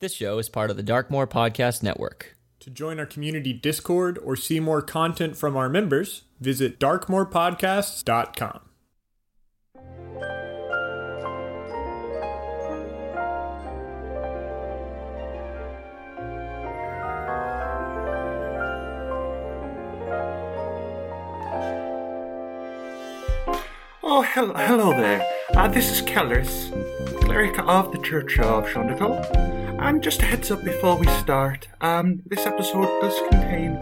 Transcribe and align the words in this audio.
This 0.00 0.14
show 0.14 0.38
is 0.38 0.48
part 0.48 0.70
of 0.70 0.78
the 0.78 0.82
Darkmoor 0.82 1.26
Podcast 1.26 1.82
Network. 1.82 2.34
To 2.60 2.70
join 2.70 2.98
our 2.98 3.04
community 3.04 3.52
Discord 3.52 4.18
or 4.24 4.34
see 4.34 4.58
more 4.58 4.80
content 4.80 5.36
from 5.36 5.58
our 5.58 5.68
members, 5.68 6.22
visit 6.40 6.80
darkmoorpodcasts.com. 6.80 8.60
Oh, 24.02 24.22
hel- 24.22 24.54
hello 24.54 24.92
there. 24.92 25.22
Uh, 25.54 25.68
this 25.68 25.90
is 25.90 26.02
Kellers, 26.02 26.70
cleric 27.20 27.58
of 27.58 27.92
the 27.92 27.98
Church 27.98 28.38
of 28.38 28.66
Shaundakul. 28.66 29.59
And 29.82 30.02
just 30.02 30.20
a 30.20 30.26
heads 30.26 30.50
up 30.50 30.62
before 30.62 30.96
we 30.96 31.06
start, 31.06 31.66
um, 31.80 32.20
this 32.26 32.44
episode 32.44 33.00
does 33.00 33.18
contain 33.30 33.78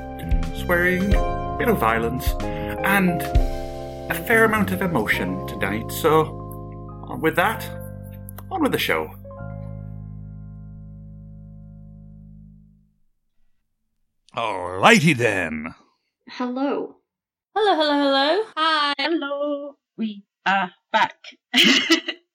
swearing, 0.54 1.12
a 1.12 1.56
bit 1.58 1.66
of 1.66 1.78
violence, 1.78 2.34
and 2.84 3.20
a 4.08 4.14
fair 4.14 4.44
amount 4.44 4.70
of 4.70 4.80
emotion 4.80 5.44
tonight. 5.48 5.90
So, 5.90 7.18
with 7.20 7.34
that, 7.34 7.68
on 8.48 8.62
with 8.62 8.70
the 8.70 8.78
show. 8.78 9.10
Alrighty 14.36 15.16
then. 15.16 15.74
Hello. 16.28 16.98
Hello, 17.56 17.74
hello, 17.74 17.98
hello. 17.98 18.44
Hi. 18.56 18.94
Hello, 18.98 19.76
we 19.96 20.22
are 20.46 20.70
back. 20.92 21.16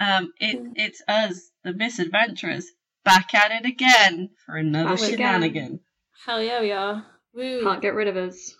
um, 0.00 0.32
it, 0.40 0.60
it's 0.76 1.02
us, 1.08 1.50
the 1.64 1.72
misadventurers, 1.72 2.64
back 3.04 3.34
at 3.34 3.50
it 3.52 3.66
again 3.66 4.30
for 4.46 4.56
another 4.56 4.90
Back 4.96 4.98
again. 5.00 5.16
shenanigan. 5.16 5.80
Hell 6.26 6.42
yeah, 6.42 6.60
we 6.60 6.72
are. 6.72 7.06
Woo. 7.34 7.62
Can't 7.62 7.82
get 7.82 7.94
rid 7.94 8.08
of 8.08 8.16
us. 8.16 8.54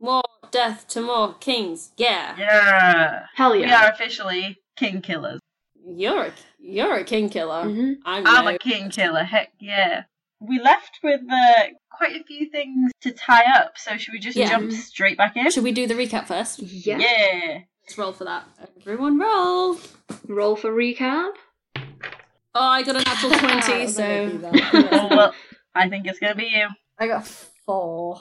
More 0.00 0.22
death 0.50 0.86
to 0.88 1.00
more 1.00 1.34
kings. 1.34 1.90
Yeah. 1.96 2.36
Yeah, 2.38 3.26
Hell 3.34 3.56
yeah. 3.56 3.66
we 3.66 3.72
are 3.72 3.90
officially 3.92 4.58
king 4.76 5.00
killers. 5.00 5.40
You're 5.88 6.24
a 6.26 6.32
you're 6.58 6.94
a 6.96 7.04
king 7.04 7.28
killer. 7.30 7.64
Mhm. 7.64 7.96
I'm, 8.04 8.26
I'm 8.26 8.44
no. 8.44 8.50
a 8.54 8.58
king 8.58 8.90
killer. 8.90 9.22
Heck 9.24 9.52
yeah. 9.60 10.04
We 10.40 10.60
left 10.60 10.98
with 11.02 11.20
uh, 11.32 11.62
quite 11.90 12.20
a 12.20 12.24
few 12.24 12.50
things 12.50 12.90
to 13.02 13.12
tie 13.12 13.44
up, 13.56 13.78
so 13.78 13.96
should 13.96 14.12
we 14.12 14.18
just 14.18 14.36
Yeah. 14.36 14.50
jump 14.50 14.70
straight 14.72 15.16
back 15.16 15.36
in? 15.36 15.50
Should 15.50 15.64
we 15.64 15.72
do 15.72 15.86
the 15.86 15.94
recap 15.94 16.26
first? 16.26 16.58
Yeah. 16.60 16.98
Yeah. 16.98 17.58
Let's 17.86 17.98
roll 17.98 18.12
for 18.12 18.24
that. 18.24 18.44
Everyone 18.80 19.16
roll. 19.16 19.78
Roll 20.26 20.56
for 20.56 20.72
recap. 20.72 21.30
Oh, 21.76 22.60
I 22.60 22.82
got 22.82 22.96
a 22.96 23.04
natural 23.04 23.32
twenty, 23.38 23.86
so 23.86 24.02
gonna 24.02 24.30
do 24.32 24.38
that. 24.38 24.88
Oh, 24.92 25.16
well, 25.16 25.34
I 25.72 25.88
think 25.88 26.06
it's 26.06 26.18
gonna 26.18 26.34
be 26.34 26.50
you. 26.52 26.66
I 26.98 27.06
got 27.06 27.28
four. 27.64 28.20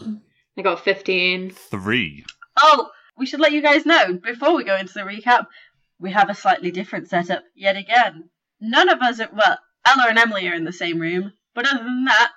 I 0.55 0.61
got 0.61 0.83
15. 0.83 1.49
Three. 1.49 2.25
Oh, 2.61 2.89
we 3.17 3.25
should 3.25 3.39
let 3.39 3.53
you 3.53 3.61
guys 3.61 3.85
know 3.87 4.13
before 4.13 4.55
we 4.55 4.63
go 4.63 4.77
into 4.77 4.93
the 4.93 5.01
recap, 5.01 5.47
we 5.99 6.11
have 6.11 6.29
a 6.29 6.35
slightly 6.35 6.69
different 6.71 7.09
setup 7.09 7.43
yet 7.55 7.75
again. 7.75 8.29
None 8.61 8.89
of 8.89 8.99
us 9.01 9.19
are, 9.19 9.29
well, 9.33 9.57
Ella 9.85 10.05
and 10.09 10.19
Emily 10.19 10.47
are 10.47 10.53
in 10.53 10.63
the 10.63 10.71
same 10.71 10.99
room, 10.99 11.33
but 11.53 11.67
other 11.67 11.83
than 11.83 12.05
that, 12.05 12.31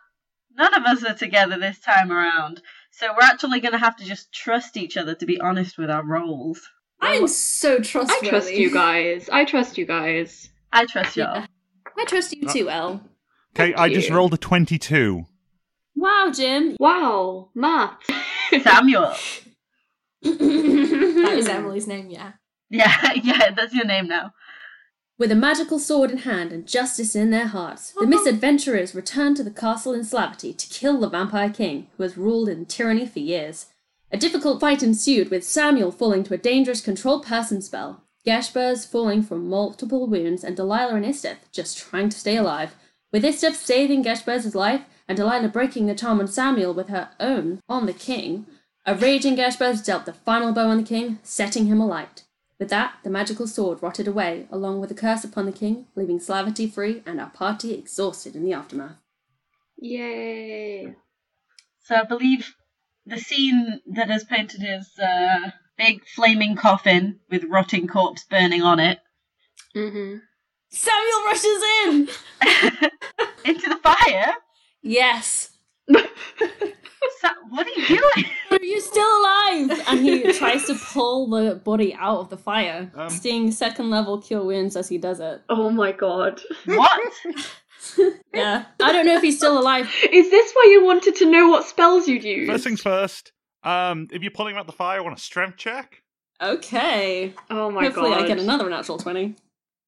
none 0.57 0.75
of 0.75 0.85
us 0.85 1.05
are 1.05 1.15
together 1.15 1.59
this 1.59 1.79
time 1.79 2.11
around. 2.11 2.61
So 2.91 3.09
we're 3.13 3.23
actually 3.27 3.61
going 3.61 3.73
to 3.73 3.79
have 3.79 3.97
to 3.97 4.05
just 4.05 4.33
trust 4.33 4.77
each 4.77 4.97
other 4.97 5.15
to 5.15 5.27
be 5.27 5.41
honest 5.41 5.79
with 5.79 5.91
our 5.91 6.05
roles. 6.05 6.69
I'm 7.01 7.29
so 7.29 7.77
I 7.77 7.81
trustworthy. 7.81 8.29
trust 8.29 8.53
you 8.53 8.73
guys. 8.73 9.29
I 9.31 9.45
trust 9.45 9.79
you 9.79 9.87
guys. 9.87 10.51
I 10.73 10.85
trust 10.87 11.17
y'all. 11.17 11.35
Yeah. 11.37 11.47
I 11.97 12.05
trust 12.05 12.33
you 12.35 12.49
uh, 12.49 12.53
too, 12.53 12.71
El. 12.71 12.91
Okay, 13.55 13.73
Thank 13.73 13.79
I 13.79 13.93
just 13.93 14.11
rolled 14.11 14.35
a 14.35 14.37
22. 14.37 15.25
Wow, 15.97 16.31
Jim. 16.35 16.77
Wow, 16.79 17.51
math. 17.55 17.99
Samuel. 18.63 19.15
That 20.23 21.35
is 21.39 21.49
Emily's 21.49 21.87
name, 21.87 22.11
yeah. 22.11 22.33
Yeah, 22.71 23.13
yeah, 23.23 23.51
that's 23.51 23.73
your 23.73 23.85
name 23.85 24.09
now. 24.09 24.33
With 25.17 25.33
a 25.33 25.37
magical 25.37 25.79
sword 25.79 26.11
in 26.11 26.19
hand 26.19 26.53
and 26.53 26.67
justice 26.67 27.15
in 27.17 27.31
their 27.31 27.47
hearts, 27.47 27.93
the 27.93 28.07
misadventurers 28.07 28.95
return 28.95 29.35
to 29.35 29.43
the 29.43 29.51
castle 29.51 29.93
in 29.95 30.01
Slaghtaverty 30.03 30.57
to 30.57 30.69
kill 30.69 31.01
the 31.01 31.09
vampire 31.09 31.51
king, 31.51 31.89
who 31.97 32.03
has 32.05 32.17
ruled 32.17 32.49
in 32.49 32.67
tyranny 32.67 33.07
for 33.07 33.19
years. 33.19 33.67
A 34.11 34.17
difficult 34.17 34.61
fight 34.61 34.83
ensued, 34.83 35.31
with 35.31 35.45
Samuel 35.45 35.91
falling 35.91 36.25
to 36.25 36.35
a 36.35 36.39
dangerous 36.39 36.81
control 36.81 37.21
person 37.21 37.61
spell, 37.61 38.03
Ghâshbúrz 38.27 38.87
falling 38.87 39.23
from 39.23 39.49
multiple 39.49 40.07
wounds, 40.07 40.43
and 40.43 40.57
Delilah 40.57 40.95
and 40.95 41.05
Isteth 41.05 41.51
just 41.53 41.79
trying 41.79 42.09
to 42.09 42.19
stay 42.19 42.37
alive. 42.37 42.75
With 43.13 43.25
Isteth 43.25 43.55
saving 43.55 44.05
Ghâshbúrz' 44.05 44.55
life, 44.55 44.83
and 45.07 45.17
Delilah 45.17 45.49
breaking 45.49 45.87
the 45.87 45.95
charm 45.95 46.21
on 46.21 46.27
Samuel 46.27 46.75
with 46.75 46.89
her 46.89 47.11
own 47.21 47.61
on 47.69 47.87
the 47.87 47.93
king, 47.93 48.47
a 48.87 48.95
raging 48.95 49.37
Ghâshbúrz 49.37 49.85
dealt 49.85 50.07
the 50.07 50.13
final 50.13 50.53
blow 50.53 50.69
on 50.69 50.79
the 50.79 50.83
king, 50.83 51.19
setting 51.23 51.67
him 51.67 51.81
alight. 51.81 52.25
With 52.59 52.71
that, 52.71 52.95
the 53.05 53.11
magical 53.11 53.47
sword 53.47 53.83
rotted 53.83 54.09
away, 54.09 54.49
along 54.51 54.81
with 54.81 54.91
a 54.91 54.95
curse 54.95 55.23
upon 55.23 55.47
the 55.47 55.53
king, 55.53 55.87
leaving 55.95 56.19
Slaghtaverty 56.19 56.73
free 56.73 57.03
and 57.07 57.21
our 57.21 57.31
party 57.31 57.73
exhausted 57.75 58.35
in 58.35 58.45
the 58.45 58.53
aftermath. 58.53 58.97
Yay. 59.77 60.95
So 61.85 61.95
I 61.95 62.05
believe 62.05 62.55
the 63.09 63.19
scene 63.19 63.81
that 63.95 64.11
is 64.11 64.25
painted 64.25 64.63
is 64.63 64.89
a 64.99 65.53
big 65.77 66.05
flaming 66.07 66.57
coffin 66.57 67.21
with 67.31 67.45
rotting 67.45 67.87
corpse 67.87 68.25
burning 68.29 68.63
on 68.63 68.81
it. 68.81 68.99
Mm-hmm. 69.77 70.17
Samuel 70.71 71.25
rushes 71.27 71.63
in! 71.85 72.09
Into 73.51 73.69
the 73.71 73.79
fire? 73.83 74.33
Yes! 74.83 75.51
Sa- 77.21 77.31
what 77.51 77.67
are 77.67 77.81
you 77.81 77.87
doing? 77.87 78.27
Are 78.51 78.63
you 78.63 78.81
still 78.81 79.21
alive? 79.21 79.83
And 79.89 80.01
he 80.01 80.33
tries 80.33 80.67
to 80.67 80.75
pull 80.75 81.29
the 81.31 81.55
body 81.57 81.95
out 81.95 82.19
of 82.19 82.29
the 82.31 82.37
fire, 82.37 82.91
Um. 82.95 83.09
seeing 83.09 83.51
second 83.51 83.89
level 83.91 84.21
cure 84.21 84.45
wounds 84.45 84.77
as 84.77 84.89
he 84.89 84.99
does 84.99 85.21
it. 85.21 85.41
Oh 85.49 85.71
my 85.71 85.93
god. 85.93 86.41
what? 86.67 87.13
Yeah. 88.35 88.67
I 88.81 88.93
don't 88.93 89.07
know 89.07 89.17
if 89.17 89.23
he's 89.23 89.37
still 89.37 89.59
alive. 89.59 89.93
Is 90.13 90.31
this 90.31 90.53
why 90.53 90.69
you 90.71 90.85
wanted 90.85 91.17
to 91.17 91.31
know 91.31 91.49
what 91.49 91.67
spells 91.67 92.07
you'd 92.07 92.23
use? 92.23 92.49
First 92.49 92.63
things 92.63 92.81
first, 92.83 93.33
um, 93.65 94.07
if 94.13 94.23
you're 94.23 94.31
pulling 94.31 94.57
out 94.57 94.67
the 94.67 94.73
fire, 94.73 94.99
I 94.99 95.01
want 95.01 95.19
a 95.19 95.21
strength 95.21 95.57
check. 95.57 96.03
Okay. 96.41 97.35
Oh 97.51 97.71
my 97.71 97.85
Hopefully 97.85 98.11
god. 98.11 98.23
I 98.23 98.27
get 98.29 98.39
another 98.39 98.69
natural 98.71 98.99
20. 98.99 99.35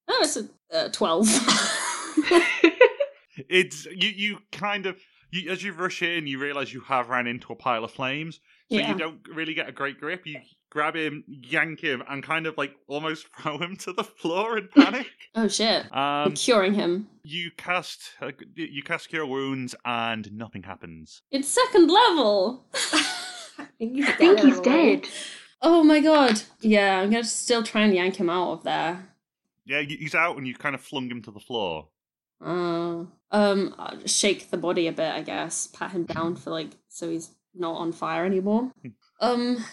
Oh, 0.08 0.20
it's 0.22 0.36
a 0.36 0.48
uh, 0.74 0.88
12. 0.88 1.28
It's 3.48 3.86
you. 3.86 4.08
You 4.08 4.38
kind 4.52 4.86
of 4.86 4.98
you, 5.30 5.50
as 5.50 5.62
you 5.62 5.72
rush 5.72 6.02
in, 6.02 6.26
you 6.26 6.38
realize 6.38 6.72
you 6.72 6.80
have 6.82 7.08
ran 7.08 7.26
into 7.26 7.52
a 7.52 7.56
pile 7.56 7.84
of 7.84 7.90
flames, 7.90 8.40
so 8.70 8.78
Yeah. 8.78 8.92
you 8.92 8.98
don't 8.98 9.20
really 9.34 9.54
get 9.54 9.68
a 9.68 9.72
great 9.72 9.98
grip. 9.98 10.26
You 10.26 10.40
grab 10.70 10.94
him, 10.94 11.24
yank 11.26 11.80
him, 11.80 12.02
and 12.08 12.22
kind 12.22 12.46
of 12.46 12.56
like 12.56 12.74
almost 12.86 13.26
throw 13.40 13.58
him 13.58 13.76
to 13.78 13.92
the 13.92 14.04
floor 14.04 14.58
in 14.58 14.68
panic. 14.68 15.06
oh 15.34 15.48
shit. 15.48 15.86
I'm 15.92 16.28
um, 16.28 16.34
curing 16.34 16.74
him. 16.74 17.08
you 17.24 17.50
cast 17.56 18.00
uh, 18.20 18.30
you 18.54 18.82
cast 18.82 19.08
cure 19.08 19.26
wounds, 19.26 19.74
and 19.84 20.32
nothing 20.32 20.62
happens. 20.62 21.22
It's 21.30 21.48
second 21.48 21.88
level! 21.90 22.66
I 23.58 23.66
think 23.78 23.94
he's 23.96 24.08
I 24.08 24.16
dead. 24.16 24.40
he's 24.40 24.60
dead. 24.60 25.06
Oh 25.62 25.82
my 25.84 26.00
god. 26.00 26.40
Yeah, 26.60 27.00
I'm 27.00 27.10
gonna 27.10 27.24
still 27.24 27.62
try 27.62 27.82
and 27.82 27.94
yank 27.94 28.16
him 28.16 28.30
out 28.30 28.52
of 28.52 28.62
there. 28.64 29.08
Yeah, 29.66 29.82
he's 29.82 30.14
out, 30.14 30.36
and 30.36 30.46
you 30.46 30.54
kind 30.54 30.74
of 30.74 30.80
flung 30.80 31.10
him 31.10 31.22
to 31.22 31.30
the 31.30 31.40
floor. 31.40 31.88
Uh, 32.42 33.04
um, 33.30 33.74
I'll 33.78 34.06
shake 34.06 34.50
the 34.50 34.56
body 34.56 34.86
a 34.86 34.92
bit, 34.92 35.12
I 35.12 35.20
guess. 35.22 35.66
Pat 35.66 35.90
him 35.92 36.04
down 36.04 36.36
for 36.36 36.50
like 36.50 36.70
so 36.88 37.10
he's 37.10 37.30
not 37.54 37.76
on 37.76 37.92
fire 37.92 38.24
anymore. 38.24 38.70
Um, 39.20 39.64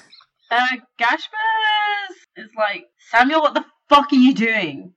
Uh, 0.50 0.78
Ghâshbúrz 1.00 2.16
is 2.38 2.50
like, 2.58 2.86
Samuel, 3.12 3.42
what 3.42 3.54
the 3.54 3.66
fuck 3.90 4.12
are 4.14 4.16
you 4.16 4.34
doing? 4.34 4.94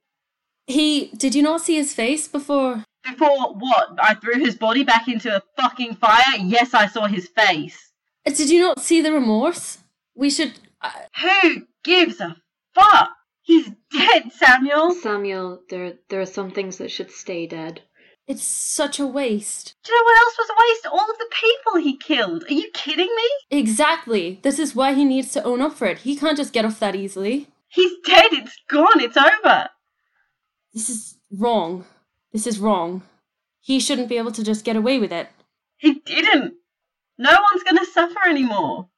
he 0.66 1.10
did 1.16 1.34
you 1.34 1.42
not 1.42 1.60
see 1.60 1.74
his 1.74 1.92
face 1.92 2.28
before? 2.28 2.84
Before 3.02 3.54
what? 3.54 3.88
I 4.00 4.14
threw 4.14 4.38
his 4.38 4.54
body 4.56 4.84
back 4.84 5.08
into 5.08 5.34
a 5.34 5.42
fucking 5.60 5.96
fire? 5.96 6.36
Yes, 6.38 6.74
I 6.74 6.86
saw 6.86 7.06
his 7.06 7.26
face. 7.28 7.90
Uh, 8.26 8.30
Did 8.30 8.50
you 8.50 8.60
not 8.60 8.78
see 8.78 9.00
the 9.00 9.12
remorse? 9.12 9.78
We 10.14 10.30
should. 10.30 10.52
Uh, 10.80 10.92
Who 11.22 11.62
gives 11.82 12.20
a 12.20 12.36
fuck? 12.74 13.10
He's 13.42 13.68
dead, 13.90 14.30
Samuel. 14.32 14.92
Samuel, 14.92 15.62
there 15.70 15.94
there 16.08 16.20
are 16.20 16.26
some 16.38 16.50
things 16.52 16.76
that 16.78 16.90
should 16.90 17.10
stay 17.10 17.46
dead. 17.46 17.82
It's 18.30 18.44
such 18.44 19.00
a 19.00 19.06
waste. 19.06 19.74
Do 19.82 19.90
you 19.90 19.98
know 19.98 20.04
what 20.04 20.18
else 20.18 20.38
was 20.38 20.50
a 20.50 20.60
waste? 20.62 20.86
All 20.86 21.10
of 21.10 21.18
the 21.18 21.30
people 21.32 21.80
he 21.80 21.96
killed. 21.96 22.44
Are 22.44 22.54
you 22.54 22.70
kidding 22.72 23.12
me? 23.16 23.58
Exactly. 23.58 24.38
This 24.42 24.60
is 24.60 24.76
why 24.76 24.94
he 24.94 25.04
needs 25.04 25.32
to 25.32 25.42
own 25.42 25.60
up 25.60 25.72
for 25.74 25.86
it. 25.86 25.98
He 25.98 26.14
can't 26.14 26.36
just 26.36 26.52
get 26.52 26.64
off 26.64 26.78
that 26.78 26.94
easily. 26.94 27.48
He's 27.66 27.90
dead. 28.06 28.32
It's 28.32 28.56
gone. 28.68 29.00
It's 29.00 29.16
over. 29.16 29.68
This 30.72 30.88
is 30.88 31.16
wrong. 31.32 31.84
This 32.32 32.46
is 32.46 32.60
wrong. 32.60 33.02
He 33.60 33.80
shouldn't 33.80 34.08
be 34.08 34.16
able 34.16 34.32
to 34.32 34.44
just 34.44 34.64
get 34.64 34.76
away 34.76 35.00
with 35.00 35.12
it. 35.12 35.28
He 35.76 35.94
didn't. 35.94 36.54
No 37.18 37.36
one's 37.50 37.64
gonna 37.64 37.84
suffer 37.84 38.28
anymore. 38.28 38.88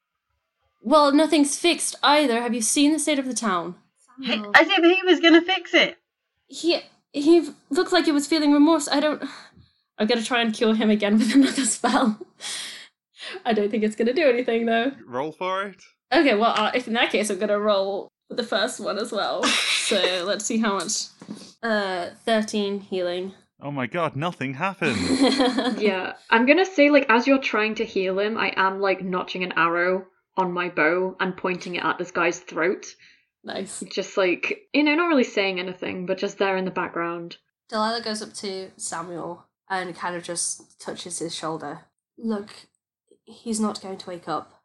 Well, 0.82 1.10
nothing's 1.10 1.58
fixed 1.58 1.96
either. 2.02 2.42
Have 2.42 2.54
you 2.54 2.60
seen 2.60 2.92
the 2.92 2.98
state 2.98 3.18
of 3.18 3.26
the 3.26 3.34
town? 3.34 3.76
As 4.28 4.68
if 4.68 4.84
he 4.84 5.02
was 5.04 5.20
gonna 5.20 5.40
fix 5.40 5.72
it. 5.72 5.96
He 6.48 6.82
he 7.12 7.38
f- 7.38 7.54
looked 7.70 7.92
like 7.92 8.04
he 8.06 8.12
was 8.12 8.26
feeling 8.26 8.52
remorse. 8.52 8.88
I 8.88 9.00
don't. 9.00 9.22
I'm 9.98 10.06
gonna 10.06 10.22
try 10.22 10.40
and 10.40 10.52
cure 10.54 10.74
him 10.74 10.90
again 10.90 11.18
with 11.18 11.34
another 11.34 11.64
spell. 11.64 12.18
I 13.44 13.52
don't 13.52 13.70
think 13.70 13.84
it's 13.84 13.96
gonna 13.96 14.12
do 14.12 14.28
anything 14.28 14.66
though. 14.66 14.92
Roll 15.06 15.32
for 15.32 15.64
it. 15.64 15.82
Okay, 16.12 16.34
well, 16.34 16.52
uh, 16.56 16.70
if 16.74 16.86
in 16.88 16.94
that 16.94 17.10
case, 17.10 17.30
I'm 17.30 17.38
gonna 17.38 17.58
roll 17.58 18.08
the 18.28 18.42
first 18.42 18.80
one 18.80 18.98
as 18.98 19.12
well. 19.12 19.42
so 19.86 20.24
let's 20.26 20.44
see 20.44 20.58
how 20.58 20.74
much. 20.74 21.04
Uh, 21.62 22.10
thirteen 22.24 22.80
healing. 22.80 23.32
Oh 23.64 23.70
my 23.70 23.86
god, 23.86 24.16
nothing 24.16 24.54
happened. 24.54 24.98
Yeah, 25.80 26.14
I'm 26.30 26.46
gonna 26.46 26.66
say, 26.66 26.90
like, 26.90 27.06
as 27.08 27.26
you're 27.28 27.38
trying 27.38 27.76
to 27.76 27.84
heal 27.84 28.18
him, 28.18 28.36
I 28.36 28.52
am, 28.56 28.80
like, 28.80 29.02
notching 29.02 29.44
an 29.44 29.52
arrow 29.56 30.06
on 30.36 30.50
my 30.52 30.68
bow 30.68 31.16
and 31.20 31.36
pointing 31.36 31.76
it 31.76 31.84
at 31.84 31.96
this 31.98 32.10
guy's 32.10 32.40
throat. 32.40 32.86
Nice. 33.44 33.82
Just, 33.90 34.16
like, 34.16 34.68
you 34.72 34.84
know, 34.84 34.94
not 34.94 35.08
really 35.08 35.24
saying 35.24 35.58
anything, 35.58 36.06
but 36.06 36.18
just 36.18 36.38
there 36.38 36.56
in 36.56 36.64
the 36.64 36.70
background. 36.70 37.38
Delilah 37.68 38.02
goes 38.02 38.22
up 38.22 38.32
to 38.34 38.70
Samuel 38.76 39.46
and 39.68 39.96
kind 39.96 40.14
of 40.14 40.22
just 40.22 40.78
touches 40.80 41.18
his 41.18 41.34
shoulder. 41.34 41.80
Look, 42.18 42.50
he's 43.24 43.60
not 43.60 43.80
going 43.80 43.96
to 43.98 44.08
wake 44.10 44.28
up. 44.28 44.62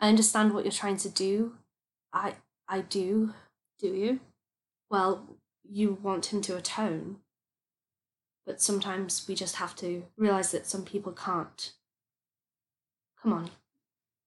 I 0.00 0.08
understand 0.08 0.52
what 0.52 0.64
you're 0.64 0.72
trying 0.72 0.96
to 0.98 1.08
do. 1.08 1.54
I 2.12 2.34
I 2.68 2.80
do. 2.80 3.34
Do 3.78 3.88
you? 3.88 4.20
Well, 4.90 5.38
you 5.68 5.98
want 6.02 6.32
him 6.32 6.40
to 6.42 6.56
atone. 6.56 7.18
But 8.46 8.60
sometimes 8.60 9.26
we 9.28 9.34
just 9.34 9.56
have 9.56 9.76
to 9.76 10.04
realize 10.16 10.52
that 10.52 10.66
some 10.66 10.84
people 10.84 11.12
can't. 11.12 11.72
Come 13.22 13.32
on. 13.32 13.50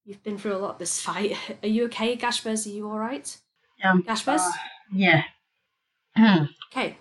You've 0.06 0.24
been 0.24 0.38
through 0.38 0.56
a 0.56 0.58
lot 0.60 0.80
this 0.80 1.02
fight. 1.02 1.36
Are 1.64 1.68
you 1.68 1.86
okay, 1.86 2.16
Ghâshbúrz? 2.16 2.66
Are 2.66 2.70
you 2.70 2.88
alright? 2.88 3.38
Yeah. 3.82 3.94
Ghâshbúrz? 4.06 4.40
Uh, 4.48 4.52
yeah. 4.94 5.24
Hmm. 6.16 6.44
Okay. 6.72 6.98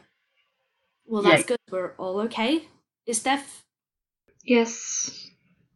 Well, 1.07 1.23
Yeah. 1.23 1.31
that's 1.31 1.45
good. 1.45 1.59
We're 1.71 1.93
all 1.99 2.21
okay. 2.23 2.69
Is 3.07 3.19
Steph 3.21 3.65
Yes, 4.45 5.29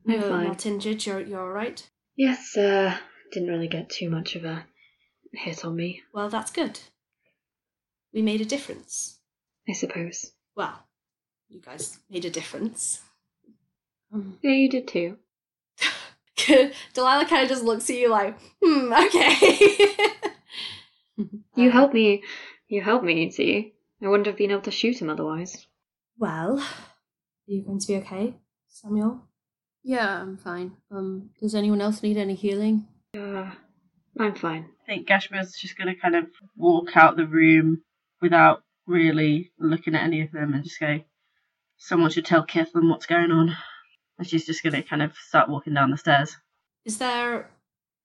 I'm 0.06 0.12
you're 0.14 0.22
fine. 0.22 0.44
not 0.48 0.64
injured? 0.66 1.04
You're, 1.04 1.20
you're 1.20 1.40
alright? 1.40 1.88
Yes, 2.16 2.56
uh, 2.56 2.96
didn't 3.32 3.48
really 3.50 3.68
get 3.68 3.90
too 3.90 4.08
much 4.08 4.36
of 4.36 4.44
a 4.44 4.64
hit 5.32 5.64
on 5.64 5.76
me, 5.76 6.02
Well, 6.12 6.28
that's 6.30 6.50
good. 6.52 6.78
We 8.12 8.22
made 8.22 8.40
a 8.40 8.44
difference. 8.44 9.18
I 9.68 9.72
suppose. 9.72 10.32
Well, 10.56 10.86
you 11.48 11.60
guys 11.60 11.98
made 12.08 12.24
a 12.24 12.30
difference. 12.30 13.02
Um, 14.12 14.38
Yeah, 14.42 14.52
you 14.52 14.70
did 14.70 14.86
too. 14.88 15.18
Delilah 16.94 17.26
kind 17.26 17.42
of 17.42 17.48
just 17.48 17.64
looks 17.64 17.90
at 17.90 17.96
you 17.96 18.08
like, 18.08 18.38
hmm, 18.62 18.92
okay. 18.92 19.78
You 21.56 21.68
Uh, 21.68 21.72
helped 21.72 21.94
me. 21.94 22.22
You 22.68 22.82
helped 22.82 23.04
me, 23.04 23.30
see? 23.30 23.72
I 24.02 24.08
wouldn't 24.08 24.26
have 24.26 24.36
been 24.36 24.50
able 24.50 24.62
to 24.62 24.70
shoot 24.70 25.00
him 25.00 25.10
otherwise. 25.10 25.66
Well, 26.18 26.58
are 26.58 26.64
you 27.46 27.62
going 27.64 27.78
to 27.80 27.86
be 27.86 27.96
okay, 27.96 28.34
Samuel? 28.68 29.20
yeah, 29.82 30.20
I'm 30.22 30.36
fine. 30.38 30.72
Um, 30.90 31.30
does 31.40 31.54
anyone 31.54 31.80
else 31.82 32.02
need 32.02 32.16
any 32.16 32.34
healing? 32.34 32.86
Uh, 33.16 33.50
I'm 34.18 34.34
fine. 34.34 34.66
I 34.82 34.86
think 34.86 35.08
Gashber's 35.08 35.52
just 35.52 35.76
going 35.76 35.94
to 35.94 36.00
kind 36.00 36.16
of 36.16 36.24
walk 36.56 36.96
out 36.96 37.16
the 37.16 37.26
room 37.26 37.82
without 38.22 38.62
really 38.86 39.52
looking 39.58 39.94
at 39.94 40.04
any 40.04 40.22
of 40.22 40.32
them 40.32 40.54
and 40.54 40.64
just 40.64 40.80
go, 40.80 41.00
someone 41.76 42.10
should 42.10 42.24
tell 42.24 42.44
Kathleen 42.44 42.88
what's 42.88 43.06
going 43.06 43.30
on. 43.30 43.54
And 44.18 44.26
she's 44.26 44.46
just 44.46 44.62
going 44.62 44.74
to 44.74 44.82
kind 44.82 45.02
of 45.02 45.14
start 45.16 45.48
walking 45.50 45.74
down 45.74 45.90
the 45.90 45.96
stairs. 45.98 46.36
Is 46.84 46.98
there, 46.98 47.50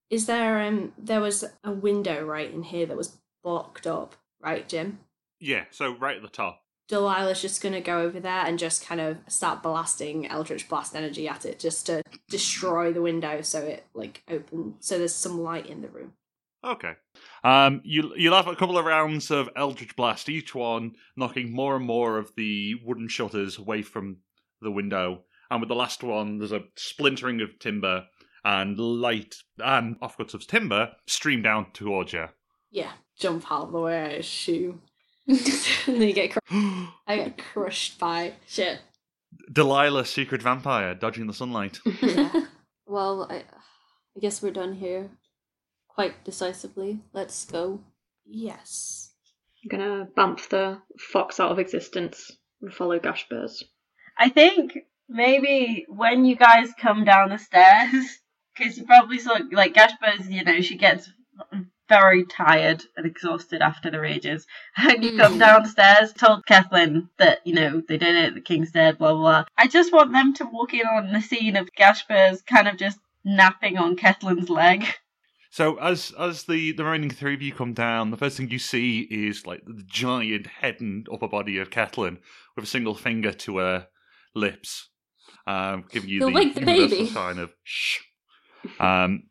is 0.10 0.26
there, 0.26 0.62
um, 0.62 0.94
there 0.98 1.22
was 1.22 1.46
a 1.64 1.72
window 1.72 2.24
right 2.24 2.52
in 2.52 2.64
here 2.64 2.86
that 2.86 2.98
was 2.98 3.18
blocked 3.44 3.88
up, 3.88 4.16
right, 4.42 4.68
Jim? 4.68 5.00
yeah, 5.40 5.66
so 5.72 5.96
right 5.96 6.18
at 6.18 6.22
the 6.22 6.30
top. 6.30 6.62
Delilah's 6.90 7.42
just 7.42 7.62
gonna 7.62 7.82
go 7.82 8.02
over 8.02 8.20
there 8.20 8.44
and 8.46 8.58
just 8.58 8.86
kind 8.86 9.00
of 9.00 9.18
start 9.28 9.62
blasting 9.62 10.26
Eldritch 10.26 10.68
Blast 10.68 10.96
energy 10.96 11.28
at 11.28 11.46
it 11.46 11.60
just 11.60 11.86
to 11.86 12.02
destroy 12.30 12.92
the 12.92 13.02
window 13.02 13.42
so 13.42 13.60
it 13.60 13.86
like 13.94 14.24
open 14.28 14.74
so 14.80 14.98
there's 14.98 15.14
some 15.14 15.40
light 15.40 15.68
in 15.68 15.82
the 15.82 15.88
room. 15.88 16.14
Okay. 16.64 16.94
Um, 17.44 17.82
you 17.86 18.12
you'll 18.18 18.36
have 18.36 18.48
a 18.48 18.56
couple 18.56 18.78
of 18.78 18.86
rounds 18.86 19.30
of 19.30 19.50
Eldritch 19.56 19.96
Blast, 19.96 20.30
each 20.30 20.56
one 20.56 20.96
knocking 21.16 21.54
more 21.54 21.76
and 21.76 21.86
more 21.86 22.18
of 22.18 22.34
the 22.36 22.76
wooden 22.84 23.08
shutters 23.08 23.60
away 23.60 23.84
from 23.84 24.18
the 24.60 24.72
window. 24.72 25.24
And 25.52 25.62
with 25.62 25.70
the 25.70 25.76
last 25.76 26.04
one, 26.04 26.40
there's 26.40 26.52
a 26.52 26.66
splintering 26.76 27.42
of 27.42 27.60
timber 27.60 28.08
and 28.50 28.80
light 28.80 29.36
um, 29.64 29.98
and 30.00 30.00
offcuts 30.02 30.34
of 30.34 30.48
timber 30.48 30.92
stream 31.06 31.44
down 31.44 31.68
towards 31.72 32.14
you. 32.14 32.26
Yeah, 32.72 32.92
jump 33.20 33.52
out 33.52 33.68
of 33.68 33.72
the 33.72 33.80
way, 33.80 34.00
I 34.00 34.08
assume. 34.08 34.82
and 35.28 35.40
then 35.86 36.02
you 36.02 36.14
get 36.14 36.32
cr- 36.32 36.40
I 37.08 37.16
get 37.16 37.38
crushed 37.38 38.00
by 38.00 38.34
Shit. 38.48 38.80
Delilah, 39.52 40.06
secret 40.06 40.42
vampire, 40.42 40.96
dodging 40.96 41.28
the 41.28 41.34
sunlight. 41.34 41.80
well, 42.88 43.28
I, 43.30 43.36
I 43.36 44.20
guess 44.20 44.42
we're 44.42 44.52
done 44.52 44.74
here. 44.74 45.12
Quite 45.88 46.24
decisively. 46.24 47.00
Let's 47.14 47.46
go. 47.46 47.82
Yes. 48.26 49.14
I'm 49.64 49.78
gonna 49.78 50.08
bump 50.16 50.40
the 50.50 50.82
fox 50.98 51.40
out 51.40 51.52
of 51.52 51.60
existence 51.60 52.32
and 52.62 52.74
follow 52.74 52.98
Ghâshbúrz. 52.98 53.64
I 54.18 54.30
think 54.30 54.76
maybe 55.08 55.86
when 55.88 56.26
you 56.26 56.36
guys 56.36 56.70
come 56.80 57.06
down 57.06 57.30
the 57.30 57.38
stairs, 57.38 58.20
because 58.60 58.78
you 58.78 58.86
probably 58.86 59.20
saw, 59.20 59.40
like, 59.52 59.74
Gashber's, 59.74 60.30
you 60.30 60.44
know, 60.44 60.62
she 60.62 60.78
gets 60.78 61.10
very 61.88 62.24
tired 62.26 62.84
and 62.96 63.06
exhausted 63.06 63.62
after 63.62 63.90
the 63.90 64.00
rages. 64.00 64.46
And 64.78 65.04
you 65.04 65.18
come 65.18 65.40
downstairs, 65.40 66.14
told 66.14 66.46
Kathleen 66.46 67.10
that, 67.18 67.40
you 67.46 67.54
know, 67.56 67.82
they 67.88 67.98
did 67.98 68.16
it, 68.16 68.36
the 68.36 68.42
king's 68.42 68.72
dead, 68.72 69.00
blah, 69.00 69.14
blah, 69.14 69.20
blah. 69.20 69.46
I 69.58 69.68
just 69.68 69.92
want 69.92 70.12
them 70.12 70.34
to 70.36 70.46
walk 70.46 70.74
in 70.74 70.86
on 70.86 71.12
the 71.12 71.22
scene 71.22 71.56
of 71.56 71.70
Gashber's 71.78 72.42
kind 72.44 72.68
of 72.68 72.78
just 72.78 73.00
napping 73.26 73.78
on 73.78 73.96
Kathleen's 73.96 74.50
leg. 74.50 74.86
So 75.52 75.78
as 75.80 76.14
as 76.18 76.44
the, 76.44 76.74
the 76.74 76.84
remaining 76.84 77.10
three 77.10 77.34
of 77.34 77.42
you 77.42 77.52
come 77.52 77.74
down, 77.74 78.12
the 78.12 78.18
first 78.18 78.38
thing 78.38 78.52
you 78.52 78.60
see 78.60 79.08
is 79.10 79.48
like 79.48 79.64
the 79.66 79.82
giant 79.88 80.46
head 80.46 80.80
and 80.80 81.08
upper 81.12 81.28
body 81.28 81.58
of 81.58 81.72
Kathleen 81.72 82.20
with 82.56 82.66
a 82.66 82.68
single 82.68 82.94
finger 82.94 83.34
to 83.34 83.58
her 83.58 83.88
lips, 84.36 84.90
um, 85.48 85.86
giving 85.90 86.08
you 86.08 86.20
You'll 86.20 86.30
the 86.30 86.36
wake 86.36 86.54
the 86.54 86.60
universal 86.62 86.98
baby. 87.00 87.10
sign 87.10 87.40
of 87.40 87.52
shh. 87.64 87.98
Um, 88.80 89.24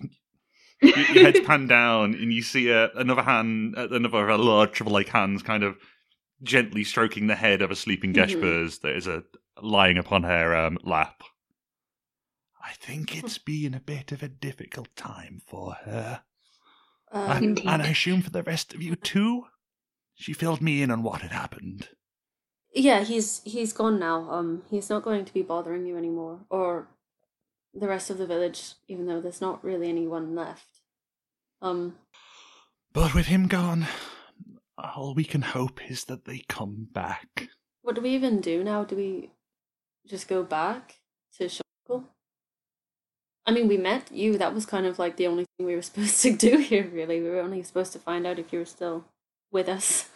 your, 0.82 0.94
head's 0.96 1.40
panned 1.40 1.68
down, 1.68 2.14
and 2.14 2.32
you 2.32 2.42
see 2.42 2.70
a, 2.70 2.90
another 2.92 3.22
hand, 3.22 3.74
uh, 3.76 3.88
another 3.90 4.28
a 4.28 4.38
large 4.38 4.72
triple-like 4.72 5.08
hands, 5.08 5.42
kind 5.42 5.62
of 5.62 5.76
gently 6.42 6.84
stroking 6.84 7.26
the 7.26 7.34
head 7.34 7.60
of 7.62 7.70
a 7.70 7.76
sleeping. 7.76 8.14
Ghâshbúrz 8.14 8.80
that 8.80 8.96
is 8.96 9.06
a 9.06 9.22
lying 9.60 9.98
upon 9.98 10.22
her 10.22 10.56
um, 10.56 10.78
lap. 10.82 11.22
I 12.64 12.72
think 12.74 13.16
it's 13.16 13.38
been 13.38 13.74
a 13.74 13.80
bit 13.80 14.12
of 14.12 14.22
a 14.22 14.28
difficult 14.28 14.94
time 14.96 15.40
for 15.46 15.74
her. 15.84 16.22
Uh, 17.12 17.26
And, 17.36 17.58
and 17.58 17.82
I 17.82 17.88
assume 17.88 18.22
for 18.22 18.30
the 18.30 18.42
rest 18.42 18.72
of 18.74 18.80
you 18.82 18.94
too? 18.96 19.46
She 20.14 20.32
filled 20.32 20.60
me 20.60 20.82
in 20.82 20.90
on 20.90 21.02
what 21.02 21.22
had 21.22 21.32
happened. 21.32 21.88
yeah, 22.74 23.02
he's 23.02 23.40
he's 23.44 23.72
gone 23.72 23.98
now. 23.98 24.30
Um, 24.30 24.62
he's 24.70 24.88
not 24.90 25.02
going 25.02 25.24
to 25.24 25.34
be 25.34 25.42
bothering 25.42 25.86
you 25.86 25.96
anymore, 25.96 26.40
or 26.50 26.88
the 27.74 27.88
rest 27.88 28.10
of 28.10 28.18
the 28.18 28.26
village, 28.26 28.74
even 28.88 29.06
though 29.06 29.20
there's 29.20 29.40
not 29.40 29.62
really 29.64 29.88
anyone 29.88 30.34
left. 30.34 30.80
Um, 31.62 31.96
But 32.92 33.14
with 33.14 33.26
him 33.26 33.46
gone, 33.48 33.86
all 34.78 35.14
we 35.14 35.24
can 35.24 35.42
hope 35.42 35.80
is 35.90 36.04
that 36.04 36.24
they 36.24 36.42
come 36.48 36.88
back. 36.92 37.48
what 37.82 37.94
do 37.94 38.00
we 38.02 38.10
even 38.10 38.40
do 38.40 38.64
now? 38.64 38.84
Do 38.84 38.96
we 38.96 39.30
just 40.06 40.28
go 40.28 40.42
back 40.42 40.96
to 41.36 41.44
Shoko? 41.44 42.04
I 43.46 43.52
mean, 43.52 43.68
we 43.68 43.76
met 43.78 44.10
you. 44.12 44.38
That 44.38 44.54
was 44.54 44.66
kind 44.66 44.86
of 44.86 44.98
like 44.98 45.16
the 45.16 45.26
only 45.26 45.44
thing 45.56 45.66
we 45.66 45.74
were 45.76 45.82
supposed 45.90 46.20
to 46.22 46.36
do 46.36 46.58
here. 46.58 46.88
Really, 46.92 47.20
we 47.20 47.28
were 47.28 47.40
only 47.40 47.62
supposed 47.62 47.92
to 47.92 47.98
find 47.98 48.26
out 48.26 48.38
if 48.38 48.52
you 48.52 48.58
were 48.60 48.64
still 48.64 49.04
with 49.50 49.68
us. 49.68 50.08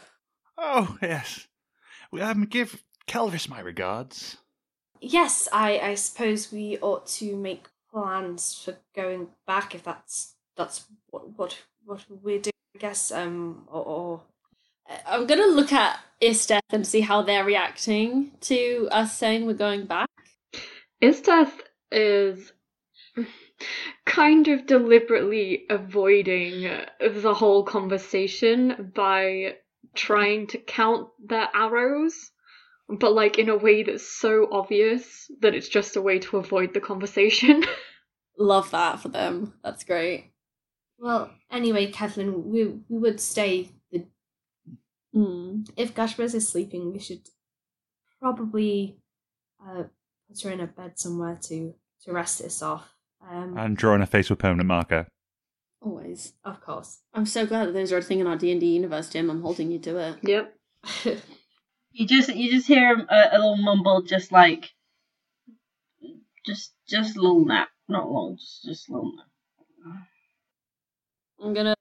Oh, 0.57 0.97
yes. 1.03 1.49
We 2.13 2.21
um, 2.21 2.45
give 2.47 2.85
Kelvis 3.09 3.49
my 3.49 3.61
regards. 3.61 4.37
Yes, 5.07 5.49
I 5.53 5.79
I 5.81 5.95
suppose 5.95 6.51
we 6.51 6.79
ought 6.81 7.07
to 7.19 7.37
make 7.37 7.67
plans 7.93 8.61
for 8.65 8.77
going 8.97 9.29
back 9.47 9.75
if 9.75 9.85
that's 9.85 10.35
that's 10.57 10.87
what 11.11 11.37
what 11.37 11.59
what 11.85 12.05
we're 12.09 12.41
doing. 12.41 12.53
I 12.75 12.79
guess 12.79 13.13
um 13.13 13.69
or, 13.69 13.85
or 13.85 14.23
I'm 15.07 15.27
gonna 15.27 15.47
look 15.47 15.73
at 15.73 16.01
Isteth 16.23 16.61
and 16.71 16.87
see 16.87 17.03
how 17.03 17.23
they're 17.23 17.45
reacting 17.45 18.33
to 18.43 18.89
us 18.91 19.17
saying 19.17 19.45
we're 19.45 19.55
going 19.55 19.85
back. 19.85 20.09
Isteth 21.03 21.53
is 21.93 22.53
kind 24.07 24.49
of 24.49 24.67
deliberately 24.67 25.67
avoiding 25.69 26.63
the 26.99 27.35
whole 27.35 27.63
conversation 27.63 28.93
by 28.95 29.57
trying 29.95 30.47
to 30.49 30.59
count 30.59 31.09
their 31.23 31.49
arrows, 31.55 32.31
but 32.89 33.13
like 33.13 33.39
in 33.39 33.49
a 33.49 33.57
way 33.57 33.83
that's 33.83 34.07
so 34.07 34.49
obvious 34.53 35.31
that 35.41 35.55
it's 35.55 35.69
just 35.69 35.97
a 35.97 36.03
way 36.03 36.19
to 36.21 36.37
avoid 36.37 36.75
the 36.75 36.81
conversation. 36.81 37.65
Love 38.39 38.71
that 38.73 39.01
for 39.01 39.09
them. 39.09 39.55
That's 39.63 39.85
great. 39.85 40.33
well 40.99 41.31
anyway, 41.51 41.91
Kathleen, 41.91 42.51
we 42.51 42.65
we 42.89 42.99
would 42.99 43.21
stay 43.21 43.71
the 43.93 44.05
Mm. 45.15 45.69
If 45.77 45.95
Ghâshbúrz 45.95 46.35
is 46.35 46.49
sleeping, 46.49 46.93
we 46.93 46.99
should 46.99 47.29
probably 48.21 48.99
uh, 49.65 49.85
put 50.29 50.43
her 50.43 50.51
in 50.51 50.61
a 50.61 50.67
bed 50.67 50.99
somewhere 50.99 51.39
to 51.43 51.75
to 52.03 52.13
rest 52.13 52.43
this 52.43 52.63
off. 52.63 52.89
Um, 53.31 53.57
And 53.57 53.77
drawing 53.77 54.03
a 54.03 54.07
face 54.07 54.29
with 54.29 54.41
permanent 54.41 54.67
marker. 54.67 55.07
Always. 55.81 56.33
of 56.45 56.61
course. 56.61 57.01
I'm 57.15 57.27
so 57.27 57.47
glad 57.47 57.69
that 57.69 57.73
those 57.73 57.93
are 57.93 57.99
a 57.99 58.03
thing 58.03 58.19
in 58.21 58.27
our 58.27 58.37
D 58.37 58.51
and 58.51 58.61
D 58.61 58.67
universe, 58.75 59.09
Jim. 59.11 59.31
I'm 59.31 59.43
holding 59.43 59.71
you 59.71 59.79
to 59.81 59.97
it. 59.99 60.17
Yep. 60.23 60.55
You 61.95 62.09
just 62.09 62.35
you 62.35 62.51
just 62.51 62.67
hear 62.67 62.93
a, 62.93 63.29
a 63.31 63.39
little 63.39 63.57
mumble, 63.57 64.03
just 64.03 64.33
like, 64.33 64.73
just 66.45 66.73
just 66.89 67.17
a 67.17 67.21
little 67.21 67.45
nap, 67.45 67.69
not 67.89 68.11
long, 68.11 68.37
just 68.37 68.65
just 68.65 68.89
a 68.89 68.93
little 68.93 69.13
nap. 69.15 69.27
I'm 71.41 71.55
gonna 71.55 71.77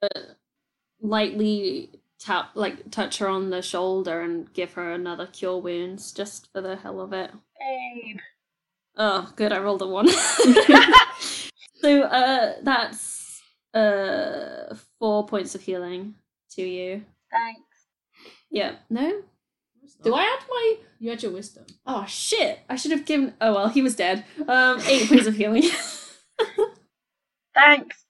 lightly 1.02 1.90
tap, 2.20 2.52
like, 2.54 2.92
touch 2.92 3.18
her 3.18 3.28
on 3.28 3.50
the 3.50 3.64
shoulder 3.64 4.22
and 4.22 4.54
give 4.54 4.74
her 4.74 4.92
another 4.92 5.26
cure 5.26 5.58
wounds, 5.58 6.12
just 6.12 6.52
for 6.54 6.62
the 6.62 6.76
hell 6.76 7.02
of 7.02 7.12
it. 7.12 7.32
Babe. 7.60 8.20
Oh, 8.96 9.34
good. 9.36 9.52
I 9.52 9.60
rolled 9.60 9.82
a 9.82 9.88
one. 9.88 10.08
so, 11.82 12.04
uh, 12.04 12.54
that's 12.62 13.42
uh 13.74 14.76
four 15.00 15.26
points 15.26 15.56
of 15.56 15.62
healing 15.62 16.14
to 16.52 16.62
you. 16.62 17.04
Thanks. 17.32 17.88
Yeah. 18.52 18.76
No. 18.92 19.24
Do 20.02 20.14
I 20.16 20.24
add 20.24 20.46
my? 20.50 20.76
You 21.00 21.12
add 21.12 21.24
your 21.24 21.32
wisdom. 21.32 21.66
Oh 21.86 22.06
shit! 22.08 22.60
I 22.70 22.76
should 22.76 22.92
have 22.92 23.06
given. 23.06 23.34
Oh 23.40 23.54
well, 23.54 23.70
he 23.70 23.82
was 23.82 23.96
dead. 23.96 24.26
Um, 24.48 24.82
eight 24.88 25.08
points 25.10 25.28
of 25.28 25.36
healing. 25.36 25.64
Thanks. 27.56 28.04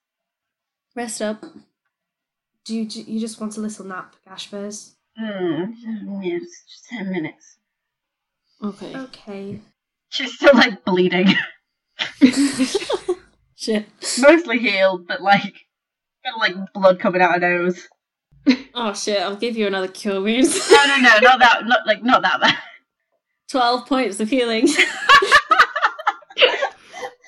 Rest 0.96 1.20
up. 1.22 1.44
Do 2.64 2.74
you, 2.74 2.82
you 2.88 3.20
just 3.20 3.40
want 3.40 3.56
a 3.56 3.60
little 3.60 3.84
nap, 3.84 4.16
Ghâshbúrz? 4.26 4.92
Hmm. 5.18 5.72
Yeah, 6.22 6.38
just, 6.38 6.68
just 6.68 6.84
ten 6.88 7.10
minutes. 7.10 7.58
Okay. 8.62 8.96
Okay. 8.96 9.60
She's 10.08 10.32
still 10.34 10.54
like 10.54 10.84
bleeding, 10.84 11.28
Shit. 13.56 13.86
mostly 14.20 14.58
healed, 14.58 15.06
but 15.08 15.20
like, 15.20 15.66
got 16.24 16.38
like 16.38 16.54
blood 16.72 17.00
coming 17.00 17.20
out 17.20 17.32
her 17.32 17.40
nose. 17.40 17.88
Oh 18.76 18.92
shit! 18.92 19.22
I'll 19.22 19.36
give 19.36 19.56
you 19.56 19.68
another 19.68 19.86
cure 19.86 20.20
wounds. 20.20 20.68
No, 20.70 20.84
no, 20.86 20.96
no, 20.96 21.18
not 21.20 21.38
that, 21.38 21.64
not 21.64 21.86
like 21.86 22.02
not 22.02 22.22
that 22.22 22.40
bad. 22.40 22.58
Twelve 23.48 23.86
points 23.86 24.18
of 24.18 24.28
healing. 24.28 24.66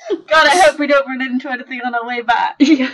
God, 0.09 0.47
I 0.49 0.61
hope 0.65 0.79
we 0.79 0.87
don't 0.89 1.07
run 1.07 1.23
into 1.23 1.51
anything 1.51 1.81
on 1.87 1.95
our 1.95 2.05
way 2.07 2.23
back. 2.23 2.57
Yeah. 2.59 2.91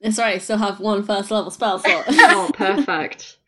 It's 0.00 0.18
right. 0.18 0.34
I 0.34 0.38
still 0.38 0.58
have 0.58 0.78
one 0.78 1.02
first 1.02 1.30
level 1.30 1.50
spell 1.50 1.78
slot. 1.78 2.04
Oh, 2.08 2.50
perfect. 2.54 3.38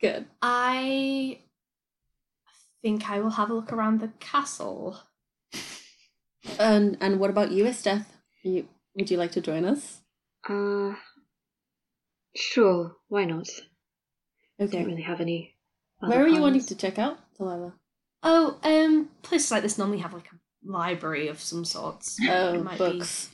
Good. 0.00 0.26
I 0.40 1.40
think 2.82 3.10
I 3.10 3.20
will 3.20 3.30
have 3.30 3.50
a 3.50 3.54
look 3.54 3.72
around 3.72 4.00
the 4.00 4.12
castle. 4.20 5.00
And 6.58 6.96
and 7.00 7.20
what 7.20 7.30
about 7.30 7.50
you, 7.50 7.64
Isteth? 7.64 8.06
You 8.42 8.68
would 8.94 9.10
you 9.10 9.16
like 9.16 9.32
to 9.32 9.40
join 9.40 9.64
us? 9.64 10.00
Uh, 10.48 10.94
sure. 12.36 12.96
Why 13.08 13.24
not? 13.24 13.48
Okay. 14.60 14.78
Don't 14.78 14.86
really 14.86 15.02
have 15.02 15.20
any. 15.20 15.54
other 16.02 16.10
Where 16.14 16.24
are 16.24 16.28
you 16.28 16.40
wanting 16.40 16.64
to 16.64 16.74
check 16.76 16.98
out, 16.98 17.18
Delilah? 17.36 17.74
Oh, 18.22 18.58
um, 18.64 19.08
places 19.22 19.50
like 19.50 19.62
this 19.62 19.78
normally 19.78 19.98
have 19.98 20.12
like 20.12 20.26
a 20.32 20.36
library 20.68 21.28
of 21.28 21.40
some 21.40 21.64
sorts. 21.64 22.18
Oh, 22.28 22.54
It 22.54 22.64
might 22.64 22.78
books. 22.78 23.30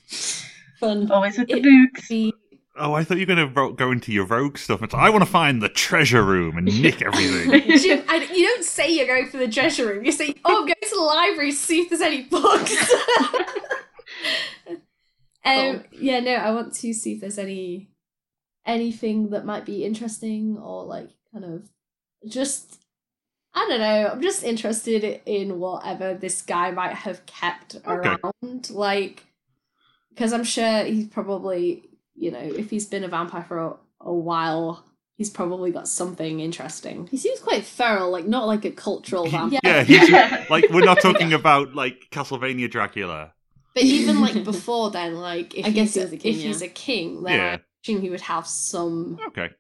Fun. 0.80 1.10
Always 1.10 1.38
with 1.38 1.48
the 1.48 1.56
It- 1.56 1.62
books. 1.92 2.08
Be, 2.08 2.32
Oh, 2.76 2.92
I 2.92 3.04
thought 3.04 3.18
you 3.18 3.20
were 3.26 3.32
going 3.36 3.48
to 3.48 3.54
ro- 3.54 3.72
go 3.72 3.92
into 3.92 4.10
your 4.10 4.24
rogue 4.26 4.58
stuff. 4.58 4.82
It's, 4.82 4.92
I 4.94 5.08
want 5.08 5.22
to 5.24 5.30
find 5.30 5.62
the 5.62 5.68
treasure 5.68 6.24
room 6.24 6.58
and 6.58 6.66
nick 6.82 7.00
everything. 7.06 7.78
Jim, 7.78 8.02
I, 8.08 8.16
you 8.34 8.44
don't 8.48 8.64
say 8.64 8.90
you're 8.92 9.06
going 9.06 9.28
for 9.28 9.36
the 9.36 9.46
treasure 9.46 9.86
room. 9.86 10.04
You 10.04 10.10
say, 10.10 10.34
"Oh, 10.44 10.56
I'm 10.56 10.62
going 10.62 10.74
to 10.82 10.88
the 10.90 11.00
library 11.00 11.52
to 11.52 11.56
see 11.56 11.82
if 11.82 11.88
there's 11.90 12.00
any 12.00 12.22
books." 12.24 12.74
um, 15.44 15.84
yeah, 15.92 16.18
no, 16.20 16.32
I 16.34 16.50
want 16.50 16.74
to 16.74 16.92
see 16.94 17.12
if 17.12 17.20
there's 17.20 17.38
any 17.38 17.90
anything 18.66 19.30
that 19.30 19.44
might 19.44 19.64
be 19.64 19.84
interesting 19.84 20.58
or 20.58 20.84
like 20.84 21.10
kind 21.32 21.44
of 21.44 21.68
just 22.28 22.80
I 23.56 23.66
don't 23.68 23.80
know. 23.80 24.10
I'm 24.12 24.22
just 24.22 24.42
interested 24.42 25.20
in 25.26 25.60
whatever 25.60 26.14
this 26.14 26.42
guy 26.42 26.72
might 26.72 26.94
have 26.94 27.24
kept 27.26 27.76
Okay. 27.86 28.16
around, 28.22 28.70
like 28.70 29.24
because 30.10 30.32
I'm 30.32 30.44
sure 30.44 30.84
he's 30.84 31.06
probably 31.08 31.84
you 32.14 32.30
know 32.30 32.40
if 32.40 32.70
he's 32.70 32.86
been 32.86 33.04
a 33.04 33.08
vampire 33.08 33.44
for 33.44 33.58
a, 33.58 33.76
a 34.00 34.12
while. 34.12 34.84
He's 35.16 35.30
probably 35.30 35.70
got 35.70 35.86
something 35.86 36.40
interesting. 36.40 37.06
He 37.06 37.16
seems 37.18 37.38
quite 37.38 37.62
feral, 37.64 38.10
like 38.10 38.26
not 38.26 38.48
like 38.48 38.64
a 38.64 38.72
cultural 38.72 39.28
vampire. 39.28 39.60
yeah, 39.62 39.84
he's, 39.84 40.10
like 40.50 40.68
we're 40.70 40.84
not 40.84 41.00
talking 41.00 41.32
about 41.32 41.76
like 41.76 42.08
Castlevania 42.10 42.68
Dracula. 42.68 43.32
But 43.74 43.84
even 43.84 44.20
like 44.20 44.42
before 44.42 44.90
then, 44.90 45.14
like 45.14 45.54
if 45.56 45.66
I 45.66 45.70
guess 45.70 45.94
he's 45.94 45.94
he 45.94 46.00
was 46.02 46.12
a 46.12 46.16
king, 46.16 46.34
if 46.34 46.42
he's 46.42 46.62
a 46.62 46.68
king, 46.68 47.22
then 47.22 47.38
Yeah. 47.38 47.56
I 47.86 47.92
assume 47.92 48.00
he 48.02 48.10
would 48.10 48.20
have 48.22 48.46
some 48.46 49.18
Okay, 49.28 49.50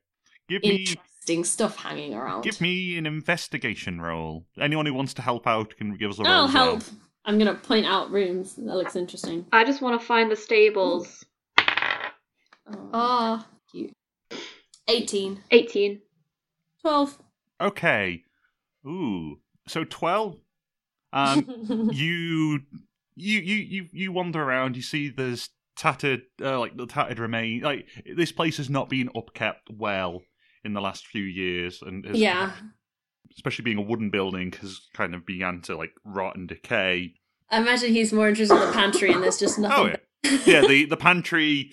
give 0.48 0.62
me 0.62 0.76
interesting 0.80 1.44
stuff 1.44 1.76
hanging 1.76 2.14
around. 2.14 2.42
give 2.42 2.60
me 2.60 2.96
an 2.96 3.06
investigation 3.06 4.00
roll. 4.00 4.46
Anyone 4.58 4.86
who 4.86 4.94
wants 4.94 5.14
to 5.14 5.22
help 5.22 5.46
out 5.46 5.76
can 5.76 5.94
give 5.96 6.10
us 6.10 6.18
a 6.18 6.22
roll. 6.22 6.32
I'll 6.32 6.44
as 6.48 6.54
well. 6.54 6.64
help. 6.64 6.82
I'm 7.26 7.38
gonna 7.38 7.54
point 7.54 7.84
out 7.86 8.10
rooms. 8.10 8.54
That 8.56 8.76
looks 8.76 8.96
interesting. 8.96 9.46
I 9.52 9.64
just 9.64 9.82
want 9.82 10.00
to 10.00 10.06
find 10.06 10.30
the 10.30 10.36
stables. 10.36 11.24
Oh. 11.58 12.90
Ah, 12.94 13.46
cute. 13.70 13.92
Eighteen. 14.88 15.40
18. 15.50 16.00
Twelve. 16.80 17.18
Okay. 17.60 18.22
Ooh. 18.86 19.38
So 19.68 19.84
twelve. 19.84 20.36
Um, 21.12 21.46
you, 21.92 22.60
you, 23.16 23.38
you, 23.40 23.56
you, 23.56 23.88
you 23.92 24.12
wander 24.12 24.42
around. 24.42 24.76
You 24.76 24.82
see 24.82 25.08
there's 25.10 25.50
tattered, 25.76 26.22
uh, 26.40 26.58
like 26.58 26.76
the 26.76 26.86
tattered 26.86 27.18
remain. 27.18 27.60
Like 27.60 27.86
this 28.16 28.32
place 28.32 28.56
has 28.58 28.70
not 28.70 28.88
been 28.88 29.08
upkept 29.10 29.70
well 29.70 30.22
in 30.64 30.72
the 30.72 30.80
last 30.80 31.06
few 31.06 31.22
years, 31.22 31.82
and 31.82 32.04
has- 32.06 32.18
yeah. 32.18 32.52
especially 33.36 33.64
being 33.64 33.78
a 33.78 33.82
wooden 33.82 34.10
building, 34.10 34.52
has 34.60 34.80
kind 34.94 35.14
of 35.14 35.26
began 35.26 35.60
to 35.62 35.76
like 35.76 35.92
rot 36.04 36.36
and 36.36 36.48
decay. 36.48 37.14
I 37.50 37.58
imagine 37.60 37.92
he's 37.92 38.12
more 38.12 38.28
interested 38.28 38.54
in 38.54 38.66
the 38.66 38.72
pantry, 38.72 39.12
and 39.12 39.22
there's 39.22 39.38
just 39.38 39.58
nothing. 39.58 39.96
Oh 40.24 40.30
yeah, 40.30 40.38
yeah. 40.46 40.66
The 40.66 40.84
the 40.90 40.96
pantry 40.96 41.70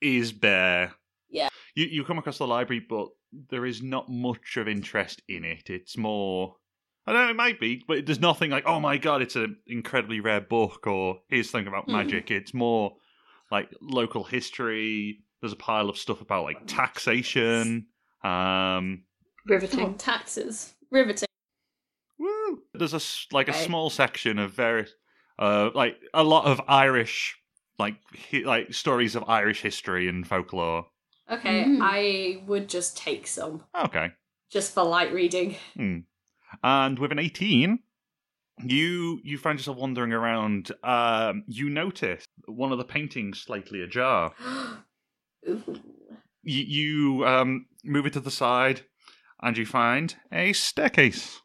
is 0.00 0.32
bare. 0.32 0.92
Yeah. 1.30 1.48
You 1.74 1.86
you 1.86 2.04
come 2.04 2.18
across 2.18 2.38
the 2.38 2.46
library, 2.46 2.84
but 2.88 3.08
there 3.50 3.64
is 3.64 3.82
not 3.82 4.10
much 4.10 4.56
of 4.56 4.68
interest 4.68 5.22
in 5.28 5.44
it. 5.44 5.70
It's 5.70 5.96
more. 5.96 6.56
I 7.06 7.12
don't 7.12 7.24
know, 7.24 7.30
it 7.30 7.36
might 7.36 7.58
be, 7.58 7.82
but 7.88 8.06
there's 8.06 8.20
nothing 8.20 8.50
like, 8.52 8.64
oh 8.64 8.78
my 8.78 8.96
god, 8.96 9.22
it's 9.22 9.34
an 9.34 9.56
incredibly 9.66 10.20
rare 10.20 10.40
book, 10.40 10.86
or 10.86 11.18
here's 11.28 11.50
something 11.50 11.66
about 11.66 11.86
Hmm. 11.86 11.92
magic. 11.92 12.30
It's 12.30 12.54
more 12.54 12.94
like 13.52 13.68
local 13.80 14.24
history. 14.24 15.20
There's 15.40 15.52
a 15.52 15.56
pile 15.56 15.88
of 15.88 15.96
stuff 15.96 16.20
about 16.20 16.42
like 16.44 16.66
taxation. 16.66 17.86
Um, 18.24 19.04
Riveting. 19.46 19.80
Oh, 19.80 19.92
taxes. 19.98 20.74
Riveting. 20.90 21.26
Woo! 22.18 22.62
There's 22.74 22.94
a 22.94 23.00
like 23.34 23.48
a 23.48 23.52
Right. 23.52 23.64
small 23.66 23.90
section 23.90 24.38
of 24.38 24.52
various, 24.52 24.90
uh, 25.38 25.70
like 25.74 25.96
a 26.14 26.22
lot 26.24 26.44
of 26.46 26.60
Irish, 26.68 27.36
like 27.78 27.96
hi- 28.30 28.44
like 28.44 28.72
stories 28.72 29.14
of 29.16 29.24
Irish 29.28 29.60
history 29.62 30.08
and 30.08 30.26
folklore. 30.26 30.86
Okay, 31.30 31.64
Mm. 31.64 31.78
I 31.82 32.42
would 32.46 32.68
just 32.68 32.96
take 32.96 33.26
some 33.26 33.64
Okay, 33.74 34.10
just 34.50 34.74
for 34.74 34.84
light 34.84 35.12
reading. 35.12 35.56
hmm. 35.76 35.98
and 36.62 36.98
with 36.98 37.10
an 37.12 37.18
eighteen, 37.18 37.80
you 38.70 39.20
you 39.22 39.38
find 39.38 39.58
yourself 39.58 39.78
wandering 39.78 40.12
around. 40.12 40.70
Um, 40.82 41.44
you 41.46 41.68
notice 41.68 42.24
one 42.46 42.72
of 42.72 42.78
the 42.78 42.84
paintings 42.84 43.40
slightly 43.40 43.82
ajar. 43.82 44.32
You, 46.44 46.64
you 46.64 47.26
um 47.26 47.66
move 47.84 48.04
it 48.04 48.14
to 48.14 48.20
the 48.20 48.30
side, 48.30 48.82
and 49.40 49.56
you 49.56 49.64
find 49.64 50.14
a 50.32 50.52
staircase. 50.52 51.40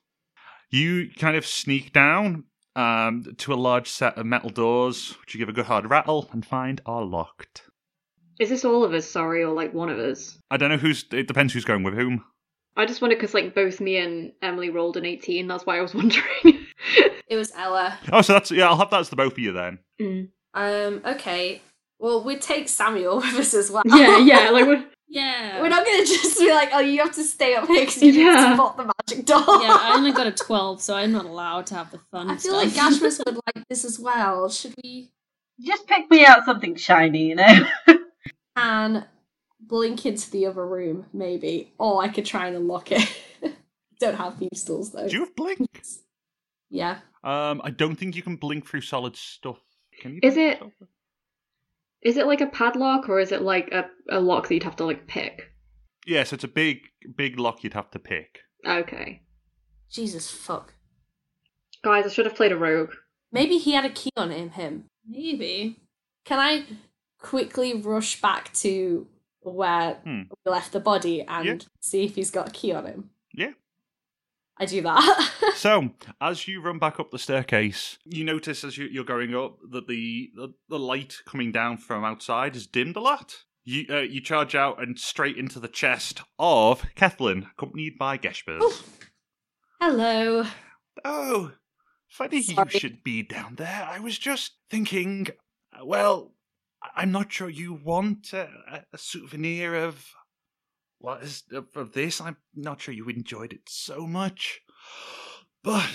You 0.71 1.09
kind 1.19 1.37
of 1.37 1.45
sneak 1.45 1.93
down 1.93 2.45
um, 2.75 3.25
to 3.37 3.53
a 3.53 3.55
large 3.55 3.89
set 3.89 4.17
of 4.17 4.25
metal 4.25 4.49
doors, 4.49 5.15
which 5.19 5.33
you 5.33 5.39
give 5.39 5.49
a 5.49 5.53
good 5.53 5.65
hard 5.65 5.89
rattle 5.89 6.29
and 6.31 6.45
find 6.45 6.81
are 6.85 7.03
locked. 7.03 7.63
Is 8.39 8.49
this 8.49 8.63
all 8.65 8.83
of 8.83 8.93
us, 8.93 9.09
sorry, 9.09 9.43
or 9.43 9.53
like 9.53 9.73
one 9.73 9.89
of 9.89 9.97
us? 9.97 10.37
I 10.51 10.57
don't 10.57 10.69
know 10.69 10.77
who's. 10.77 11.03
It 11.11 11.27
depends 11.27 11.53
who's 11.53 11.65
going 11.65 11.83
with 11.83 11.95
whom. 11.95 12.23
I 12.77 12.85
just 12.85 13.01
wondered 13.01 13.17
because 13.19 13.33
like 13.33 13.53
both 13.55 13.81
me 13.81 13.97
and 13.97 14.31
Emily 14.41 14.69
rolled 14.69 14.95
an 14.97 15.05
18. 15.05 15.47
That's 15.47 15.65
why 15.65 15.77
I 15.77 15.81
was 15.81 15.93
wondering. 16.01 16.23
It 17.27 17.35
was 17.35 17.51
Ella. 17.57 17.97
Oh, 18.13 18.21
so 18.21 18.33
that's 18.33 18.51
yeah. 18.51 18.67
I'll 18.69 18.77
have 18.77 18.89
that 18.91 19.01
as 19.01 19.09
the 19.09 19.15
both 19.17 19.33
of 19.33 19.39
you 19.39 19.51
then. 19.51 19.79
Mm. 19.99 20.29
Um. 20.53 21.01
Okay. 21.05 21.61
Well, 21.99 22.23
we'd 22.23 22.41
take 22.41 22.69
Samuel 22.69 23.17
with 23.21 23.33
us 23.35 23.53
as 23.53 23.69
well. 23.71 23.83
Yeah, 23.85 24.19
yeah. 24.19 24.49
Like 24.51 24.65
what? 24.67 24.87
Yeah. 25.09 25.61
We're 25.61 25.69
not 25.69 25.85
gonna 25.85 26.03
just 26.05 26.37
be 26.37 26.49
like, 26.51 26.67
oh, 26.73 26.79
you 26.81 26.99
have 26.99 27.15
to 27.15 27.23
stay 27.23 27.55
up 27.55 27.65
here 27.69 27.79
because 27.85 28.03
you 28.03 28.11
need 28.11 28.25
Yeah. 28.25 28.49
to 28.49 28.53
spot 28.55 28.75
the 28.75 28.91
magic 29.07 29.25
doll. 29.25 29.63
yeah, 29.63 29.77
I 29.79 29.93
only 29.95 30.11
got 30.11 30.27
a 30.27 30.33
12, 30.33 30.81
so 30.81 30.95
I'm 30.95 31.13
not 31.13 31.23
allowed 31.23 31.65
to 31.67 31.75
have 31.75 31.91
the 31.91 31.99
fun 32.11 32.29
I 32.29 32.35
feel 32.35 32.59
stuff. 32.59 32.63
like 32.65 32.73
Gashmas 32.73 33.25
would 33.25 33.35
like 33.55 33.65
this 33.69 33.85
as 33.85 33.97
well. 33.97 34.49
Should 34.49 34.73
we 34.83 35.09
Just 35.61 35.87
pick 35.87 36.11
me 36.11 36.25
out 36.25 36.43
something 36.43 36.75
shiny, 36.75 37.29
you 37.29 37.35
know? 37.35 37.67
can 38.57 39.05
blink 39.59 40.05
into 40.05 40.29
the 40.31 40.45
other 40.45 40.65
room, 40.65 41.05
maybe. 41.13 41.73
Or 41.77 42.01
I 42.03 42.07
could 42.09 42.25
try 42.25 42.47
and 42.47 42.55
unlock 42.55 42.91
it. 42.91 43.07
Don't 43.99 44.15
have 44.15 44.37
thieves 44.37 44.63
tools 44.63 44.91
though. 44.91 45.07
Do 45.07 45.13
you 45.13 45.21
have 45.21 45.35
blink? 45.35 45.81
Yeah. 46.69 46.99
Um, 47.23 47.61
I 47.63 47.71
don't 47.71 47.95
think 47.95 48.15
you 48.15 48.21
can 48.21 48.35
blink 48.35 48.67
through 48.67 48.81
solid 48.81 49.15
stuff. 49.15 49.57
Can 50.01 50.13
you? 50.13 50.19
Is 50.21 50.35
blink 50.35 50.51
it- 50.53 50.59
through 50.59 50.71
Is 52.03 52.17
it 52.17 52.27
like 52.27 52.41
a 52.41 52.47
padlock 52.47 53.09
or 53.09 53.19
is 53.19 53.31
it 53.31 53.41
like 53.41 53.71
a, 53.71 53.89
a 54.09 54.19
lock 54.19 54.47
that 54.47 54.53
you'd 54.53 54.63
have 54.63 54.75
to 54.77 54.85
like 54.85 55.07
pick? 55.07 55.51
Yes, 56.05 56.31
it's 56.31 56.43
a 56.43 56.47
big, 56.47 56.81
big 57.15 57.39
lock 57.39 57.63
you'd 57.63 57.73
have 57.73 57.89
to 57.91 57.99
pick. 57.99 58.39
Okay. 58.65 59.23
Jesus 59.89 60.29
fuck. 60.29 60.73
Guys, 61.83 62.05
I 62.05 62.09
should 62.09 62.25
have 62.25 62.35
played 62.35 62.51
a 62.51 62.57
rogue. 62.57 62.91
Maybe 63.31 63.57
he 63.57 63.73
had 63.73 63.85
a 63.85 63.89
key 63.89 64.11
on 64.15 64.29
him. 64.31 64.49
Him. 64.51 64.85
Maybe. 65.07 65.79
Can 66.25 66.39
I 66.39 66.65
quickly 67.19 67.73
rush 67.73 68.21
back 68.21 68.53
to 68.55 69.07
where 69.53 69.95
Hmm. 70.03 70.21
we 70.45 70.51
left 70.51 70.71
the 70.73 70.79
body 70.79 71.21
and 71.21 71.45
Yeah. 71.45 71.57
see 71.79 72.03
if 72.05 72.15
he's 72.15 72.31
got 72.31 72.49
a 72.49 72.51
key 72.51 72.71
on 72.73 72.85
him? 72.85 73.09
Yeah. 73.33 73.51
I 74.57 74.65
do 74.65 74.81
that. 74.81 75.33
So, 75.57 75.89
as 76.21 76.47
you 76.47 76.61
run 76.61 76.77
back 76.77 76.99
up 76.99 77.09
the 77.09 77.17
staircase, 77.17 77.97
you 78.05 78.23
notice 78.23 78.63
as 78.63 78.77
you, 78.77 78.85
you're 78.85 79.03
going 79.03 79.33
up 79.35 79.57
that 79.71 79.87
the, 79.87 80.29
the 80.35 80.53
the 80.69 80.77
light 80.77 81.15
coming 81.25 81.51
down 81.51 81.77
from 81.77 82.05
outside 82.05 82.55
is 82.55 82.67
dimmed 82.67 82.95
a 82.95 82.99
lot. 82.99 83.43
You 83.63 83.85
uh, 83.89 84.01
you 84.01 84.21
charge 84.21 84.53
out 84.53 84.79
and 84.81 84.99
straight 84.99 85.35
into 85.35 85.59
the 85.59 85.67
chest 85.67 86.21
of 86.37 86.83
Kathleen, 86.95 87.47
accompanied 87.57 87.97
by 87.97 88.19
Ghâshbúrz. 88.19 88.59
Oh. 88.61 88.83
Hello. 89.81 90.45
Oh, 91.03 91.51
funny 92.07 92.41
Sorry. 92.43 92.69
you 92.71 92.79
should 92.79 93.03
be 93.03 93.23
down 93.23 93.55
there. 93.55 93.87
I 93.89 93.99
was 93.99 94.17
just 94.19 94.53
thinking, 94.69 95.27
uh, 95.73 95.85
well, 95.85 96.33
I'm 96.95 97.11
not 97.11 97.31
sure 97.31 97.49
you 97.49 97.73
want 97.73 98.33
a, 98.33 98.49
a- 98.93 98.97
souvenir 98.97 99.75
of 99.75 100.05
what 100.99 101.23
is 101.23 101.43
of 101.75 101.93
this. 101.93 102.21
I'm 102.21 102.37
not 102.55 102.81
sure 102.81 102.93
you 102.93 103.07
enjoyed 103.07 103.53
it 103.53 103.67
so 103.67 104.07
much, 104.07 104.61
but 105.63 105.89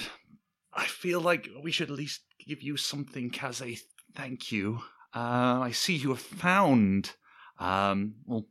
I 0.73 0.87
feel 0.87 1.21
like 1.21 1.49
we 1.63 1.73
should 1.73 1.91
at 1.91 1.97
least 1.97 2.23
give 2.47 2.63
you 2.63 2.77
something 2.77 3.35
as 3.41 3.61
a 3.61 3.77
thank 4.15 4.53
you. 4.53 4.81
Uh, 5.15 5.61
I 5.63 5.73
see 5.73 5.95
you 5.95 6.11
have 6.11 6.21
found, 6.21 7.13
um, 7.59 8.15
well, 8.25 8.47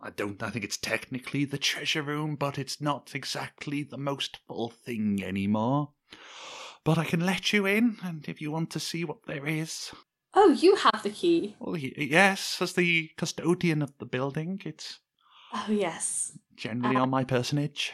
I 0.00 0.10
don't. 0.10 0.42
I 0.42 0.50
think 0.50 0.64
it's 0.64 0.76
technically 0.76 1.44
the 1.44 1.58
treasure 1.58 2.02
room, 2.02 2.36
but 2.36 2.58
it's 2.58 2.80
not 2.80 3.14
exactly 3.14 3.82
the 3.84 3.98
most 3.98 4.38
full 4.48 4.70
thing 4.70 5.22
anymore. 5.24 5.92
But 6.84 6.98
I 6.98 7.04
can 7.04 7.20
let 7.24 7.52
you 7.52 7.64
in, 7.66 7.98
and 8.02 8.28
if 8.28 8.40
you 8.40 8.50
want 8.50 8.70
to 8.70 8.80
see 8.80 9.04
what 9.04 9.26
there 9.26 9.46
is, 9.46 9.92
Oh, 10.34 10.50
you 10.50 10.76
have 10.76 11.02
the 11.02 11.10
key. 11.10 11.56
well, 11.60 11.76
yes, 11.76 12.58
as 12.62 12.72
the 12.72 13.10
custodian 13.16 13.82
of 13.82 13.92
the 13.98 14.06
building, 14.06 14.60
it's 14.64 14.98
Oh, 15.52 15.66
yes. 15.68 16.32
generally 16.56 16.96
Uh, 16.96 17.02
on 17.02 17.10
my 17.10 17.24
personage. 17.24 17.92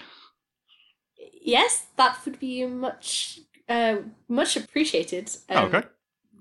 Yes, 1.43 1.87
that 1.97 2.19
would 2.25 2.39
be 2.39 2.65
much, 2.67 3.41
uh, 3.69 3.97
much 4.29 4.57
appreciated. 4.57 5.31
Um, 5.49 5.65
okay. 5.75 5.83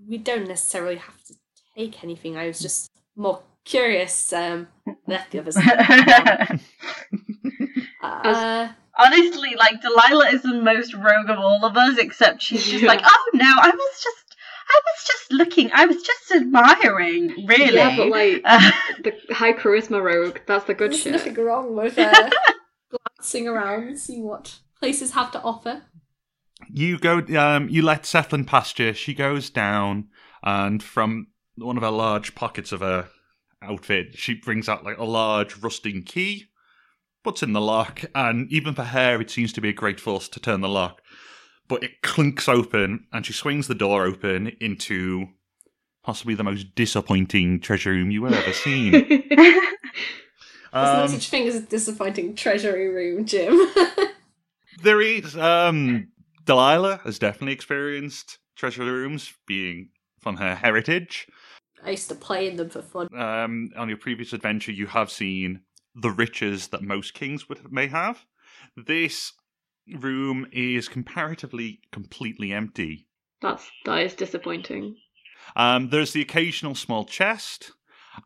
We 0.08 0.18
don't 0.20 0.48
necessarily 0.48 0.98
have 0.98 1.24
to 1.26 1.34
take 1.76 2.04
anything. 2.04 2.38
I 2.38 2.48
was 2.48 2.60
just 2.60 2.92
more 3.16 3.42
curious. 3.66 4.32
Um, 4.34 4.68
let 5.08 5.32
the 5.32 5.40
others. 5.40 5.58
uh, 8.04 8.70
Honestly, 9.00 9.56
like 9.58 9.82
Delilah 9.82 10.30
is 10.32 10.42
the 10.42 10.56
most 10.62 10.94
rogue 10.94 11.30
of 11.30 11.38
all 11.40 11.64
of 11.66 11.78
us, 11.78 11.98
except 12.00 12.42
she's 12.42 12.64
just 12.66 12.82
Yeah. 12.84 12.88
like, 12.90 13.02
oh 13.04 13.30
no, 13.34 13.46
I 13.46 13.70
was 13.70 14.04
just, 14.04 14.27
I 14.70 14.82
was 14.86 15.04
just 15.06 15.32
looking, 15.32 15.70
I 15.74 15.86
was 15.86 16.02
just 16.04 16.32
admiring, 16.32 17.46
really. 17.48 17.76
Yeah, 17.76 17.96
but 17.96 18.10
like 18.10 18.42
Uh, 18.44 18.72
the 19.04 19.14
high 19.34 19.54
charisma 19.54 20.02
rogue, 20.04 20.40
that's 20.46 20.66
the 20.66 20.74
good 20.74 20.92
there's 20.92 21.02
shit. 21.02 21.14
nothing 21.14 21.36
wrong 21.36 21.76
with 21.76 21.98
uh, 21.98 22.30
glancing 23.18 23.48
around 23.48 23.84
and 23.88 24.00
see 24.00 24.22
what 24.22 24.60
places 24.80 25.12
have 25.12 25.32
to 25.32 25.42
offer. 25.42 25.84
You 26.72 26.98
go. 26.98 27.20
Um, 27.38 27.70
you 27.70 27.82
let 27.82 28.04
Sethlin 28.04 28.46
past 28.48 28.80
you. 28.80 28.94
She 28.94 29.14
goes 29.14 29.50
down, 29.50 30.08
and 30.44 30.82
from 30.82 31.28
one 31.56 31.78
of 31.78 31.84
her 31.84 31.92
large 31.92 32.36
pockets 32.36 32.72
of 32.72 32.80
her 32.82 33.10
outfit, 33.62 34.16
she 34.18 34.34
brings 34.34 34.68
out 34.68 34.84
like 34.84 34.98
a 34.98 35.04
large 35.06 35.56
rusting 35.58 36.02
key, 36.04 36.46
puts 37.24 37.44
in 37.44 37.54
the 37.54 37.62
lock, 37.62 38.02
and 38.16 38.52
even 38.52 38.74
for 38.74 38.84
her, 38.86 39.22
it 39.22 39.30
seems 39.30 39.54
to 39.54 39.62
be 39.62 39.70
a 39.70 39.74
great 39.74 40.00
force 40.00 40.28
to 40.30 40.40
turn 40.40 40.62
the 40.62 40.68
lock. 40.70 41.02
But 41.68 41.84
it 41.84 42.02
clinks 42.02 42.48
open, 42.48 43.06
and 43.12 43.26
she 43.26 43.34
swings 43.34 43.68
the 43.68 43.76
door 43.76 44.06
open 44.06 44.56
into 44.62 45.28
possibly 46.04 46.36
the 46.36 46.44
most 46.44 46.74
disappointing 46.76 47.60
treasure 47.60 47.92
room 47.92 48.12
you 48.12 48.24
have 48.26 48.34
ever 48.34 48.54
seen. 48.54 48.92
There's 50.74 50.94
no 50.94 51.04
Um, 51.04 51.08
such 51.10 51.30
thing 51.30 51.48
as 51.48 51.56
a 51.56 51.62
disappointing 51.62 52.36
treasury 52.36 52.90
room, 52.90 53.26
Jim. 53.26 53.60
There 54.84 55.02
is. 55.02 55.36
Um, 55.36 56.10
Delilah 56.46 57.02
has 57.04 57.18
definitely 57.18 57.54
experienced 57.54 58.38
treasure 58.56 58.84
rooms 58.84 59.34
being 59.48 59.90
from 60.20 60.38
her 60.38 60.54
heritage. 60.54 61.28
I 61.84 61.92
used 61.92 62.10
to 62.10 62.16
play 62.16 62.48
in 62.48 62.58
them 62.58 62.70
for 62.70 62.84
fun. 62.84 63.08
Um, 63.18 63.72
on 63.76 63.90
your 63.90 63.98
previous 63.98 64.34
adventure, 64.34 64.72
you 64.72 64.86
have 64.86 65.10
seen 65.10 65.62
the 65.96 66.12
riches 66.12 66.68
that 66.68 66.84
most 66.84 67.16
kings 67.16 67.50
would 67.50 67.72
may 67.72 67.88
have. 67.88 68.24
This 68.76 69.34
room 70.00 70.48
is 70.52 70.88
comparatively 70.88 71.80
completely 71.92 72.52
empty. 72.54 73.08
That's 73.42 73.70
that 73.86 74.00
is 74.00 74.14
disappointing. 74.16 74.98
Um, 75.56 75.90
there's 75.90 76.14
the 76.14 76.22
occasional 76.22 76.76
small 76.76 77.06
chest. 77.06 77.72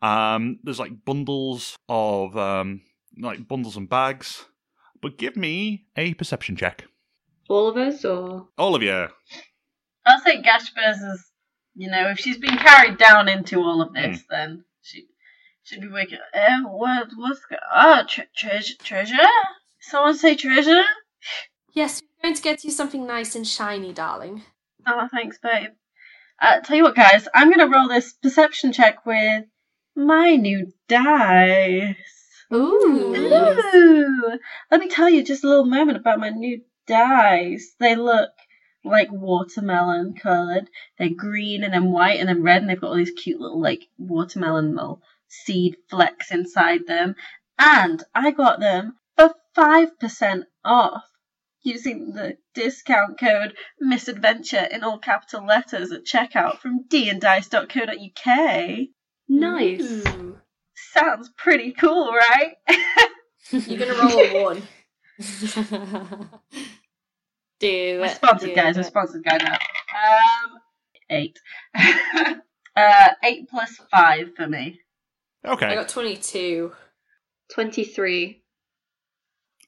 Um, 0.01 0.59
there's 0.63 0.79
like 0.79 1.03
bundles 1.05 1.75
of 1.89 2.35
um, 2.37 2.81
like 3.19 3.47
bundles 3.47 3.77
and 3.77 3.89
bags. 3.89 4.45
But 5.01 5.17
give 5.17 5.35
me 5.35 5.85
a 5.97 6.13
perception 6.13 6.55
check. 6.55 6.85
All 7.49 7.67
of 7.67 7.75
us, 7.77 8.05
or 8.05 8.47
All 8.57 8.75
of 8.75 8.83
you. 8.83 9.07
I'll 10.05 10.19
say 10.23 10.41
Ghâshbúrz 10.41 11.13
is, 11.13 11.31
you 11.75 11.89
know, 11.89 12.09
if 12.09 12.19
she's 12.19 12.37
been 12.37 12.57
carried 12.57 12.97
down 12.97 13.27
into 13.27 13.59
all 13.59 13.81
of 13.81 13.93
this, 13.93 14.21
then 14.29 14.63
she 14.81 15.07
should 15.63 15.81
be 15.81 15.87
waking 15.89 16.19
up. 16.19 16.23
Eh, 16.33 16.61
what, 16.65 17.07
what's 17.17 17.41
go- 17.49 17.57
Oh, 17.75 18.03
tre- 18.07 18.25
treasure? 18.35 18.75
Treasure? 18.83 19.15
Someone 19.79 20.15
say 20.15 20.35
treasure? 20.35 20.83
Yes, 21.73 22.01
we're 22.01 22.27
going 22.27 22.35
to 22.35 22.41
get 22.41 22.63
you 22.63 22.71
something 22.71 23.07
nice 23.07 23.35
and 23.35 23.47
shiny, 23.47 23.93
darling. 23.93 24.43
Oh, 24.85 25.07
thanks, 25.09 25.37
babe. 25.41 25.69
Uh, 26.41 26.59
tell 26.59 26.75
you 26.75 26.83
what, 26.83 26.95
guys, 26.95 27.27
I'm 27.35 27.51
gonna 27.51 27.69
roll 27.69 27.87
this 27.87 28.13
perception 28.13 28.73
check 28.73 29.05
with 29.05 29.45
my 29.95 30.35
new 30.35 30.73
dice. 30.89 31.95
Ooh. 32.51 33.15
Ooh. 33.15 34.39
Let 34.71 34.79
me 34.79 34.87
tell 34.87 35.07
you 35.07 35.23
just 35.23 35.43
a 35.43 35.47
little 35.47 35.65
moment 35.65 35.97
about 35.97 36.19
my 36.19 36.29
new 36.29 36.61
dice. 36.87 37.75
They 37.79 37.95
look 37.95 38.31
like 38.83 39.11
watermelon 39.11 40.15
coloured. 40.15 40.67
They're 40.97 41.09
green 41.09 41.63
and 41.63 41.73
then 41.73 41.91
white 41.91 42.19
and 42.19 42.27
then 42.27 42.41
red, 42.41 42.63
and 42.63 42.69
they've 42.69 42.81
got 42.81 42.87
all 42.87 42.95
these 42.97 43.11
cute 43.11 43.39
little 43.39 43.61
like 43.61 43.83
watermelon 43.99 44.75
little 44.75 45.03
seed 45.27 45.77
flecks 45.89 46.31
inside 46.31 46.87
them. 46.87 47.15
And 47.59 48.03
I 48.15 48.31
got 48.31 48.59
them 48.59 48.97
for 49.15 49.35
five 49.53 49.99
percent 49.99 50.45
off 50.65 51.10
using 51.63 52.13
the 52.13 52.37
discount 52.53 53.19
code 53.19 53.55
misadventure 53.79 54.67
in 54.71 54.83
all 54.83 54.99
capital 54.99 55.45
letters 55.45 55.91
at 55.91 56.05
checkout 56.05 56.59
from 56.59 56.85
dandice.co.uk. 56.87 58.87
nice. 59.29 59.81
Ooh. 59.81 60.37
Sounds 60.93 61.29
pretty 61.37 61.71
cool, 61.73 62.11
right? 62.11 62.55
You're 63.51 63.77
gonna 63.79 63.93
roll 63.93 64.19
a 64.19 64.43
one. 64.43 64.61
do 67.59 67.99
We're 68.01 68.09
sponsored, 68.09 68.49
do 68.49 68.55
guys. 68.55 68.75
We're 68.75 68.81
it. 68.81 68.85
sponsored, 68.87 69.23
guys. 69.23 69.41
Now. 69.43 69.53
Um, 69.53 70.59
eight. 71.09 71.39
uh, 72.75 73.09
eight 73.23 73.49
plus 73.49 73.79
five 73.91 74.33
for 74.35 74.47
me. 74.47 74.79
Okay. 75.45 75.67
I 75.67 75.75
got 75.75 75.89
22. 75.89 76.71
Twenty-three. 77.53 78.43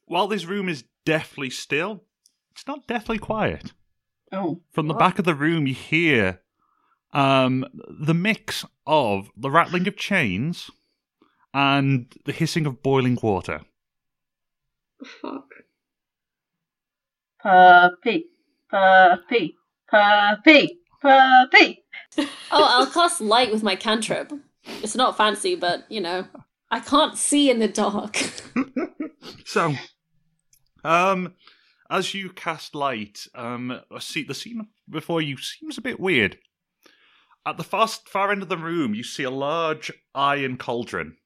While 0.05 0.27
this 0.27 0.45
room 0.45 0.69
is 0.69 0.83
deathly 1.05 1.49
still, 1.49 2.03
it's 2.51 2.67
not 2.67 2.87
deathly 2.87 3.17
quiet. 3.17 3.73
Oh, 4.31 4.61
From 4.71 4.87
the 4.87 4.93
What? 4.93 4.99
back 4.99 5.19
of 5.19 5.25
the 5.25 5.35
room, 5.35 5.67
you 5.67 5.73
hear 5.73 6.41
um, 7.13 7.65
the 7.87 8.13
mix 8.13 8.65
of 8.87 9.29
the 9.37 9.51
rattling 9.51 9.87
of 9.87 9.95
chains 9.95 10.71
and 11.53 12.11
the 12.25 12.31
hissing 12.31 12.65
of 12.65 12.81
boiling 12.81 13.17
water. 13.21 13.61
Fuck. 15.21 15.45
puppy, 17.41 18.25
puppy, 18.71 19.55
puppy, 19.89 20.79
puppy. 21.01 21.79
Oh, 22.51 22.63
I'll 22.63 22.85
cast 22.87 23.21
light 23.21 23.51
with 23.51 23.63
my 23.63 23.75
cantrip. 23.75 24.31
It's 24.83 24.95
not 24.95 25.17
fancy, 25.17 25.55
but 25.55 25.83
you 25.89 25.99
know, 25.99 26.25
I 26.69 26.79
can't 26.79 27.17
see 27.17 27.49
in 27.49 27.59
the 27.59 27.67
dark. 27.67 28.17
So, 29.45 29.73
um, 30.83 31.33
as 31.89 32.13
you 32.13 32.29
cast 32.29 32.75
light, 32.75 33.27
um, 33.35 33.81
see 33.99 34.23
the 34.23 34.33
scene 34.33 34.67
before 34.89 35.21
you 35.21 35.37
seems 35.37 35.77
a 35.77 35.81
bit 35.81 35.99
weird. 35.99 36.37
At 37.45 37.57
the 37.57 37.63
far, 37.63 37.87
far 37.87 38.31
end 38.31 38.41
of 38.41 38.49
the 38.49 38.57
room, 38.57 38.93
you 38.93 39.03
see 39.03 39.23
a 39.23 39.29
large 39.29 39.91
iron 40.15 40.57
cauldron 40.57 41.17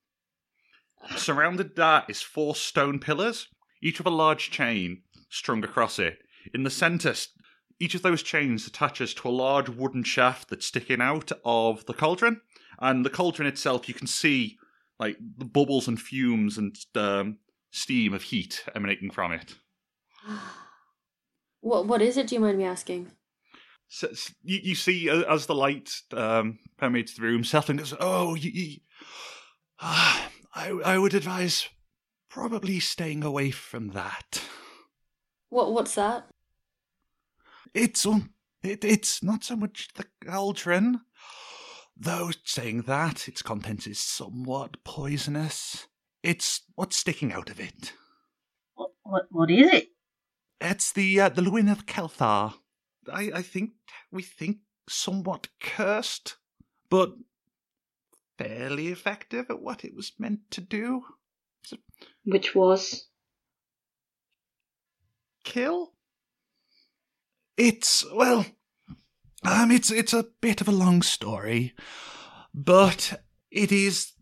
Surrounded 1.15 1.75
that 1.75 2.09
is 2.09 2.21
four 2.21 2.55
stone 2.55 2.99
pillars, 2.99 3.47
each 3.81 3.99
with 3.99 4.07
a 4.07 4.11
large 4.11 4.51
chain 4.51 5.03
strung 5.29 5.63
across 5.63 5.99
it. 5.99 6.19
In 6.53 6.63
the 6.63 6.69
centre, 6.69 7.13
each 7.79 7.95
of 7.95 8.01
those 8.01 8.23
chains 8.23 8.67
attaches 8.67 9.13
to 9.15 9.29
a 9.29 9.29
large 9.29 9.69
wooden 9.69 10.03
shaft 10.03 10.49
that's 10.49 10.65
sticking 10.65 11.01
out 11.01 11.31
of 11.45 11.85
the 11.85 11.93
cauldron. 11.93 12.41
And 12.79 13.05
the 13.05 13.09
cauldron 13.09 13.47
itself, 13.47 13.87
you 13.87 13.93
can 13.93 14.07
see 14.07 14.57
like 14.99 15.17
the 15.37 15.45
bubbles 15.45 15.87
and 15.87 16.01
fumes 16.01 16.57
and 16.57 16.75
um, 16.95 17.37
steam 17.71 18.13
of 18.13 18.23
heat 18.23 18.63
emanating 18.75 19.11
from 19.11 19.31
it. 19.31 19.55
What 21.61 21.87
what 21.87 22.03
is 22.03 22.17
it? 22.17 22.27
Do 22.27 22.35
you 22.35 22.39
mind 22.41 22.59
me 22.59 22.65
asking? 22.65 23.11
So, 23.87 24.09
you, 24.43 24.59
you 24.61 24.75
see 24.75 25.09
uh, 25.09 25.23
as 25.23 25.47
the 25.47 25.55
light 25.55 25.89
um, 26.13 26.59
permeates 26.77 27.15
the 27.15 27.23
room, 27.23 27.41
Selfling 27.41 27.79
goes, 27.79 27.95
"Oh, 27.99 28.35
you, 28.35 28.51
you, 28.51 28.77
ah, 29.81 30.29
I, 30.53 30.69
I 30.69 30.97
would 30.97 31.15
advise 31.15 31.67
probably 32.29 32.79
staying 32.79 33.23
away 33.23 33.51
from 33.51 33.89
that. 33.89 34.43
What 35.49 35.73
what's 35.73 35.95
that? 35.95 36.27
It's 37.73 38.05
um, 38.05 38.31
it, 38.63 38.83
it's 38.83 39.23
not 39.23 39.43
so 39.43 39.55
much 39.55 39.89
the 39.95 40.05
cauldron, 40.25 41.01
though. 41.95 42.31
Saying 42.43 42.83
that, 42.83 43.27
its 43.27 43.41
contents 43.41 43.87
is 43.87 43.99
somewhat 43.99 44.83
poisonous. 44.83 45.87
It's 46.23 46.61
what's 46.75 46.97
sticking 46.97 47.31
out 47.31 47.49
of 47.49 47.59
it. 47.59 47.93
What, 48.75 48.91
what, 49.03 49.25
what 49.29 49.51
is 49.51 49.71
it? 49.71 49.89
It's 50.59 50.91
the 50.91 51.21
uh, 51.21 51.29
the 51.29 51.41
Lewin 51.41 51.69
of 51.69 51.85
Kelthar. 51.85 52.53
I, 53.11 53.31
I 53.35 53.41
think 53.41 53.71
we 54.11 54.23
think 54.23 54.57
somewhat 54.89 55.47
cursed, 55.61 56.37
but 56.89 57.13
fairly 58.37 58.87
effective 58.87 59.45
at 59.49 59.61
what 59.61 59.83
it 59.83 59.95
was 59.95 60.13
meant 60.17 60.39
to 60.51 60.61
do. 60.61 61.03
Which 62.25 62.55
was 62.55 63.07
Kill. 65.43 65.93
It's 67.55 68.05
well, 68.13 68.45
um, 69.43 69.71
it's 69.71 69.91
it's 69.91 70.13
a 70.13 70.27
bit 70.41 70.61
of 70.61 70.67
a 70.67 70.71
long 70.71 71.01
story, 71.01 71.73
but 72.53 73.21
it 73.49 73.71
is. 73.71 74.13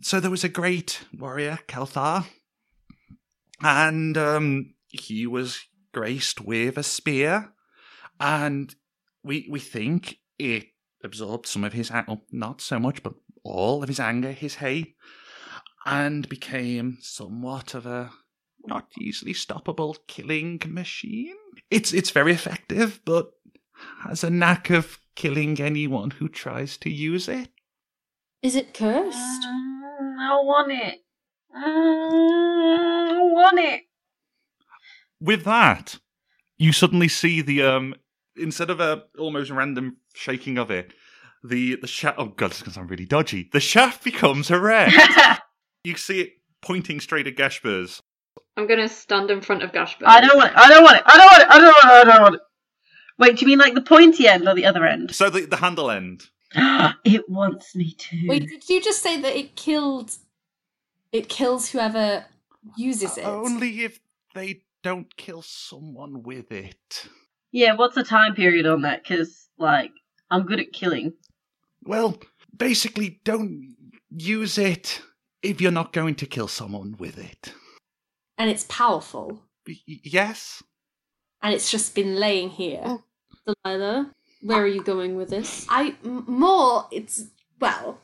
So 0.00 0.20
there 0.20 0.30
was 0.30 0.44
a 0.44 0.48
great 0.48 1.00
warrior, 1.12 1.58
Kelthar, 1.66 2.26
and 3.60 4.16
um, 4.16 4.74
he 4.88 5.26
was 5.26 5.60
graced 5.92 6.40
with 6.40 6.78
a 6.78 6.82
spear, 6.82 7.52
and 8.20 8.74
we 9.24 9.48
we 9.50 9.58
think 9.58 10.18
it 10.38 10.66
absorbed 11.02 11.46
some 11.46 11.64
of 11.64 11.72
his 11.72 11.90
well, 11.90 12.22
not 12.30 12.60
so 12.60 12.78
much, 12.78 13.02
but 13.02 13.14
all 13.42 13.82
of 13.82 13.88
his 13.88 14.00
anger, 14.00 14.32
his 14.32 14.56
hate, 14.56 14.94
and 15.84 16.28
became 16.28 16.98
somewhat 17.00 17.74
of 17.74 17.86
a 17.86 18.10
not 18.66 18.86
easily 19.00 19.34
stoppable 19.34 19.96
killing 20.06 20.60
machine. 20.66 21.36
It's 21.70 21.92
it's 21.92 22.10
very 22.10 22.32
effective, 22.32 23.00
but 23.04 23.32
has 24.02 24.22
a 24.22 24.30
knack 24.30 24.70
of 24.70 24.98
killing 25.14 25.60
anyone 25.60 26.10
who 26.10 26.28
tries 26.28 26.76
to 26.78 26.90
use 26.90 27.28
it. 27.28 27.48
Is 28.42 28.54
it 28.54 28.74
cursed? 28.74 29.44
I 30.18 30.34
want 30.42 30.72
it. 30.72 30.98
Mm, 31.56 33.12
I 33.12 33.22
want 33.22 33.58
it. 33.58 33.82
With 35.20 35.44
that, 35.44 35.98
you 36.56 36.72
suddenly 36.72 37.08
see 37.08 37.40
the 37.40 37.62
um 37.62 37.94
instead 38.36 38.70
of 38.70 38.80
a 38.80 39.04
almost 39.18 39.50
random 39.50 39.98
shaking 40.14 40.58
of 40.58 40.70
it, 40.70 40.92
the 41.42 41.76
the 41.76 41.86
shaft. 41.86 42.18
Oh 42.18 42.26
god, 42.26 42.50
this 42.50 42.58
is 42.58 42.62
gonna 42.64 42.74
sound 42.74 42.90
really 42.90 43.06
dodgy. 43.06 43.48
The 43.52 43.60
shaft 43.60 44.04
becomes 44.10 44.50
erect. 44.50 44.94
you 45.84 45.96
see 45.96 46.20
it 46.20 46.30
pointing 46.60 47.00
straight 47.00 47.26
at 47.26 47.36
Ghâshbúrz. 47.36 48.00
I'm 48.56 48.66
gonna 48.66 48.88
stand 48.88 49.30
in 49.30 49.40
front 49.40 49.62
of 49.62 49.70
Gashbert. 49.70 50.06
I 50.06 50.20
don't 50.20 50.36
want 50.36 50.50
it. 50.50 50.56
I 50.56 50.68
don't 50.68 50.82
want 50.82 50.96
it. 50.96 51.02
I 51.06 51.16
don't 51.16 51.30
want 51.30 51.42
it. 51.42 51.48
I 51.48 51.58
don't 51.58 51.66
want 51.66 51.76
it. 51.78 51.86
I 51.86 52.04
don't 52.04 52.22
want 52.22 52.34
it. 52.34 52.40
Wait, 53.18 53.36
do 53.36 53.42
you 53.42 53.46
mean 53.48 53.58
like 53.58 53.74
the 53.74 53.80
pointy 53.80 54.26
end 54.26 54.48
or 54.48 54.54
the 54.54 54.64
other 54.64 54.84
end? 54.84 55.14
So 55.14 55.30
the 55.30 55.46
the 55.46 55.56
handle 55.56 55.90
end. 55.90 56.24
it 57.04 57.28
wants 57.28 57.74
me 57.76 57.92
to. 57.92 58.26
Wait, 58.28 58.48
did 58.48 58.68
you 58.68 58.82
just 58.82 59.02
say 59.02 59.20
that 59.20 59.36
it 59.36 59.56
killed? 59.56 60.16
It 61.12 61.28
kills 61.28 61.70
whoever 61.70 62.24
uses 62.76 63.16
uh, 63.18 63.20
it. 63.22 63.26
Only 63.26 63.84
if 63.84 64.00
they 64.34 64.62
don't 64.82 65.14
kill 65.16 65.42
someone 65.42 66.22
with 66.22 66.50
it. 66.52 67.08
Yeah, 67.52 67.74
what's 67.76 67.94
the 67.94 68.04
time 68.04 68.34
period 68.34 68.66
on 68.66 68.82
that? 68.82 69.02
Because, 69.02 69.48
like, 69.58 69.90
I'm 70.30 70.42
good 70.44 70.60
at 70.60 70.72
killing. 70.72 71.14
Well, 71.82 72.18
basically, 72.56 73.20
don't 73.24 73.74
use 74.10 74.58
it 74.58 75.00
if 75.42 75.60
you're 75.60 75.70
not 75.72 75.92
going 75.92 76.14
to 76.16 76.26
kill 76.26 76.48
someone 76.48 76.96
with 76.98 77.18
it. 77.18 77.52
and 78.36 78.50
it's 78.50 78.64
powerful, 78.68 79.42
Y- 79.66 79.76
y- 79.88 80.00
yes? 80.04 80.62
and 81.42 81.54
it's 81.54 81.70
just 81.70 81.94
been 81.94 82.16
laying 82.16 82.50
here. 82.50 82.82
Oh. 82.84 83.02
Delilah, 83.64 84.12
where 84.42 84.60
are 84.62 84.66
you 84.66 84.82
going 84.82 85.16
with 85.16 85.30
this? 85.30 85.66
I 85.68 85.94
m- 86.04 86.24
more. 86.26 86.86
It's 86.90 87.24
well, 87.60 88.00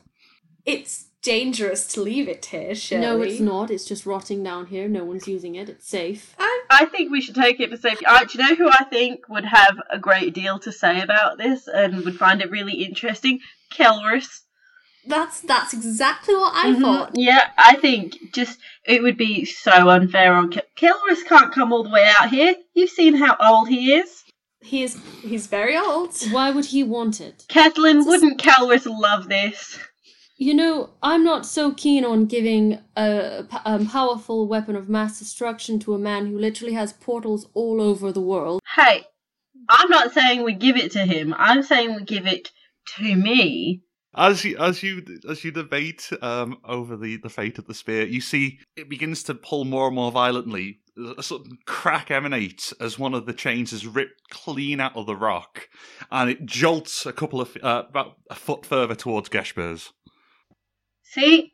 it's 0.65 1.05
dangerous 1.21 1.87
to 1.87 2.01
leave 2.01 2.27
it 2.27 2.45
here. 2.45 2.75
Surely. 2.75 3.05
No, 3.05 3.21
it's 3.21 3.39
not. 3.39 3.71
It's 3.71 3.85
just 3.85 4.05
rotting 4.05 4.43
down 4.43 4.67
here. 4.67 4.87
No 4.87 5.03
one's 5.03 5.27
using 5.27 5.55
it. 5.55 5.69
It's 5.69 5.87
safe. 5.87 6.35
I 6.37 6.61
I 6.69 6.85
think 6.85 7.11
we 7.11 7.21
should 7.21 7.35
take 7.35 7.59
it 7.59 7.69
for 7.71 7.77
safety. 7.77 8.05
Uh, 8.05 8.23
do 8.25 8.37
you 8.37 8.47
know 8.49 8.55
who 8.55 8.69
I 8.69 8.83
think 8.85 9.27
would 9.29 9.45
have 9.45 9.77
a 9.89 9.97
great 9.99 10.33
deal 10.33 10.59
to 10.59 10.71
say 10.71 11.01
about 11.01 11.37
this 11.37 11.67
and 11.67 12.03
would 12.05 12.17
find 12.17 12.41
it 12.41 12.51
really 12.51 12.83
interesting? 12.83 13.39
Kelrus. 13.73 14.41
that's 15.07 15.41
that's 15.41 15.73
exactly 15.73 16.35
what 16.35 16.53
I 16.55 16.71
Mhm. 16.71 16.81
thought. 16.81 17.11
Yeah, 17.15 17.49
I 17.57 17.75
think 17.75 18.17
just 18.33 18.57
it 18.85 19.03
would 19.03 19.17
be 19.17 19.45
so 19.45 19.89
unfair 19.89 20.33
on 20.33 20.49
Kel- 20.51 20.63
Kelrus. 20.75 21.23
Can't 21.27 21.53
come 21.53 21.71
all 21.71 21.83
the 21.83 21.89
way 21.91 22.05
out 22.19 22.29
here. 22.29 22.55
You've 22.73 22.89
seen 22.89 23.13
how 23.15 23.35
old 23.39 23.67
he 23.69 23.93
is. 23.93 24.23
He 24.65 24.81
is 24.83 24.99
he's 25.21 25.45
very 25.45 25.77
old. 25.77 26.15
Why 26.31 26.49
would 26.49 26.65
he 26.65 26.83
want 26.83 27.21
it? 27.21 27.45
Kathleen, 27.47 28.03
wouldn't 28.05 28.41
Kelrus 28.41 28.87
love 28.87 29.29
this? 29.29 29.79
You 30.37 30.53
know, 30.53 30.89
I'm 31.01 31.23
not 31.23 31.45
so 31.45 31.71
keen 31.73 32.03
on 32.03 32.25
giving 32.25 32.79
a 32.97 33.45
powerful 33.89 34.47
weapon 34.47 34.75
of 34.75 34.89
mass 34.89 35.19
destruction 35.19 35.79
to 35.79 35.93
a 35.93 35.99
man 35.99 36.25
who 36.25 36.37
literally 36.37 36.73
has 36.73 36.91
portals 36.93 37.47
all 37.53 37.79
over 37.79 38.11
the 38.11 38.21
world. 38.21 38.59
Hey, 38.75 39.05
I'm 39.69 39.89
not 39.89 40.13
saying 40.13 40.43
we 40.43 40.53
give 40.53 40.77
it 40.77 40.91
to 40.93 41.05
him. 41.05 41.33
I'm 41.37 41.63
saying 41.63 41.95
we 41.95 42.03
give 42.03 42.25
it 42.25 42.51
to 42.97 43.15
me. 43.15 43.83
As 44.17 44.43
you 44.43 44.57
as 44.57 44.81
you 44.81 45.05
as 45.29 45.43
you 45.43 45.51
debate 45.51 46.09
um, 46.21 46.57
over 46.65 46.97
the, 46.97 47.17
the 47.17 47.29
fate 47.29 47.59
of 47.59 47.67
the 47.67 47.73
spear, 47.73 48.05
you 48.05 48.19
see 48.19 48.59
it 48.75 48.89
begins 48.89 49.23
to 49.23 49.35
pull 49.35 49.63
more 49.63 49.87
and 49.87 49.95
more 49.95 50.11
violently. 50.11 50.79
A 51.17 51.21
sudden 51.23 51.57
crack 51.65 52.09
emanates 52.09 52.71
as 52.79 52.97
one 52.97 53.13
of 53.13 53.25
the 53.25 53.33
chains 53.33 53.73
is 53.73 53.85
ripped 53.85 54.29
clean 54.29 54.79
out 54.79 54.95
of 54.95 55.05
the 55.05 55.15
rock, 55.15 55.67
and 56.09 56.29
it 56.29 56.45
jolts 56.45 57.05
a 57.05 57.11
couple 57.11 57.41
of 57.41 57.57
uh, 57.61 57.83
about 57.89 58.17
a 58.29 58.35
foot 58.35 58.65
further 58.65 58.95
towards 58.95 59.27
Ghâshbúrz. 59.29 59.91
See, 61.03 61.53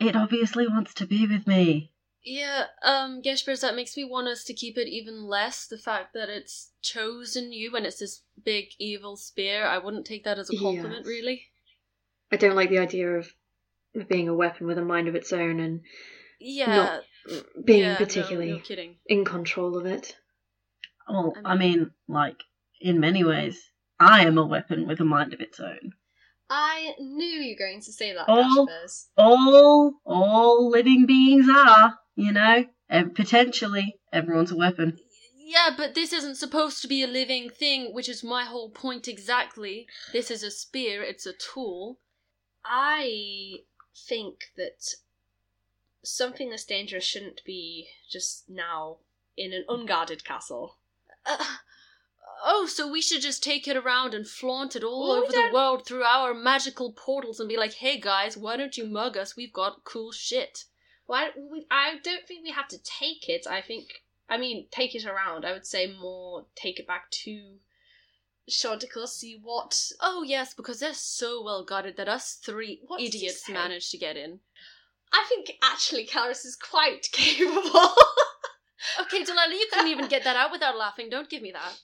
it 0.00 0.16
obviously 0.16 0.66
wants 0.66 0.94
to 0.94 1.06
be 1.06 1.26
with 1.26 1.46
me. 1.46 1.92
Yeah, 2.24 2.64
um, 2.82 3.22
Ghâshbúrz, 3.22 3.60
that 3.60 3.76
makes 3.76 3.96
me 3.96 4.04
want 4.04 4.26
us 4.26 4.42
to 4.44 4.52
keep 4.52 4.76
it 4.76 4.88
even 4.88 5.22
less. 5.28 5.68
The 5.68 5.78
fact 5.78 6.12
that 6.14 6.28
it's 6.28 6.72
chosen 6.82 7.52
you 7.52 7.76
and 7.76 7.86
it's 7.86 8.00
this 8.00 8.22
big 8.44 8.70
evil 8.80 9.16
spear, 9.16 9.64
I 9.64 9.78
wouldn't 9.78 10.06
take 10.06 10.24
that 10.24 10.38
as 10.38 10.50
a 10.50 10.56
compliment, 10.58 10.98
Yes. 10.98 11.06
really. 11.06 11.42
I 12.32 12.36
don't 12.36 12.56
like 12.56 12.70
the 12.70 12.80
idea 12.80 13.12
of 13.12 13.32
it 13.94 14.08
being 14.08 14.28
a 14.28 14.34
weapon 14.34 14.66
with 14.66 14.76
a 14.76 14.84
mind 14.84 15.06
of 15.06 15.14
its 15.14 15.32
own 15.32 15.60
and 15.60 15.82
Yeah, 16.40 16.98
being 17.64 17.80
yeah, 17.80 17.96
particularly 17.96 18.52
no 18.52 18.58
kidding. 18.58 18.96
in 19.06 19.24
control 19.24 19.76
of 19.76 19.86
it. 19.86 20.16
Well, 21.08 21.34
I 21.44 21.52
I 21.52 21.56
mean, 21.56 21.92
like, 22.08 22.42
in 22.80 23.00
many 23.00 23.24
ways, 23.24 23.70
I 23.98 24.24
am 24.26 24.38
a 24.38 24.46
weapon 24.46 24.86
with 24.86 25.00
a 25.00 25.04
mind 25.04 25.32
of 25.34 25.40
its 25.40 25.60
own. 25.60 25.92
I 26.48 26.94
knew 26.98 27.26
you 27.26 27.54
were 27.54 27.66
going 27.66 27.80
to 27.82 27.92
say 27.92 28.12
that. 28.12 28.28
Ghâshbúrz. 28.28 29.06
All, 29.16 29.94
all 30.04 30.70
living 30.70 31.06
beings 31.06 31.46
are, 31.48 31.98
you 32.14 32.32
know, 32.32 32.66
and 32.88 33.14
potentially 33.14 33.98
everyone's 34.12 34.52
a 34.52 34.56
weapon. 34.56 34.98
Yeah, 35.38 35.70
but 35.76 35.94
this 35.94 36.12
isn't 36.12 36.36
supposed 36.36 36.82
to 36.82 36.88
be 36.88 37.02
a 37.02 37.08
living 37.08 37.50
thing, 37.50 37.94
which 37.94 38.08
is 38.08 38.24
my 38.24 38.44
whole 38.44 38.70
point 38.70 39.06
exactly. 39.06 39.86
This 40.12 40.30
is 40.30 40.42
a 40.42 40.50
spear, 40.50 41.02
it's 41.02 41.26
a 41.26 41.32
tool. 41.32 41.98
I 42.64 43.60
think 44.08 44.50
that 44.56 44.94
something 46.06 46.50
this 46.50 46.64
dangerous 46.64 47.04
shouldn't 47.04 47.44
be 47.44 47.88
just 48.10 48.48
now 48.48 48.98
in 49.36 49.52
an 49.52 49.64
unguarded 49.68 50.24
castle. 50.24 50.78
Uh, 51.24 51.36
oh, 52.44 52.66
so 52.66 52.90
we 52.90 53.02
should 53.02 53.20
just 53.20 53.42
take 53.42 53.66
it 53.66 53.76
around 53.76 54.14
and 54.14 54.26
flaunt 54.26 54.76
it 54.76 54.84
all 54.84 55.08
Well, 55.08 55.22
over 55.22 55.32
the 55.32 55.50
world 55.52 55.86
through 55.86 56.04
our 56.04 56.34
magical 56.34 56.92
portals 56.92 57.40
and 57.40 57.48
be 57.48 57.56
like, 57.56 57.74
hey 57.74 57.98
guys, 57.98 58.36
why 58.36 58.56
don't 58.56 58.76
you 58.76 58.86
mug 58.86 59.16
us? 59.16 59.36
We've 59.36 59.52
got 59.52 59.84
cool 59.84 60.12
shit. 60.12 60.64
Why? 61.06 61.30
We, 61.36 61.66
I 61.70 61.98
don't 62.02 62.26
think 62.26 62.42
we 62.42 62.50
have 62.50 62.68
to 62.68 62.78
take 62.82 63.28
it. 63.28 63.46
I 63.48 63.60
think. 63.60 64.02
I 64.28 64.38
mean, 64.38 64.66
take 64.72 64.96
it 64.96 65.06
around. 65.06 65.44
I 65.44 65.52
would 65.52 65.66
say 65.66 65.86
more 65.86 66.46
take 66.56 66.80
it 66.80 66.86
back 66.86 67.10
to 67.12 67.58
Chanticleer, 68.48 69.06
see 69.06 69.38
what. 69.42 69.90
Oh 70.00 70.22
yes, 70.22 70.54
because 70.54 70.78
they're 70.80 70.94
so 70.94 71.42
well 71.42 71.64
guarded 71.64 71.96
that 71.96 72.08
us 72.08 72.34
three 72.34 72.80
What 72.86 73.00
idiots 73.00 73.48
managed 73.48 73.90
to 73.90 73.98
get 73.98 74.16
in. 74.16 74.40
I 75.12 75.24
think 75.28 75.52
actually 75.62 76.06
Caloris 76.06 76.44
is 76.44 76.56
quite 76.56 77.08
capable. 77.12 77.90
Okay, 79.00 79.24
Delilah, 79.24 79.54
you 79.54 79.66
couldn't 79.72 79.90
even 79.90 80.08
get 80.08 80.24
that 80.24 80.36
out 80.36 80.52
without 80.52 80.76
laughing. 80.76 81.08
Don't 81.10 81.28
give 81.30 81.42
me 81.42 81.52
that. 81.52 81.80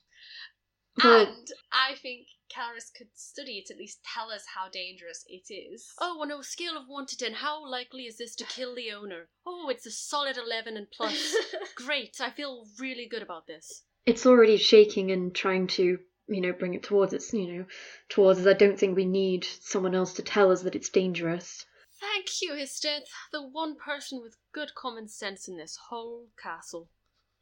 Well- 1.03 1.27
and 1.27 1.49
I 1.73 1.95
think 1.95 2.27
Caloris 2.55 2.91
could 2.97 3.09
study 3.15 3.59
it, 3.59 3.71
at 3.71 3.79
least 3.79 4.01
tell 4.05 4.31
us 4.31 4.45
how 4.55 4.69
dangerous 4.69 5.25
it 5.27 5.53
is. 5.53 5.89
Oh, 5.99 6.21
on 6.21 6.31
a 6.31 6.43
scale 6.43 6.77
of 6.77 6.85
1 6.87 7.07
to 7.07 7.17
10, 7.17 7.33
how 7.35 7.67
likely 7.67 8.03
is 8.03 8.19
this 8.19 8.35
to 8.37 8.45
kill 8.45 8.75
the 8.75 8.93
owner? 8.93 9.29
Oh, 9.47 9.69
it's 9.71 9.87
a 9.87 9.91
solid 9.91 10.37
11 10.37 10.77
and 10.77 10.87
plus. 10.91 11.35
Great, 11.77 12.21
I 12.21 12.31
feel 12.31 12.67
really 12.79 13.07
good 13.09 13.23
about 13.23 13.47
this. 13.47 13.85
It's 14.05 14.27
already 14.27 14.59
shaking 14.59 15.11
and 15.13 15.35
trying 15.35 15.67
to, 15.69 15.99
you 16.29 16.41
know, 16.41 16.53
bring 16.53 16.75
it 16.75 16.83
towards 16.83 17.15
us, 17.15 17.33
you 17.33 17.53
know, 17.59 17.65
towards 18.11 18.41
us. 18.41 18.47
I 18.47 18.53
don't 18.53 18.79
think 18.79 18.97
we 18.97 19.07
need 19.07 19.45
someone 19.45 19.95
else 19.95 20.13
to 20.15 20.23
tell 20.23 20.53
us 20.53 20.63
that 20.63 20.75
it's 20.75 20.91
dangerous. 20.91 21.65
Thank 22.03 22.43
you, 22.43 22.55
Isteth, 22.55 23.07
the 23.31 23.43
one 23.43 23.77
person 23.77 24.21
with 24.21 24.37
good 24.53 24.75
common 24.75 25.07
sense 25.09 25.47
in 25.47 25.57
this 25.57 25.79
whole 25.88 26.27
castle. 26.43 26.88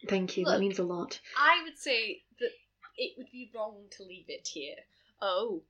Thank 0.07 0.37
you. 0.37 0.44
Look. 0.44 0.55
That 0.55 0.61
means 0.61 0.79
a 0.79 0.85
lot. 0.85 1.18
I 1.37 1.62
would 1.64 1.79
say 1.79 2.23
that 2.38 2.51
it 2.99 3.14
would 3.16 3.31
be 3.33 3.51
wrong 3.55 3.85
to 3.96 4.03
leave 4.03 4.27
it 4.29 4.46
here. 4.53 4.77
Oh, 5.23 5.62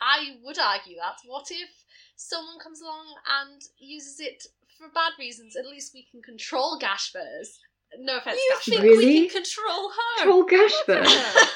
I 0.00 0.36
would 0.44 0.58
argue 0.58 0.96
that. 0.96 1.16
What 1.26 1.48
if 1.50 1.68
someone 2.14 2.60
comes 2.62 2.80
along 2.80 3.06
and 3.40 3.60
uses 3.78 4.20
it 4.20 4.44
for 4.78 4.88
bad 4.94 5.12
reasons? 5.18 5.56
At 5.56 5.66
least 5.66 5.92
we 5.92 6.06
can 6.08 6.22
control 6.22 6.78
Gashfers. 6.78 7.58
No 7.98 8.18
offense, 8.18 8.38
you 8.38 8.72
think 8.72 8.82
Really? 8.82 9.06
we 9.06 9.28
can 9.28 9.42
control 9.42 9.90
her? 9.90 10.22
Control 10.22 10.46
Gashford. 10.46 11.06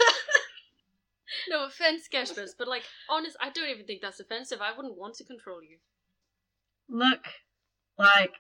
no 1.49 1.67
offense, 1.67 2.09
Ghâshbúrz, 2.13 2.55
but 2.59 2.67
like, 2.67 2.85
honest, 3.09 3.37
I 3.41 3.51
don't 3.51 3.69
even 3.69 3.87
think 3.87 4.01
that's 4.01 4.19
offensive. 4.19 4.61
I 4.61 4.75
wouldn't 4.75 4.97
want 4.97 5.15
to 5.17 5.25
control 5.25 5.63
you. 5.63 5.77
Look, 6.95 7.25
like, 7.99 8.35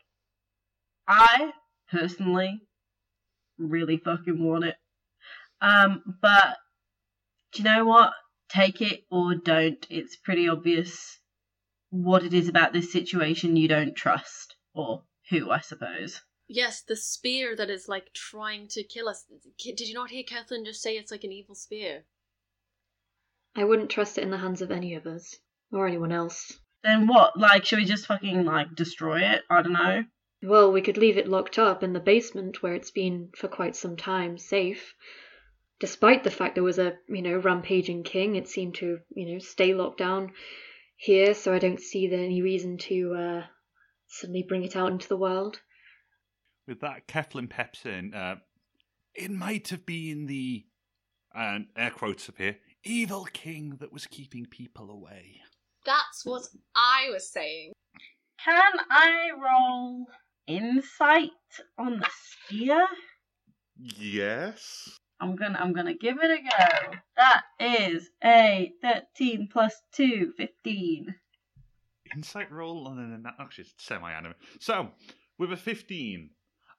I 1.08 1.52
personally 1.90 2.60
really 3.56 3.96
fucking 3.96 4.44
want 4.44 4.66
it. 4.66 4.74
Um, 5.62 6.02
but 6.20 6.58
do 7.54 7.62
you 7.62 7.64
know 7.64 7.86
what? 7.86 8.12
Take 8.50 8.82
it 8.82 9.04
or 9.10 9.34
don't. 9.34 9.86
It's 9.88 10.16
pretty 10.16 10.50
obvious 10.50 11.18
what 11.88 12.24
it 12.24 12.34
is 12.34 12.50
about 12.50 12.74
this 12.74 12.92
situation 12.92 13.56
you 13.56 13.68
don't 13.68 13.96
trust. 13.96 14.54
Or 14.74 15.04
who, 15.30 15.50
I 15.50 15.60
suppose. 15.60 16.20
Yes, 16.46 16.82
the 16.82 16.96
spear 16.96 17.56
that 17.56 17.70
is 17.70 17.88
like 17.88 18.12
trying 18.12 18.68
to 18.72 18.84
kill 18.84 19.08
us. 19.08 19.24
Did 19.58 19.80
you 19.80 19.94
not 19.94 20.10
hear 20.10 20.24
Kathleen 20.24 20.66
just 20.66 20.82
say 20.82 20.98
it's 20.98 21.10
like 21.10 21.24
an 21.24 21.32
evil 21.32 21.54
spear? 21.54 22.04
I 23.56 23.64
wouldn't 23.64 23.90
trust 23.90 24.18
it 24.18 24.24
in 24.24 24.30
the 24.30 24.36
hands 24.36 24.60
of 24.60 24.70
any 24.70 24.94
of 24.94 25.06
us 25.06 25.36
or 25.70 25.86
anyone 25.86 26.12
else. 26.12 26.58
Then 26.84 27.06
what? 27.06 27.38
Like, 27.38 27.64
should 27.64 27.78
we 27.78 27.84
just 27.84 28.06
fucking, 28.06 28.44
like, 28.44 28.74
destroy 28.74 29.20
it? 29.20 29.42
I 29.48 29.62
don't 29.62 29.72
know. 29.72 30.04
Well, 30.42 30.72
we 30.72 30.82
could 30.82 30.96
leave 30.96 31.16
it 31.16 31.28
locked 31.28 31.58
up 31.58 31.82
in 31.84 31.92
the 31.92 32.00
basement 32.00 32.62
where 32.62 32.74
it's 32.74 32.90
been 32.90 33.30
for 33.36 33.46
quite 33.46 33.76
some 33.76 33.96
time, 33.96 34.38
safe. 34.38 34.94
Despite 35.78 36.24
the 36.24 36.30
fact 36.30 36.56
there 36.56 36.64
was 36.64 36.78
a, 36.78 36.94
you 37.08 37.22
know, 37.22 37.36
rampaging 37.36 38.02
king, 38.02 38.34
it 38.34 38.48
seemed 38.48 38.74
to, 38.76 38.98
you 39.10 39.32
know, 39.32 39.38
stay 39.38 39.74
locked 39.74 39.98
down 39.98 40.32
here, 40.96 41.34
so 41.34 41.52
I 41.52 41.58
don't 41.58 41.80
see 41.80 42.08
there 42.08 42.24
any 42.24 42.42
reason 42.42 42.78
to 42.78 43.14
uh, 43.14 43.46
suddenly 44.08 44.44
bring 44.48 44.64
it 44.64 44.76
out 44.76 44.90
into 44.90 45.08
the 45.08 45.16
world. 45.16 45.60
With 46.66 46.80
that, 46.80 47.08
Keflin 47.08 47.50
peps 47.50 47.84
in. 47.84 48.14
Uh, 48.14 48.36
it 49.14 49.30
might 49.30 49.68
have 49.68 49.84
been 49.84 50.26
the, 50.26 50.64
and 51.34 51.66
air 51.76 51.90
quotes 51.90 52.28
appear, 52.28 52.58
evil 52.84 53.26
king 53.32 53.76
that 53.80 53.92
was 53.92 54.06
keeping 54.06 54.46
people 54.46 54.90
away. 54.90 55.40
That's 55.84 56.24
what 56.24 56.42
I 56.74 57.08
was 57.10 57.30
saying. 57.30 57.72
Can 58.44 58.72
I 58.90 59.30
roll 59.36 60.06
insight 60.46 61.30
on 61.78 62.00
the 62.00 62.08
spear? 62.10 62.86
Yes. 63.78 64.98
I'm 65.20 65.36
gonna 65.36 65.58
I'm 65.58 65.72
gonna 65.72 65.94
give 65.94 66.18
it 66.20 66.30
a 66.30 66.42
go. 66.42 66.96
That 67.16 67.42
is 67.60 68.10
a 68.24 68.72
13 68.82 69.48
plus 69.52 69.74
2, 69.92 70.32
15. 70.36 71.14
Insight 72.14 72.50
roll 72.50 72.88
and 72.88 72.98
then 72.98 73.12
an 73.12 73.32
actually 73.38 73.64
it's 73.64 73.74
semi-anime. 73.78 74.34
So 74.60 74.90
with 75.38 75.52
a 75.52 75.56
fifteen, 75.56 76.30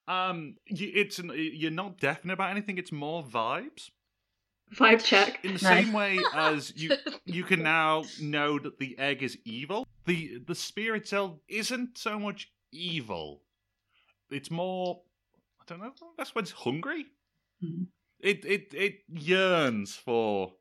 um, 0.08 0.56
you, 0.68 0.92
it's 0.94 1.20
an, 1.20 1.32
you're 1.36 1.72
not 1.72 2.00
definite 2.00 2.34
about 2.34 2.52
anything. 2.52 2.78
It's 2.78 2.92
more 2.92 3.24
vibes. 3.24 3.90
Vibe 4.76 5.04
check. 5.04 5.40
In 5.44 5.54
the 5.56 5.62
Nice. 5.64 5.86
same 5.86 5.94
way 5.94 6.20
as 6.34 6.74
you 6.76 6.92
you 7.26 7.44
can 7.44 7.64
now 7.64 8.04
know 8.22 8.60
that 8.60 8.80
the 8.80 8.98
egg 9.00 9.24
is 9.24 9.38
evil. 9.46 9.86
The 10.06 10.40
the 10.46 10.56
spear 10.56 10.96
itself 10.96 11.38
isn't 11.48 11.98
so 11.98 12.20
much 12.20 12.52
evil. 12.72 13.42
It's 14.30 14.50
more 14.52 15.02
I 15.62 15.64
don't 15.68 15.80
know. 15.80 15.94
That's 16.18 16.34
when 16.36 16.44
it's 16.44 16.52
hungry. 16.52 17.06
Hmm. 17.62 17.84
It 18.20 18.46
it 18.46 18.74
it 18.74 19.00
yearns 19.10 19.96
for. 19.96 20.54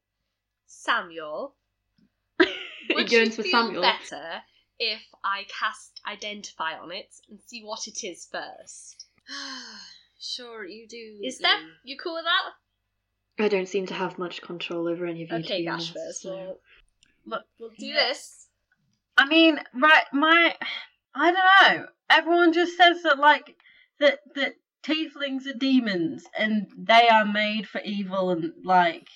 Samuel, 0.67 1.55
It 2.41 2.97
would 2.97 3.13
yearns 3.13 3.31
you 3.31 3.35
for 3.37 3.43
feel 3.43 3.51
Samuel. 3.67 3.83
better 3.83 4.43
if 4.79 5.03
I 5.23 5.45
cast 5.61 6.01
Identify 6.09 6.77
on 6.79 6.91
it 6.91 7.15
and 7.29 7.39
see 7.47 7.63
what 7.63 7.87
it 7.87 8.03
is 8.05 8.27
first? 8.33 9.07
sure, 10.19 10.65
you 10.67 10.89
do. 10.89 11.21
Is 11.23 11.41
Ian. 11.41 11.43
that 11.43 11.61
you 11.85 11.97
cool 12.03 12.15
with 12.15 12.25
that? 12.25 12.53
I 13.39 13.49
don't 13.49 13.69
seem 13.69 13.87
to 13.87 13.95
have 13.95 14.19
much 14.19 14.43
control 14.43 14.89
over 14.89 15.07
any 15.07 15.23
of 15.25 15.31
you. 15.31 15.39
to 15.39 15.45
Okay, 15.45 15.63
be 15.63 15.69
honest, 15.69 15.95
Gashfers, 15.95 16.13
so- 16.21 16.31
we'll, 16.37 16.59
Look, 17.25 17.45
we'll 17.59 17.71
do 17.79 17.87
Yeah. 17.87 18.09
this. 18.09 18.49
I 19.17 19.27
mean, 19.27 19.61
right, 19.75 20.05
my 20.13 20.57
I 21.15 21.31
don't 21.33 21.79
know. 21.79 21.87
Everyone 22.11 22.53
just 22.53 22.77
says 22.77 23.03
that 23.05 23.19
like 23.19 23.57
that 24.01 24.21
that 24.35 24.55
tieflings 24.83 25.47
are 25.47 25.53
demons 25.57 26.25
and 26.37 26.67
they 26.77 27.09
are 27.09 27.25
made 27.25 27.69
for 27.69 27.81
evil 27.83 28.31
and 28.31 28.53
like 28.65 29.07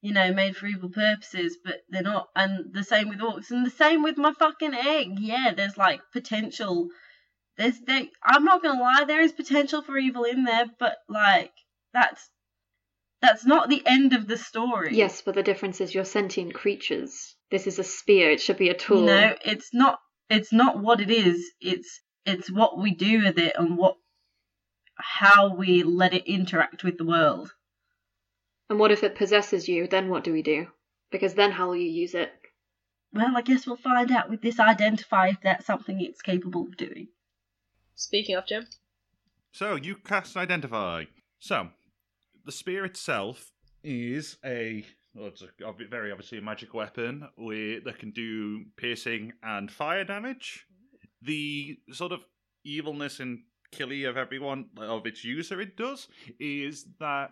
you 0.00 0.12
know, 0.12 0.32
made 0.34 0.54
for 0.54 0.66
evil 0.66 0.90
purposes, 0.90 1.56
but 1.64 1.80
they're 1.88 2.02
not 2.02 2.28
and 2.36 2.74
the 2.74 2.84
same 2.84 3.08
with 3.08 3.20
orcs 3.20 3.50
and 3.50 3.64
the 3.64 3.70
same 3.70 4.02
with 4.02 4.18
my 4.18 4.32
fucking 4.32 4.74
egg. 4.74 5.18
Yeah, 5.18 5.52
there's 5.56 5.78
like 5.78 6.00
potential 6.12 6.88
there's 7.56 7.78
there 7.86 8.02
I'm 8.24 8.44
not 8.44 8.62
gonna 8.62 8.80
lie, 8.80 9.04
there 9.06 9.22
is 9.22 9.32
potential 9.32 9.80
for 9.82 9.96
evil 9.96 10.24
in 10.24 10.44
there, 10.44 10.66
but 10.78 10.96
like 11.08 11.52
that's 11.92 12.28
that's 13.24 13.46
not 13.46 13.70
the 13.70 13.82
end 13.86 14.12
of 14.12 14.26
the 14.26 14.36
story. 14.36 14.94
Yes, 14.94 15.22
but 15.22 15.34
the 15.34 15.42
difference 15.42 15.80
is 15.80 15.94
you're 15.94 16.04
sentient 16.04 16.52
creatures. 16.52 17.34
This 17.50 17.66
is 17.66 17.78
a 17.78 17.84
spear. 17.84 18.30
It 18.30 18.40
should 18.40 18.58
be 18.58 18.68
a 18.68 18.74
tool. 18.74 19.00
You 19.00 19.06
know, 19.06 19.34
it's 19.44 19.70
not 19.72 19.98
it's 20.28 20.52
not 20.52 20.78
what 20.78 21.00
it 21.00 21.10
is. 21.10 21.42
It's 21.60 22.00
it's 22.26 22.50
what 22.50 22.78
we 22.78 22.94
do 22.94 23.24
with 23.24 23.38
it 23.38 23.56
and 23.58 23.78
what 23.78 23.96
how 24.96 25.54
we 25.54 25.82
let 25.82 26.12
it 26.12 26.26
interact 26.26 26.84
with 26.84 26.98
the 26.98 27.06
world. 27.06 27.50
And 28.68 28.78
what 28.78 28.92
if 28.92 29.02
it 29.02 29.16
possesses 29.16 29.68
you? 29.68 29.86
Then 29.86 30.10
what 30.10 30.24
do 30.24 30.32
we 30.32 30.42
do? 30.42 30.66
Because 31.10 31.34
then 31.34 31.52
how 31.52 31.68
will 31.68 31.76
you 31.76 31.90
use 31.90 32.14
it? 32.14 32.30
Well, 33.12 33.36
I 33.36 33.42
guess 33.42 33.66
we'll 33.66 33.76
find 33.76 34.10
out 34.10 34.28
with 34.28 34.42
this 34.42 34.58
identify 34.60 35.28
if 35.28 35.40
that's 35.42 35.66
something 35.66 36.00
it's 36.00 36.20
capable 36.20 36.62
of 36.62 36.76
doing. 36.76 37.08
Speaking 37.94 38.34
of 38.36 38.46
Jim, 38.46 38.66
So 39.52 39.76
you 39.76 39.96
cast 39.96 40.36
identify. 40.36 41.04
So 41.38 41.68
the 42.44 42.52
spear 42.52 42.84
itself 42.84 43.52
is 43.82 44.36
a 44.44 44.84
well, 45.14 45.28
it's 45.28 45.42
a, 45.42 45.48
very 45.88 46.10
obviously 46.10 46.38
a 46.38 46.42
magic 46.42 46.74
weapon 46.74 47.28
with, 47.38 47.84
that 47.84 47.98
can 48.00 48.10
do 48.10 48.64
piercing 48.76 49.32
and 49.42 49.70
fire 49.70 50.04
damage. 50.04 50.66
The 51.22 51.78
sort 51.92 52.10
of 52.12 52.24
evilness 52.64 53.20
and 53.20 53.40
killy 53.70 54.04
of 54.04 54.16
everyone 54.16 54.66
of 54.78 55.06
its 55.06 55.24
user 55.24 55.60
it 55.60 55.76
does 55.76 56.08
is 56.40 56.86
that 57.00 57.30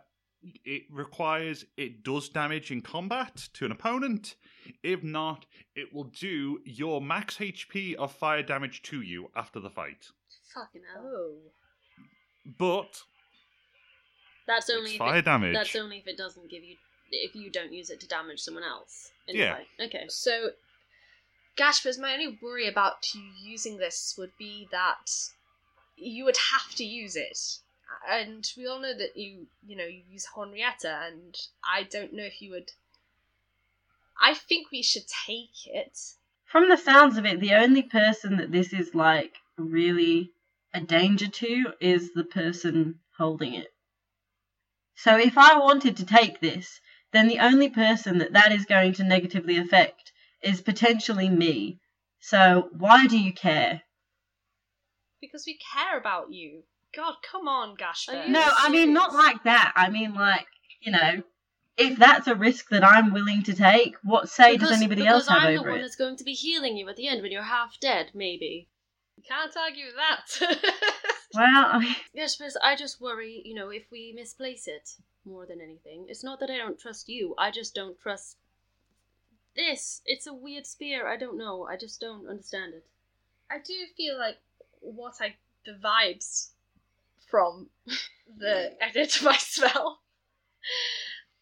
it 0.65 0.83
requires 0.91 1.65
it 1.77 2.03
does 2.03 2.29
damage 2.29 2.71
in 2.71 2.83
combat 2.83 3.49
to 3.55 3.65
an 3.65 3.73
opponent. 3.73 4.37
If 4.83 5.03
not, 5.03 5.47
it 5.75 5.93
will 5.93 6.11
do 6.19 6.61
your 6.65 7.01
max 7.01 7.39
HP 7.39 7.95
of 7.95 8.13
fire 8.13 8.43
damage 8.43 8.83
to 8.83 9.01
you 9.01 9.29
after 9.37 9.61
the 9.61 9.71
fight. 9.71 10.07
Fucking 10.55 10.83
hell. 10.95 11.05
oh, 11.05 11.37
But 12.59 13.03
That's 14.47 14.71
only 14.71 14.85
it's 14.85 14.93
if 14.95 14.99
fire 14.99 15.19
it, 15.19 15.25
damage. 15.25 15.55
That's 15.55 15.77
only 15.77 15.99
if 15.99 16.07
it 16.07 16.17
doesn't 16.17 16.51
give 16.51 16.65
you 16.65 16.77
if 17.11 17.35
you 17.35 17.51
don't 17.51 17.73
use 17.73 17.91
it 17.91 18.01
to 18.01 18.09
damage 18.09 18.41
someone 18.41 18.65
else. 18.65 19.13
in 19.29 19.37
Yeah. 19.37 19.59
Okay. 19.79 20.07
so 20.09 20.51
Gashfers, 21.57 21.99
my 21.99 22.15
only 22.15 22.39
worry 22.41 22.67
about 22.67 23.15
you 23.15 23.23
using 23.39 23.77
this 23.77 24.15
would 24.17 24.33
be 24.39 24.69
that 24.73 25.11
you 25.97 26.25
would 26.25 26.39
have 26.51 26.75
to 26.77 26.85
use 26.85 27.15
it, 27.15 27.59
and 28.09 28.51
we 28.57 28.67
all 28.67 28.81
know 28.81 28.97
that 28.97 29.17
you, 29.17 29.47
you 29.67 29.77
know, 29.77 29.85
you 29.85 30.03
use 30.11 30.27
Henrietta, 30.35 31.03
and 31.07 31.39
I 31.63 31.83
don't 31.83 32.15
know 32.15 32.25
if 32.25 32.41
you 32.41 32.51
would. 32.53 32.73
I 34.21 34.35
think 34.35 34.71
we 34.71 34.83
should 34.83 35.07
take 35.07 35.67
it. 35.67 35.99
From 36.45 36.69
the 36.69 36.77
sounds 36.77 37.19
of 37.19 37.27
it, 37.27 37.41
the 37.41 37.55
only 37.55 37.83
person 37.83 38.37
that 38.39 38.51
this 38.51 38.73
is 38.73 38.95
like 38.95 39.37
really 39.59 40.33
a 40.73 40.81
danger 40.81 41.29
to 41.29 41.75
is 41.81 42.13
the 42.13 42.25
person 42.25 43.01
holding 43.19 43.55
it. 43.55 43.72
So 44.95 45.19
if 45.19 45.39
I 45.39 45.59
wanted 45.59 45.97
to 45.97 46.07
take 46.07 46.41
this, 46.41 46.81
then 47.13 47.29
the 47.29 47.41
only 47.41 47.69
person 47.69 48.19
that 48.19 48.33
that 48.33 48.53
is 48.53 48.65
going 48.65 48.93
to 48.95 49.05
negatively 49.05 49.59
affect 49.59 50.13
is 50.43 50.61
potentially 50.61 51.29
me. 51.29 51.81
So 52.21 52.69
why 52.73 53.07
do 53.07 53.19
you 53.19 53.33
care? 53.33 53.83
because 55.23 55.45
we 55.47 55.59
care 55.75 55.99
about 55.99 56.31
you. 56.31 56.65
God, 56.95 57.15
come 57.31 57.49
on, 57.49 57.77
Gashford. 57.77 58.29
No, 58.29 58.47
I 58.59 58.69
mean 58.69 58.93
not 58.93 59.15
like 59.15 59.45
that. 59.45 59.73
I 59.75 59.89
mean 59.89 60.13
like 60.13 60.47
you 60.83 60.93
know, 60.93 61.23
if 61.79 61.99
that's 61.99 62.27
a 62.27 62.35
risk 62.35 62.69
that 62.69 62.85
I'm 62.85 63.15
willing 63.15 63.43
to 63.45 63.55
take, 63.55 63.95
what 64.03 64.29
say 64.29 64.53
because, 64.53 64.69
does 64.69 64.79
anybody 64.79 65.07
else 65.07 65.29
have 65.29 65.43
I'm 65.43 65.55
the 65.55 65.63
one 65.63 65.81
that's 65.81 65.97
going 65.97 66.17
to 66.17 66.25
be 66.25 66.35
healing 66.35 66.77
you 66.77 66.87
at 66.91 66.97
the 66.97 67.09
end 67.09 67.23
when 67.23 67.33
you're 67.33 67.43
half 67.43 67.81
dead, 67.81 68.11
maybe. 68.15 68.69
Can't 69.27 69.57
argue 69.57 69.87
with 69.87 69.95
that. 69.95 70.59
Well, 71.35 71.67
I 71.73 71.97
Yes, 72.15 72.37
but 72.37 72.53
I 72.63 72.77
just 72.77 73.01
worry, 73.01 73.43
you 73.45 73.55
know, 73.55 73.71
if 73.71 73.85
we 73.91 74.13
misplace 74.13 74.67
it 74.67 74.97
more 75.25 75.47
than 75.47 75.61
anything. 75.61 76.07
It's 76.09 76.25
not 76.25 76.41
that 76.41 76.51
I 76.51 76.59
don't 76.59 76.79
trust 76.79 77.09
you. 77.09 77.35
I 77.39 77.51
just 77.51 77.75
don't 77.75 77.99
trust 77.99 78.37
this. 79.55 80.03
It's 80.05 80.27
a 80.27 80.35
weird 80.35 80.67
spear. 80.67 81.07
I 81.07 81.17
don't 81.17 81.39
know. 81.39 81.67
I 81.67 81.77
just 81.77 82.01
don't 82.01 82.29
understand 82.29 82.75
it. 82.75 82.85
I 83.51 83.59
do 83.59 83.75
feel 83.97 84.19
like 84.19 84.39
what 84.81 85.15
I 85.21 85.37
the 85.65 85.73
vibes 85.73 86.51
from 87.31 87.69
the 88.39 88.73
edit 88.83 89.17
of 89.17 89.23
my 89.23 89.37
spell 89.37 90.01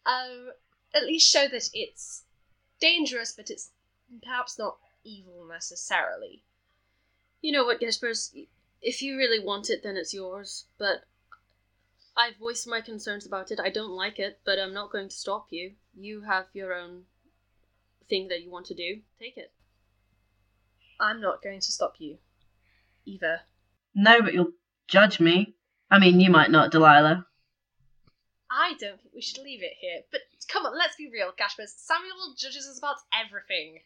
um 0.05 0.51
at 0.93 1.05
least 1.05 1.31
show 1.31 1.47
that 1.47 1.69
it's 1.73 2.23
dangerous 2.79 3.33
but 3.35 3.49
it's 3.49 3.71
perhaps 4.21 4.59
not 4.59 4.77
evil 5.03 5.47
necessarily. 5.49 6.43
You 7.41 7.51
know 7.51 7.63
what, 7.63 7.81
Ghâshbúrz? 7.81 8.47
If 8.81 9.01
you 9.01 9.17
really 9.17 9.43
want 9.43 9.69
it, 9.69 9.83
then 9.83 9.97
it's 9.97 10.13
yours. 10.13 10.65
But 10.77 11.05
I've 12.17 12.37
voiced 12.37 12.67
my 12.67 12.81
concerns 12.81 13.25
about 13.25 13.51
it. 13.51 13.59
I 13.59 13.69
don't 13.69 13.91
like 13.91 14.19
it, 14.19 14.39
but 14.43 14.59
I'm 14.59 14.73
not 14.73 14.91
going 14.91 15.09
to 15.09 15.15
stop 15.15 15.47
you. 15.49 15.73
You 15.95 16.21
have 16.21 16.45
your 16.53 16.73
own 16.73 17.03
thing 18.09 18.27
that 18.29 18.41
you 18.41 18.51
want 18.51 18.65
to 18.67 18.75
do. 18.75 19.01
Take 19.19 19.37
it. 19.37 19.51
I'm 20.99 21.21
not 21.21 21.41
going 21.41 21.59
to 21.59 21.71
stop 21.71 21.95
you 21.99 22.17
either. 23.05 23.41
no, 23.95 24.21
but 24.21 24.33
you'll 24.33 24.53
judge 24.87 25.19
me. 25.19 25.55
I 25.89 25.99
mean, 25.99 26.19
you 26.19 26.29
might 26.29 26.51
not, 26.51 26.71
Delilah. 26.71 27.25
I 28.49 28.73
don't 28.79 28.99
think 29.01 29.13
we 29.13 29.21
should 29.21 29.43
leave 29.43 29.63
it 29.63 29.73
here. 29.79 30.01
But 30.11 30.21
come 30.47 30.65
on, 30.65 30.77
let's 30.77 30.95
be 30.95 31.09
real, 31.11 31.31
Ghâshbúrz. 31.31 31.69
Samuel 31.77 32.35
judges 32.37 32.67
us 32.67 32.77
about 32.77 32.97
everything. 33.13 33.79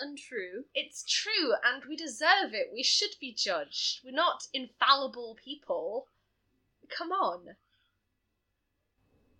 Untrue. 0.00 0.64
It's 0.74 1.04
true, 1.04 1.54
and 1.64 1.84
we 1.88 1.96
deserve 1.96 2.52
it. 2.52 2.70
We 2.72 2.82
should 2.82 3.14
be 3.20 3.32
judged. 3.32 4.00
We're 4.04 4.12
not 4.12 4.46
infallible 4.52 5.36
people. 5.42 6.06
Come 6.88 7.12
on. 7.12 7.56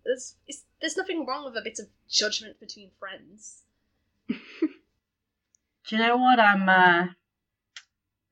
There's, 0.03 0.35
there's 0.79 0.97
nothing 0.97 1.25
wrong 1.25 1.45
with 1.45 1.57
a 1.57 1.61
bit 1.61 1.79
of 1.79 1.87
judgment 2.09 2.59
between 2.59 2.91
friends. 2.99 3.63
Do 4.27 5.95
you 5.95 5.97
know 5.97 6.17
what? 6.17 6.39
I'm 6.39 6.67
uh, 6.67 7.07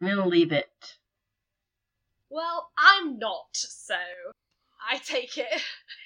I'm 0.01 0.07
gonna 0.07 0.27
leave 0.27 0.51
it. 0.51 0.97
Well, 2.29 2.71
I'm 2.77 3.17
not, 3.17 3.47
so 3.53 3.95
I 4.89 4.97
take 4.97 5.37
it. 5.37 5.61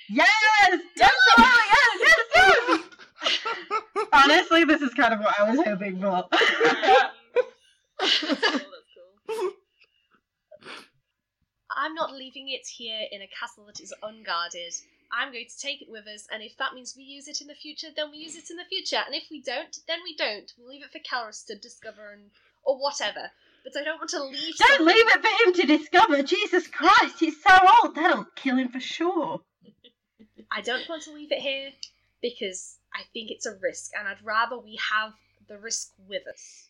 Yes, 0.09 0.29
yes, 0.69 0.81
yes, 0.95 1.11
yes, 1.37 2.25
yes. 2.35 2.79
Honestly, 4.13 4.63
this 4.65 4.81
is 4.81 4.93
kind 4.93 5.13
of 5.13 5.19
what 5.19 5.35
I 5.39 5.49
was 5.49 5.65
hoping 5.65 5.99
for. 5.99 6.25
I'm 11.71 11.93
not 11.93 12.13
leaving 12.13 12.49
it 12.49 12.67
here 12.67 13.05
in 13.11 13.21
a 13.21 13.27
castle 13.27 13.65
that 13.67 13.79
is 13.79 13.93
unguarded. 14.03 14.73
I'm 15.11 15.31
going 15.31 15.47
to 15.47 15.59
take 15.59 15.81
it 15.81 15.89
with 15.89 16.07
us, 16.07 16.27
and 16.31 16.43
if 16.43 16.55
that 16.57 16.73
means 16.73 16.95
we 16.95 17.03
use 17.03 17.27
it 17.27 17.41
in 17.41 17.47
the 17.47 17.55
future, 17.55 17.87
then 17.95 18.11
we 18.11 18.17
use 18.17 18.35
it 18.35 18.49
in 18.51 18.57
the 18.57 18.65
future. 18.65 19.01
And 19.05 19.15
if 19.15 19.23
we 19.31 19.41
don't, 19.41 19.75
then 19.87 19.99
we 20.03 20.15
don't. 20.15 20.51
We'll 20.57 20.69
leave 20.69 20.83
it 20.83 20.91
for 20.91 20.99
Calrus 20.99 21.45
to 21.47 21.55
discover 21.55 22.11
and 22.11 22.29
or 22.63 22.77
whatever. 22.77 23.31
But 23.63 23.73
I 23.79 23.83
don't 23.83 23.97
want 23.97 24.09
to 24.11 24.23
leave. 24.23 24.55
Don't 24.57 24.77
something- 24.77 24.85
leave 24.87 25.07
it 25.07 25.21
for 25.21 25.47
him 25.47 25.53
to 25.53 25.77
discover. 25.77 26.23
Jesus 26.23 26.67
Christ, 26.67 27.19
he's 27.19 27.41
so 27.41 27.55
old. 27.83 27.95
That'll 27.95 28.25
kill 28.35 28.57
him 28.57 28.69
for 28.69 28.79
sure. 28.79 29.41
I 30.51 30.61
don't 30.61 30.87
want 30.89 31.03
to 31.03 31.11
leave 31.11 31.31
it 31.31 31.39
here 31.39 31.71
because 32.21 32.77
I 32.93 33.03
think 33.13 33.31
it's 33.31 33.45
a 33.45 33.53
risk, 33.61 33.91
and 33.97 34.07
I'd 34.07 34.23
rather 34.23 34.57
we 34.59 34.77
have 34.93 35.13
the 35.47 35.57
risk 35.57 35.89
with 36.07 36.23
us. 36.31 36.69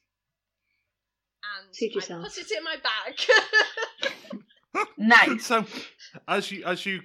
And 1.64 1.76
Suit 1.76 1.92
I 1.92 1.96
yourself. 1.96 2.24
put 2.24 2.38
it 2.38 2.52
in 2.58 2.64
my 2.64 2.76
bag. 2.76 4.42
Nice. 4.98 5.46
So, 5.46 5.66
as 6.28 6.52
you 6.52 6.64
as 6.64 6.86
you 6.86 7.02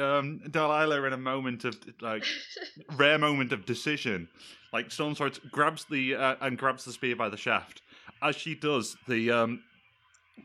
um, 0.00 0.40
Delilah 0.50 1.02
in 1.04 1.12
a 1.12 1.18
moment 1.18 1.64
of 1.64 1.76
like 2.00 2.24
rare 2.96 3.18
moment 3.18 3.52
of 3.52 3.66
decision, 3.66 4.26
like 4.72 4.88
Stormsword 4.88 5.38
grabs 5.50 5.84
the 5.84 6.14
uh, 6.16 6.36
and 6.40 6.56
grabs 6.56 6.84
the 6.84 6.92
spear 6.92 7.14
by 7.14 7.28
the 7.28 7.36
shaft. 7.36 7.82
As 8.22 8.36
she 8.36 8.54
does, 8.54 8.96
the 9.06 9.30
um, 9.30 9.62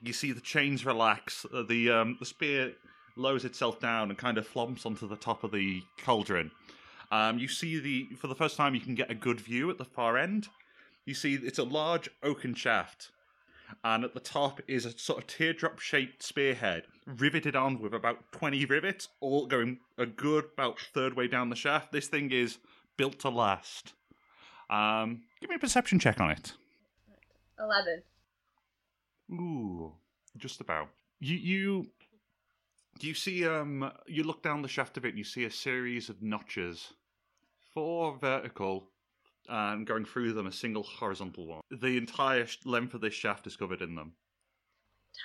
you 0.03 0.11
see 0.11 0.31
the 0.33 0.41
chains 0.41 0.85
relax. 0.85 1.45
uh, 1.53 1.63
The 1.63 1.89
um, 1.91 2.17
the 2.19 2.25
spear 2.25 2.73
lowers 3.15 3.45
itself 3.45 3.79
down 3.79 4.09
and 4.09 4.17
kind 4.17 4.37
of 4.37 4.45
flumps 4.45 4.85
onto 4.85 5.07
the 5.07 5.15
top 5.15 5.43
of 5.45 5.51
the 5.51 5.81
cauldron. 6.03 6.51
Um, 7.11 7.39
you 7.39 7.47
see 7.47 7.79
the 7.79 8.15
for 8.15 8.27
the 8.27 8.35
first 8.35 8.55
time 8.55 8.75
you 8.75 8.81
can 8.81 8.95
get 8.95 9.09
a 9.09 9.15
good 9.15 9.39
view 9.39 9.69
at 9.69 9.77
the 9.77 9.85
far 9.85 10.17
end. 10.17 10.47
You 11.05 11.13
see 11.13 11.35
it's 11.35 11.59
a 11.59 11.63
large 11.63 12.09
oaken 12.21 12.53
shaft, 12.53 13.11
and 13.83 14.03
at 14.03 14.13
the 14.13 14.19
top 14.19 14.61
is 14.67 14.85
a 14.85 14.97
sort 14.97 15.19
of 15.19 15.27
teardrop 15.27 15.79
shaped 15.79 16.21
spearhead 16.21 16.83
riveted 17.17 17.55
on 17.55 17.79
with 17.79 17.93
about 17.93 18.31
20 18.33 18.65
rivets, 18.65 19.07
all 19.19 19.47
going 19.47 19.79
a 19.97 20.05
good 20.05 20.45
about 20.53 20.79
third 20.79 21.15
way 21.15 21.27
down 21.27 21.49
the 21.49 21.55
shaft. 21.55 21.91
This 21.91 22.07
thing 22.07 22.31
is 22.31 22.57
built 22.97 23.19
to 23.19 23.29
last. 23.29 23.93
Um, 24.69 25.23
give 25.41 25.49
me 25.49 25.55
a 25.55 25.59
perception 25.59 25.99
check 25.99 26.19
on 26.19 26.31
it. 26.31 26.53
Eleven. 27.59 28.03
Ooh, 29.31 29.93
just 30.37 30.61
about. 30.61 30.89
You 31.19 31.35
you 31.35 31.87
do 32.99 33.07
you 33.07 33.13
see 33.13 33.47
um 33.47 33.91
you 34.07 34.23
look 34.23 34.41
down 34.41 34.61
the 34.61 34.67
shaft 34.67 34.97
of 34.97 35.05
it 35.05 35.09
and 35.09 35.17
you 35.17 35.23
see 35.23 35.45
a 35.45 35.51
series 35.51 36.09
of 36.09 36.21
notches, 36.21 36.93
four 37.73 38.17
vertical, 38.19 38.89
and 39.47 39.85
going 39.87 40.05
through 40.05 40.33
them 40.33 40.47
a 40.47 40.51
single 40.51 40.83
horizontal 40.83 41.47
one. 41.47 41.61
The 41.71 41.97
entire 41.97 42.45
sh- 42.45 42.57
length 42.65 42.93
of 42.93 43.01
this 43.01 43.13
shaft 43.13 43.47
is 43.47 43.55
covered 43.55 43.81
in 43.81 43.95
them. 43.95 44.13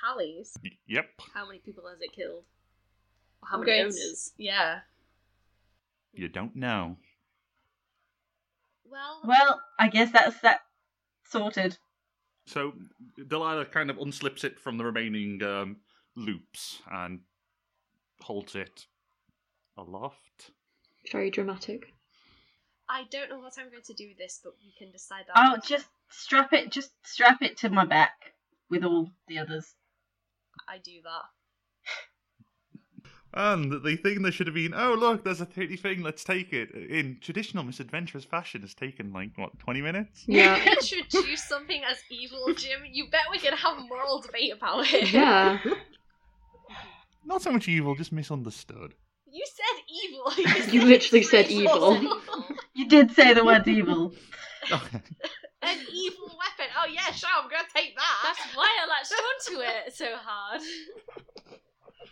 Tallies. 0.02 0.54
Y- 0.62 0.70
yep. 0.86 1.06
How 1.34 1.46
many 1.46 1.58
people 1.58 1.84
has 1.88 2.00
it 2.00 2.12
killed? 2.12 2.44
Or 3.42 3.48
how 3.48 3.54
I'm 3.56 3.60
many 3.60 3.72
going 3.72 3.90
to- 3.92 3.98
owners? 3.98 4.32
Yeah. 4.38 4.80
You 6.12 6.28
don't 6.28 6.56
know. 6.56 6.96
Well, 8.84 9.20
Well, 9.24 9.60
I 9.78 9.88
guess 9.88 10.12
that's 10.12 10.40
that 10.40 10.60
sorted. 11.28 11.78
So 12.46 12.74
Delilah 13.26 13.66
kind 13.66 13.90
of 13.90 13.96
unslips 13.96 14.44
it 14.44 14.60
from 14.60 14.76
the 14.78 14.84
remaining 14.84 15.42
um, 15.42 15.76
loops 16.14 16.80
and 16.90 17.20
holds 18.20 18.54
it 18.54 18.86
aloft. 19.76 20.50
Very 21.10 21.30
dramatic. 21.30 21.93
I 22.88 23.04
don't 23.10 23.30
know 23.30 23.38
what 23.38 23.54
I'm 23.58 23.70
going 23.70 23.82
to 23.82 23.94
do 23.94 24.08
with 24.08 24.18
this, 24.18 24.40
but 24.42 24.54
we 24.62 24.72
can 24.78 24.92
decide 24.92 25.24
that. 25.26 25.36
Oh, 25.36 25.54
later. 25.54 25.62
just 25.66 25.86
strap 26.10 26.52
it. 26.52 26.70
Just 26.70 26.92
strap 27.02 27.42
it 27.42 27.56
to 27.58 27.70
my 27.70 27.84
back 27.84 28.34
with 28.70 28.84
all 28.84 29.10
the 29.28 29.38
others. 29.38 29.74
I 30.68 30.78
do 30.78 31.00
that. 31.02 31.24
And 33.36 33.82
the 33.82 33.96
thing 33.96 34.22
that 34.22 34.32
should 34.32 34.46
have 34.46 34.54
been, 34.54 34.74
oh 34.74 34.94
look, 34.94 35.24
there's 35.24 35.40
a 35.40 35.46
pretty 35.46 35.76
thing, 35.76 36.02
let's 36.02 36.22
take 36.22 36.52
it. 36.52 36.70
In 36.70 37.18
traditional 37.20 37.64
misadventurous 37.64 38.24
fashion, 38.24 38.60
has 38.60 38.74
taken 38.74 39.12
like 39.12 39.30
what 39.34 39.58
twenty 39.58 39.82
minutes. 39.82 40.22
Yeah. 40.28 40.64
Introduce 40.64 41.42
something 41.42 41.82
as 41.90 41.98
evil, 42.10 42.54
Jim. 42.54 42.82
You 42.88 43.08
bet 43.10 43.22
we 43.32 43.40
can 43.40 43.54
have 43.54 43.78
a 43.78 43.80
moral 43.80 44.20
debate 44.20 44.52
about 44.52 44.86
it. 44.92 45.12
Yeah. 45.12 45.58
Not 47.24 47.42
so 47.42 47.50
much 47.50 47.66
evil, 47.66 47.96
just 47.96 48.12
misunderstood. 48.12 48.94
You 49.34 49.44
said 49.58 49.76
evil. 49.88 50.72
You 50.72 50.82
literally 50.84 51.24
said 51.24 51.46
three 51.46 51.64
evil. 51.64 52.20
You 52.74 52.88
did 52.88 53.10
say 53.12 53.34
the 53.34 53.44
word 53.44 53.66
evil. 53.66 54.12
Okay. 54.70 55.00
An 55.62 55.78
evil 55.92 56.26
weapon. 56.26 56.72
Oh 56.78 56.86
yeah, 56.88 57.10
sure. 57.12 57.30
I'm 57.36 57.50
gonna 57.50 57.64
take 57.74 57.96
that. 57.96 58.16
That's 58.22 58.56
why 58.56 58.68
I 58.80 58.86
latched 58.86 59.12
onto 59.12 59.60
it 59.62 59.94
so 59.94 60.16
hard. 60.16 60.60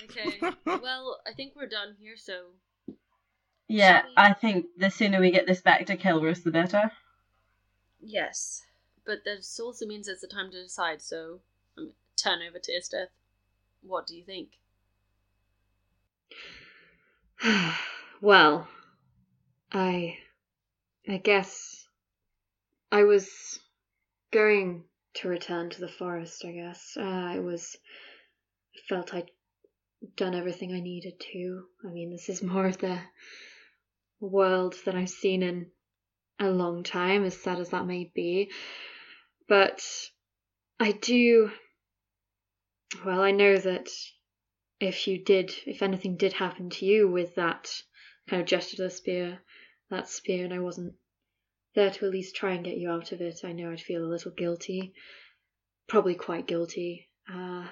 Okay. 0.05 0.41
Well, 0.83 1.21
I 1.27 1.33
think 1.33 1.53
we're 1.55 1.69
done 1.69 1.95
here, 2.01 2.17
so 2.17 2.47
Yeah, 3.69 4.03
I 4.17 4.33
think 4.33 4.67
the 4.77 4.91
sooner 4.91 5.21
we 5.21 5.31
get 5.31 5.47
this 5.47 5.61
back 5.61 5.87
to 5.87 5.97
Kelrus, 5.97 6.43
the 6.43 6.51
better. 6.51 6.91
Yes. 8.01 8.63
but 9.07 9.25
this 9.25 9.61
also 9.61 9.87
means 9.87 10.09
it's 10.09 10.23
the 10.23 10.27
time 10.27 10.51
to 10.51 10.63
decide, 10.63 11.01
so 11.03 11.41
um, 11.79 11.93
turn 12.17 12.41
over 12.49 12.59
to 12.59 12.73
Isteth. 12.73 13.11
What 13.83 14.07
do 14.09 14.17
you 14.17 14.25
think? 14.25 14.49
well, 18.21 18.69
I. 19.73 20.19
I 21.09 21.17
guess. 21.17 21.87
I 22.93 23.05
was 23.05 23.59
going 24.31 24.85
to 25.15 25.29
return 25.29 25.71
to 25.71 25.81
the 25.81 25.89
forest, 25.89 26.45
I 26.45 26.53
guess. 26.53 26.97
Uh, 26.97 27.03
I 27.03 27.39
was. 27.41 27.77
I 28.77 28.81
felt 28.89 29.15
I'd 29.15 29.31
done 30.17 30.35
everything 30.35 30.73
I 30.73 30.81
needed 30.81 31.15
to. 31.33 31.65
I 31.85 31.89
mean, 31.89 32.11
this 32.11 32.29
is 32.29 32.43
more 32.43 32.67
of 32.67 32.79
the 32.79 32.99
world 34.21 34.77
than 34.85 34.97
I've 34.97 35.11
seen 35.11 35.43
in 35.43 35.67
a 36.39 36.49
long 36.49 36.85
time, 36.85 37.25
as 37.25 37.37
sad 37.37 37.59
as 37.59 37.71
that 37.71 37.87
may 37.87 38.11
be. 38.15 38.51
But 39.49 39.83
I 40.79 40.93
do. 40.93 41.51
Well, 43.05 43.21
I 43.21 43.33
know 43.33 43.57
that 43.57 43.89
if 44.83 45.07
you 45.07 45.17
did, 45.17 45.55
if 45.65 45.81
anything 45.81 46.17
did 46.17 46.33
happen 46.33 46.69
to 46.69 46.85
you 46.85 47.09
with 47.09 47.37
that 47.37 47.73
kind 48.29 48.43
of 48.43 48.49
gesture 48.49 48.77
to 48.77 48.83
the 48.83 48.91
spear, 48.91 49.39
that 49.91 50.09
spear, 50.09 50.45
and 50.45 50.53
I 50.53 50.59
wasn't 50.59 50.95
there 51.75 51.91
to 51.91 52.07
at 52.07 52.11
least 52.11 52.35
try 52.35 52.53
and 52.53 52.65
get 52.65 52.79
you 52.79 52.91
out 52.91 53.13
of 53.13 53.21
it, 53.21 53.41
I 53.45 53.53
know 53.53 53.71
I'd 53.71 53.81
feel 53.81 54.05
a 54.05 54.11
little 54.11 54.33
guilty. 54.33 54.93
Probably 55.87 56.17
quite 56.17 56.49
guilty. 56.49 57.09
Uh, 57.33 57.69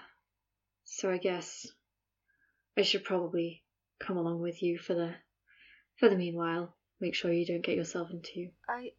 so 0.84 1.10
I 1.10 1.18
guess 1.18 1.66
I 2.76 2.82
should 2.82 3.04
probably 3.04 3.64
come 3.98 4.16
along 4.16 4.40
with 4.40 4.62
you 4.62 4.78
for 4.78 4.94
the 4.94 5.14
for 5.96 6.08
the 6.08 6.16
meanwhile. 6.16 6.76
Make 7.00 7.14
sure 7.16 7.32
you 7.32 7.46
don't 7.46 7.64
get 7.64 7.76
yourself 7.76 8.10
into 8.10 8.50
I 8.68 8.92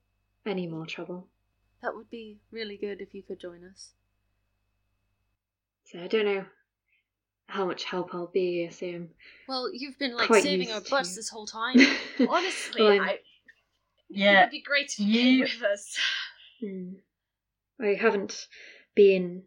any 0.45 0.67
more 0.67 0.85
trouble. 0.85 1.29
that 1.81 1.95
would 1.95 2.09
be 2.09 2.39
really 2.51 2.75
good 2.77 2.99
if 2.99 3.13
you 3.13 3.23
could 3.23 3.39
join 3.39 3.63
us. 3.63 3.91
So 5.85 5.99
I 5.99 6.07
don't 6.07 6.25
know 6.25 6.45
how 7.47 7.65
much 7.65 7.83
help 7.83 8.13
I'll 8.13 8.27
be. 8.27 8.65
I 8.65 8.69
say 8.71 8.95
I'm 8.95 9.09
Well, 9.47 9.69
you've 9.73 9.97
been 9.99 10.15
like 10.15 10.27
Quite 10.27 10.43
saving 10.43 10.69
our 10.71 10.79
used 10.79 10.89
butts 10.89 11.09
to- 11.09 11.15
this 11.17 11.29
whole 11.29 11.45
time. 11.59 11.77
Honestly, 12.29 12.81
Well, 12.81 12.91
I'm- 12.91 13.01
I, 13.01 13.19
Yeah. 14.09 14.39
it'd 14.41 14.51
be 14.51 14.61
great 14.61 14.85
if 14.93 14.99
you 14.99 15.05
You- 15.05 15.45
came 15.45 15.59
with 15.59 15.63
us. 15.69 15.97
Hmm. 16.59 16.93
I 17.79 17.95
haven't 17.95 18.47
been 18.95 19.43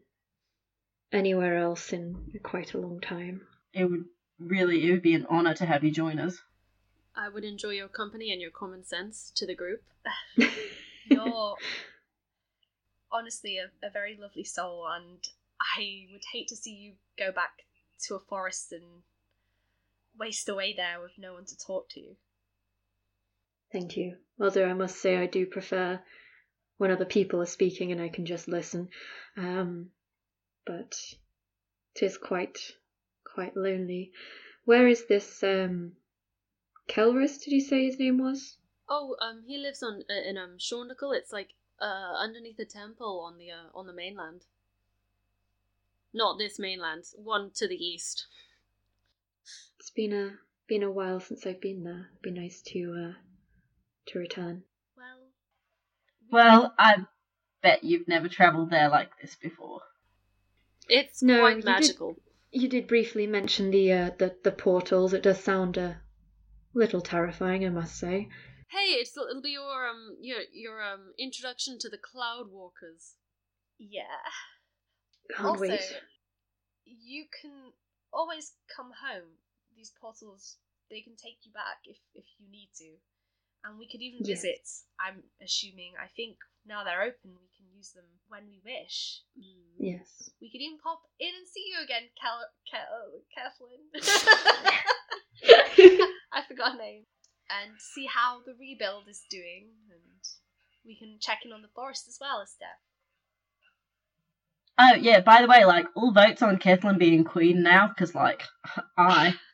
anywhere 1.12 1.57
else 1.59 1.92
in 1.92 2.40
quite 2.42 2.74
a 2.74 2.78
long 2.78 3.01
time. 3.01 3.47
It 3.72 3.84
would 3.84 4.05
really 4.40 4.86
it 4.86 4.90
would 4.90 5.03
be 5.03 5.14
an 5.14 5.26
honor 5.30 5.55
to 5.55 5.64
have 5.64 5.84
you 5.84 5.90
join 5.92 6.18
us. 6.18 6.42
I 7.16 7.28
would 7.28 7.45
enjoy 7.45 7.70
your 7.70 7.86
company 7.88 8.32
and 8.32 8.40
your 8.42 8.51
common 8.51 8.84
sense 8.84 9.30
to 9.36 9.47
the 9.47 9.55
group. 9.55 9.82
You're 11.09 11.55
honestly 13.12 13.59
a, 13.59 13.70
a 13.86 13.90
very 13.90 14.18
lovely 14.20 14.42
soul, 14.42 14.86
and 14.92 15.18
I 15.78 16.07
would 16.12 16.24
hate 16.32 16.49
to 16.49 16.57
see 16.57 16.72
you 16.72 16.92
go 17.16 17.30
back 17.30 17.62
to 18.07 18.14
a 18.14 18.20
forest 18.20 18.72
and 18.72 19.03
waste 20.18 20.49
away 20.49 20.74
there 20.76 21.01
with 21.01 21.12
no 21.18 21.34
one 21.34 21.45
to 21.47 21.57
talk 21.57 21.88
to. 21.90 22.16
Thank 23.72 23.97
you. 23.97 24.16
Although 24.40 24.66
I 24.66 24.74
must 24.74 25.01
say 25.01 25.16
I 25.16 25.26
do 25.26 25.47
prefer 25.47 26.01
when 26.78 26.90
other 26.90 27.05
people 27.05 27.40
are 27.40 27.47
speaking 27.47 27.92
and 27.92 28.01
I 28.01 28.09
can 28.09 28.26
just 28.26 28.49
listen. 28.49 28.88
Um, 29.36 29.90
but 30.66 30.95
it 31.95 32.05
is 32.05 32.18
quite 32.18 32.59
quite 33.24 33.57
lonely. 33.57 34.12
Where 34.64 34.86
is 34.86 35.07
this 35.07 35.42
um 35.42 35.92
Kelris, 36.88 37.42
did 37.42 37.53
you 37.53 37.61
say 37.61 37.86
his 37.86 37.99
name 37.99 38.18
was? 38.18 38.59
Oh, 38.88 39.16
um, 39.20 39.42
he 39.47 39.59
lives 39.59 39.82
on 39.82 40.03
uh, 40.11 40.28
in 40.28 40.36
um 40.36 40.59
Shaundakul. 40.59 41.16
It's 41.16 41.32
like 41.32 41.51
uh 41.80 42.14
underneath 42.18 42.57
the 42.57 42.66
temple 42.66 43.20
on 43.20 43.38
the 43.38 43.51
uh, 43.51 43.70
on 43.74 43.86
the 43.86 43.92
mainland. 43.92 44.42
Not 46.15 46.39
this 46.39 46.59
mainland, 46.59 47.05
one 47.17 47.51
to 47.57 47.67
the 47.69 47.75
east. 47.75 48.27
It's 49.81 49.91
been 49.91 50.12
a 50.12 50.39
been 50.69 50.83
a 50.83 50.91
while 50.91 51.21
since 51.21 51.45
I've 51.47 51.61
been 51.61 51.83
there. 51.85 52.09
It'd 52.12 52.23
be 52.23 52.31
nice 52.41 52.62
to 52.69 52.95
uh 53.11 53.19
to 54.07 54.19
return. 54.19 54.62
Well, 54.97 55.29
Well, 56.31 56.75
I 56.79 57.05
bet 57.62 57.85
you've 57.85 58.09
never 58.09 58.29
travelled 58.29 58.71
there 58.71 58.89
like 58.89 59.11
this 59.21 59.35
before. 59.35 59.81
It's 60.89 61.23
No, 61.23 61.35
you 61.35 61.41
quite 61.41 61.57
did- 61.57 61.65
magical. 61.65 62.17
You 62.53 62.69
did 62.69 62.87
briefly 62.87 63.27
mention 63.27 63.71
the 63.73 63.93
uh 63.93 64.11
the, 64.17 64.37
the 64.45 64.53
portals. 64.53 65.12
It 65.12 65.25
does 65.25 65.43
sound 65.43 65.77
a 65.77 66.01
little 66.73 67.01
terrifying, 67.01 67.67
I 67.67 67.71
must 67.71 67.99
say. 67.99 68.29
Hey, 68.71 68.93
it's 69.01 69.17
it'll 69.17 69.43
be 69.43 69.51
your 69.51 69.89
um 69.89 70.17
your 70.21 70.39
your 70.53 70.81
um 70.81 71.12
introduction 71.19 71.79
to 71.81 71.89
the 71.89 71.99
Cloudwalkers. 71.99 73.15
yeah. 73.79 74.03
Can't 75.33 75.49
also, 75.49 75.61
wait. 75.68 75.81
you 76.85 77.25
can 77.41 77.72
always 78.12 78.53
come 78.75 78.93
home. 78.93 79.39
These 79.77 79.93
portals, 80.01 80.57
they 80.91 81.01
can 81.01 81.16
take 81.16 81.39
you 81.45 81.53
back 81.53 81.79
if 81.85 81.99
if 82.14 82.25
you 82.39 82.49
need 82.51 82.70
to, 82.79 82.91
and 83.64 83.79
we 83.79 83.89
could 83.89 84.03
even 84.03 84.20
Yes. 84.25 84.43
visit. 84.43 84.68
I'm 85.01 85.22
assuming. 85.43 85.95
I 86.01 86.07
think 86.09 86.37
now 86.66 86.85
they're 86.85 87.03
open, 87.03 87.37
we 87.41 87.49
can 87.57 87.66
use 87.77 87.93
them 87.93 88.05
when 88.29 88.47
we 88.47 88.61
wish. 88.64 89.20
Mm. 89.39 89.75
Yes. 89.79 90.31
We 90.41 90.51
could 90.51 90.61
even 90.62 90.79
pop 90.79 91.03
in 91.18 91.35
and 91.35 91.47
see 91.49 91.64
you 91.72 91.83
again, 91.85 92.09
Cal, 92.20 92.41
Cal, 92.70 93.20
Kathleen. 93.35 93.81
I 96.33 96.43
forgot 96.47 96.72
her 96.72 96.79
name. 96.79 97.05
And 97.51 97.72
see 97.79 98.07
how 98.07 98.41
the 98.47 98.55
rebuild 98.59 99.07
is 99.09 99.27
doing, 99.29 99.68
and 99.91 100.01
we 100.85 100.97
can 100.97 101.18
check 101.20 101.41
in 101.45 101.53
on 101.53 101.61
the 101.61 101.68
forest 101.75 102.09
as 102.09 102.16
well, 102.20 102.41
Isteth. 102.41 102.81
Oh 104.79 104.95
yeah, 104.95 105.20
by 105.20 105.41
the 105.41 105.49
way, 105.49 105.64
like 105.64 105.87
all 105.95 106.12
votes 106.12 106.43
on 106.43 106.59
Kathleen 106.59 106.99
being 106.99 107.25
queen 107.25 107.62
now, 107.62 107.89
because 107.89 108.14
like 108.14 108.43
I 108.97 109.35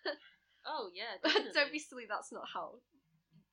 Oh 0.67 0.89
yeah, 0.95 1.31
don't 1.55 1.73
be 1.73 1.79
silly, 1.79 2.05
that's 2.09 2.33
not 2.33 2.45
how 2.53 2.75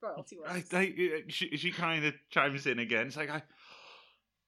royalty 0.02 0.38
works. 0.38 0.74
I, 0.74 0.86
uh, 0.86 1.22
she, 1.28 1.58
she 1.58 1.72
kind 1.72 2.06
of 2.06 2.14
chimes 2.30 2.68
in 2.68 2.80
again. 2.80 3.08
It's 3.08 3.18
like 3.18 3.30
I, 3.30 3.42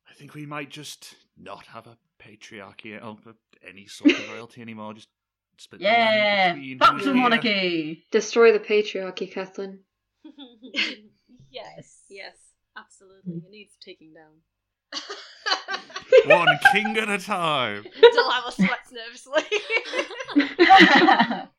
I 0.10 0.14
think 0.18 0.34
we 0.34 0.46
might 0.46 0.70
just 0.70 1.16
not 1.38 1.66
have 1.68 1.88
a 1.88 1.98
patriarchy 2.22 3.04
or 3.04 3.18
any 3.68 3.88
sort 3.88 4.12
of 4.12 4.30
royalty 4.30 4.62
anymore. 4.62 4.94
Just 4.94 5.10
split 5.58 5.82
yeah, 5.82 6.54
between 6.54 6.80
fuck 6.80 7.02
the 7.02 7.14
monarchy. 7.14 8.06
Destroy 8.12 8.54
the 8.54 8.60
patriarchy, 8.60 9.32
Kathleen. 9.32 9.80
yes. 11.52 12.04
yes, 12.10 12.38
absolutely. 12.78 13.34
Hmm. 13.34 13.46
It 13.46 13.52
needs 13.52 13.74
taking 13.84 14.14
down. 14.14 15.02
One 16.26 16.48
king 16.74 16.98
at 16.98 17.10
a 17.10 17.18
time. 17.18 17.86
Delilah 18.02 18.52
sweats 18.52 18.92
nervously. 18.92 19.44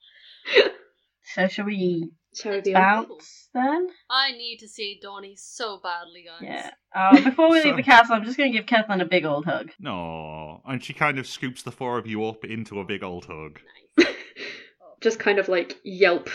so 1.35 1.49
shall 1.49 1.65
we 1.67 2.11
Shall 2.35 2.61
we 2.63 2.73
bounce 2.73 3.49
then? 3.53 3.89
I 4.09 4.31
need 4.33 4.59
to 4.59 4.69
see 4.69 5.01
Donnie 5.03 5.35
so 5.37 5.81
badly, 5.83 6.25
guys. 6.27 6.43
Yeah. 6.43 6.71
Uh, 6.95 7.21
before 7.25 7.51
we 7.51 7.61
So- 7.61 7.69
leave 7.69 7.77
the 7.77 7.83
castle, 7.83 8.15
I'm 8.15 8.25
just 8.25 8.37
going 8.37 8.53
to 8.53 8.59
give 8.59 8.67
Kathleen 8.67 9.01
a 9.01 9.05
big 9.05 9.25
old 9.25 9.45
hug. 9.47 9.71
No, 9.81 10.63
and 10.65 10.83
she 10.85 10.93
kind 10.93 11.19
of 11.19 11.27
scoops 11.27 11.63
the 11.65 11.73
four 11.73 11.99
of 11.99 12.07
you 12.07 12.25
up 12.25 12.45
into 12.45 12.79
a 12.79 12.85
big 12.85 13.03
old 13.03 13.25
hug. 13.27 13.59
Nice. 13.99 14.07
Just 15.01 15.19
kind 15.19 15.39
of 15.39 15.49
like 15.49 15.79
yelp 15.83 16.29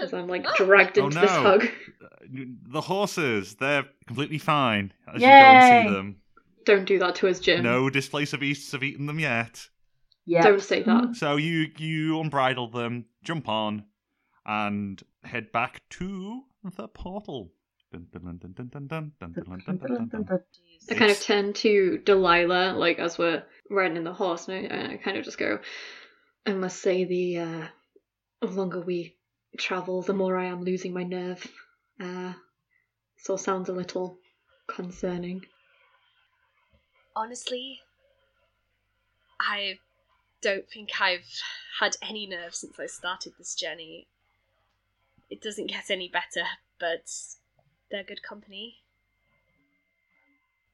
as 0.00 0.12
I'm 0.14 0.26
like 0.26 0.44
Oh, 0.48 0.64
dragged 0.64 0.98
Oh, 0.98 1.04
into 1.06 1.20
this 1.20 1.30
hug. 1.30 1.68
The 2.72 2.80
horses, 2.80 3.56
they're 3.56 3.84
completely 4.06 4.38
fine 4.38 4.92
as 5.06 5.20
you 5.20 5.28
go 5.28 5.32
and 5.34 5.88
see 5.88 5.94
them. 5.94 6.16
Don't 6.64 6.84
do 6.84 6.98
that 6.98 7.16
to 7.16 7.28
us, 7.28 7.40
Jim. 7.40 7.62
No 7.62 7.90
displacer 7.90 8.38
beasts 8.38 8.72
have 8.72 8.82
eaten 8.82 9.06
them 9.06 9.18
yet. 9.18 9.68
Yeah. 10.24 10.42
Don't 10.42 10.62
say 10.62 10.82
that. 10.82 11.16
So 11.16 11.36
you 11.36 11.68
you 11.78 12.14
unbridle 12.14 12.72
them, 12.72 13.06
jump 13.24 13.48
on, 13.48 13.84
and 14.46 15.02
head 15.24 15.52
back 15.52 15.82
to 15.90 16.42
the 16.76 16.88
portal. 16.88 17.52
I 17.94 17.98
kind 20.94 21.10
of 21.10 21.20
turn 21.20 21.52
to 21.52 21.98
Delilah, 21.98 22.72
like 22.74 22.98
as 22.98 23.18
we're 23.18 23.44
riding 23.68 24.04
the 24.04 24.14
horse, 24.14 24.48
and 24.48 24.72
I, 24.72 24.94
I 24.94 24.96
kind 24.96 25.18
of 25.18 25.24
just 25.24 25.36
go, 25.38 25.58
I 26.46 26.52
must 26.54 26.80
say, 26.80 27.04
the 27.04 27.38
uh, 27.38 27.66
longer 28.46 28.80
we 28.80 29.16
travel, 29.58 30.00
the 30.02 30.14
more 30.14 30.38
I 30.38 30.46
am 30.46 30.62
losing 30.62 30.94
my 30.94 31.02
nerve. 31.02 31.46
Uh, 32.00 32.32
so 33.18 33.36
sounds 33.36 33.68
a 33.68 33.72
little 33.72 34.18
concerning. 34.66 35.44
Honestly, 37.14 37.80
I 39.40 39.78
don't 40.40 40.68
think 40.68 41.00
I've 41.00 41.26
had 41.80 41.96
any 42.02 42.26
nerve 42.26 42.54
since 42.54 42.78
I 42.78 42.86
started 42.86 43.34
this 43.38 43.54
journey. 43.54 44.06
It 45.30 45.40
doesn't 45.40 45.66
get 45.68 45.90
any 45.90 46.08
better, 46.08 46.46
but 46.78 47.10
they're 47.90 48.04
good 48.04 48.22
company. 48.22 48.76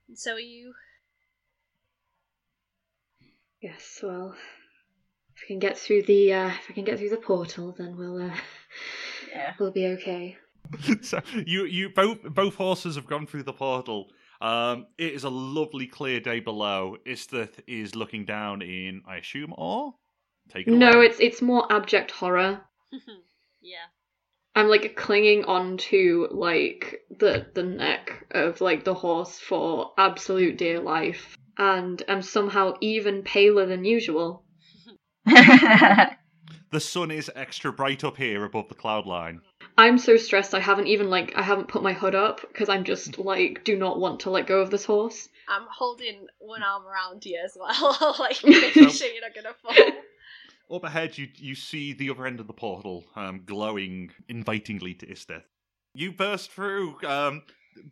And 0.08 0.18
so 0.18 0.34
are 0.34 0.40
you. 0.40 0.74
Yes, 3.60 4.00
well, 4.02 4.34
if 5.34 5.42
we 5.42 5.46
can 5.48 5.58
get 5.58 5.76
through 5.76 6.02
the 6.02 6.32
uh, 6.32 6.46
if 6.48 6.70
I 6.70 6.72
can 6.72 6.84
get 6.84 6.98
through 6.98 7.10
the 7.10 7.16
portal, 7.16 7.74
then 7.76 7.96
we'll 7.96 8.22
uh, 8.22 8.34
Yeah. 9.30 9.54
we'll 9.58 9.72
be 9.72 9.86
okay. 9.86 10.36
so 11.02 11.20
you 11.46 11.64
you 11.64 11.88
both 11.90 12.22
both 12.22 12.54
horses 12.54 12.94
have 12.96 13.06
gone 13.06 13.26
through 13.26 13.42
the 13.42 13.52
portal. 13.52 14.08
Um, 14.40 14.86
it 14.96 15.14
is 15.14 15.24
a 15.24 15.28
lovely 15.30 15.86
clear 15.86 16.20
day 16.20 16.40
below. 16.40 16.96
Isteth 17.06 17.60
is 17.66 17.94
looking 17.96 18.24
down 18.24 18.62
in, 18.62 19.02
I 19.06 19.16
assume, 19.16 19.52
awe. 19.56 19.92
Take 20.50 20.68
it 20.68 20.72
No, 20.72 20.90
away. 20.90 21.06
it's 21.06 21.20
it's 21.20 21.42
more 21.42 21.70
abject 21.72 22.10
horror. 22.10 22.60
yeah. 23.60 23.76
I'm 24.54 24.68
like 24.68 24.96
clinging 24.96 25.44
onto 25.44 26.26
like 26.30 27.02
the 27.10 27.46
the 27.54 27.62
neck 27.62 28.26
of 28.30 28.60
like 28.60 28.84
the 28.84 28.94
horse 28.94 29.38
for 29.38 29.92
absolute 29.98 30.56
dear 30.56 30.80
life, 30.80 31.36
and 31.56 32.02
I'm 32.08 32.22
somehow 32.22 32.74
even 32.80 33.22
paler 33.22 33.66
than 33.66 33.84
usual. 33.84 34.44
the 35.26 36.80
sun 36.80 37.10
is 37.10 37.30
extra 37.36 37.72
bright 37.72 38.02
up 38.04 38.16
here 38.16 38.44
above 38.44 38.68
the 38.68 38.74
cloud 38.74 39.06
line. 39.06 39.40
I'm 39.78 39.96
so 39.96 40.16
stressed. 40.16 40.54
I 40.54 40.60
haven't 40.60 40.88
even 40.88 41.08
like 41.08 41.32
I 41.36 41.42
haven't 41.42 41.68
put 41.68 41.84
my 41.84 41.92
hood 41.92 42.16
up 42.16 42.40
because 42.40 42.68
I'm 42.68 42.82
just 42.82 43.16
like 43.16 43.62
do 43.62 43.76
not 43.76 44.00
want 44.00 44.20
to 44.20 44.30
let 44.30 44.48
go 44.48 44.60
of 44.60 44.70
this 44.70 44.84
horse. 44.84 45.28
I'm 45.48 45.66
holding 45.70 46.26
one 46.40 46.64
arm 46.64 46.82
around 46.84 47.24
you 47.24 47.40
as 47.42 47.56
well, 47.58 48.16
like 48.18 48.38
making 48.44 48.90
sure 48.90 49.06
you're 49.08 49.22
not 49.22 49.34
gonna 49.34 49.54
fall. 49.62 50.76
Up 50.76 50.84
ahead, 50.84 51.16
you 51.16 51.28
you 51.36 51.54
see 51.54 51.92
the 51.92 52.10
other 52.10 52.26
end 52.26 52.40
of 52.40 52.48
the 52.48 52.52
portal, 52.52 53.04
um, 53.14 53.42
glowing 53.46 54.10
invitingly 54.28 54.94
to 54.94 55.06
Isteth. 55.06 55.44
You 55.94 56.12
burst 56.12 56.50
through. 56.50 56.96
Um, 57.06 57.42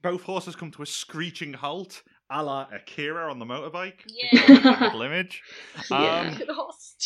both 0.03 0.22
horses 0.22 0.57
come 0.57 0.72
to 0.72 0.82
a 0.82 0.87
screeching 0.87 1.53
halt, 1.53 2.03
a 2.30 2.43
la 2.43 2.66
Akira 2.72 3.30
on 3.30 3.39
the 3.39 3.47
motorbike. 3.47 4.01
Yeah. 4.09 4.93
Image. 5.03 5.43
Um, 5.91 6.03
Yeah. 6.03 6.34
Good 6.37 6.49
horse. 6.51 6.97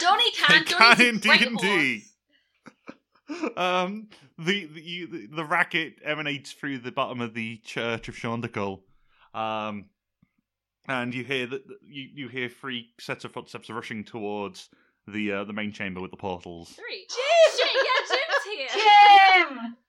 Donny 0.00 0.32
can. 0.32 0.64
can 0.64 0.92
a 0.92 1.18
great 1.20 1.22
D&D. 1.22 1.92
horse. 1.94 2.15
um, 3.56 4.08
the 4.38 4.66
the, 4.66 4.80
you, 4.80 5.06
the 5.06 5.26
the 5.36 5.44
racket 5.44 5.94
emanates 6.04 6.52
through 6.52 6.78
the 6.78 6.92
bottom 6.92 7.20
of 7.20 7.34
the 7.34 7.58
church 7.58 8.08
of 8.08 8.14
Shaundakul, 8.14 8.80
um, 9.34 9.86
and 10.88 11.14
you 11.14 11.24
hear 11.24 11.46
that 11.46 11.62
you 11.86 12.08
you 12.14 12.28
hear 12.28 12.48
three 12.48 12.90
sets 13.00 13.24
of 13.24 13.32
footsteps 13.32 13.70
rushing 13.70 14.04
towards 14.04 14.68
the 15.08 15.32
uh, 15.32 15.44
the 15.44 15.52
main 15.52 15.72
chamber 15.72 16.00
with 16.00 16.10
the 16.10 16.16
portals. 16.16 16.70
Three. 16.70 17.06
Jim! 17.08 17.68
Yeah, 17.74 18.16
Jim's 18.16 18.44
here. 18.74 19.48
Jim! 19.48 19.76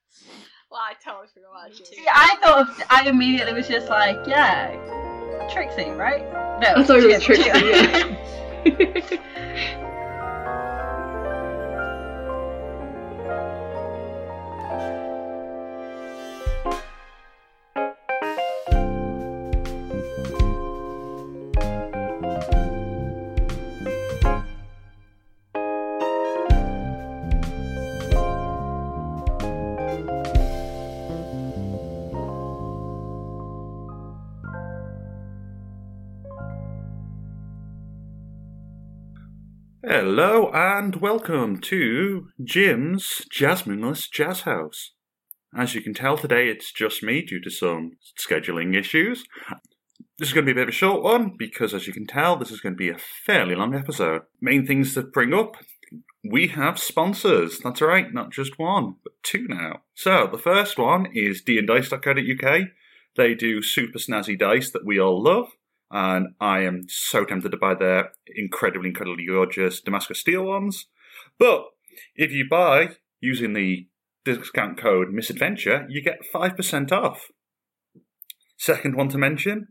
Well, 0.69 0.81
I 0.81 0.95
totally 1.01 1.27
forgot 1.33 1.51
about 1.65 1.77
Jim. 1.77 1.85
See, 1.85 2.05
I 2.11 2.35
thought 2.41 2.67
I 2.89 3.07
immediately 3.09 3.53
was 3.53 3.69
just 3.69 3.88
like, 3.88 4.17
yeah, 4.27 4.75
Trixie, 5.49 5.91
right? 5.91 6.23
No, 6.59 6.73
I 6.75 6.83
thought 6.83 6.99
it 6.99 7.07
was 7.07 7.23
Trixie, 7.23 7.49
Hello 40.00 40.52
and 40.54 40.98
welcome 40.98 41.60
to 41.60 42.28
Jim's 42.43 43.24
Jasmineless 43.34 44.12
Jazz 44.12 44.41
House. 44.41 44.91
As 45.58 45.74
you 45.74 45.82
can 45.82 45.95
tell, 45.95 46.16
today 46.16 46.50
it's 46.50 46.72
just 46.72 47.02
me 47.02 47.24
due 47.24 47.41
to 47.41 47.50
some 47.50 47.93
scheduling 48.16 48.78
issues. 48.80 49.24
This 50.20 50.28
is 50.28 50.34
going 50.36 50.45
to 50.45 50.54
be 50.54 50.56
a 50.56 50.62
bit 50.62 50.70
of 50.70 50.76
a 50.76 50.78
short 50.78 51.02
one 51.02 51.34
because, 51.36 51.74
as 51.74 51.88
you 51.88 51.93
can 51.93 52.06
tell, 52.06 52.36
this 52.36 52.52
is 52.52 52.62
going 52.62 52.74
to 52.74 52.78
be 52.78 52.91
a 52.91 53.00
fairly 53.26 53.56
long 53.56 53.74
episode. 53.74 54.22
Main 54.39 54.68
things 54.68 54.93
to 54.93 55.02
bring 55.02 55.34
up 55.34 55.58
we 56.24 56.50
have 56.50 56.78
sponsors. 56.78 57.58
That's 57.58 57.82
right, 57.82 58.14
not 58.14 58.32
just 58.32 58.60
one, 58.60 58.98
but 59.04 59.14
two 59.24 59.48
now. 59.48 59.82
So, 59.95 60.30
the 60.32 60.38
first 60.38 60.78
one 60.78 61.08
is 61.12 61.41
dndice.co.uk. 61.41 62.62
They 63.16 63.34
do 63.34 63.64
super 63.64 63.98
snazzy 63.98 64.38
dice 64.38 64.70
that 64.70 64.86
we 64.86 65.00
all 65.00 65.24
love 65.24 65.48
and 65.91 66.27
I 66.39 66.61
am 66.61 66.85
so 66.88 67.25
tempted 67.25 67.51
to 67.51 67.57
buy 67.57 67.75
their 67.75 68.11
incredibly, 68.35 68.89
incredibly 68.89 69.25
gorgeous 69.25 69.81
Damascus 69.81 70.19
steel 70.19 70.43
ones. 70.43 70.88
But 71.39 71.65
if 72.15 72.31
you 72.31 72.47
buy 72.49 72.95
using 73.19 73.53
the 73.53 73.88
discount 74.25 74.77
code 74.77 75.09
Misadventure, 75.11 75.85
you 75.89 76.01
get 76.01 76.19
5% 76.33 76.91
off. 76.91 77.27
Second 78.57 78.95
one 78.95 79.09
to 79.09 79.17
mention, 79.17 79.67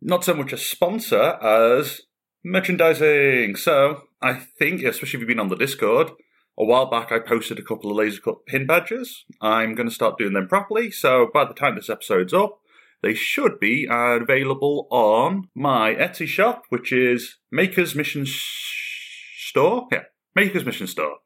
not 0.00 0.24
so 0.24 0.34
much 0.34 0.52
a 0.52 0.58
sponsor 0.58 1.38
as 1.42 2.00
merchandising. 2.44 3.56
So 3.56 4.02
I 4.20 4.34
think, 4.34 4.82
especially 4.82 5.18
if 5.18 5.20
you've 5.20 5.28
been 5.28 5.38
on 5.38 5.48
the 5.48 5.56
Discord, 5.56 6.10
a 6.58 6.64
while 6.64 6.90
back 6.90 7.12
I 7.12 7.18
posted 7.18 7.58
a 7.58 7.62
couple 7.62 7.90
of 7.90 7.96
laser 7.96 8.20
cut 8.20 8.46
pin 8.46 8.66
badges. 8.66 9.24
I'm 9.40 9.74
going 9.74 9.88
to 9.88 9.94
start 9.94 10.18
doing 10.18 10.32
them 10.32 10.48
properly. 10.48 10.90
So 10.90 11.28
by 11.32 11.44
the 11.44 11.54
time 11.54 11.76
this 11.76 11.88
episode's 11.88 12.34
up, 12.34 12.58
they 13.02 13.14
should 13.14 13.58
be 13.58 13.86
available 13.90 14.86
on 14.90 15.48
my 15.54 15.94
Etsy 15.94 16.26
shop, 16.26 16.64
which 16.68 16.92
is 16.92 17.36
Maker's 17.50 17.94
Mission 17.94 18.24
Store. 18.26 19.88
Yeah, 19.90 20.04
Maker's 20.34 20.64
Mission 20.64 20.86
Store. 20.86 21.16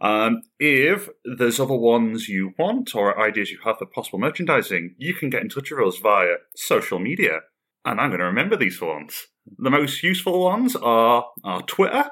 Um, 0.00 0.42
if 0.60 1.08
there's 1.24 1.58
other 1.58 1.74
ones 1.74 2.28
you 2.28 2.52
want 2.58 2.94
or 2.94 3.20
ideas 3.20 3.50
you 3.50 3.58
have 3.64 3.78
for 3.78 3.86
possible 3.86 4.20
merchandising, 4.20 4.94
you 4.98 5.14
can 5.14 5.30
get 5.30 5.42
in 5.42 5.48
touch 5.48 5.70
with 5.70 5.80
us 5.80 5.98
via 5.98 6.36
social 6.54 7.00
media. 7.00 7.40
And 7.84 8.00
I'm 8.00 8.10
going 8.10 8.20
to 8.20 8.26
remember 8.26 8.56
these 8.56 8.80
ones. 8.80 9.26
The 9.58 9.70
most 9.70 10.02
useful 10.02 10.44
ones 10.44 10.76
are 10.76 11.26
our 11.42 11.62
Twitter, 11.62 12.10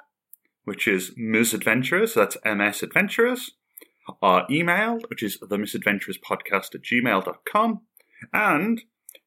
which 0.64 0.88
is 0.88 1.12
Ms 1.16 1.54
Adventurers, 1.54 2.14
that's 2.14 2.36
MS 2.44 2.82
Adventurers. 2.82 3.52
Our 4.22 4.46
email, 4.50 4.98
which 5.08 5.22
is 5.22 5.38
the 5.38 5.56
Misadventurers 5.56 6.16
Podcast 6.18 6.74
at 6.74 6.82
gmail.com. 6.82 7.80
And 8.32 8.82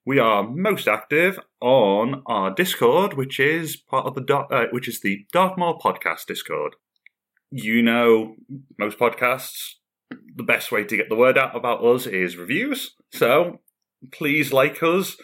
we 0.06 0.20
are 0.20 0.44
most 0.44 0.88
active 0.88 1.40
on 1.60 2.24
our 2.26 2.54
Discord, 2.54 3.14
which 3.14 3.40
is 3.40 3.76
part 3.76 4.06
of 4.06 4.16
the 4.16 4.36
uh, 4.36 4.66
which 4.72 4.88
is 4.88 5.02
the 5.02 5.26
Darkmoor 5.34 5.80
Podcast 5.80 6.26
Discord. 6.26 6.76
You 7.52 7.82
know, 7.82 8.36
most 8.80 8.98
podcasts, 8.98 9.74
the 10.36 10.44
best 10.44 10.72
way 10.72 10.84
to 10.84 10.98
get 10.98 11.10
the 11.10 11.16
word 11.16 11.38
out 11.38 11.56
about 11.56 11.84
us 11.84 12.08
is 12.08 12.38
reviews. 12.38 12.96
So 13.12 13.60
please 14.12 14.52
like 14.52 14.82
us, 14.82 15.18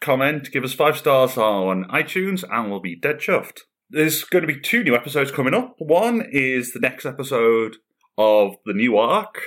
comment, 0.00 0.50
give 0.50 0.64
us 0.64 0.72
five 0.72 0.96
stars 0.96 1.36
on 1.36 1.84
iTunes, 1.84 2.42
and 2.50 2.70
we'll 2.70 2.80
be 2.80 2.96
dead 2.96 3.18
chuffed. 3.18 3.60
There's 3.90 4.24
going 4.24 4.42
to 4.46 4.52
be 4.52 4.60
two 4.60 4.82
new 4.82 4.94
episodes 4.94 5.30
coming 5.30 5.54
up. 5.54 5.74
One 5.78 6.26
is 6.32 6.72
the 6.72 6.80
next 6.80 7.06
episode 7.06 7.76
of 8.16 8.56
the 8.64 8.72
new 8.72 8.96
arc, 8.96 9.40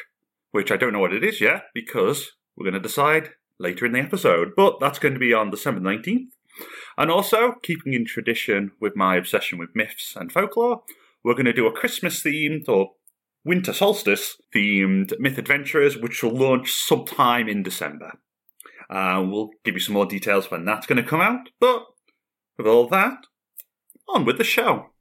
which 0.51 0.71
I 0.71 0.77
don't 0.77 0.93
know 0.93 0.99
what 0.99 1.13
it 1.13 1.23
is 1.23 1.41
yet 1.41 1.63
because 1.73 2.31
we're 2.55 2.69
going 2.69 2.81
to 2.81 2.87
decide 2.87 3.31
later 3.63 3.85
in 3.85 3.93
the 3.93 3.99
episode. 3.99 4.51
But 4.55 4.79
that's 4.79 4.99
going 4.99 5.13
to 5.13 5.19
be 5.19 5.33
on 5.33 5.49
December 5.49 5.81
19th. 5.81 6.27
And 6.97 7.09
also, 7.09 7.53
keeping 7.63 7.93
in 7.93 8.05
tradition 8.05 8.73
with 8.79 8.95
my 8.95 9.15
obsession 9.15 9.57
with 9.57 9.75
myths 9.75 10.15
and 10.15 10.31
folklore, 10.31 10.83
we're 11.23 11.33
going 11.33 11.45
to 11.45 11.53
do 11.53 11.65
a 11.65 11.71
Christmas 11.71 12.21
themed 12.21 12.69
or 12.69 12.91
winter 13.43 13.73
solstice 13.73 14.37
themed 14.55 15.19
Myth 15.19 15.37
adventures, 15.37 15.97
which 15.97 16.21
will 16.21 16.37
launch 16.37 16.71
sometime 16.71 17.49
in 17.49 17.63
December. 17.63 18.19
Uh, 18.89 19.25
we'll 19.27 19.49
give 19.63 19.73
you 19.73 19.79
some 19.79 19.93
more 19.93 20.05
details 20.05 20.51
when 20.51 20.65
that's 20.65 20.85
going 20.85 21.01
to 21.01 21.09
come 21.09 21.21
out. 21.21 21.49
But 21.59 21.85
with 22.57 22.67
all 22.67 22.87
that, 22.89 23.25
on 24.07 24.25
with 24.25 24.37
the 24.37 24.43
show. 24.43 24.92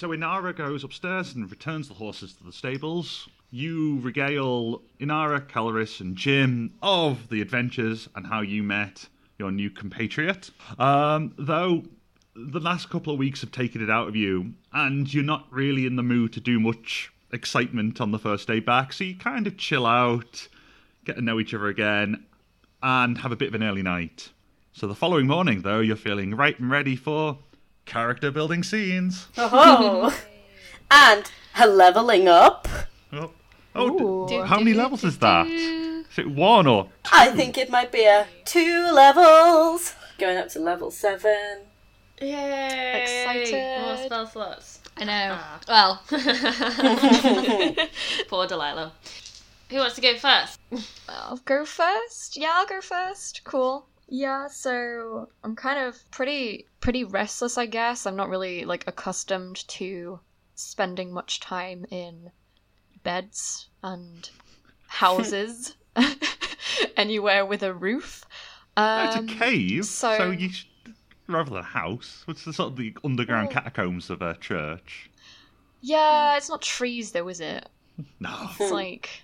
So, 0.00 0.08
Inara 0.08 0.56
goes 0.56 0.82
upstairs 0.82 1.34
and 1.34 1.50
returns 1.50 1.88
the 1.88 1.92
horses 1.92 2.32
to 2.32 2.44
the 2.44 2.54
stables. 2.54 3.28
You 3.50 4.00
regale 4.00 4.80
Inara, 4.98 5.46
Caloris, 5.46 6.00
and 6.00 6.16
Jim 6.16 6.72
of 6.80 7.28
the 7.28 7.42
adventures 7.42 8.08
and 8.14 8.26
how 8.26 8.40
you 8.40 8.62
met 8.62 9.10
your 9.38 9.50
new 9.50 9.68
compatriot. 9.68 10.52
Um, 10.78 11.34
though 11.36 11.82
the 12.34 12.60
last 12.60 12.88
couple 12.88 13.12
of 13.12 13.18
weeks 13.18 13.42
have 13.42 13.52
taken 13.52 13.82
it 13.82 13.90
out 13.90 14.08
of 14.08 14.16
you, 14.16 14.54
and 14.72 15.12
you're 15.12 15.22
not 15.22 15.46
really 15.50 15.84
in 15.84 15.96
the 15.96 16.02
mood 16.02 16.32
to 16.32 16.40
do 16.40 16.58
much 16.58 17.12
excitement 17.30 18.00
on 18.00 18.10
the 18.10 18.18
first 18.18 18.48
day 18.48 18.58
back, 18.58 18.94
so 18.94 19.04
you 19.04 19.16
kind 19.16 19.46
of 19.46 19.58
chill 19.58 19.84
out, 19.84 20.48
get 21.04 21.16
to 21.16 21.20
know 21.20 21.38
each 21.38 21.52
other 21.52 21.66
again, 21.66 22.24
and 22.82 23.18
have 23.18 23.32
a 23.32 23.36
bit 23.36 23.48
of 23.48 23.54
an 23.54 23.62
early 23.62 23.82
night. 23.82 24.30
So 24.72 24.86
the 24.86 24.94
following 24.94 25.26
morning, 25.26 25.60
though, 25.60 25.80
you're 25.80 25.94
feeling 25.94 26.34
right 26.34 26.58
and 26.58 26.70
ready 26.70 26.96
for 26.96 27.36
character 27.90 28.30
building 28.30 28.62
scenes. 28.62 29.26
Oh, 29.36 30.16
and 30.90 31.30
a 31.58 31.66
leveling 31.66 32.28
up. 32.28 32.68
Oh, 33.12 33.32
oh 33.74 34.28
d- 34.28 34.36
how 34.46 34.58
many 34.58 34.74
levels 34.74 35.02
is 35.02 35.18
that? 35.18 35.46
Is 35.48 36.18
it 36.18 36.30
one 36.30 36.68
or 36.68 36.88
I 37.12 37.30
think 37.30 37.58
it 37.58 37.68
might 37.68 37.90
be 37.90 38.04
a 38.04 38.28
two 38.44 38.92
levels. 38.92 39.94
going 40.18 40.38
up 40.38 40.48
to 40.50 40.60
level 40.60 40.92
seven. 40.92 41.62
Yay! 42.20 43.02
Excited. 43.02 43.80
More 43.82 43.96
spell 43.96 44.26
slots. 44.26 44.80
I 44.96 45.04
know. 45.04 45.38
Ah. 45.40 45.60
Well, 45.68 46.02
poor 48.28 48.46
Delilah. 48.46 48.92
Who 49.70 49.76
wants 49.76 49.94
to 49.96 50.00
go 50.00 50.16
first? 50.16 50.60
I'll 51.08 51.38
go 51.38 51.64
first. 51.64 52.36
Yeah, 52.36 52.52
I'll 52.54 52.66
go 52.66 52.80
first. 52.80 53.42
Cool. 53.44 53.86
Yeah, 54.12 54.48
so 54.48 55.28
I'm 55.44 55.54
kind 55.54 55.78
of 55.78 55.96
pretty 56.10 56.66
pretty 56.80 57.04
restless, 57.04 57.56
I 57.56 57.66
guess. 57.66 58.06
I'm 58.06 58.16
not 58.16 58.28
really 58.28 58.64
like 58.64 58.84
accustomed 58.88 59.66
to 59.68 60.18
spending 60.56 61.12
much 61.12 61.38
time 61.38 61.86
in 61.90 62.32
beds 63.04 63.68
and 63.84 64.28
houses 64.88 65.76
anywhere 66.96 67.46
with 67.46 67.62
a 67.62 67.72
roof. 67.72 68.24
Um, 68.76 69.06
it's 69.06 69.16
a 69.32 69.36
cave, 69.36 69.84
so, 69.84 70.18
so- 70.18 70.30
you 70.30 70.50
should, 70.50 70.68
rather 71.28 71.50
than 71.50 71.58
a 71.60 71.62
house. 71.62 72.22
What's 72.24 72.44
the 72.44 72.52
sort 72.52 72.72
of 72.72 72.76
the 72.76 72.94
underground 73.04 73.46
Well- 73.48 73.54
catacombs 73.54 74.10
of 74.10 74.22
a 74.22 74.34
church? 74.34 75.08
Yeah, 75.80 76.36
it's 76.36 76.48
not 76.48 76.62
trees 76.62 77.12
though, 77.12 77.28
is 77.28 77.40
it? 77.40 77.68
No. 78.18 78.50
It's 78.58 78.72
like, 78.72 79.22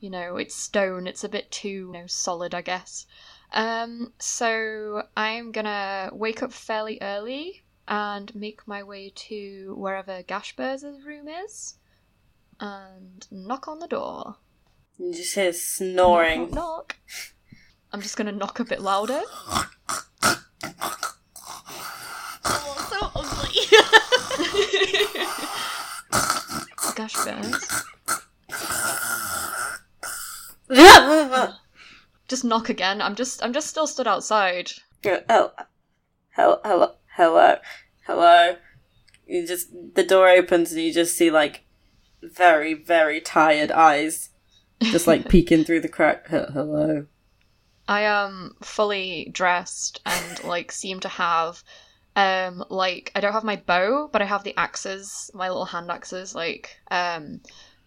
you 0.00 0.10
know, 0.10 0.36
it's 0.36 0.54
stone. 0.54 1.06
It's 1.06 1.24
a 1.24 1.28
bit 1.28 1.50
too 1.50 1.68
you 1.68 1.92
know, 1.92 2.06
solid, 2.06 2.54
I 2.54 2.60
guess. 2.60 3.06
Um, 3.52 4.12
so 4.18 5.02
I'm 5.16 5.52
gonna 5.52 6.10
wake 6.12 6.42
up 6.42 6.52
fairly 6.52 6.98
early 7.00 7.62
and 7.88 8.34
make 8.34 8.66
my 8.66 8.82
way 8.82 9.12
to 9.14 9.74
wherever 9.78 10.22
Ghâshbúrz's 10.22 11.04
room 11.06 11.28
is, 11.28 11.78
and 12.58 13.26
knock 13.30 13.68
on 13.68 13.78
the 13.78 13.86
door. 13.86 14.36
You 14.98 15.12
just 15.12 15.34
hear 15.34 15.52
snoring. 15.52 16.50
Knock, 16.50 16.54
knock. 16.54 16.96
I'm 17.92 18.02
just 18.02 18.16
gonna 18.16 18.32
knock 18.32 18.58
a 18.60 18.64
bit 18.64 18.80
louder. 18.80 19.22
Oh, 22.44 22.76
so 22.90 23.10
ugly. 23.14 23.66
Ghâshbúrz. 26.96 27.84
Just 32.28 32.44
knock 32.44 32.68
again. 32.68 33.00
I'm 33.00 33.14
just 33.14 33.42
I'm 33.42 33.52
just 33.52 33.68
still 33.68 33.86
stood 33.86 34.06
outside. 34.06 34.72
Oh, 35.28 35.52
hello, 36.30 36.58
hello, 36.64 36.94
hello, 37.16 37.56
hello. 38.06 38.56
You 39.26 39.46
just 39.46 39.68
the 39.94 40.02
door 40.02 40.28
opens 40.28 40.72
and 40.72 40.82
you 40.82 40.92
just 40.92 41.16
see 41.16 41.30
like 41.30 41.64
very, 42.22 42.74
very 42.74 43.20
tired 43.20 43.70
eyes, 43.70 44.30
just 44.82 45.06
like 45.06 45.28
peeking 45.28 45.64
through 45.64 45.80
the 45.80 45.88
crack. 45.88 46.26
Hello. 46.28 47.06
I 47.88 48.02
am 48.02 48.56
fully 48.62 49.30
dressed 49.32 50.00
and 50.04 50.42
like 50.44 50.72
seem 50.72 50.98
to 51.00 51.08
have 51.08 51.62
um 52.16 52.64
like 52.70 53.12
I 53.14 53.20
don't 53.20 53.32
have 53.32 53.44
my 53.44 53.56
bow, 53.56 54.08
but 54.12 54.22
I 54.22 54.24
have 54.24 54.42
the 54.42 54.56
axes, 54.56 55.30
my 55.34 55.48
little 55.48 55.66
hand 55.66 55.90
axes, 55.90 56.34
like 56.34 56.80
um 56.90 57.40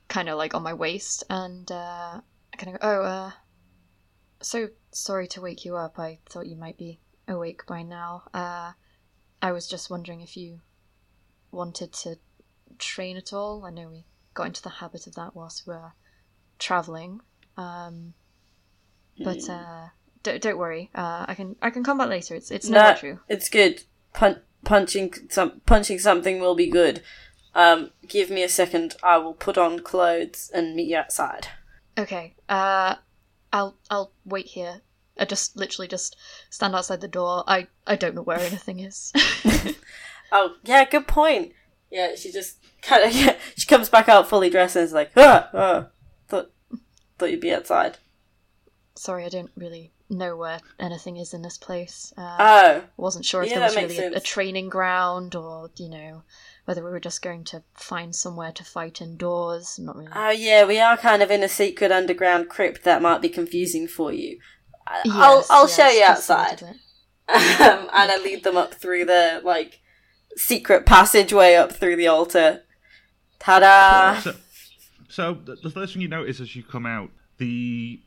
kind 0.07 0.29
of 0.29 0.37
like 0.37 0.55
on 0.55 0.63
my 0.63 0.73
waist 0.73 1.23
and 1.29 1.69
uh 1.71 2.21
I 2.53 2.57
kind 2.57 2.75
of 2.75 2.81
go, 2.81 2.87
oh 2.87 3.03
uh 3.03 3.31
so 4.41 4.69
sorry 4.91 5.27
to 5.29 5.41
wake 5.41 5.65
you 5.65 5.75
up. 5.75 5.99
I 5.99 6.19
thought 6.29 6.47
you 6.47 6.55
might 6.55 6.77
be 6.77 6.99
awake 7.27 7.65
by 7.67 7.83
now. 7.83 8.23
Uh 8.33 8.71
I 9.41 9.51
was 9.51 9.67
just 9.67 9.89
wondering 9.89 10.21
if 10.21 10.35
you 10.35 10.61
wanted 11.51 11.93
to 11.93 12.17
train 12.77 13.17
at 13.17 13.33
all. 13.33 13.65
I 13.65 13.69
know 13.71 13.87
we 13.89 14.05
got 14.33 14.47
into 14.47 14.61
the 14.61 14.69
habit 14.69 15.07
of 15.07 15.15
that 15.15 15.35
whilst 15.35 15.65
we 15.67 15.73
were 15.73 15.93
traveling. 16.57 17.21
Um 17.57 18.13
but 19.21 19.49
uh, 19.49 19.87
don't, 20.23 20.41
don't 20.41 20.57
worry. 20.57 20.89
Uh, 20.95 21.25
I 21.27 21.33
can 21.35 21.57
I 21.61 21.71
can 21.71 21.83
come 21.83 21.97
back 21.97 22.07
later. 22.07 22.35
It's 22.35 22.51
it's 22.51 22.69
no 22.69 22.81
No, 22.81 22.91
issue. 22.91 23.19
it's 23.27 23.49
good. 23.49 23.83
Pun- 24.13 24.41
punching 24.63 25.13
some 25.29 25.59
punching 25.65 25.99
something 25.99 26.39
will 26.39 26.55
be 26.55 26.69
good. 26.69 27.01
Um, 27.53 27.91
give 28.07 28.29
me 28.29 28.43
a 28.43 28.47
second. 28.49 28.95
I 29.03 29.17
will 29.17 29.33
put 29.33 29.57
on 29.57 29.79
clothes 29.79 30.49
and 30.53 30.73
meet 30.75 30.87
you 30.87 30.97
outside. 30.97 31.47
Okay. 31.97 32.35
Uh, 32.47 32.95
I'll 33.51 33.77
I'll 33.89 34.11
wait 34.25 34.47
here. 34.47 34.81
I 35.17 35.25
just 35.25 35.57
literally 35.57 35.87
just 35.87 36.15
stand 36.49 36.75
outside 36.75 37.01
the 37.01 37.07
door. 37.07 37.43
I 37.47 37.67
I 37.85 37.95
don't 37.95 38.15
know 38.15 38.21
where 38.21 38.39
anything 38.39 38.79
is. 38.79 39.11
Oh, 40.31 40.55
yeah, 40.63 40.85
good 40.85 41.07
point. 41.07 41.53
Yeah, 41.89 42.13
she 42.15 42.31
just 42.31 42.57
kind 42.81 43.03
of 43.03 43.11
yeah, 43.15 43.35
she 43.55 43.65
comes 43.65 43.89
back 43.89 44.07
out 44.07 44.29
fully 44.29 44.49
dressed 44.49 44.75
and 44.75 44.85
is 44.85 44.93
like, 44.93 45.11
ah, 45.17 45.49
ah, 45.53 45.87
thought 46.27 46.51
thought 47.17 47.31
you'd 47.31 47.41
be 47.41 47.51
outside. 47.51 47.97
Sorry, 48.95 49.25
I 49.25 49.29
don't 49.29 49.51
really 49.55 49.91
know 50.09 50.35
where 50.35 50.59
anything 50.79 51.17
is 51.17 51.33
in 51.33 51.41
this 51.41 51.57
place. 51.57 52.13
Uh, 52.17 52.37
Oh, 52.39 52.83
wasn't 52.97 53.25
sure 53.25 53.41
if 53.43 53.49
yeah, 53.49 53.55
there 53.59 53.65
was 53.65 53.75
really 53.75 53.97
a, 53.97 54.17
a 54.17 54.19
training 54.19 54.69
ground 54.69 55.35
or 55.35 55.71
you 55.77 55.89
know 55.89 56.23
whether 56.69 56.83
we 56.83 56.91
were 56.91 56.99
just 56.99 57.23
going 57.23 57.43
to 57.43 57.63
find 57.73 58.13
somewhere 58.15 58.51
to 58.51 58.63
fight 58.63 59.01
indoors. 59.01 59.79
Not 59.79 59.95
really. 59.95 60.11
oh 60.15 60.29
yeah, 60.29 60.65
we 60.65 60.79
are 60.79 60.95
kind 60.97 61.23
of 61.23 61.31
in 61.31 61.41
a 61.41 61.49
secret 61.49 61.91
underground 61.91 62.47
crypt 62.47 62.83
that 62.83 63.01
might 63.01 63.23
be 63.23 63.29
confusing 63.29 63.87
for 63.87 64.13
you. 64.13 64.37
I- 64.85 65.01
Yes, 65.03 65.15
I'll 65.15 65.45
I'll 65.49 65.63
yes, 65.67 65.75
show 65.75 65.87
you 65.87 65.99
just 66.01 66.29
a 66.29 66.33
little 66.33 66.45
outside, 66.45 66.59
bit. 66.59 67.61
um, 67.61 67.89
and 67.91 68.11
I 68.11 68.21
lead 68.23 68.43
them 68.43 68.55
up 68.55 68.75
through 68.75 69.05
the 69.05 69.41
like 69.43 69.79
secret 70.35 70.85
passageway 70.85 71.55
up 71.55 71.71
through 71.71 71.95
the 71.95 72.05
altar. 72.05 72.61
Ta-da! 73.39 74.19
So, 74.19 74.35
so 75.07 75.33
the, 75.33 75.55
the 75.55 75.69
first 75.71 75.93
thing 75.93 76.03
you 76.03 76.07
notice 76.07 76.39
as 76.39 76.55
you 76.55 76.61
come 76.61 76.85
out, 76.85 77.09
the 77.39 77.99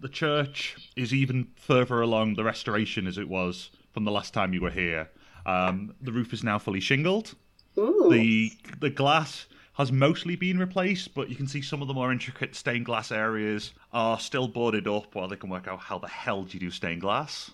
the 0.00 0.08
church 0.08 0.90
is 0.96 1.12
even 1.12 1.48
further 1.56 2.00
along 2.00 2.36
the 2.36 2.44
restoration 2.44 3.06
as 3.06 3.18
it 3.18 3.28
was 3.28 3.68
from 3.92 4.04
the 4.04 4.10
last 4.10 4.32
time 4.32 4.54
you 4.54 4.62
were 4.62 4.70
here. 4.70 5.10
Um, 5.44 5.94
the 6.00 6.12
roof 6.12 6.32
is 6.32 6.42
now 6.42 6.58
fully 6.58 6.80
shingled. 6.80 7.34
Ooh. 7.78 8.08
The 8.10 8.52
the 8.80 8.90
glass 8.90 9.46
has 9.74 9.90
mostly 9.90 10.36
been 10.36 10.58
replaced, 10.58 11.14
but 11.14 11.28
you 11.28 11.36
can 11.36 11.48
see 11.48 11.60
some 11.60 11.82
of 11.82 11.88
the 11.88 11.94
more 11.94 12.12
intricate 12.12 12.54
stained 12.54 12.86
glass 12.86 13.10
areas 13.10 13.72
are 13.92 14.18
still 14.20 14.46
boarded 14.46 14.86
up 14.86 15.14
while 15.14 15.28
they 15.28 15.36
can 15.36 15.50
work 15.50 15.66
out 15.66 15.80
how 15.80 15.98
the 15.98 16.08
hell 16.08 16.44
do 16.44 16.54
you 16.54 16.60
do 16.60 16.70
stained 16.70 17.00
glass. 17.00 17.50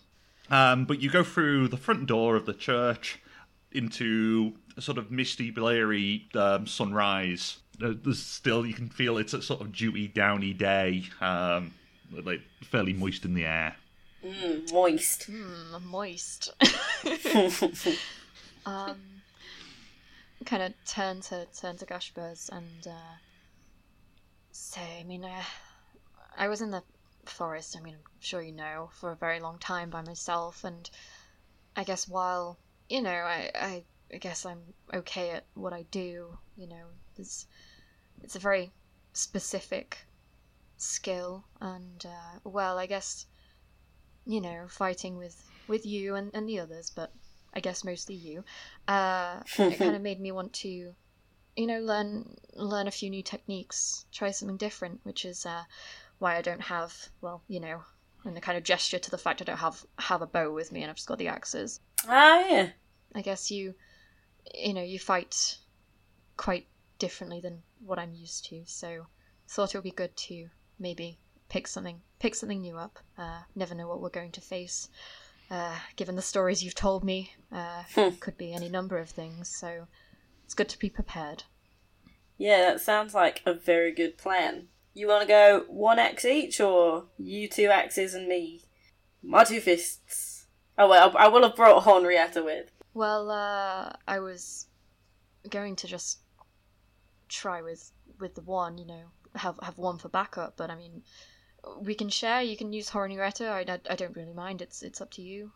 Um, 0.51 0.85
but 0.85 1.01
you 1.01 1.11
go 1.11 1.25
through 1.25 1.69
the 1.69 1.77
front 1.77 2.07
door 2.07 2.37
of 2.37 2.45
the 2.45 2.53
church 2.53 3.21
into 3.73 4.53
a 4.77 4.83
sort 4.83 4.99
of 4.99 5.11
misty, 5.11 5.51
bleary 5.51 6.29
um, 6.35 6.67
sunrise. 6.67 7.59
Uh, 7.83 7.93
There's 8.03 8.23
still 8.23 8.67
you 8.67 8.75
can 8.75 8.89
feel 8.91 9.17
it's 9.17 9.33
a 9.33 9.41
sort 9.41 9.63
of 9.63 9.73
dewy, 9.73 10.09
downy 10.09 10.53
day, 10.53 11.05
um, 11.23 11.73
like 12.13 12.43
fairly 12.63 12.93
moist 12.93 13.25
in 13.25 13.33
the 13.33 13.47
air. 13.47 13.77
Mm, 14.23 14.71
moist. 14.73 15.31
Mm, 15.31 15.83
moist. 15.85 16.51
um, 18.67 18.97
kind 20.45 20.63
of 20.63 20.73
turn 20.85 21.21
to 21.21 21.47
turn 21.47 21.77
to 21.77 21.87
Ghâshbúrz 21.87 22.49
and 22.51 22.87
uh, 22.87 23.17
say, 24.51 25.01
I 25.01 25.05
mean, 25.05 25.25
uh, 25.25 25.43
I 26.37 26.49
was 26.49 26.61
in 26.61 26.71
the 26.71 26.83
forest. 27.27 27.77
I 27.77 27.81
mean, 27.81 27.95
I'm 27.95 28.21
sure 28.21 28.43
you 28.43 28.53
know, 28.53 28.91
for 28.93 29.13
a 29.13 29.17
very 29.17 29.41
long 29.41 29.59
time 29.59 29.91
by 29.91 30.03
myself, 30.03 30.65
and 30.65 30.89
I 31.77 31.85
guess 31.85 32.09
while 32.09 32.59
you 32.89 33.03
know, 33.03 33.11
I 33.11 33.51
I, 33.55 33.85
I 34.13 34.17
guess 34.19 34.45
I'm 34.47 34.63
okay 34.93 35.31
at 35.31 35.45
what 35.55 35.73
I 35.73 35.83
do. 35.91 36.39
You 36.57 36.69
know, 36.69 36.87
it's 37.17 37.47
it's 38.23 38.37
a 38.37 38.41
very 38.41 38.73
specific 39.13 40.07
skill, 40.77 41.45
and 41.61 42.05
uh, 42.07 42.39
well, 42.45 42.79
I 42.79 42.87
guess 42.87 43.27
you 44.27 44.41
know, 44.41 44.67
fighting 44.69 45.17
with 45.17 45.51
with 45.69 45.87
you 45.87 46.15
and, 46.15 46.31
and 46.35 46.49
the 46.49 46.61
others, 46.61 46.91
but 46.91 47.13
I 47.55 47.61
guess 47.61 47.85
mostly 47.85 48.15
you. 48.15 48.45
Uh, 48.87 49.41
it 49.59 49.79
kind 49.79 49.97
of 49.97 50.03
made 50.09 50.21
me 50.21 50.33
want 50.33 50.53
to, 50.55 50.95
you 51.57 51.67
know, 51.67 51.81
learn 51.81 52.37
learn 52.55 52.87
a 52.87 52.93
few 52.93 53.11
new 53.11 53.23
techniques, 53.23 54.07
try 54.13 54.31
something 54.31 54.57
different, 54.57 55.01
which 55.03 55.25
is 55.25 55.47
uh, 55.47 55.65
why 56.19 56.37
I 56.37 56.43
don't 56.43 56.63
have, 56.63 56.95
well, 57.21 57.43
you 57.49 57.61
know, 57.61 57.83
and 58.25 58.37
the 58.37 58.41
kind 58.41 58.57
of 58.57 58.65
gesture 58.65 58.99
to 58.99 59.11
the 59.11 59.19
fact 59.19 59.41
I 59.41 59.45
don't 59.45 59.59
have 59.59 59.85
have 59.99 60.23
a 60.23 60.27
bow 60.27 60.53
with 60.53 60.73
me 60.73 60.83
and 60.83 60.91
I've 60.91 60.97
just 60.97 61.09
got 61.09 61.19
the 61.19 61.29
axes. 61.29 61.81
Ah, 62.07 62.45
yeah. 62.49 62.69
I 63.15 63.23
guess 63.23 63.51
you, 63.51 63.75
you 64.55 64.75
know, 64.75 64.83
you 64.83 64.99
fight 64.99 65.59
quite 66.37 66.67
differently 66.99 67.41
than 67.41 67.63
what 67.85 67.99
I'm 67.99 68.15
used 68.15 68.45
to, 68.47 68.63
so 68.67 69.07
thought 69.49 69.75
it 69.75 69.79
would 69.79 69.85
be 69.85 69.91
good 69.91 70.17
to 70.17 70.49
maybe 70.79 71.19
pick 71.49 71.67
something 71.67 72.01
pick 72.21 72.35
something 72.35 72.61
new 72.61 72.77
up. 72.77 72.99
Uh, 73.19 73.41
never 73.57 73.75
know 73.75 73.89
what 73.89 74.01
we're 74.01 74.11
going 74.11 74.31
to 74.33 74.41
face. 74.41 74.89
Uh, 75.51 75.77
given 75.97 76.15
the 76.15 76.23
stories 76.23 76.63
you've 76.63 76.75
told 76.75 77.03
me, 77.03 77.33
uh, 77.51 77.83
could 78.21 78.39
be 78.39 78.53
any 78.53 78.69
number 78.69 78.99
of 78.99 79.11
things. 79.11 79.49
So 79.49 79.89
it's 80.45 80.55
good 80.55 80.69
to 80.69 80.79
be 80.79 80.89
prepared. 80.89 81.45
Yeah, 82.39 82.71
that 82.71 82.81
sounds 82.81 83.15
like 83.15 83.43
a 83.45 83.53
very 83.53 83.93
good 83.93 84.17
plan. 84.17 84.69
You 84.95 85.09
want 85.09 85.23
to 85.23 85.29
go 85.29 85.65
one 85.69 85.99
axe 85.99 86.25
each, 86.25 86.61
or 86.61 87.07
you 87.19 87.49
two 87.49 87.67
axes 87.67 88.15
and 88.15 88.29
me? 88.29 88.63
My 89.23 89.45
two 89.45 89.61
fists. 89.61 90.47
Oh 90.79 90.89
well, 90.89 91.15
I 91.19 91.29
will 91.29 91.43
have 91.43 91.57
brought 91.57 91.85
Henrietta 91.85 92.43
with. 92.43 92.71
Well, 92.95 93.31
uh, 93.31 93.93
I 94.09 94.19
was 94.21 94.67
going 95.49 95.77
to 95.77 95.87
just 95.87 96.21
try 97.29 97.63
with 97.63 97.93
with 98.19 98.35
the 98.35 98.43
one, 98.43 98.79
you 98.79 98.87
know, 98.87 99.03
have 99.37 99.59
have 99.63 99.79
one 99.79 99.99
for 99.99 100.09
backup. 100.09 100.57
But 100.57 100.71
I 100.71 100.77
mean, 100.77 101.03
we 101.81 101.95
can 101.95 102.09
share. 102.09 102.43
You 102.43 102.57
can 102.57 102.73
use 102.73 102.91
Hornuretta. 102.91 103.49
I, 103.51 103.61
I, 103.73 103.81
I 103.91 103.97
don't 103.97 104.17
really 104.17 104.33
mind. 104.33 104.63
It's 104.63 104.83
it's 104.83 105.01
up 105.01 105.11
to 105.13 105.23
you. 105.23 105.53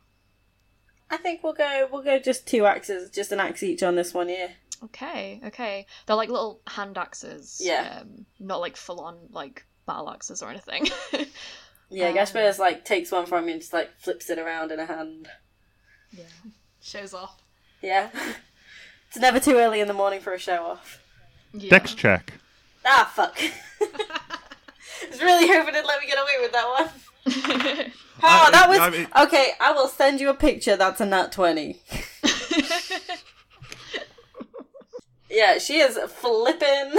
I 1.10 1.16
think 1.18 1.42
we'll 1.42 1.52
go. 1.52 1.88
We'll 1.92 2.02
go 2.02 2.18
just 2.18 2.46
two 2.46 2.66
axes, 2.66 3.10
just 3.10 3.32
an 3.32 3.40
axe 3.40 3.62
each 3.62 3.82
on 3.82 3.94
this 3.94 4.12
one. 4.14 4.28
Yeah. 4.28 4.48
Okay, 4.82 5.40
okay. 5.46 5.86
They're 6.06 6.16
like 6.16 6.28
little 6.28 6.60
hand 6.66 6.98
axes. 6.98 7.60
Yeah. 7.62 8.00
Um, 8.02 8.26
not 8.40 8.60
like 8.60 8.76
full 8.76 9.00
on 9.00 9.16
like 9.30 9.64
battle 9.86 10.10
axes 10.10 10.42
or 10.42 10.50
anything. 10.50 10.88
Yeah, 11.90 12.08
Um, 12.08 12.16
Ghâshbúrz's 12.16 12.58
like 12.58 12.84
takes 12.86 13.12
one 13.12 13.26
from 13.26 13.44
you 13.46 13.52
and 13.52 13.60
just 13.60 13.72
like 13.74 13.90
flips 14.00 14.28
it 14.30 14.38
around 14.38 14.72
in 14.72 14.80
a 14.80 14.86
hand. 14.86 15.28
yeah. 16.10 16.24
Shows 16.82 17.12
off. 17.14 17.40
Yeah. 17.82 18.08
it's 19.08 19.18
never 19.18 19.38
too 19.38 19.56
early 19.58 19.80
in 19.80 19.86
the 19.86 19.94
morning 19.94 20.20
for 20.20 20.32
a 20.32 20.38
show 20.38 20.64
off. 20.64 20.98
yeah. 21.52 21.68
Dex 21.70 21.94
check. 21.94 22.32
Ah, 22.84 23.12
fuck. 23.14 23.38
I 25.04 25.08
was 25.10 25.20
really 25.22 25.48
hoping 25.48 25.74
it'd 25.74 25.86
let 25.86 26.00
me 26.00 26.06
get 26.06 26.18
away 26.18 26.38
with 26.40 26.52
that 26.52 26.68
one. 26.68 26.88
Oh, 28.22 28.44
I- 28.46 28.50
that 28.52 28.68
was 28.70 28.78
I 28.78 28.90
mean- 28.90 29.08
okay. 29.22 29.52
I 29.60 29.72
will 29.72 29.88
send 29.88 30.20
you 30.20 30.30
a 30.30 30.34
picture. 30.34 30.76
That's 30.76 31.00
a 31.00 31.06
nat 31.06 31.32
twenty. 31.32 31.80
yeah, 35.30 35.58
she 35.58 35.78
is 35.78 35.98
flipping, 35.98 36.92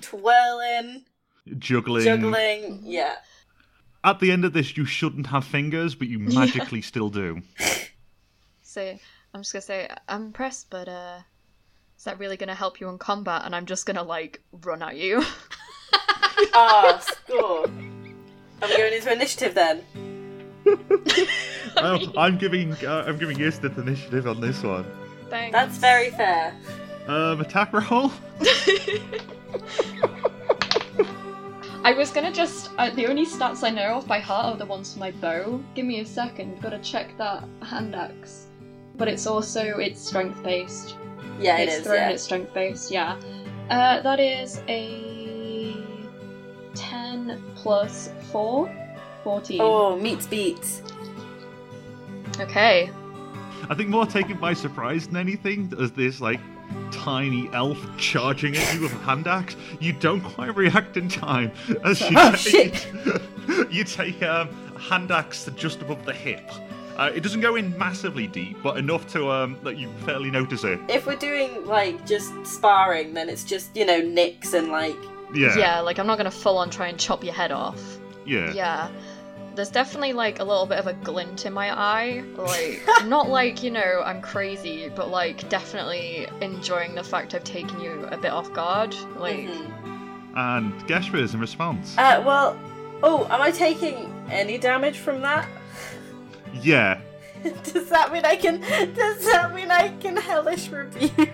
twirling, 0.00 1.04
Juggling. 1.58 2.04
juggling. 2.04 2.80
Yeah, 2.82 3.14
At 4.04 4.20
the 4.20 4.32
end 4.32 4.44
of 4.44 4.52
this, 4.52 4.76
you 4.76 4.84
shouldn't 4.84 5.26
have 5.28 5.44
fingers, 5.44 5.94
but 5.94 6.08
you 6.08 6.18
magically 6.18 6.82
still 6.82 7.10
do. 7.10 7.42
So 8.62 8.98
I'm 9.32 9.40
just 9.40 9.54
gonna 9.54 9.62
say 9.62 9.88
I'm 10.06 10.26
impressed, 10.26 10.68
but 10.68 10.86
uh, 10.86 11.20
is 11.96 12.04
that 12.04 12.18
really 12.18 12.36
gonna 12.36 12.54
help 12.54 12.78
you 12.78 12.90
in 12.90 12.98
combat? 12.98 13.40
And 13.46 13.56
I'm 13.56 13.64
just 13.64 13.86
gonna 13.86 14.02
like 14.02 14.42
run 14.52 14.82
at 14.82 14.98
you. 14.98 15.24
Ah, 16.54 16.98
score. 17.00 17.66
Are 18.62 18.68
we 18.68 18.76
going 18.76 18.94
into 18.94 19.12
initiative 19.12 19.54
then? 19.54 19.82
I'm 21.76 22.38
giving 22.38 22.72
uh, 22.84 23.04
I'm 23.06 23.18
giving 23.18 23.40
instant 23.40 23.76
initiative 23.78 24.26
on 24.26 24.40
this 24.40 24.62
one. 24.62 24.86
Thanks. 25.30 25.52
That's 25.52 25.78
very 25.78 26.10
fair. 26.10 26.54
Um, 27.06 27.40
attack 27.40 27.72
roll. 27.72 28.12
I 31.84 31.92
was 31.92 32.10
gonna 32.10 32.32
just. 32.32 32.70
Uh, 32.78 32.90
the 32.90 33.06
only 33.06 33.24
stats 33.24 33.62
I 33.62 33.70
know 33.70 33.94
off 33.94 34.08
by 34.08 34.18
heart 34.18 34.46
are 34.46 34.56
the 34.56 34.66
ones 34.66 34.92
for 34.92 34.98
my 34.98 35.12
bow. 35.12 35.62
Give 35.74 35.86
me 35.86 36.00
a 36.00 36.06
second. 36.06 36.60
Gotta 36.60 36.78
check 36.80 37.16
that 37.18 37.44
hand 37.62 37.94
axe. 37.94 38.46
But 38.96 39.08
it's 39.08 39.26
also 39.26 39.78
it's 39.78 40.00
strength 40.00 40.42
based. 40.42 40.96
Yeah, 41.38 41.58
it 41.58 41.68
it's 41.68 41.76
is. 41.76 41.84
thrown. 41.84 41.96
Yeah. 41.96 42.08
It's 42.10 42.22
strength 42.24 42.52
based. 42.54 42.90
Yeah. 42.90 43.20
Uh, 43.70 44.00
that 44.00 44.18
is 44.18 44.60
a 44.68 45.15
ten 47.26 47.42
plus 47.54 48.10
four. 48.30 48.70
14. 49.26 49.60
Oh, 49.60 49.96
meets 49.96 50.24
beats. 50.24 50.82
Okay. 52.38 52.88
I 53.68 53.74
think 53.74 53.88
more 53.88 54.06
taken 54.06 54.36
by 54.36 54.52
surprise 54.52 55.08
than 55.08 55.16
anything 55.16 55.72
as 55.80 55.90
this 55.90 56.20
like 56.20 56.38
tiny 56.92 57.50
elf 57.52 57.76
charging 57.98 58.56
at 58.56 58.74
you 58.74 58.82
with 58.82 58.92
a 58.92 58.98
hand 58.98 59.26
axe. 59.26 59.56
You 59.80 59.94
don't 59.94 60.20
quite 60.20 60.54
react 60.54 60.96
in 60.96 61.08
time 61.08 61.50
as 61.84 62.00
you 62.02 62.10
Oh, 62.16 62.36
take 62.36 62.86
you 63.72 63.82
take 63.82 64.22
um, 64.22 64.48
a 64.76 64.78
hand 64.78 65.10
axe 65.10 65.50
just 65.56 65.82
above 65.82 66.04
the 66.04 66.12
hip. 66.12 66.48
Uh, 66.96 67.10
it 67.12 67.24
doesn't 67.24 67.40
go 67.40 67.56
in 67.56 67.76
massively 67.76 68.28
deep, 68.28 68.56
but 68.62 68.76
enough 68.76 69.08
to 69.08 69.28
um, 69.28 69.58
that 69.64 69.76
you 69.76 69.90
fairly 70.04 70.30
notice 70.30 70.62
it. 70.62 70.78
If 70.88 71.04
we're 71.04 71.16
doing 71.16 71.66
like 71.66 72.06
just 72.06 72.32
sparring, 72.46 73.12
then 73.12 73.28
it's 73.28 73.42
just 73.42 73.76
you 73.76 73.84
know 73.84 74.00
nicks 74.00 74.54
and 74.54 74.68
like 74.68 74.96
Yeah, 75.34 75.56
Yeah, 75.56 75.80
like 75.80 75.98
I'm 75.98 76.06
not 76.06 76.16
gonna 76.18 76.30
full 76.30 76.58
on 76.58 76.70
try 76.70 76.88
and 76.88 76.98
chop 76.98 77.24
your 77.24 77.34
head 77.34 77.52
off. 77.52 77.80
yeah. 78.24 78.52
Yeah. 78.52 78.88
There's 79.54 79.70
definitely 79.70 80.12
like 80.12 80.38
a 80.38 80.44
little 80.44 80.66
bit 80.66 80.78
of 80.78 80.86
a 80.86 80.92
glint 80.92 81.46
in 81.46 81.52
my 81.54 81.70
eye. 81.74 82.22
Like, 82.36 82.82
not 83.06 83.30
like, 83.30 83.62
you 83.62 83.70
know, 83.70 84.02
I'm 84.04 84.20
crazy, 84.20 84.90
but 84.94 85.10
like 85.10 85.48
definitely 85.48 86.28
enjoying 86.42 86.94
the 86.94 87.02
fact 87.02 87.34
I've 87.34 87.44
taken 87.44 87.80
you 87.80 88.06
a 88.10 88.18
bit 88.18 88.32
off 88.32 88.52
guard. 88.52 88.94
Like, 89.16 89.48
mhm. 89.48 89.72
And 90.36 90.90
is 90.90 91.32
in 91.32 91.40
response. 91.40 91.96
Uh, 91.96 92.22
well, 92.26 92.58
oh, 93.02 93.24
am 93.30 93.40
I 93.40 93.50
taking 93.50 94.12
any 94.30 94.58
damage 94.58 94.98
from 94.98 95.22
that? 95.22 95.48
yeah. 96.60 97.00
does 97.72 97.88
that 97.88 98.12
mean 98.12 98.24
I 98.24 98.36
can? 98.36 98.60
Does 98.60 99.24
that 99.24 99.54
mean 99.54 99.70
I 99.70 99.88
can 100.00 100.16
hellish 100.16 100.68
rebuke? 100.68 101.30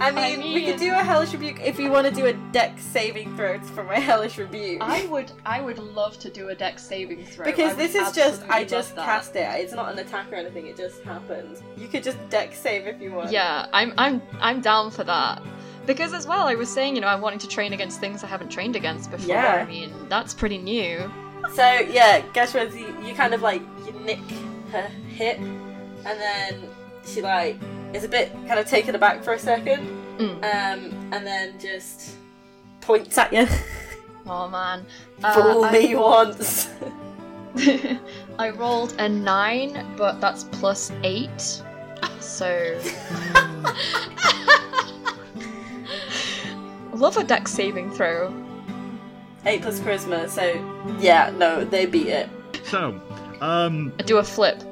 I 0.00 0.10
mean, 0.10 0.40
we 0.40 0.54
mean- 0.56 0.70
could 0.70 0.80
do 0.80 0.90
a 0.92 0.96
hellish 0.96 1.32
rebuke 1.32 1.60
if 1.60 1.78
you 1.78 1.90
want 1.90 2.06
to 2.06 2.12
do 2.12 2.26
a 2.26 2.32
Dex 2.52 2.82
saving 2.82 3.34
throw 3.36 3.58
for 3.60 3.84
my 3.84 3.98
hellish 3.98 4.38
rebuke. 4.38 4.82
I 4.82 5.06
would 5.06 5.30
I 5.46 5.60
would 5.60 5.78
love 5.78 6.18
to 6.18 6.30
do 6.30 6.48
a 6.48 6.54
Dex 6.54 6.82
saving 6.82 7.24
throw. 7.24 7.44
Because 7.44 7.76
this 7.76 7.94
is 7.94 8.12
just 8.12 8.42
I 8.48 8.64
just 8.64 8.96
that. 8.96 9.04
cast 9.04 9.36
it. 9.36 9.48
It's 9.60 9.72
not 9.72 9.92
an 9.92 9.98
attack 9.98 10.30
or 10.32 10.34
anything. 10.34 10.66
It 10.66 10.76
just 10.76 11.02
happens. 11.02 11.62
You 11.76 11.88
could 11.88 12.02
just 12.02 12.18
Dex 12.28 12.58
save 12.58 12.86
if 12.86 13.00
you 13.00 13.12
want. 13.12 13.30
yeah, 13.30 13.66
I'm 13.72 13.94
I'm 13.96 14.20
I'm 14.40 14.60
down 14.60 14.90
for 14.90 15.04
that. 15.04 15.42
Because 15.86 16.12
as 16.14 16.26
well, 16.26 16.46
I 16.46 16.54
was 16.54 16.70
saying, 16.70 16.94
you 16.94 17.02
know, 17.02 17.08
I'm 17.08 17.20
wanting 17.20 17.38
to 17.40 17.48
train 17.48 17.72
against 17.74 18.00
things 18.00 18.24
I 18.24 18.26
haven't 18.26 18.48
trained 18.48 18.74
against 18.74 19.10
before. 19.10 19.28
Yeah. 19.34 19.64
I 19.66 19.70
mean, 19.70 19.92
that's 20.08 20.32
pretty 20.34 20.58
new. 20.58 21.10
So 21.52 21.62
yeah, 21.62 22.20
Ghâshbúrz, 22.32 22.74
you, 22.78 23.06
you 23.06 23.14
kind 23.14 23.32
of 23.34 23.42
like 23.42 23.62
you 23.86 23.92
nick 24.00 24.18
her 24.74 24.88
hip, 25.08 25.38
and 25.38 26.04
then 26.04 26.68
she 27.06 27.22
like 27.22 27.56
is 27.92 28.04
a 28.04 28.08
bit 28.08 28.32
kind 28.46 28.58
of 28.58 28.66
taken 28.66 28.94
aback 28.94 29.22
for 29.24 29.32
a 29.34 29.38
second, 29.38 29.88
Mm. 30.18 30.36
um, 30.44 31.12
and 31.12 31.26
then 31.26 31.58
just 31.58 32.16
points 32.80 33.18
at 33.18 33.32
you. 33.32 33.46
Oh 34.26 34.48
man. 34.48 34.86
Uh, 35.22 35.34
Fool 35.34 35.64
I- 35.66 35.72
me 35.72 35.94
once. 35.96 36.70
I 38.38 38.48
rolled 38.56 38.94
a 38.98 39.06
nine, 39.06 39.86
but 39.98 40.18
that's 40.18 40.44
plus 40.44 40.90
eight. 41.02 41.60
So. 42.20 42.80
Love 46.94 47.16
a 47.18 47.24
Dex 47.24 47.52
saving 47.52 47.90
throw. 47.90 48.32
Eight 49.44 49.60
plus 49.62 49.80
charisma. 49.80 50.28
So 50.28 50.42
yeah, 51.00 51.32
no, 51.36 51.64
they 51.64 51.86
beat 51.86 52.06
it. 52.08 52.28
So, 52.64 53.00
um, 53.40 53.92
I 53.98 54.02
do 54.02 54.18
a 54.18 54.24
flip. 54.24 54.62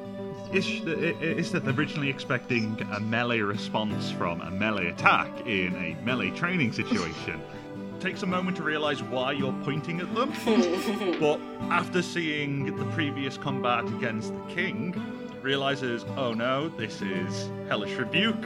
is, 0.52 0.66
is 0.66 1.52
that 1.52 1.64
they're 1.64 1.74
originally 1.74 2.10
expecting 2.10 2.80
a 2.92 3.00
melee 3.00 3.40
response 3.40 4.10
from 4.10 4.40
a 4.40 4.50
melee 4.50 4.88
attack 4.88 5.46
in 5.46 5.74
a 5.76 5.96
melee 6.04 6.30
training 6.30 6.72
situation. 6.72 7.42
Takes 8.00 8.22
a 8.22 8.26
moment 8.26 8.56
to 8.56 8.64
realize 8.64 9.00
why 9.02 9.30
you're 9.30 9.54
pointing 9.62 10.00
at 10.00 10.12
them, 10.12 10.32
but 11.20 11.40
after 11.70 12.02
seeing 12.02 12.76
the 12.76 12.84
previous 12.86 13.36
combat 13.36 13.86
against 13.86 14.34
the 14.34 14.54
king, 14.54 14.92
realizes, 15.40 16.04
oh 16.16 16.32
no, 16.32 16.68
this 16.68 17.02
is 17.02 17.50
hellish 17.68 17.94
rebuke, 17.94 18.44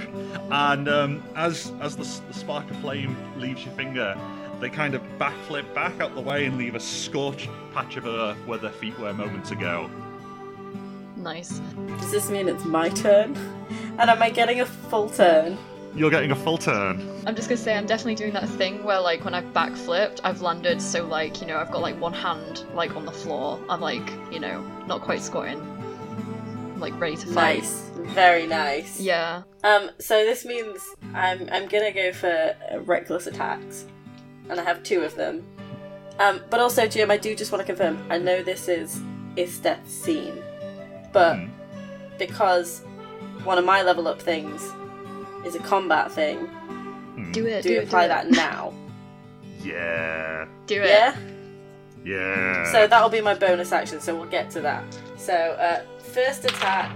and 0.50 0.88
um, 0.88 1.22
as 1.36 1.72
as 1.80 1.96
the, 1.96 2.04
the 2.28 2.34
spark 2.34 2.70
of 2.70 2.76
flame 2.78 3.16
leaves 3.38 3.64
your 3.64 3.74
finger, 3.74 4.14
they 4.60 4.70
kind 4.70 4.94
of 4.94 5.02
backflip 5.18 5.72
back 5.74 6.00
out 6.00 6.14
the 6.14 6.20
way 6.20 6.46
and 6.46 6.56
leave 6.56 6.74
a 6.74 6.80
scorched 6.80 7.48
patch 7.72 7.96
of 7.96 8.06
earth 8.06 8.38
where 8.46 8.58
their 8.58 8.72
feet 8.72 8.98
were 8.98 9.12
moments 9.12 9.50
ago. 9.50 9.90
Nice. 11.26 11.60
Does 11.98 12.12
this 12.12 12.30
mean 12.30 12.48
it's 12.48 12.64
my 12.64 12.88
turn? 12.88 13.36
And 13.98 14.10
am 14.10 14.22
I 14.22 14.28
getting 14.28 14.60
a 14.60 14.66
full 14.66 15.08
turn? 15.08 15.56
You're 15.94 16.10
getting 16.10 16.30
a 16.30 16.36
full 16.36 16.58
turn. 16.58 17.00
I'm 17.26 17.34
just 17.34 17.48
gonna 17.48 17.56
say 17.56 17.74
I'm 17.74 17.86
definitely 17.86 18.14
doing 18.14 18.34
that 18.34 18.46
thing 18.46 18.84
where 18.84 19.00
like 19.00 19.24
when 19.24 19.32
I've 19.32 19.50
backflipped, 19.54 20.20
I've 20.22 20.42
landed 20.42 20.82
so 20.82 21.06
like, 21.06 21.40
you 21.40 21.46
know, 21.46 21.56
I've 21.56 21.72
got 21.72 21.80
like 21.80 21.98
one 21.98 22.12
hand 22.12 22.64
like 22.74 22.94
on 22.94 23.06
the 23.06 23.10
floor. 23.10 23.58
I'm 23.70 23.80
like, 23.80 24.06
you 24.30 24.38
know, 24.38 24.60
not 24.86 25.00
quite 25.00 25.22
squatting. 25.22 25.58
I'm 25.58 26.78
like 26.78 27.00
ready 27.00 27.16
to 27.16 27.26
fight. 27.28 27.62
Nice, 27.62 27.90
very 28.14 28.46
nice. 28.46 29.00
Yeah. 29.00 29.42
Um, 29.64 29.90
so 29.98 30.24
this 30.26 30.44
means 30.44 30.78
I'm 31.14 31.48
I'm 31.50 31.66
gonna 31.66 31.92
go 31.92 32.12
for 32.12 32.54
uh, 32.70 32.80
reckless 32.80 33.26
attacks, 33.26 33.86
and 34.50 34.60
I 34.60 34.62
have 34.62 34.82
two 34.82 35.00
of 35.00 35.14
them. 35.16 35.42
Um, 36.18 36.42
but 36.50 36.60
also, 36.60 36.86
Jim, 36.86 37.10
I 37.10 37.16
do 37.16 37.34
just 37.34 37.50
want 37.50 37.60
to 37.62 37.66
confirm. 37.66 37.98
I 38.10 38.18
know 38.18 38.42
this 38.42 38.68
is 38.68 39.00
Isteth's 39.36 39.90
scene, 39.90 40.42
but 41.18 41.36
Hmm. 41.36 41.46
because 42.18 42.68
one 43.44 43.58
of 43.58 43.64
my 43.64 43.80
level 43.82 44.06
up 44.08 44.20
things 44.20 44.60
is 45.46 45.54
a 45.54 45.58
combat 45.72 46.10
thing, 46.12 46.38
Hmm. 47.16 47.32
Do 47.32 47.46
it, 47.46 47.62
do, 47.62 47.68
do, 47.70 47.74
we 47.74 47.80
it, 47.80 47.84
apply 47.88 48.02
do 48.04 48.08
that 48.08 48.26
it. 48.26 48.32
now? 48.32 48.72
Yeah. 49.62 50.46
Do 50.66 50.80
it. 50.82 50.88
Yeah. 50.88 51.16
Yeah. 52.04 52.70
So 52.72 52.86
that'll 52.86 53.08
be 53.08 53.20
my 53.20 53.34
bonus 53.34 53.72
action. 53.72 54.00
So 54.00 54.14
we'll 54.14 54.28
get 54.38 54.48
to 54.50 54.60
that. 54.60 54.84
So 55.16 55.32
uh, 55.34 55.80
first 55.98 56.44
attack, 56.44 56.92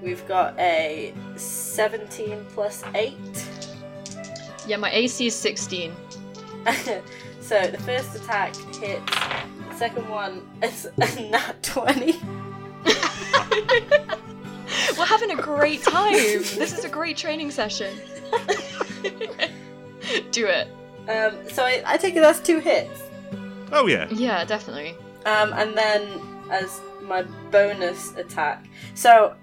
we've 0.00 0.24
got 0.28 0.56
a 0.60 1.12
17 1.34 2.46
plus 2.54 2.84
eight. 2.94 3.16
Yeah, 4.68 4.76
my 4.76 4.90
AC 4.92 5.26
is 5.26 5.34
16. 5.34 5.92
so 7.40 7.66
the 7.66 7.78
first 7.78 8.14
attack 8.14 8.54
hits. 8.80 9.02
The 9.70 9.76
second 9.76 10.08
one 10.08 10.46
is 10.62 10.86
a 10.98 11.30
nat 11.30 11.60
20. 11.62 12.20
We're 14.98 15.06
having 15.06 15.30
a 15.30 15.36
great 15.36 15.82
time. 15.82 16.12
this 16.12 16.76
is 16.76 16.84
a 16.84 16.88
great 16.88 17.16
training 17.16 17.50
session. 17.50 17.94
do 20.30 20.46
it. 20.46 20.68
Um, 21.08 21.48
so 21.50 21.64
I, 21.64 21.82
I 21.84 21.96
take 21.96 22.16
it 22.16 22.20
that's 22.20 22.40
two 22.40 22.58
hits. 22.58 23.02
oh 23.72 23.86
yeah. 23.86 24.08
Yeah, 24.10 24.44
definitely. 24.44 24.94
Um, 25.26 25.52
and 25.54 25.76
then 25.76 26.20
as 26.50 26.80
my 27.02 27.22
bonus 27.50 28.14
attack, 28.16 28.64
so 28.94 29.34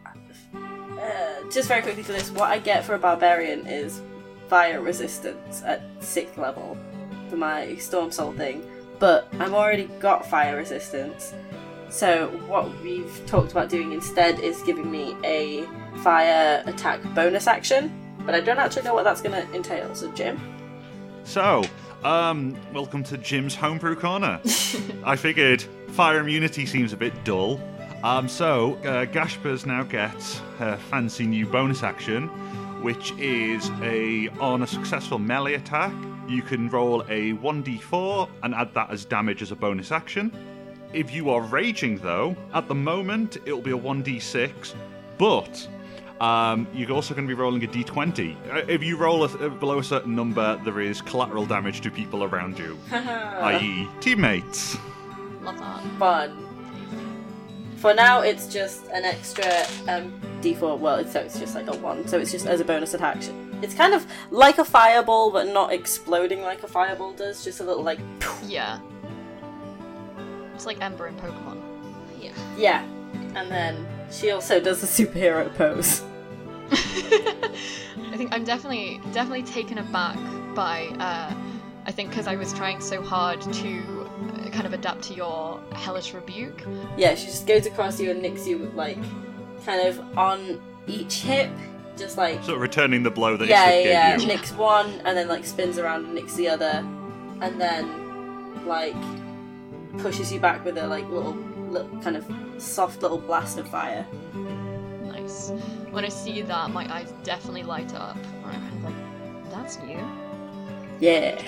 uh, 0.56 1.50
just 1.52 1.68
very 1.68 1.82
quickly 1.82 2.04
for 2.04 2.12
this, 2.12 2.32
what 2.32 2.50
I 2.50 2.60
get 2.60 2.86
for 2.86 2.96
a 2.96 3.00
barbarian 3.00 3.66
is 3.68 4.02
fire 4.48 4.82
resistance 4.82 5.62
at 5.64 5.82
sixth 6.00 6.38
level 6.38 6.78
for 7.30 7.38
my 7.38 7.76
storm 7.76 8.12
soul 8.12 8.32
thing, 8.34 8.64
but 8.98 9.28
I've 9.40 9.54
already 9.54 9.86
got 10.00 10.26
fire 10.26 10.58
resistance. 10.58 11.34
So 11.90 12.28
what 12.48 12.70
we've 12.82 13.26
talked 13.26 13.52
about 13.52 13.70
doing 13.70 13.92
instead 13.92 14.40
is 14.40 14.62
giving 14.62 14.90
me 14.92 15.16
a 15.24 15.66
fire 16.04 16.64
attack 16.68 17.02
bonus 17.16 17.48
action, 17.48 17.92
but 18.26 18.36
I 18.36 18.42
don't 18.42 18.60
actually 18.60 18.84
know 18.84 18.94
what 18.94 19.04
that's 19.04 19.22
going 19.22 19.34
to 19.34 19.54
entail. 19.56 19.94
So 19.96 20.12
Jim, 20.12 20.40
So, 21.24 21.64
um, 22.04 22.56
welcome 22.74 23.04
to 23.06 23.18
Jim's 23.18 23.56
Homebrew 23.56 23.96
Corner. 23.96 24.40
I 25.04 25.16
figured 25.16 25.64
fire 25.90 26.20
immunity 26.20 26.66
seems 26.68 26.94
a 26.94 26.98
bit 26.98 27.24
dull. 27.24 27.60
Um, 28.04 28.30
so, 28.30 28.76
uh, 28.78 29.06
Ghâshbúrz 29.06 29.66
now 29.66 29.84
gets 29.84 30.40
her 30.60 30.78
fancy 30.90 31.26
new 31.26 31.46
bonus 31.48 31.82
action, 31.84 32.28
which 32.84 33.12
is 33.18 33.70
a 33.82 34.30
on 34.40 34.62
a 34.62 34.68
successful 34.68 35.18
melee 35.20 35.56
attack. 35.56 35.92
You 36.28 36.44
can 36.44 36.70
roll 36.70 37.02
a 37.10 37.34
1d4 37.34 38.30
and 38.44 38.54
add 38.54 38.74
that 38.76 38.92
as 38.92 39.04
damage 39.06 39.42
as 39.42 39.52
a 39.52 39.56
bonus 39.56 39.92
action. 39.92 40.32
If 40.94 41.14
you 41.14 41.30
are 41.30 41.42
raging, 41.42 41.98
though, 41.98 42.36
at 42.54 42.68
the 42.68 42.76
moment 42.76 43.38
it'll 43.46 43.62
be 43.62 43.72
a 43.72 43.78
1d6, 43.78 44.74
but 45.18 45.68
um, 46.20 46.68
you're 46.74 46.92
also 46.92 47.14
going 47.14 47.28
to 47.28 47.34
be 47.34 47.40
rolling 47.40 47.64
a 47.64 47.68
d20. 47.68 48.36
Uh, 48.52 48.66
If 48.68 48.84
you 48.84 48.98
roll 48.98 49.24
a, 49.24 49.28
uh, 49.28 49.50
below 49.50 49.80
a 49.80 49.84
certain 49.84 50.16
number, 50.16 50.60
there 50.66 50.80
is 50.82 51.02
collateral 51.02 51.46
damage 51.46 51.82
to 51.82 51.92
people 51.92 52.24
around 52.24 52.58
you, 52.58 52.78
i.e., 52.92 53.88
teammates. 54.00 54.78
Love 55.42 55.60
that. 55.60 55.82
fun. 56.00 56.46
For 57.78 57.94
now, 57.94 58.22
it's 58.22 58.48
just 58.48 58.86
an 58.88 59.06
extra 59.06 59.46
um, 59.88 60.20
d4. 60.42 60.78
Well, 60.80 60.98
it's, 60.98 61.14
so 61.14 61.22
it's 61.22 61.40
just 61.40 61.56
like 61.56 61.68
a 61.68 61.78
one. 61.78 62.06
So 62.08 62.20
it's 62.20 62.32
just 62.32 62.46
as 62.46 62.60
a 62.60 62.66
bonus 62.66 62.94
attack. 62.94 63.18
It's 63.62 63.74
kind 63.74 63.94
of 63.94 64.06
like 64.32 64.58
a 64.58 64.66
fireball, 64.66 65.32
but 65.32 65.48
not 65.48 65.72
exploding 65.72 66.42
like 66.42 66.62
a 66.64 66.68
fireball 66.68 67.14
does. 67.14 67.42
Just 67.44 67.62
a 67.62 67.64
little 67.64 67.84
like 67.84 68.00
Yeah. 68.46 68.80
It's 70.60 70.66
like 70.66 70.82
Ember 70.82 71.08
in 71.08 71.16
Pokemon. 71.16 71.62
Yeah. 72.20 72.34
yeah. 72.58 72.84
And 73.34 73.50
then 73.50 73.88
she 74.12 74.32
also 74.32 74.60
does 74.60 74.82
the 74.82 74.88
superhero 74.88 75.56
pose. 75.56 76.04
I 76.72 78.18
think 78.18 78.34
I'm 78.34 78.44
definitely 78.44 79.00
definitely 79.14 79.44
taken 79.44 79.78
aback 79.78 80.18
by 80.54 80.88
uh, 81.00 81.34
I 81.86 81.92
think 81.94 82.10
because 82.10 82.28
I 82.28 82.36
was 82.36 82.52
trying 82.52 82.82
so 82.82 83.02
hard 83.02 83.40
to 83.40 84.10
uh, 84.34 84.50
kind 84.50 84.66
of 84.66 84.74
adapt 84.74 85.02
to 85.04 85.14
your 85.14 85.62
hellish 85.72 86.14
rebuke. 86.14 86.66
Yeah, 86.98 87.16
she 87.16 87.28
just 87.28 87.48
goes 87.48 87.66
across 87.66 87.98
you 87.98 88.12
and 88.12 88.22
nicks 88.22 88.46
you 88.46 88.58
with 88.58 88.74
like 88.74 88.98
kind 89.66 89.88
of 89.88 90.18
on 90.18 90.62
each 90.88 91.22
hip, 91.22 91.52
just 91.96 92.18
like 92.18 92.44
Sort 92.44 92.56
of 92.58 92.62
returning 92.62 93.02
the 93.02 93.12
blow 93.12 93.38
that 93.38 93.48
yeah, 93.48 93.66
Isteth 93.68 93.70
yeah, 93.70 93.84
gave 93.84 93.92
yeah. 93.94 94.18
you. 94.18 94.28
Nicks 94.28 94.52
one 94.52 94.90
and 95.06 95.18
then 95.18 95.30
like 95.30 95.46
spins 95.46 95.78
around 95.80 96.04
and 96.04 96.16
nicks 96.16 96.36
the 96.36 96.50
other, 96.50 96.86
and 97.40 97.62
then 97.62 98.66
like 98.68 98.94
pushes 100.02 100.32
you 100.32 100.40
back 100.40 100.64
with 100.66 100.78
a 100.78 100.88
like 100.88 101.08
little, 101.10 101.34
little 101.70 102.00
kind 102.02 102.16
of 102.16 102.26
soft 102.58 103.02
little 103.02 103.18
blast 103.18 103.58
of 103.58 103.68
fire. 103.68 104.06
Nice. 105.06 105.52
When 105.92 106.06
I 106.06 106.10
see 106.10 106.42
that, 106.42 106.72
my 106.72 106.92
eyes 106.94 107.14
definitely 107.24 107.64
light 107.64 107.94
up. 107.96 108.18
I'm 108.46 108.84
like, 108.84 109.52
that's 109.52 109.80
new. 109.80 110.00
Yeah. 111.00 111.42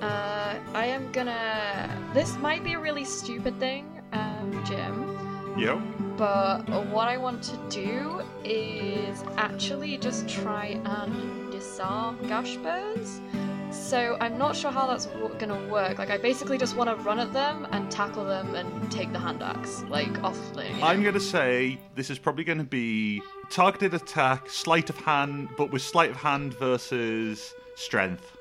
Uh, 0.00 0.58
I 0.74 0.86
am 0.86 1.10
gonna. 1.12 1.90
This 2.12 2.36
might 2.38 2.62
be 2.62 2.74
a 2.74 2.78
really 2.78 3.04
stupid 3.04 3.58
thing, 3.58 4.02
um, 4.12 4.62
Jim. 4.66 5.16
Yo. 5.56 5.80
But 6.16 6.62
what 6.90 7.08
I 7.08 7.16
want 7.16 7.42
to 7.44 7.56
do 7.70 8.22
is 8.44 9.24
actually 9.36 9.96
just 9.98 10.28
try 10.28 10.80
and 10.84 11.50
disarm 11.50 12.18
Ghâshbúrz. 12.24 13.20
So 13.74 14.16
I'm 14.20 14.38
not 14.38 14.56
sure 14.56 14.70
how 14.70 14.86
that's 14.86 15.06
w- 15.06 15.34
gonna 15.38 15.68
work. 15.68 15.98
Like 15.98 16.10
I 16.10 16.16
basically 16.16 16.58
just 16.58 16.76
want 16.76 16.88
to 16.90 16.96
run 17.04 17.18
at 17.18 17.32
them 17.32 17.66
and 17.72 17.90
tackle 17.90 18.24
them 18.24 18.54
and 18.54 18.90
take 18.90 19.12
the 19.12 19.18
hand 19.18 19.42
axe, 19.42 19.82
like 19.88 20.22
off. 20.22 20.38
The, 20.54 20.68
you 20.68 20.76
know. 20.76 20.86
I'm 20.86 21.02
going 21.02 21.14
to 21.14 21.20
say 21.20 21.78
this 21.94 22.08
is 22.08 22.18
probably 22.18 22.44
going 22.44 22.58
to 22.58 22.64
be 22.64 23.20
targeted 23.50 23.92
attack, 23.94 24.48
sleight 24.48 24.90
of 24.90 24.96
hand, 24.96 25.48
but 25.56 25.70
with 25.70 25.82
sleight 25.82 26.10
of 26.10 26.16
hand 26.16 26.54
versus 26.54 27.52
strength. 27.74 28.36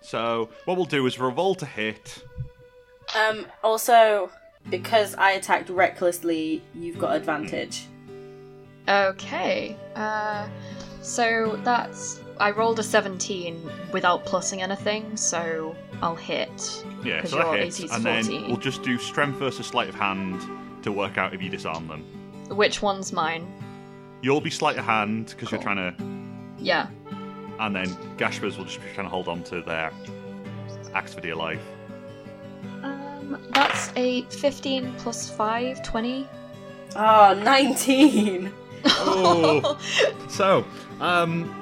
So 0.00 0.48
what 0.64 0.76
we'll 0.76 0.86
do 0.86 1.06
is 1.06 1.18
revolt 1.18 1.60
to 1.60 1.66
hit. 1.66 2.22
Um. 3.16 3.46
Also, 3.62 4.30
because 4.70 5.14
I 5.14 5.32
attacked 5.32 5.70
recklessly, 5.70 6.62
you've 6.74 6.98
got 6.98 7.16
advantage. 7.16 7.86
Okay. 8.88 9.76
Uh, 9.94 10.48
so 11.00 11.58
that's 11.62 12.20
I 12.40 12.50
rolled 12.52 12.78
a 12.78 12.82
17 12.82 13.70
without 13.92 14.24
plussing 14.24 14.60
anything, 14.60 15.16
so 15.16 15.74
I'll 16.02 16.14
hit. 16.14 16.84
Yeah, 17.04 17.20
'cause 17.20 17.30
so 17.30 17.36
that 17.38 17.46
your 17.46 17.56
hits, 17.56 17.80
AC 17.80 17.88
and 17.92 18.04
then 18.04 18.24
14. 18.24 18.46
we'll 18.48 18.56
just 18.56 18.82
do 18.82 18.96
strength 18.98 19.38
versus 19.38 19.66
sleight 19.66 19.88
of 19.88 19.94
hand 19.94 20.40
to 20.82 20.92
work 20.92 21.18
out 21.18 21.34
if 21.34 21.42
you 21.42 21.48
disarm 21.48 21.88
them. 21.88 22.04
Which 22.50 22.80
one's 22.82 23.12
mine? 23.12 23.46
You'll 24.22 24.40
be 24.40 24.50
sleight 24.50 24.78
of 24.78 24.84
hand 24.84 25.26
because 25.34 25.50
you're 25.50 25.58
Cool. 25.60 25.74
trying 25.74 25.96
to, 25.96 26.64
Yeah. 26.64 26.86
and 27.60 27.74
then 27.74 27.86
Ghâshbúrz 28.16 28.56
will 28.56 28.64
just 28.64 28.80
be 28.80 28.86
trying 28.94 29.06
to 29.06 29.10
hold 29.10 29.28
on 29.28 29.42
to 29.44 29.60
their 29.62 29.92
axe 30.94 31.14
for 31.14 31.20
dear 31.20 31.34
life. 31.36 31.60
Um, 32.82 33.38
that's 33.52 33.90
a 33.96 34.22
15 34.30 34.94
plus 34.98 35.28
5, 35.30 35.82
20. 35.82 36.26
Oh, 36.96 37.34
19! 37.44 38.52
Oh. 38.84 39.76
so, 40.28 40.64
um, 41.00 41.52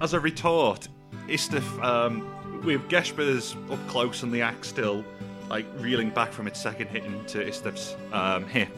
as 0.00 0.14
a 0.14 0.20
retort, 0.20 0.88
Isteth, 1.28 1.82
um, 1.82 2.26
with 2.64 2.88
Ghâshbúrz 2.88 3.56
up 3.72 3.88
close 3.88 4.22
and 4.22 4.32
the 4.32 4.42
axe 4.42 4.68
still, 4.68 5.04
like, 5.48 5.66
reeling 5.76 6.10
back 6.10 6.32
from 6.32 6.46
its 6.46 6.60
second 6.60 6.88
hit 6.88 7.04
into 7.04 7.38
Isteth's 7.38 7.96
um, 8.12 8.46
hip, 8.46 8.70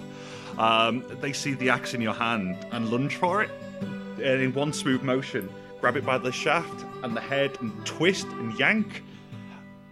um, 0.58 1.04
they 1.20 1.32
see 1.32 1.54
the 1.54 1.70
axe 1.70 1.94
in 1.94 2.00
your 2.00 2.14
hand 2.14 2.66
and 2.72 2.90
lunge 2.90 3.16
for 3.16 3.42
it. 3.42 3.50
And 3.80 4.42
in 4.42 4.52
one 4.52 4.72
smooth 4.72 5.02
motion, 5.02 5.48
grab 5.80 5.96
it 5.96 6.04
by 6.04 6.18
the 6.18 6.30
shaft 6.30 6.84
and 7.02 7.16
the 7.16 7.20
head 7.20 7.56
and 7.60 7.86
twist 7.86 8.26
and 8.26 8.58
yank. 8.58 9.02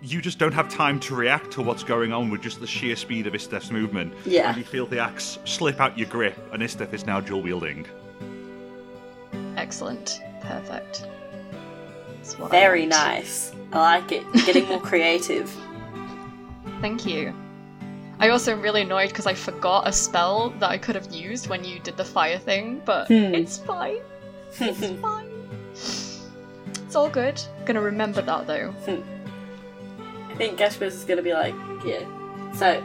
You 0.02 0.20
just 0.20 0.38
don't 0.38 0.52
have 0.52 0.68
time 0.68 1.00
to 1.00 1.14
react 1.14 1.50
to 1.52 1.62
what's 1.62 1.82
going 1.82 2.12
on 2.12 2.30
with 2.30 2.42
just 2.42 2.60
the 2.60 2.66
sheer 2.66 2.94
speed 2.94 3.26
of 3.26 3.32
Isteth's 3.32 3.70
movement. 3.70 4.14
Yeah. 4.24 4.48
And 4.48 4.58
you 4.58 4.64
feel 4.64 4.86
the 4.86 5.00
axe 5.00 5.38
slip 5.44 5.80
out 5.80 5.98
your 5.98 6.08
grip, 6.08 6.38
and 6.52 6.62
Isteth 6.62 6.92
is 6.92 7.04
now 7.06 7.20
dual 7.20 7.42
wielding. 7.42 7.86
Excellent. 9.56 10.20
Perfect. 10.42 11.06
That's 12.28 12.38
what 12.38 12.50
Very 12.50 12.80
want. 12.80 12.90
nice. 12.90 13.52
I 13.72 13.78
like 14.00 14.12
it. 14.12 14.22
Getting 14.44 14.66
more 14.68 14.80
creative. 14.82 15.50
Thank 16.82 17.06
you. 17.06 17.34
I 18.20 18.28
also 18.28 18.52
am 18.52 18.60
really 18.60 18.82
annoyed 18.82 19.08
because 19.08 19.26
I 19.26 19.32
forgot 19.32 19.88
a 19.88 19.92
spell 19.92 20.50
that 20.58 20.70
I 20.70 20.76
could 20.76 20.94
have 20.94 21.10
used 21.12 21.48
when 21.48 21.64
you 21.64 21.78
did 21.78 21.96
the 21.96 22.04
fire 22.04 22.38
thing, 22.38 22.82
but 22.84 23.06
Hmm. 23.08 23.34
it's 23.34 23.56
fine. 23.58 23.98
It's 24.60 25.00
fine. 25.00 25.30
It's 25.72 26.94
all 26.94 27.08
good. 27.08 27.40
I'm 27.60 27.64
Gonna 27.64 27.80
remember 27.80 28.20
that 28.22 28.46
though. 28.46 28.74
I 30.30 30.34
think 30.34 30.58
Ghâshbúrz 30.58 30.88
is 30.88 31.04
going 31.04 31.16
to 31.16 31.22
be 31.22 31.32
like, 31.32 31.54
yeah. 31.84 32.04
So, 32.54 32.80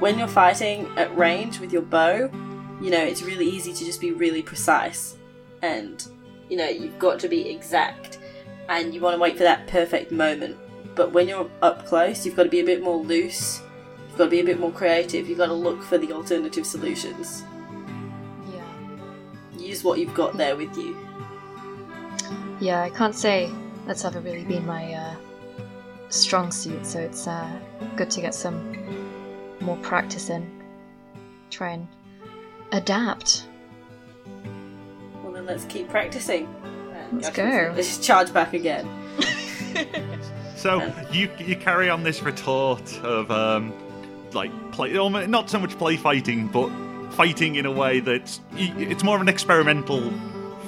when 0.00 0.18
you're 0.18 0.28
fighting 0.28 0.90
at 0.98 1.16
range 1.16 1.58
with 1.60 1.72
your 1.72 1.80
bow, 1.82 2.28
you 2.82 2.90
know, 2.90 3.02
it's 3.02 3.22
really 3.22 3.46
easy 3.46 3.72
to 3.72 3.84
just 3.84 4.00
be 4.02 4.12
really 4.12 4.42
precise. 4.42 5.16
And, 5.62 6.06
you 6.50 6.58
know, 6.58 6.68
you've 6.68 6.98
got 6.98 7.18
to 7.20 7.28
be 7.28 7.48
exact. 7.48 8.18
And 8.68 8.94
you 8.94 9.00
want 9.00 9.14
to 9.14 9.20
wait 9.20 9.36
for 9.36 9.42
that 9.42 9.66
perfect 9.66 10.10
moment. 10.10 10.56
But 10.94 11.12
when 11.12 11.28
you're 11.28 11.50
up 11.60 11.86
close, 11.86 12.24
you've 12.24 12.36
got 12.36 12.44
to 12.44 12.48
be 12.48 12.60
a 12.60 12.64
bit 12.64 12.82
more 12.82 12.98
loose. 12.98 13.60
You've 14.08 14.18
got 14.18 14.24
to 14.24 14.30
be 14.30 14.40
a 14.40 14.44
bit 14.44 14.60
more 14.60 14.70
creative. 14.70 15.28
You've 15.28 15.38
got 15.38 15.46
to 15.46 15.54
look 15.54 15.82
for 15.82 15.98
the 15.98 16.12
alternative 16.12 16.66
solutions. 16.66 17.44
Yeah. 18.52 18.64
Use 19.58 19.82
what 19.82 19.98
you've 19.98 20.14
got 20.14 20.36
there 20.36 20.56
with 20.56 20.76
you. 20.76 20.96
Yeah, 22.60 22.82
I 22.82 22.90
can't 22.90 23.14
say 23.14 23.50
that's 23.86 24.04
ever 24.04 24.20
really 24.20 24.44
been 24.44 24.64
my 24.64 24.94
uh, 24.94 25.14
strong 26.08 26.52
suit, 26.52 26.86
so 26.86 27.00
it's 27.00 27.26
uh, 27.26 27.58
good 27.96 28.10
to 28.10 28.20
get 28.20 28.34
some 28.34 28.76
more 29.60 29.76
practice 29.78 30.30
in. 30.30 30.48
Try 31.50 31.72
and 31.72 31.88
adapt. 32.72 33.46
Well, 35.22 35.32
then 35.32 35.46
let's 35.46 35.64
keep 35.64 35.88
practicing. 35.88 36.48
And 37.10 37.22
Let's 37.22 37.30
Ghâshbúrz 37.36 37.62
go. 37.62 37.68
will 37.70 37.76
Just 37.76 38.02
charge 38.02 38.32
back 38.32 38.52
again. 38.54 38.88
So 40.56 40.80
you 41.12 41.28
you 41.38 41.56
carry 41.56 41.90
on 41.90 42.04
this 42.04 42.22
retort 42.22 42.98
of 43.02 43.30
um, 43.30 43.70
like 44.32 44.50
play, 44.72 44.92
not 45.26 45.50
so 45.50 45.58
much 45.58 45.76
play 45.76 45.98
fighting, 45.98 46.48
but 46.48 46.70
fighting 47.10 47.56
in 47.56 47.66
a 47.66 47.70
way 47.70 48.00
that's 48.00 48.40
y- 48.52 48.72
it's 48.78 49.04
more 49.04 49.14
of 49.16 49.20
an 49.20 49.28
experimental 49.28 50.10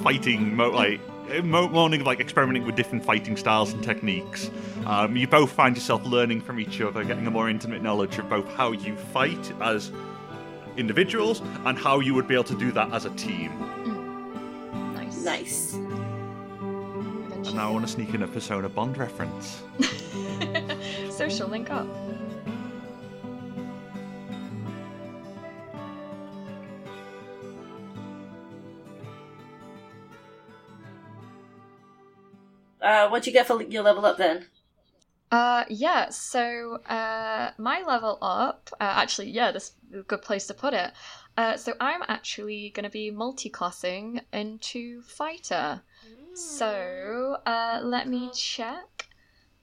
fighting. 0.03 0.55
Mo- 0.55 0.69
like 0.69 1.01
morning 1.43 2.01
of 2.01 2.05
like 2.05 2.19
experimenting 2.19 2.63
with 2.63 2.75
different 2.75 3.03
fighting 3.03 3.35
styles 3.37 3.73
and 3.73 3.83
techniques. 3.83 4.51
Um, 4.85 5.17
you 5.17 5.25
both 5.25 5.51
find 5.51 5.75
yourself 5.75 6.05
learning 6.05 6.41
from 6.41 6.59
each 6.59 6.79
other, 6.79 7.03
getting 7.03 7.25
a 7.25 7.31
more 7.31 7.49
intimate 7.49 7.81
knowledge 7.81 8.19
of 8.19 8.29
both 8.29 8.47
how 8.53 8.73
you 8.73 8.95
fight 8.95 9.51
as 9.61 9.91
individuals 10.77 11.41
and 11.65 11.75
how 11.75 12.01
you 12.01 12.13
would 12.13 12.27
be 12.27 12.35
able 12.35 12.43
to 12.43 12.57
do 12.57 12.71
that 12.73 12.93
as 12.93 13.05
a 13.05 13.09
team. 13.11 13.51
Nice. 14.93 15.23
Nice. 15.23 15.77
And 17.47 17.55
now 17.55 17.69
I 17.69 17.71
want 17.71 17.87
to 17.87 17.91
sneak 17.91 18.13
in 18.13 18.23
a 18.23 18.27
Persona 18.27 18.67
Bond 18.67 18.97
reference. 18.97 19.63
Social 21.09 21.47
link 21.47 21.71
up. 21.71 21.87
Uh, 32.81 33.07
what'd 33.07 33.25
you 33.25 33.31
get 33.31 33.47
for 33.47 33.63
your 33.63 33.83
level 33.83 34.05
up 34.05 34.17
then? 34.17 34.45
Uh, 35.31 35.63
yeah, 35.69 36.09
so, 36.09 36.81
uh, 36.85 37.51
my 37.57 37.81
level 37.87 38.17
up, 38.21 38.69
uh, 38.73 38.83
actually, 38.83 39.29
yeah, 39.29 39.51
this 39.51 39.73
is 39.91 40.01
a 40.01 40.03
good 40.03 40.21
place 40.21 40.47
to 40.47 40.53
put 40.53 40.73
it. 40.73 40.91
Uh, 41.37 41.55
so 41.55 41.73
I'm 41.79 42.01
actually 42.07 42.71
going 42.71 42.85
to 42.85 42.89
be 42.89 43.11
multi-classing 43.11 44.21
into 44.33 45.01
fighter. 45.03 45.81
So, 46.37 47.37
uh, 47.45 47.79
let 47.83 48.07
me 48.07 48.29
check. 48.33 49.07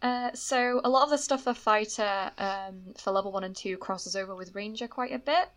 Uh, 0.03 0.31
so 0.35 0.81
a 0.85 0.89
lot 0.91 1.05
of 1.05 1.11
the 1.11 1.16
stuff 1.16 1.45
for 1.45 1.55
fighter, 1.55 2.31
um, 2.37 2.93
for 2.99 3.11
level 3.11 3.33
one 3.33 3.45
and 3.45 3.57
two 3.57 3.79
crosses 3.79 4.14
over 4.14 4.35
with 4.35 4.55
ranger 4.55 4.87
quite 4.87 5.12
a 5.12 5.18
bit, 5.18 5.49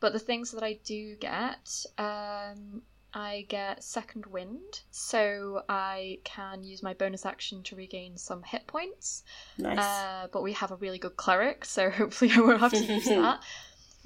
but 0.00 0.12
the 0.12 0.18
things 0.18 0.50
that 0.50 0.62
I 0.62 0.78
do 0.84 1.16
get, 1.16 1.86
um, 1.96 2.82
I 3.14 3.46
get 3.48 3.82
second 3.82 4.26
wind, 4.26 4.82
so 4.90 5.62
I 5.68 6.18
can 6.24 6.64
use 6.64 6.82
my 6.82 6.92
bonus 6.92 7.24
action 7.24 7.62
to 7.62 7.76
regain 7.76 8.18
some 8.18 8.42
hit 8.42 8.66
points. 8.66 9.22
Nice. 9.56 9.78
Uh, 9.78 10.26
but 10.32 10.42
we 10.42 10.52
have 10.52 10.72
a 10.72 10.76
really 10.76 10.98
good 10.98 11.16
cleric, 11.16 11.64
so 11.64 11.88
hopefully 12.00 12.32
I 12.34 12.40
won't 12.40 12.60
have 12.60 12.72
to 12.72 12.84
use 12.84 13.04
that. 13.08 13.40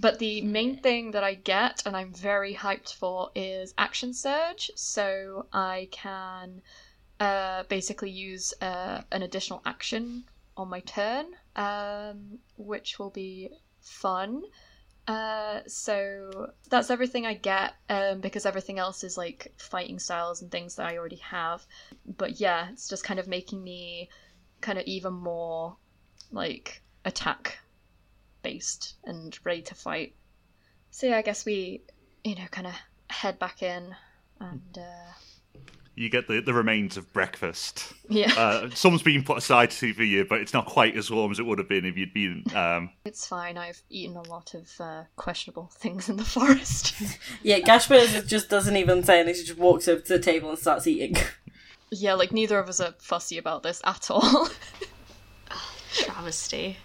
But 0.01 0.19
the 0.21 0.43
main 0.43 0.79
thing 0.81 1.11
that 1.11 1.25
I 1.25 1.35
get, 1.35 1.83
and 1.85 1.97
I'm 1.97 2.13
very 2.13 2.55
hyped 2.55 2.95
for, 2.95 3.31
is 3.35 3.75
Action 3.77 4.15
Surge. 4.15 4.71
So 4.77 5.47
I 5.53 5.89
can 5.91 6.63
uh, 7.19 7.65
basically 7.65 8.11
use 8.11 8.55
uh, 8.61 9.03
an 9.11 9.23
additional 9.23 9.61
action 9.67 10.25
on 10.57 10.69
my 10.69 10.81
turn, 10.81 11.27
um, 11.57 12.39
which 12.57 12.99
will 12.99 13.11
be 13.11 13.51
fun. 13.81 14.43
Uh, 15.09 15.61
so 15.67 16.51
that's 16.69 16.91
everything 16.91 17.25
I 17.27 17.35
get 17.35 17.75
um, 17.89 18.21
because 18.21 18.45
everything 18.45 18.79
else 18.79 19.03
is 19.03 19.17
like 19.17 19.53
fighting 19.57 19.99
styles 19.99 20.43
and 20.43 20.51
things 20.51 20.77
that 20.77 20.87
I 20.87 20.99
already 20.99 21.17
have. 21.17 21.67
But 22.05 22.41
yeah, 22.41 22.69
it's 22.71 22.89
just 22.89 23.05
kind 23.05 23.19
of 23.19 23.27
making 23.27 23.65
me 23.65 24.11
kind 24.61 24.79
of 24.79 24.85
even 24.85 25.15
more 25.15 25.77
like 26.31 26.83
attack 27.05 27.61
based 28.53 28.95
and 29.05 29.39
ready 29.45 29.63
to 29.63 29.75
fight. 29.75 30.15
So 30.91 31.07
yeah, 31.09 31.19
I 31.19 31.23
guess 31.23 31.45
we, 31.45 31.83
you 32.25 32.35
know, 32.35 32.47
kind 32.51 32.67
of 32.67 32.73
head 33.11 33.39
back 33.39 33.63
in 33.63 33.95
and 34.41 34.79
uh, 34.79 35.13
You 35.95 36.09
get 36.09 36.29
the, 36.29 36.41
the 36.41 36.55
remains 36.55 36.97
of 36.97 37.13
breakfast. 37.13 37.93
yeah, 38.09 38.33
Uh, 38.37 38.71
some's 38.75 39.03
been 39.03 39.23
put 39.23 39.37
aside 39.39 39.71
to 39.71 39.77
see 39.77 39.93
for 39.93 40.03
you, 40.05 40.25
but 40.25 40.41
it's 40.41 40.55
not 40.55 40.65
quite 40.67 40.97
as 40.97 41.11
warm 41.11 41.31
as 41.31 41.39
it 41.39 41.45
would 41.47 41.59
have 41.59 41.69
been 41.69 41.85
if 41.85 41.97
you'd 41.99 42.15
been. 42.15 42.43
Um, 42.55 42.91
it's 43.05 43.27
fine. 43.27 43.59
I've 43.59 43.83
eaten 43.91 44.17
a 44.17 44.23
lot 44.23 44.55
of 44.55 44.71
uh, 44.81 45.03
questionable 45.17 45.71
things 45.75 46.09
in 46.09 46.17
the 46.17 46.25
forest. 46.25 46.95
Yeah, 47.43 47.59
Ghâshbúrz 47.61 48.27
just 48.27 48.49
doesn't 48.49 48.77
even 48.77 49.03
say 49.05 49.21
anything. 49.21 49.41
He 49.43 49.47
just 49.47 49.59
walks 49.59 49.89
over 49.89 50.01
to 50.01 50.13
the 50.17 50.23
table 50.31 50.49
and 50.51 50.59
starts 50.59 50.87
eating. 50.87 51.17
yeah, 51.91 52.15
like 52.15 52.33
neither 52.33 52.59
of 52.59 52.69
us 52.69 52.81
are 52.81 52.95
fussy 52.99 53.37
about 53.39 53.63
this 53.63 53.81
at 53.85 54.11
all. 54.11 54.49
Travesty. 56.05 56.77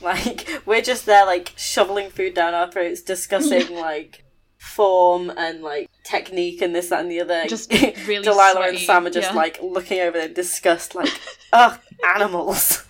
Like 0.00 0.48
we're 0.66 0.82
just 0.82 1.06
there, 1.06 1.26
like 1.26 1.52
shoveling 1.56 2.10
food 2.10 2.34
down 2.34 2.54
our 2.54 2.70
throats, 2.70 3.02
discussing 3.02 3.74
like 3.74 4.24
form 4.58 5.30
and 5.30 5.62
like 5.62 5.88
technique 6.04 6.60
and 6.60 6.74
this, 6.74 6.88
that, 6.90 7.00
and 7.00 7.10
the 7.10 7.20
other. 7.20 7.46
Just 7.46 7.72
really 8.06 8.22
Delilah 8.22 8.68
and 8.68 8.78
Sam 8.78 9.06
are 9.06 9.10
just 9.10 9.30
yeah. 9.30 9.36
like 9.36 9.58
looking 9.62 10.00
over 10.00 10.18
there 10.18 10.28
in 10.28 10.34
disgust, 10.34 10.94
like, 10.94 11.12
ugh, 11.52 11.78
animals. 12.16 12.84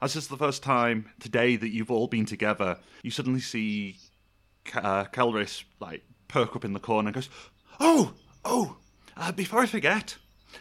as 0.00 0.14
this 0.14 0.16
is 0.16 0.28
the 0.28 0.36
first 0.36 0.62
time 0.62 1.10
today 1.20 1.56
that 1.56 1.70
you've 1.70 1.90
all 1.90 2.06
been 2.06 2.26
together, 2.26 2.78
you 3.02 3.10
suddenly 3.10 3.40
see 3.40 3.96
K- 4.64 4.80
uh, 4.80 5.04
Kelris 5.06 5.64
like 5.80 6.02
perk 6.28 6.54
up 6.54 6.64
in 6.64 6.72
the 6.72 6.80
corner 6.80 7.08
and 7.08 7.14
goes, 7.14 7.30
"Oh, 7.80 8.14
oh! 8.44 8.76
Uh, 9.16 9.32
before 9.32 9.60
I 9.60 9.66
forget," 9.66 10.16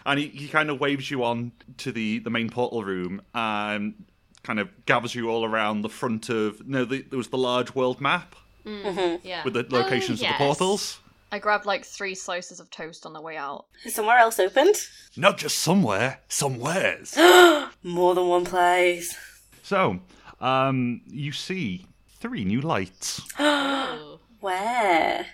and 0.06 0.20
he, 0.20 0.28
he 0.28 0.48
kind 0.48 0.70
of 0.70 0.80
waves 0.80 1.10
you 1.12 1.24
on 1.24 1.52
to 1.78 1.92
the, 1.92 2.20
the 2.20 2.30
main 2.30 2.50
portal 2.50 2.84
room 2.84 3.22
and 3.34 4.06
kind 4.44 4.60
of 4.60 4.70
gathers 4.86 5.14
you 5.16 5.30
all 5.30 5.44
around 5.44 5.82
the 5.82 5.90
front 5.90 6.30
of 6.30 6.66
no, 6.68 6.86
the, 6.86 7.02
there 7.02 7.18
was 7.18 7.28
the 7.30 7.38
large 7.38 7.76
world 7.76 8.00
map 8.00 8.36
Yeah. 8.66 9.44
with 9.44 9.54
the 9.54 9.66
locations 9.70 10.22
yes. 10.22 10.32
of 10.32 10.38
the 10.38 10.44
portals. 10.46 11.00
I 11.32 11.40
grabbed 11.40 11.66
like 11.66 11.84
three 11.84 12.16
slices 12.16 12.62
of 12.62 12.70
toast 12.70 13.06
on 13.06 13.12
the 13.12 13.20
way 13.22 13.36
out. 13.36 13.66
Somewhere 13.88 14.18
else 14.18 14.40
opened? 14.40 14.76
Not 15.18 15.38
just 15.38 15.58
somewhere, 15.60 16.20
somewheres. 16.30 17.18
More 17.84 18.16
than 18.16 18.28
one 18.28 18.46
place. 18.46 19.14
so, 19.64 20.00
um, 20.40 21.02
you 21.08 21.34
see 21.34 21.86
three 22.20 22.46
new 22.46 22.62
lights. 22.62 23.22
Where? 24.40 25.26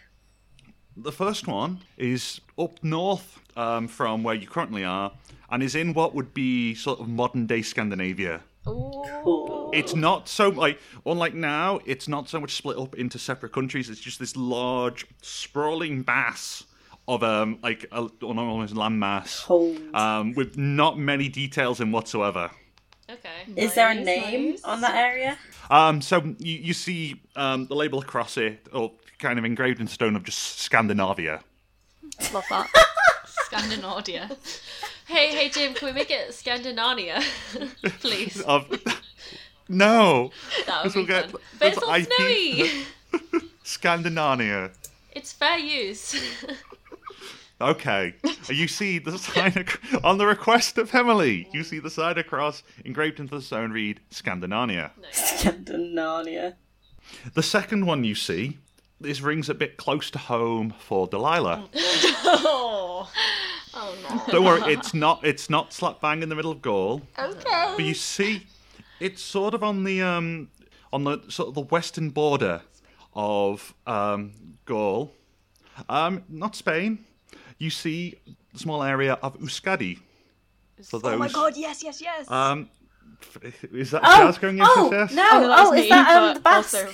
The 0.98 1.12
first 1.12 1.48
one 1.48 1.82
is 1.98 2.40
up 2.58 2.84
north 2.84 3.40
um, 3.56 3.88
from 3.88 4.24
where 4.24 4.36
you 4.36 4.48
currently 4.48 4.84
are, 4.84 5.12
and 5.50 5.64
is 5.64 5.76
in 5.76 5.94
what 5.94 6.14
would 6.16 6.34
be 6.34 6.76
sort 6.76 7.00
of 7.00 7.08
modern 7.08 7.46
day 7.46 7.62
Scandinavia. 7.62 8.42
Cool. 8.66 9.72
It's 9.74 9.94
not 9.96 10.30
so 10.30 10.50
like 10.50 10.80
unlike 11.06 11.34
now. 11.34 11.80
It's 11.86 12.08
not 12.08 12.30
so 12.30 12.40
much 12.40 12.56
split 12.56 12.78
up 12.78 12.96
into 12.96 13.20
separate 13.20 13.52
countries. 13.52 13.90
It's 13.90 14.00
just 14.00 14.20
this 14.20 14.36
large, 14.38 15.06
sprawling 15.22 16.04
mass 16.08 16.64
of 17.08 17.22
um 17.24 17.60
like 17.62 17.86
a, 17.92 18.08
almost 18.22 18.74
landmass, 18.74 19.44
Cold. 19.44 19.78
um, 19.94 20.34
with 20.34 20.58
not 20.58 20.98
many 20.98 21.28
details 21.28 21.82
in 21.82 21.92
whatsoever. 21.92 22.50
Okay. 23.10 23.54
Is 23.58 23.76
there 23.76 23.90
a 23.90 23.96
name 23.96 24.52
nice. 24.52 24.64
on 24.64 24.82
that 24.82 24.96
area? 24.96 25.38
Um, 25.70 26.02
so 26.02 26.24
you, 26.40 26.58
you 26.58 26.74
see 26.74 27.22
um, 27.36 27.68
the 27.68 27.76
label 27.76 28.00
across 28.00 28.38
it, 28.38 28.68
or 28.72 28.94
kind 29.20 29.38
of 29.38 29.46
engraved 29.46 29.82
in 29.82 29.88
stone 29.88 30.16
of 30.16 30.24
just 30.24 30.60
Scandinavia. 30.60 31.42
Love 32.34 32.46
that. 32.50 32.70
Scandinavia. 33.60 34.30
hey, 35.08 35.28
hey, 35.36 35.50
Jim, 35.50 35.74
can 35.74 35.88
we 35.88 35.92
make 35.94 36.12
it 36.12 36.34
Scandinavia? 36.34 37.22
Please. 38.00 38.42
Of 38.42 38.68
no, 39.70 40.32
That 40.68 40.84
would 40.84 40.86
This 40.90 40.96
will 40.96 41.04
be 41.04 41.08
get- 41.08 41.32
fun. 41.32 41.42
But 41.60 41.68
it's 41.74 41.78
all 41.84 41.90
I 41.90 42.02
snowy. 42.02 42.72
Scandinavia. 43.64 44.72
it's 45.14 45.32
fair 45.34 45.58
use. 45.58 46.16
Okay. 47.62 48.14
Uh, 48.26 48.32
you 48.52 48.68
see 48.68 49.00
the 49.00 49.18
sign 49.18 49.54
ac- 49.56 49.78
on 50.04 50.18
the 50.18 50.26
request 50.26 50.78
of 50.78 50.94
Emily. 50.94 51.48
You 51.54 51.64
see 51.64 51.80
the 51.80 51.90
sign 51.90 52.18
across 52.18 52.62
engraved 52.84 53.22
into 53.22 53.36
the 53.36 53.42
stone 53.42 53.72
read 53.72 54.02
Scandinavia. 54.10 54.92
Scandinavia. 55.14 56.58
The 57.36 57.44
second 57.44 57.86
one 57.86 58.04
you 58.04 58.16
see, 58.16 58.58
this 59.04 59.22
rings 59.22 59.50
a 59.50 59.54
bit 59.54 59.78
close 59.78 60.10
to 60.12 60.18
home 60.20 60.74
for 60.80 61.08
Delilah. 61.08 61.70
oh. 61.76 63.12
Oh 63.76 63.96
no. 64.28 64.32
Don't 64.32 64.46
worry, 64.46 64.72
it's 64.72 64.94
not 64.94 65.26
it's 65.26 65.50
not 65.50 65.74
slap 65.74 66.00
bang 66.00 66.22
in 66.22 66.30
the 66.30 66.36
middle 66.36 66.52
of 66.52 66.62
Gaul. 66.62 67.02
Okay. 67.18 67.74
But 67.76 67.84
you 67.84 67.96
see, 67.96 68.46
it's 69.00 69.20
sort 69.20 69.56
of 69.56 69.64
on 69.64 69.84
the 69.84 70.00
um 70.04 70.50
on 70.94 71.04
the 71.06 71.20
sort 71.28 71.48
of 71.50 71.56
the 71.56 71.62
western 71.62 72.12
border 72.12 72.62
of 73.16 73.74
um 73.88 74.34
Gaul. 74.66 75.12
Um, 75.90 76.24
not 76.30 76.56
Spain. 76.56 77.04
You 77.58 77.72
see 77.72 78.20
the 78.54 78.60
small 78.60 78.84
area 78.84 79.14
of 79.24 79.40
Euskadi. 79.40 80.00
For 80.84 81.00
those, 81.00 81.14
oh 81.14 81.18
my 81.18 81.30
god, 81.30 81.58
yes, 81.58 81.82
yes, 81.84 82.00
yes. 82.00 82.30
Um, 82.30 82.70
is 83.72 83.90
that 83.90 84.02
Oh, 84.06 84.28
Jazz 84.28 84.38
going 84.38 84.58
yes, 84.60 84.70
oh, 84.72 84.92
yes, 84.92 85.12
yes? 85.12 85.16
no, 85.18 85.24
Oh, 85.32 85.40
no, 85.42 85.48
that 85.48 85.60
oh, 85.60 85.70
was 85.72 85.80
is 85.80 85.84
me, 85.86 85.90
that 85.90 86.16
um, 86.16 86.34
the 86.36 86.40
Basque? 86.42 86.76
also- 86.76 86.94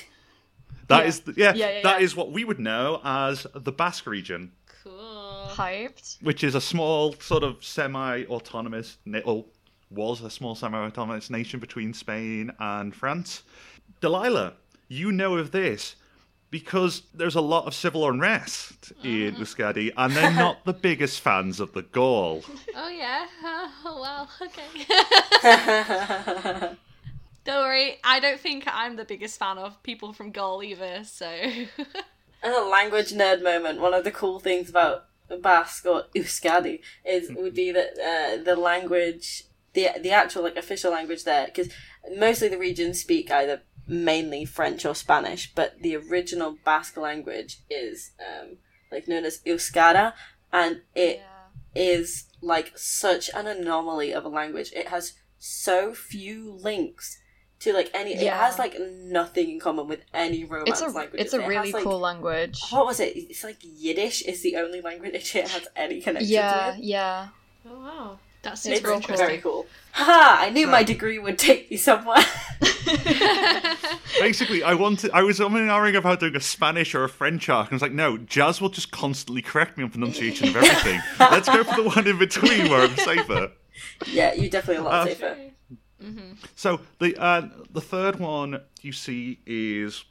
That 0.89 1.03
yeah. 1.03 1.07
is 1.07 1.19
the, 1.21 1.33
yeah, 1.37 1.53
Yeah, 1.53 1.69
yeah, 1.69 1.81
that 1.83 1.99
yeah. 1.99 2.05
is 2.05 2.15
what 2.15 2.31
we 2.31 2.43
would 2.43 2.59
know 2.59 2.99
as 3.03 3.45
the 3.53 3.71
Basque 3.71 4.07
region, 4.07 4.51
Cool. 4.83 5.47
Hyped. 5.51 6.17
which 6.21 6.43
is 6.43 6.55
a 6.55 6.61
small 6.61 7.13
sort 7.13 7.43
of 7.43 7.63
semi-autonomous, 7.63 8.97
na- 9.05 9.19
or 9.23 9.45
was 9.89 10.21
a 10.21 10.29
small 10.29 10.55
semi-autonomous 10.55 11.29
nation 11.29 11.59
between 11.59 11.93
Spain 11.93 12.51
and 12.59 12.93
France. 12.95 13.43
Delilah, 14.01 14.53
you 14.87 15.11
know 15.11 15.37
of 15.37 15.51
this 15.51 15.95
because 16.51 17.03
there's 17.13 17.35
a 17.35 17.41
lot 17.41 17.67
of 17.67 17.75
civil 17.75 18.09
unrest 18.09 18.91
in 19.03 19.35
mm-hmm. 19.35 19.41
Euskadi, 19.41 19.91
and 19.95 20.15
they're 20.15 20.33
not 20.33 20.65
the 20.65 20.73
biggest 20.87 21.21
fans 21.21 21.59
of 21.59 21.73
the 21.73 21.83
Gaul. 21.83 22.43
Oh 22.75 22.89
yeah. 22.89 23.27
Oh 23.43 23.99
well. 24.01 24.27
Okay. 24.41 24.65
Don't 27.49 27.63
worry. 27.63 27.97
I 28.03 28.19
don't 28.19 28.39
think 28.39 28.65
I'm 28.67 28.95
the 28.95 29.05
biggest 29.05 29.39
fan 29.39 29.57
of 29.57 29.81
people 29.81 30.13
from 30.13 30.29
Gaul 30.29 30.61
either. 30.61 31.03
So. 31.03 31.25
A 32.43 32.49
language 32.69 33.11
nerd 33.11 33.41
moment. 33.41 33.81
One 33.81 33.95
of 33.95 34.03
the 34.03 34.11
cool 34.11 34.39
things 34.39 34.69
about 34.69 35.05
Basque 35.41 35.87
or 35.87 36.03
Euskadi 36.15 36.81
is 37.03 37.31
would 37.31 37.55
be 37.55 37.71
that 37.71 37.93
uh, 37.97 38.43
the 38.43 38.55
language, 38.55 39.45
the 39.73 39.89
the 39.99 40.11
actual 40.11 40.43
like 40.43 40.57
official 40.57 40.91
language 40.91 41.23
there, 41.23 41.47
because 41.47 41.73
mostly 42.15 42.49
the 42.49 42.57
regions 42.59 43.01
speak 43.01 43.31
either 43.31 43.63
mainly 43.87 44.45
French 44.45 44.85
or 44.85 44.93
Spanish, 44.93 45.51
but 45.55 45.81
the 45.81 45.95
original 45.95 46.55
Basque 46.63 46.97
language 46.97 47.61
is 47.67 48.11
um, 48.19 48.57
like 48.91 49.07
known 49.07 49.25
as 49.25 49.39
Euskara, 49.39 50.13
and 50.53 50.81
it 50.93 51.23
is 51.73 52.25
like 52.41 52.77
such 52.77 53.31
an 53.33 53.47
anomaly 53.47 54.13
of 54.13 54.23
a 54.23 54.29
language. 54.29 54.71
It 54.71 54.89
has 54.89 55.13
so 55.39 55.95
few 55.95 56.51
links 56.51 57.17
to 57.61 57.73
like 57.73 57.89
any. 57.93 58.13
It 58.13 58.31
has 58.31 58.57
like 58.59 58.75
nothing 58.79 59.49
in 59.51 59.59
common 59.59 59.87
with 59.87 60.01
any 60.13 60.43
Romance 60.45 60.69
It's 60.69 60.81
a 60.81 60.87
languages. 60.95 61.25
it's 61.25 61.33
a 61.33 61.37
It 61.37 61.41
has, 61.41 61.49
really 61.49 61.71
like- 61.73 61.83
cool 61.83 61.99
language. 61.99 62.59
What 62.69 62.85
was 62.85 62.99
it? 62.99 63.15
It's 63.17 63.43
like 63.43 63.57
Yiddish 63.61 64.21
is 64.23 64.41
the 64.41 64.55
only 64.57 64.81
language 64.81 65.13
it 65.35 65.47
has 65.49 65.67
any 65.75 66.01
connection 66.01 66.31
Yeah, 66.31 66.71
with. 66.71 66.79
yeah. 66.79 67.27
Oh 67.69 67.79
wow, 67.79 68.19
that's 68.41 68.65
It's 68.65 68.77
super 68.79 68.93
interesting. 68.93 69.27
very 69.27 69.37
cool. 69.39 69.65
ha 69.91 70.37
I 70.41 70.49
knew 70.51 70.67
my 70.67 70.83
degree 70.83 71.19
would 71.19 71.37
take 71.37 71.69
me 71.69 71.77
somewhere. 71.77 72.23
Basically, 74.19 74.63
I 74.63 74.73
wanted. 74.73 75.11
I 75.11 75.23
was 75.23 75.39
umming 75.39 75.95
about 75.97 76.19
doing 76.19 76.35
a 76.35 76.39
Spanish 76.41 76.93
or 76.95 77.03
a 77.03 77.09
French 77.09 77.49
arc, 77.49 77.67
and 77.67 77.73
I 77.73 77.75
was 77.75 77.81
like, 77.81 77.91
no, 77.91 78.17
Jazz 78.17 78.59
will 78.61 78.69
just 78.69 78.91
constantly 78.91 79.41
correct 79.41 79.77
me 79.77 79.83
on 79.83 79.89
pronunciation 79.91 80.49
of 80.49 80.55
everything. 80.57 80.99
Let's 81.19 81.47
go 81.47 81.63
for 81.63 81.81
the 81.81 81.89
one 81.89 82.07
in 82.07 82.17
between 82.17 82.69
where 82.69 82.81
I'm 82.81 82.95
safer. 82.97 83.51
yeah, 84.07 84.33
you're 84.33 84.49
definitely 84.49 84.81
a 84.81 84.83
lot 84.83 84.93
Uh, 84.93 85.05
safer. 85.05 85.37
So 86.55 86.79
the 86.99 87.15
uh, 87.17 87.49
the 87.71 87.81
third 87.81 88.19
one 88.19 88.61
you 88.81 88.91
see 88.91 89.39
is 89.45 90.03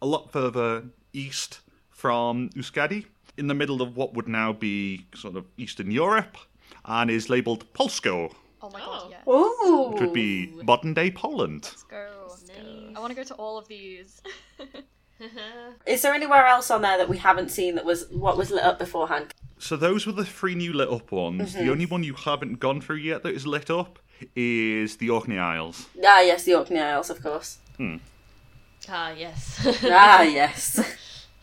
a 0.00 0.06
lot 0.06 0.30
further 0.32 0.84
east 1.12 1.60
from 1.90 2.48
Euskadi, 2.50 3.06
in 3.36 3.46
the 3.46 3.54
middle 3.54 3.80
of 3.82 3.96
what 3.96 4.14
would 4.14 4.28
now 4.28 4.52
be 4.52 5.06
sort 5.14 5.36
of 5.36 5.44
Eastern 5.56 5.90
Europe, 5.90 6.36
and 6.84 7.10
is 7.10 7.28
labelled 7.30 7.72
Polsko, 7.74 8.30
Oh 8.62 8.70
my 8.70 8.78
god, 8.80 9.10
yeah. 9.10 9.32
Ooh! 9.32 9.90
which 9.92 10.00
would 10.00 10.12
be 10.12 10.52
modern 10.62 10.94
day 10.94 11.10
Poland. 11.10 11.62
Let's 11.64 11.82
go. 11.84 12.08
I 12.94 13.00
want 13.00 13.10
to 13.10 13.14
go 13.16 13.24
to 13.24 13.34
all 13.34 13.58
of 13.58 13.66
these. 13.68 14.22
Is 15.86 16.02
there 16.02 16.14
anywhere 16.14 16.46
else 16.46 16.70
on 16.70 16.82
there 16.82 16.98
that 16.98 17.08
we 17.08 17.16
haven't 17.18 17.50
seen 17.50 17.76
that 17.76 17.84
was 17.84 18.08
what 18.10 18.36
was 18.36 18.50
lit 18.50 18.64
up 18.64 18.78
beforehand? 18.78 19.32
So 19.58 19.76
those 19.76 20.06
were 20.06 20.12
the 20.12 20.24
three 20.24 20.54
new 20.56 20.72
lit 20.72 20.90
up 20.90 21.12
ones. 21.12 21.54
Mhm. 21.54 21.64
The 21.64 21.70
only 21.70 21.86
one 21.86 22.02
you 22.02 22.14
haven't 22.14 22.58
gone 22.58 22.80
through 22.80 22.96
yet 22.96 23.22
that 23.22 23.34
is 23.34 23.46
lit 23.46 23.70
up 23.70 23.98
is 24.34 24.96
the 24.96 25.10
Orkney 25.10 25.38
Isles. 25.38 25.86
Ah, 26.04 26.20
yes, 26.20 26.44
the 26.44 26.54
Orkney 26.54 26.78
Isles, 26.80 27.10
of 27.10 27.22
course. 27.22 27.58
Hmm. 27.76 27.96
Ah, 28.88 29.10
yes. 29.12 29.60
ah, 29.84 30.22
yes. 30.40 30.78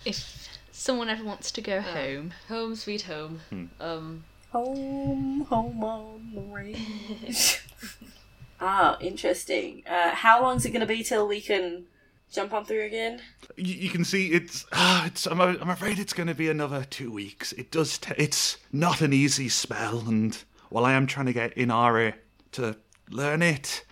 If 0.06 0.50
someone 0.72 1.10
ever 1.10 1.24
wants 1.24 1.52
to 1.52 1.62
go 1.62 1.82
home, 1.82 2.34
home 2.48 2.76
sweet 2.76 3.04
home. 3.04 3.42
Hmm. 3.50 3.66
Um, 3.80 4.24
Home, 4.52 5.42
home 5.42 5.84
on 5.84 6.32
the 6.34 6.42
range. 6.42 7.62
ah, 8.60 8.98
interesting. 9.00 9.84
Uh, 9.88 10.10
how 10.10 10.42
long's 10.42 10.66
it 10.66 10.72
going 10.72 10.80
to 10.82 10.88
be 10.88 11.04
till 11.04 11.28
we 11.28 11.40
can 11.40 11.86
jump 12.32 12.52
on 12.52 12.66
through 12.66 12.82
again? 12.82 13.22
You, 13.58 13.76
you 13.76 13.90
can 13.92 14.04
see 14.04 14.30
it's. 14.32 14.66
Ah, 14.74 15.06
it's. 15.06 15.28
I'm, 15.28 15.40
I'm 15.40 15.70
afraid 15.70 16.00
it's 16.00 16.14
going 16.14 16.30
to 16.30 16.34
be 16.34 16.50
another 16.50 16.84
two 16.90 17.12
weeks. 17.12 17.52
It 17.54 17.70
does. 17.70 18.00
T- 18.00 18.16
it's 18.18 18.58
not 18.72 19.02
an 19.02 19.14
easy 19.14 19.50
spell, 19.50 20.00
and 20.08 20.36
while 20.70 20.84
I 20.84 20.94
am 20.94 21.06
trying 21.06 21.28
to 21.28 21.34
get 21.34 21.56
Inara 21.56 22.16
to 22.54 22.76
learn 23.10 23.42
it, 23.42 23.86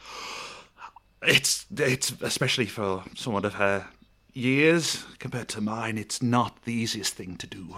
it's 1.22 1.66
it's 1.76 2.14
especially 2.22 2.66
for 2.66 3.04
someone 3.16 3.46
of 3.46 3.56
her 3.56 3.88
years 4.34 5.06
compared 5.20 5.50
to 5.50 5.62
mine. 5.62 5.98
It's 5.98 6.22
not 6.22 6.64
the 6.64 6.74
easiest 6.74 7.14
thing 7.16 7.36
to 7.38 7.48
do. 7.48 7.76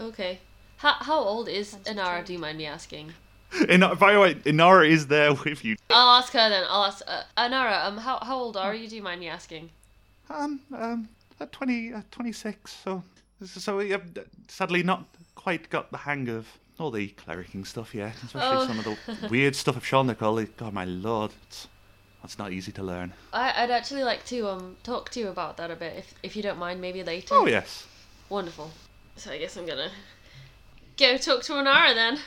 okay. 0.00 0.40
How 0.78 0.94
how 1.00 1.18
old 1.18 1.48
is 1.48 1.74
Inara? 1.84 2.24
Do 2.24 2.32
you 2.32 2.38
mind 2.38 2.58
me 2.58 2.66
asking? 2.66 3.12
In, 3.68 3.80
by 3.80 4.12
the 4.12 4.20
way, 4.20 4.34
Inara 4.34 4.88
is 4.88 5.06
there 5.06 5.32
with 5.34 5.64
you. 5.64 5.76
I'll 5.90 6.18
ask 6.18 6.32
her 6.34 6.48
then. 6.48 6.64
I'll 6.68 6.84
ask 6.84 7.02
uh, 7.06 7.22
Inara. 7.36 7.84
Um, 7.86 7.96
how 7.98 8.18
how 8.22 8.36
old 8.36 8.56
are 8.56 8.74
you? 8.74 8.88
Do 8.88 8.96
you 8.96 9.02
mind 9.02 9.20
me 9.20 9.28
asking? 9.28 9.70
Um, 10.30 10.60
um, 10.76 11.08
at 11.40 11.52
20, 11.52 11.94
uh, 11.94 12.02
26, 12.10 12.76
so, 12.84 13.02
so 13.44 13.78
have 13.78 14.02
sadly 14.48 14.82
not 14.82 15.06
quite 15.34 15.70
got 15.70 15.90
the 15.90 15.96
hang 15.98 16.28
of 16.28 16.46
all 16.78 16.90
the 16.90 17.08
clericking 17.08 17.64
stuff 17.64 17.94
yet, 17.94 18.14
especially 18.24 18.56
Oh. 18.56 18.66
some 18.66 18.78
of 18.78 18.84
the 18.84 19.28
weird 19.30 19.56
stuff 19.56 19.76
of 19.76 19.84
Shaundakul. 19.84 20.48
God, 20.56 20.72
my 20.72 20.84
lord, 20.84 21.32
it's, 21.46 21.66
that's 22.22 22.38
not 22.38 22.52
easy 22.52 22.72
to 22.72 22.82
learn. 22.82 23.12
I, 23.32 23.52
I'd 23.64 23.70
actually 23.70 24.04
like 24.04 24.24
to 24.26 24.48
um 24.48 24.76
talk 24.82 25.10
to 25.10 25.20
you 25.20 25.28
about 25.28 25.56
that 25.56 25.70
a 25.70 25.76
bit, 25.76 25.94
if 25.96 26.14
if 26.22 26.36
you 26.36 26.42
don't 26.42 26.58
mind, 26.58 26.80
maybe 26.80 27.02
later. 27.02 27.34
Oh, 27.34 27.46
yes. 27.46 27.86
Wonderful. 28.28 28.70
So 29.16 29.30
I 29.32 29.38
guess 29.38 29.56
I'm 29.56 29.66
gonna 29.66 29.90
go 30.96 31.16
talk 31.16 31.42
to 31.44 31.52
Inara 31.54 31.94
then. 31.94 32.18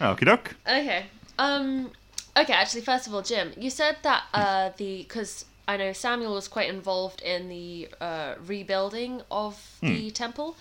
Okie 0.00 0.24
doke. 0.24 0.54
Okay. 0.66 1.06
Um. 1.38 1.90
Okay. 2.36 2.52
Actually, 2.52 2.82
first 2.82 3.06
of 3.06 3.14
all, 3.14 3.22
Jim, 3.22 3.52
you 3.56 3.70
said 3.70 3.96
that 4.02 4.22
uh 4.32 4.70
the 4.76 4.98
because 5.02 5.44
I 5.68 5.76
know 5.76 5.92
Samuel 5.92 6.34
was 6.34 6.48
quite 6.48 6.68
involved 6.70 7.20
in 7.22 7.48
the 7.48 7.88
uh 8.00 8.34
rebuilding 8.46 9.22
of 9.30 9.76
the 9.80 10.10
temple. 10.10 10.56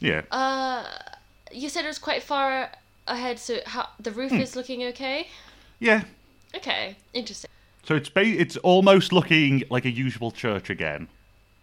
Yeah. 0.00 0.22
Uh, 0.30 0.84
you 1.52 1.68
said 1.68 1.84
it 1.84 1.88
was 1.88 1.98
quite 1.98 2.22
far 2.22 2.70
ahead, 3.06 3.38
so 3.38 3.58
how 3.66 3.88
the 3.98 4.10
roof 4.10 4.30
Hmm. 4.30 4.40
is 4.40 4.56
looking 4.56 4.84
okay. 4.84 5.28
Yeah. 5.78 6.04
Okay. 6.54 6.96
Interesting. 7.12 7.50
So 7.84 7.94
it's 7.96 8.08
ba- 8.08 8.20
it's 8.24 8.56
almost 8.58 9.12
looking 9.12 9.62
like 9.70 9.84
a 9.84 9.90
usual 9.90 10.30
church 10.30 10.70
again. 10.70 11.08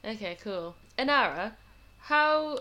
Okay. 0.04 0.38
Cool. 0.44 0.76
Inara, 0.98 1.54
how 2.02 2.60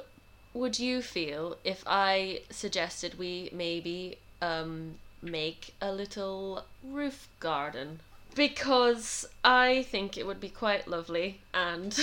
would 0.55 0.79
you 0.79 1.03
feel 1.03 1.57
if 1.65 1.83
I 1.87 2.41
suggested 2.51 3.19
we 3.19 3.51
maybe 3.53 4.19
um 4.43 4.97
make 5.23 5.75
a 5.81 5.93
little 5.93 6.65
roof 6.85 7.29
garden? 7.41 8.01
Because 8.35 9.27
I 9.43 9.85
think 9.91 10.19
it 10.19 10.27
would 10.27 10.41
be 10.41 10.51
quite 10.51 10.87
lovely, 10.87 11.41
and 11.55 11.99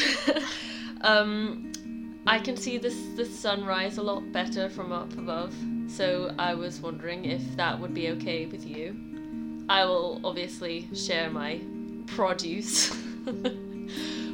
um, 1.02 1.72
I 2.26 2.40
can 2.40 2.56
see 2.56 2.78
this 2.78 2.98
the 3.16 3.26
sunrise 3.26 3.98
a 3.98 4.02
lot 4.04 4.32
better 4.32 4.70
from 4.70 4.92
up 4.92 5.12
above. 5.18 5.54
So 5.88 6.34
I 6.40 6.54
was 6.54 6.80
wondering 6.80 7.26
if 7.26 7.42
that 7.58 7.78
would 7.80 7.94
be 7.94 8.10
okay 8.12 8.46
with 8.46 8.66
you. 8.66 8.96
I 9.70 9.86
will 9.86 10.22
obviously 10.24 10.88
share 10.96 11.30
my 11.30 11.60
produce. 12.08 12.96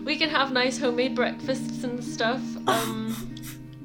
we 0.06 0.18
can 0.18 0.30
have 0.30 0.52
nice 0.52 0.78
homemade 0.78 1.16
breakfasts 1.16 1.84
and 1.84 2.04
stuff. 2.04 2.42
Um, 2.68 3.16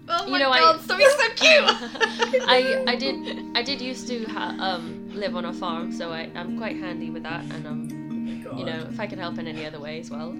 Oh 0.06 0.26
you 0.26 0.32
my 0.32 0.38
know, 0.38 0.50
God, 0.52 0.76
I, 0.76 0.82
something 0.82 1.08
so 1.08 1.28
cute! 1.28 1.64
I 2.46 2.84
I 2.86 2.94
did 2.94 3.56
I 3.56 3.62
did 3.62 3.80
used 3.80 4.06
to 4.08 4.24
ha- 4.26 4.54
um 4.60 5.08
live 5.14 5.34
on 5.34 5.46
a 5.46 5.52
farm, 5.54 5.92
so 5.92 6.12
I 6.12 6.30
I'm 6.34 6.58
quite 6.58 6.76
handy 6.76 7.08
with 7.08 7.22
that, 7.22 7.42
and 7.44 7.66
um 7.66 7.88
you 8.54 8.66
know 8.66 8.86
if 8.90 9.00
I 9.00 9.06
can 9.06 9.18
help 9.18 9.38
in 9.38 9.46
any 9.48 9.64
other 9.64 9.80
way 9.80 9.98
as 10.00 10.10
well. 10.10 10.32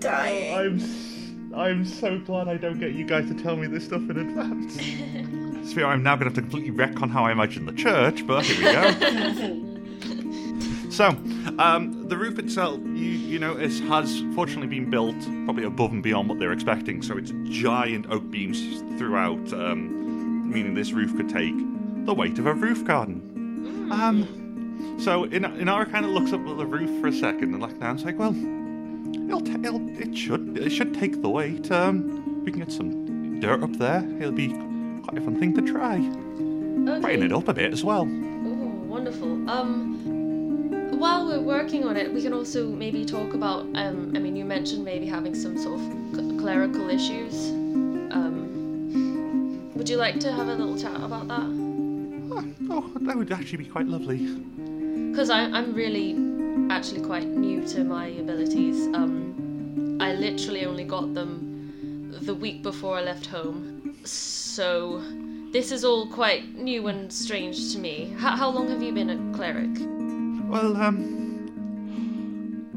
Dying. 0.00 0.54
I'm 0.54 0.78
I'm 1.54 1.84
so 1.84 2.18
glad 2.18 2.48
I 2.48 2.56
don't 2.56 2.78
get 2.78 2.92
you 2.92 3.04
guys 3.04 3.26
to 3.28 3.34
tell 3.34 3.56
me 3.56 3.66
this 3.66 3.84
stuff 3.84 4.02
in 4.10 4.18
advance. 4.18 4.74
Sphere, 5.70 5.86
I'm 5.86 6.02
now 6.02 6.16
going 6.16 6.30
to 6.30 6.34
have 6.34 6.34
to 6.34 6.40
completely 6.42 6.70
wreck 6.70 7.00
on 7.02 7.08
how 7.10 7.24
I 7.24 7.32
imagine 7.32 7.66
the 7.66 7.72
church, 7.72 8.26
but 8.26 8.44
here 8.44 8.56
we 8.58 8.72
go. 8.72 9.64
So, 10.90 11.10
um, 11.58 12.08
the 12.08 12.16
roof 12.16 12.38
itself, 12.40 12.80
you, 12.82 12.92
you 13.04 13.38
notice, 13.38 13.78
has 13.80 14.20
fortunately 14.34 14.66
been 14.66 14.90
built 14.90 15.14
probably 15.44 15.62
above 15.62 15.92
and 15.92 16.02
beyond 16.02 16.28
what 16.28 16.40
they're 16.40 16.50
expecting. 16.52 17.02
So 17.02 17.16
it's 17.16 17.32
giant 17.44 18.06
oak 18.10 18.28
beams 18.30 18.80
throughout, 18.98 19.52
um, 19.52 20.50
meaning 20.50 20.74
this 20.74 20.90
roof 20.92 21.14
could 21.14 21.28
take 21.28 21.54
the 22.06 22.14
weight 22.14 22.38
of 22.40 22.46
a 22.46 22.54
roof 22.54 22.84
garden. 22.84 23.92
Um, 23.92 24.96
so 24.98 25.24
In- 25.24 25.42
Inara 25.44 25.88
kind 25.88 26.04
of 26.04 26.10
looks 26.10 26.32
up 26.32 26.40
at 26.44 26.56
the 26.56 26.66
roof 26.66 27.00
for 27.00 27.06
a 27.08 27.12
second 27.12 27.52
and 27.52 27.60
like, 27.62 27.76
now 27.78 27.92
it's 27.92 28.04
like, 28.04 28.18
well, 28.18 28.32
it'll, 29.28 29.40
ta- 29.40 29.58
it'll 29.62 30.00
it 30.00 30.16
should 30.16 30.58
it 30.58 30.70
should 30.70 30.94
take 30.94 31.20
the 31.22 31.28
weight. 31.28 31.70
Um, 31.70 32.42
we 32.44 32.50
can 32.50 32.60
get 32.60 32.72
some 32.72 33.40
dirt 33.40 33.62
up 33.62 33.72
there. 33.74 34.04
It'll 34.18 34.32
be 34.32 34.48
quite 34.48 35.18
a 35.18 35.20
fun 35.20 35.38
thing 35.38 35.54
to 35.54 35.62
try. 35.62 35.98
Brighten 37.00 37.24
it 37.24 37.32
up 37.32 37.48
a 37.48 37.54
bit 37.54 37.72
as 37.72 37.84
well. 37.84 38.02
Oh, 38.02 38.84
wonderful. 38.86 39.48
Um, 39.50 40.98
while 40.98 41.26
we're 41.26 41.40
working 41.40 41.84
on 41.84 41.96
it, 41.96 42.12
we 42.12 42.22
can 42.22 42.32
also 42.32 42.66
maybe 42.66 43.04
talk 43.04 43.34
about. 43.34 43.66
Um, 43.74 44.12
I 44.16 44.18
mean, 44.18 44.34
you 44.34 44.44
mentioned 44.44 44.84
maybe 44.84 45.06
having 45.06 45.34
some 45.34 45.56
sort 45.58 45.78
of 45.78 46.38
clerical 46.38 46.88
issues. 46.88 47.50
Um, 48.10 49.70
would 49.74 49.88
you 49.88 49.96
like 49.96 50.18
to 50.20 50.32
have 50.32 50.48
a 50.48 50.54
little 50.54 50.78
chat 50.78 50.96
about 50.96 51.28
that? 51.28 51.46
Oh, 52.70 52.90
that 53.00 53.16
would 53.16 53.32
actually 53.32 53.58
be 53.58 53.70
quite 53.70 53.86
lovely. 53.86 54.18
Because 55.10 55.30
I'm 55.30 55.74
really 55.74 56.14
actually 56.70 57.02
quite 57.02 57.26
new 57.26 57.66
to 57.68 57.84
my 57.84 58.06
abilities. 58.06 58.86
Um, 58.94 59.98
I 60.00 60.12
literally 60.14 60.64
only 60.66 60.84
got 60.84 61.14
them 61.14 62.14
the 62.22 62.34
week 62.34 62.62
before 62.62 62.96
I 62.96 63.02
left 63.02 63.26
home. 63.26 63.96
So 64.04 65.02
this 65.52 65.72
is 65.72 65.84
all 65.84 66.06
quite 66.08 66.54
new 66.54 66.88
and 66.88 67.12
strange 67.12 67.72
to 67.72 67.78
me. 67.78 68.14
How, 68.18 68.36
how 68.36 68.48
long 68.50 68.68
have 68.68 68.82
you 68.82 68.92
been 68.92 69.10
a 69.10 69.36
cleric? 69.36 69.70
Well, 70.48 70.76
um, 70.76 71.08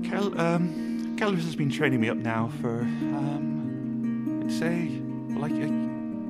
Kel, 0.03 0.39
um, 0.39 1.15
Kelvis 1.17 1.43
has 1.45 1.55
been 1.55 1.69
training 1.69 2.01
me 2.01 2.09
up 2.09 2.17
now 2.17 2.51
for, 2.61 2.81
um, 2.81 4.41
I'd 4.43 4.51
say, 4.51 4.89
like 5.37 5.53
a 5.53 5.67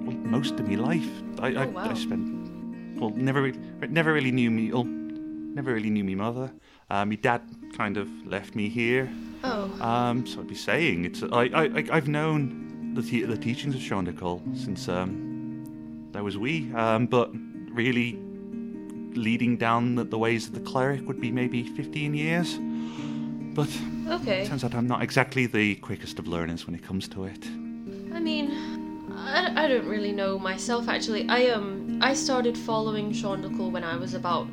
well, 0.05 0.17
most 0.17 0.59
of 0.59 0.67
my 0.67 0.75
life. 0.75 1.09
I, 1.39 1.47
I, 1.47 1.65
Oh, 1.65 1.67
wow. 1.69 1.89
I 1.89 1.93
spent 1.95 2.99
well, 2.99 3.09
never 3.11 3.41
re- 3.41 3.57
never 3.89 4.13
really 4.13 4.31
knew 4.31 4.51
me. 4.51 4.71
Oh, 4.71 4.83
never 4.83 5.73
really 5.73 5.89
knew 5.89 6.03
me 6.03 6.13
mother. 6.13 6.51
Uh, 6.91 7.05
my 7.05 7.15
dad 7.15 7.41
kind 7.77 7.95
of 7.95 8.09
left 8.25 8.53
me 8.53 8.67
here. 8.67 9.09
Oh. 9.45 9.71
Um, 9.81 10.25
so 10.27 10.41
I'd 10.41 10.47
be 10.47 10.55
saying 10.55 11.05
it's 11.05 11.23
I 11.23 11.85
I've 11.89 12.09
known 12.09 12.93
the 12.95 13.01
te- 13.01 13.23
the 13.23 13.37
teachings 13.37 13.75
of 13.75 13.81
Shaundakul 13.81 14.41
since 14.57 14.89
um 14.89 16.11
I 16.13 16.21
was 16.21 16.37
wee. 16.37 16.69
Um, 16.73 17.07
but 17.07 17.31
really 17.71 18.19
leading 19.15 19.55
down 19.57 19.95
the, 19.95 20.03
the 20.03 20.17
ways 20.17 20.47
of 20.47 20.53
the 20.53 20.59
cleric 20.59 21.07
would 21.07 21.21
be 21.21 21.31
maybe 21.31 21.63
15 21.63 22.13
years. 22.13 22.59
But 23.55 23.69
Okay. 24.07 24.45
turns 24.45 24.63
out 24.65 24.75
I'm 24.75 24.87
not 24.87 25.01
exactly 25.01 25.45
the 25.45 25.75
quickest 25.75 26.19
of 26.19 26.27
learners 26.27 26.65
when 26.65 26.75
it 26.75 26.83
comes 26.83 27.07
to 27.09 27.23
it. 27.23 27.45
I 28.13 28.19
mean, 28.19 28.51
I, 29.15 29.63
I 29.63 29.67
don't 29.69 29.87
really 29.87 30.11
know 30.11 30.37
myself 30.37 30.89
actually. 30.89 31.29
I 31.29 31.51
um 31.51 31.99
I 32.01 32.13
started 32.13 32.57
following 32.57 33.13
Shaundakul 33.13 33.71
when 33.71 33.85
I 33.85 33.95
was 33.95 34.13
about 34.13 34.47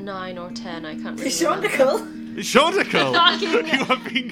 nine 0.00 0.38
or 0.38 0.50
ten. 0.50 0.84
I 0.86 0.94
can't 1.00 1.18
really 1.20 1.32
remember. 1.44 1.68
Shaundakul? 1.68 2.16
Sean 2.42 2.76
Nicole, 2.76 3.12
Fucking- 3.12 3.50
you 3.50 3.84
have 3.84 4.04
been 4.04 4.30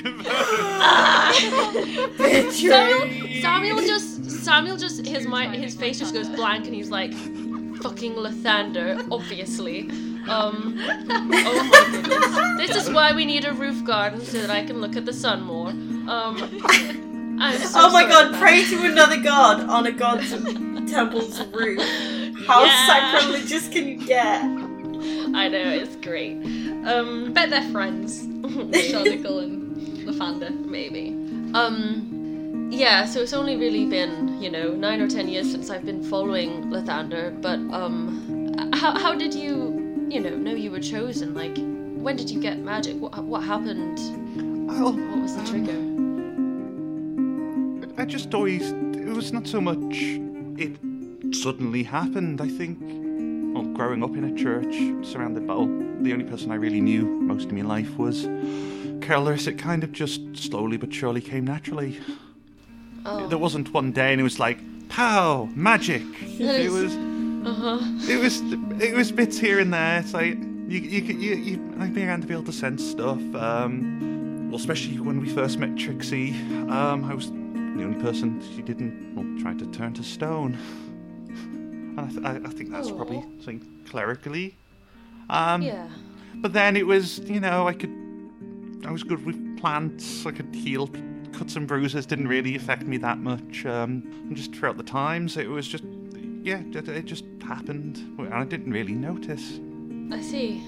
Samuel, 2.52 3.08
Samuel 3.42 3.80
just 3.80 4.30
Samuel 4.44 4.76
just 4.76 5.04
his 5.04 5.26
mind 5.26 5.54
his 5.56 5.74
face 5.74 5.98
just 5.98 6.14
goes 6.14 6.28
blank 6.28 6.66
and 6.66 6.74
he's 6.74 6.90
like 6.90 7.12
fucking 7.82 8.14
Lathander, 8.14 9.04
obviously. 9.10 9.90
Um 10.28 10.78
oh 11.10 11.64
my. 11.68 12.54
This 12.56 12.76
is 12.76 12.88
why 12.90 13.12
we 13.12 13.24
need 13.24 13.44
a 13.44 13.52
roof 13.52 13.84
garden 13.84 14.20
so 14.20 14.40
that 14.40 14.50
I 14.50 14.64
can 14.64 14.80
look 14.80 14.96
at 14.96 15.04
the 15.04 15.12
sun 15.12 15.42
more. 15.42 15.68
Um 15.68 16.38
so 17.58 17.80
oh 17.80 17.90
my 17.92 18.04
god, 18.08 18.34
pray 18.36 18.64
to 18.64 18.84
another 18.84 19.20
god 19.20 19.68
on 19.68 19.86
a 19.86 19.92
god's 19.92 20.30
temple's 20.90 21.44
roof. 21.46 21.80
How 22.46 22.64
Yeah. 22.64 22.86
sacrilegious 22.86 23.68
can 23.68 23.88
you 23.88 23.96
get? 24.06 24.40
I 25.34 25.48
know, 25.48 25.70
it's 25.82 25.96
great. 25.96 26.36
Um 26.86 27.32
Bet 27.32 27.50
they're 27.50 27.70
friends. 27.70 28.22
Shaundakul 28.26 29.42
and 29.44 29.98
Lathander. 30.06 30.50
maybe. 30.66 31.10
Um, 31.54 32.68
yeah, 32.70 33.04
so 33.06 33.20
it's 33.20 33.32
only 33.32 33.56
really 33.56 33.86
been, 33.86 34.40
you 34.42 34.50
know, 34.50 34.72
nine 34.74 35.00
or 35.00 35.08
ten 35.08 35.28
years 35.28 35.50
since 35.50 35.70
I've 35.70 35.84
been 35.84 36.02
following 36.02 36.64
Lathander, 36.70 37.40
but, 37.40 37.58
um, 37.74 38.70
how, 38.74 38.98
how 38.98 39.14
did 39.14 39.32
you, 39.34 40.06
you 40.10 40.20
know, 40.20 40.34
know 40.36 40.54
you 40.54 40.70
were 40.70 40.80
chosen? 40.80 41.34
Like, 41.34 41.56
when 42.02 42.16
did 42.16 42.28
you 42.30 42.40
get 42.40 42.58
magic? 42.58 42.96
What, 42.98 43.16
what 43.24 43.42
happened? 43.42 43.98
Well, 44.68 44.92
What 44.92 45.22
was 45.22 45.34
the 45.36 45.44
trigger? 45.50 45.78
I 48.00 48.04
just 48.04 48.32
always. 48.34 48.70
It 48.70 49.14
was 49.14 49.32
not 49.32 49.46
so 49.46 49.60
much. 49.60 49.96
It 50.64 50.78
suddenly 51.34 51.82
happened. 51.82 52.40
I 52.40 52.48
think. 52.48 52.78
Well, 53.58 53.66
growing 53.74 54.04
up 54.04 54.14
in 54.16 54.22
a 54.22 54.32
church, 54.36 54.72
surrounded 55.04 55.44
by. 55.44 55.54
Well, 55.56 55.66
the 56.00 56.12
only 56.12 56.24
person 56.24 56.52
I 56.52 56.54
really 56.54 56.80
knew 56.80 57.04
most 57.04 57.46
of 57.46 57.52
my 57.52 57.62
life 57.62 57.96
was 57.98 58.28
Careless. 59.00 59.48
It 59.48 59.58
kind 59.58 59.82
of 59.82 59.90
just 59.90 60.20
slowly 60.36 60.76
but 60.76 60.94
surely 60.94 61.20
came 61.20 61.44
naturally. 61.44 61.98
Oh. 63.04 63.26
There 63.26 63.36
wasn't 63.38 63.74
one 63.74 63.90
day 63.90 64.12
and 64.12 64.20
it 64.20 64.22
was 64.22 64.38
like, 64.38 64.58
pow, 64.88 65.48
magic. 65.56 66.02
That 66.38 66.60
It 66.60 66.66
is- 66.66 66.72
was. 66.72 66.94
Uh-huh. 66.94 67.78
It 68.08 68.20
was. 68.20 68.42
It 68.80 68.94
was 68.94 69.10
bits 69.10 69.38
here 69.38 69.58
and 69.58 69.74
there. 69.74 69.98
It's 69.98 70.14
like 70.14 70.34
you, 70.68 70.78
you, 70.78 71.00
you, 71.02 71.34
you 71.34 71.74
I 71.80 71.88
began 71.88 72.20
to 72.20 72.28
be 72.28 72.34
able 72.34 72.44
to 72.44 72.52
sense 72.52 72.84
stuff. 72.88 73.18
Um, 73.34 74.50
well, 74.50 74.56
especially 74.60 75.00
when 75.00 75.20
we 75.20 75.28
first 75.28 75.58
met 75.58 75.76
Trixie. 75.76 76.30
Um, 76.68 77.04
I 77.04 77.12
was 77.14 77.30
the 77.32 77.82
only 77.84 78.00
person 78.00 78.40
she 78.54 78.62
didn't 78.62 79.16
well, 79.16 79.26
try 79.42 79.54
to 79.54 79.66
turn 79.72 79.94
to 79.94 80.04
stone. 80.04 80.56
And 81.98 82.26
I, 82.26 82.32
th- 82.36 82.44
I, 82.44 82.48
I 82.48 82.50
think 82.52 82.70
that's 82.70 82.90
probably 82.90 83.18
Aw. 83.18 83.22
something 83.44 83.84
clerically. 83.88 84.56
Um, 85.30 85.62
Yeah. 85.62 85.88
But 86.36 86.52
then 86.52 86.76
it 86.76 86.86
was, 86.86 87.18
you 87.20 87.40
know, 87.40 87.66
I 87.66 87.72
could. 87.72 87.94
I 88.86 88.92
was 88.92 89.02
good 89.02 89.24
with 89.26 89.58
plants. 89.58 90.24
I 90.24 90.30
could 90.30 90.54
heal 90.54 90.88
cuts 91.32 91.56
and 91.56 91.66
bruises. 91.66 92.06
Didn't 92.06 92.28
really 92.28 92.54
affect 92.54 92.84
me 92.84 92.96
that 92.98 93.18
much. 93.18 93.66
Um, 93.66 94.04
and 94.28 94.36
just 94.36 94.54
throughout 94.54 94.76
the 94.76 94.84
times, 94.84 95.36
it 95.36 95.48
was 95.48 95.66
just, 95.66 95.82
yeah, 96.44 96.62
it, 96.72 97.04
just 97.04 97.24
happened, 97.42 97.96
and 98.18 98.32
I 98.32 98.44
didn't 98.44 98.72
really 98.72 98.92
notice. 98.94 99.58
I 100.12 100.20
see. 100.22 100.62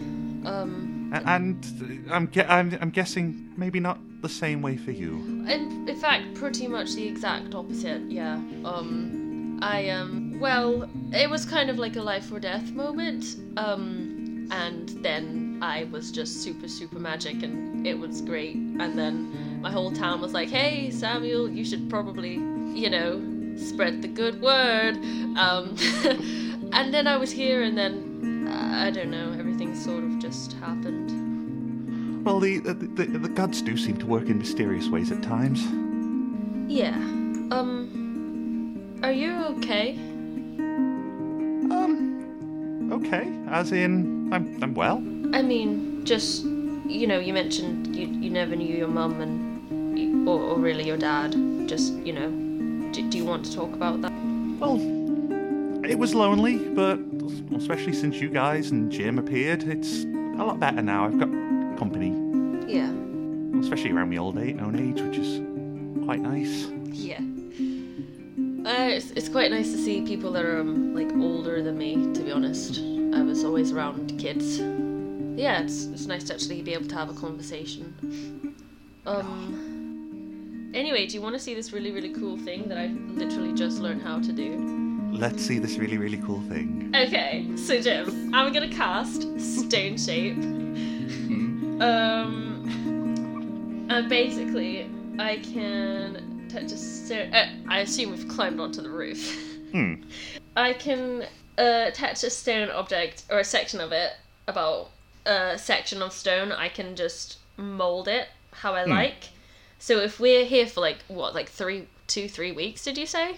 Um, 0.45 1.13
A- 1.15 1.23
And 1.29 1.65
I'm, 2.11 2.27
gue- 2.27 2.47
I'm, 2.49 2.77
I'm 2.81 2.91
guessing 2.91 3.53
maybe 3.57 3.79
not 3.79 3.99
the 4.23 4.29
same 4.29 4.61
way 4.63 4.77
for 4.77 4.91
you. 4.91 5.15
in, 5.49 5.89
in 5.89 5.97
fact, 5.97 6.35
pretty 6.35 6.67
much 6.67 6.95
the 6.95 7.07
exact 7.07 7.55
opposite, 7.55 8.03
yeah. 8.11 8.35
Um, 8.65 9.30
I, 9.63 9.91
um, 9.91 10.39
well, 10.41 10.89
it 11.13 11.29
was 11.29 11.45
kind 11.45 11.71
of 11.71 11.79
like 11.79 11.97
a 11.97 12.03
life 12.03 12.33
or 12.33 12.41
death 12.41 12.71
moment. 12.73 13.37
Um, 13.57 14.49
and 14.51 14.89
then 15.03 15.59
I 15.63 15.85
was 15.85 16.11
just 16.11 16.43
super, 16.43 16.69
super 16.69 16.99
magic 16.99 17.43
and 17.43 17.87
it 17.87 17.99
was 17.99 18.21
great. 18.21 18.57
And 18.57 18.99
then 18.99 19.61
my 19.61 19.71
whole 19.71 19.93
town 19.93 20.21
was 20.21 20.33
like, 20.33 20.49
hey, 20.49 20.91
Samuel, 20.91 21.49
you 21.49 21.65
should 21.65 21.89
probably, 21.89 22.35
you 22.35 22.91
know, 22.91 23.57
spread 23.57 24.03
the 24.03 24.09
good 24.09 24.41
word. 24.41 24.97
Um, 25.37 25.77
and 26.73 26.93
then 26.93 27.07
I 27.07 27.17
was 27.17 27.31
here 27.31 27.63
and 27.63 27.77
then, 27.77 28.49
uh, 28.49 28.87
I 28.87 28.91
don't 28.91 29.11
know, 29.11 29.33
everything 29.39 29.75
sort 29.75 30.05
of 30.05 30.19
just 30.19 30.55
happened. 30.55 32.25
Well, 32.25 32.41
the, 32.41 32.59
the, 32.59 32.75
the, 32.75 33.19
the 33.19 33.29
gods 33.29 33.63
do 33.63 33.77
seem 33.77 33.97
to 33.99 34.07
work 34.07 34.29
in 34.29 34.39
mysterious 34.39 34.89
ways 34.89 35.11
at 35.11 35.23
times. 35.23 35.63
Yeah. 36.71 36.95
Um, 37.51 38.00
are 39.03 39.13
you 39.13 39.33
okay? 39.57 39.93
Um, 41.71 42.91
okay. 42.93 43.27
As 43.49 43.73
in, 43.73 44.33
I'm, 44.33 44.63
I'm 44.63 44.75
well. 44.75 44.97
I 45.35 45.43
mean, 45.43 46.05
just 46.05 46.45
you 46.45 47.07
know, 47.07 47.19
you 47.19 47.33
mentioned 47.33 47.95
you 47.95 48.07
you 48.07 48.31
never 48.31 48.57
knew 48.57 48.75
your 48.77 48.89
mum 48.89 49.21
and 49.21 49.99
you, 49.99 50.29
or, 50.29 50.41
or 50.41 50.59
really 50.59 50.87
your 50.87 50.97
dad. 50.97 51.33
Just 51.69 51.93
you 51.95 52.13
know, 52.13 52.31
do, 52.93 53.09
do 53.09 53.17
you 53.19 53.25
want 53.25 53.45
to 53.47 53.53
talk 53.55 53.73
about 53.73 54.01
that? 54.03 54.13
Well, 54.59 54.77
it 55.85 55.99
was 55.99 56.15
lonely, 56.15 56.59
but 56.59 56.99
especially 57.57 57.93
since 57.93 58.17
you 58.17 58.29
guys 58.29 58.71
and 58.71 58.91
Jim 58.91 59.19
appeared, 59.19 59.63
it's 59.63 60.05
a 60.05 60.45
lot 60.45 60.59
better 60.61 60.83
now. 60.83 61.07
I've 61.07 61.19
got 61.19 61.29
company, 61.79 62.11
Yeah. 62.73 62.93
especially 63.61 63.91
around 63.93 64.11
my 64.11 64.17
old 64.19 64.39
age, 64.39 64.59
own 64.61 64.77
age, 64.77 65.01
which 65.01 65.17
is 65.19 65.41
quite 66.05 66.21
nice. 66.21 66.67
Yeah. 66.93 67.21
Uh, 68.67 68.91
it's, 68.91 69.11
it's 69.13 69.29
quite 69.29 69.51
nice 69.51 69.73
to 69.73 69.79
see 69.79 70.03
people 70.03 70.31
that 70.33 70.45
are 70.45 70.61
um, 70.61 70.95
like 70.95 71.11
older 71.15 71.63
than 71.63 71.79
me. 71.79 72.13
To 72.13 72.23
be 72.23 72.31
honest, 72.31 72.79
I 73.15 73.23
was 73.23 73.45
always 73.45 73.73
around 73.73 74.19
kids. 74.19 74.59
Yeah, 75.39 75.63
it's 75.63 75.87
it's 75.87 76.07
nice 76.07 76.25
to 76.25 76.35
actually 76.35 76.63
be 76.63 76.75
able 76.75 76.89
to 76.89 76.95
have 76.95 77.09
a 77.09 77.15
conversation. 77.15 78.55
Um. 79.07 80.71
Anyway, 80.75 81.07
do 81.07 81.15
you 81.15 81.23
want 81.23 81.35
to 81.35 81.41
see 81.41 81.55
this 81.55 81.73
really 81.73 81.91
really 81.91 82.13
cool 82.13 82.37
thing 82.37 82.69
that 82.69 82.79
I 82.79 82.87
literally 82.87 83.55
just 83.55 83.81
learned 83.81 84.03
how 84.03 84.21
to 84.21 84.33
do? 84.33 84.89
Let's 85.11 85.45
see 85.45 85.59
this 85.59 85.77
really, 85.77 85.99
really 85.99 86.19
cool 86.19 86.41
thing. 86.43 86.93
Okay, 86.95 87.47
so 87.57 87.81
Jim, 87.81 88.33
I'm 88.35 88.53
gonna 88.53 88.69
cast 88.69 89.23
Stone 89.41 89.99
Shape. 89.99 90.39
Um, 91.81 93.87
and 93.91 94.09
basically, 94.09 94.89
I 95.19 95.39
can 95.39 96.47
touch 96.49 96.73
a 96.73 96.77
stone. 97.11 97.35
Uh, 97.35 97.49
I 97.69 97.81
assume 97.81 98.11
we've 98.11 98.29
climbed 98.29 98.61
onto 98.61 98.81
the 98.83 98.91
roof. 98.91 99.47
Hmm. 99.71 100.03
I 100.57 100.73
can 100.73 101.25
uh, 101.57 101.93
touch 101.93 102.25
a 102.25 102.31
stone 102.31 102.71
object 102.71 103.23
or 103.31 103.39
a 103.39 103.45
section 103.45 103.79
of 103.81 103.93
it, 103.93 104.15
about 104.49 104.91
a 105.27 105.57
section 105.57 106.03
of 106.03 106.13
stone. 106.13 106.51
I 106.51 106.69
can 106.69 106.97
just 106.97 107.39
mold 107.57 108.09
it 108.09 108.27
how 108.51 108.75
I 108.75 108.83
Hmm. 108.83 108.91
like. 108.91 109.29
So 109.79 110.01
if 110.01 110.19
we're 110.19 110.45
here 110.45 110.67
for 110.67 110.81
like 110.81 110.99
what, 111.07 111.37
like 111.37 111.49
three, 111.49 111.87
two, 112.09 112.29
three 112.29 112.51
weeks? 112.51 112.83
Did 112.83 112.99
you 112.99 113.07
say? 113.07 113.37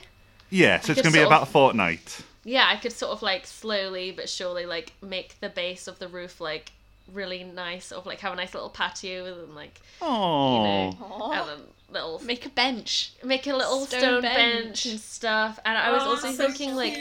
Yeah, 0.49 0.81
so 0.81 0.89
I 0.89 0.93
it's 0.93 1.03
going 1.03 1.13
to 1.13 1.19
be 1.19 1.23
about 1.23 1.43
of- 1.43 1.49
a 1.49 1.53
fortnight. 1.53 2.23
yeah, 2.45 2.65
I 2.67 2.77
could 2.77 2.93
sort 2.93 3.13
of 3.13 3.21
like 3.21 3.47
slowly 3.47 4.11
but 4.11 4.27
surely 4.27 4.65
like 4.65 4.95
make 5.03 5.39
the 5.41 5.51
base 5.51 5.87
of 5.87 5.99
the 5.99 6.09
roof 6.09 6.41
like 6.41 6.73
really 7.13 7.45
nice, 7.45 7.93
of 7.93 8.07
like 8.07 8.21
have 8.21 8.33
a 8.33 8.37
nice 8.37 8.55
little 8.55 8.71
patio 8.71 9.45
and 9.45 9.55
like 9.55 9.83
Oh. 10.01 10.93
you 10.93 10.99
know, 10.99 11.31
have 11.33 11.49
a 11.49 11.59
little 11.93 12.21
Make 12.25 12.47
a 12.47 12.49
bench. 12.49 13.13
make 13.23 13.47
a 13.47 13.55
little 13.55 13.87
Stone 13.87 14.01
stone, 14.01 14.23
bench. 14.23 14.35
bench. 14.65 14.87
and 14.87 15.01
stuff. 15.01 15.59
And 15.65 15.77
I 15.79 15.91
was 15.91 16.03
Oh, 16.05 16.11
also 16.11 16.33
so 16.33 16.47
thinking 16.47 16.75
like 16.75 16.97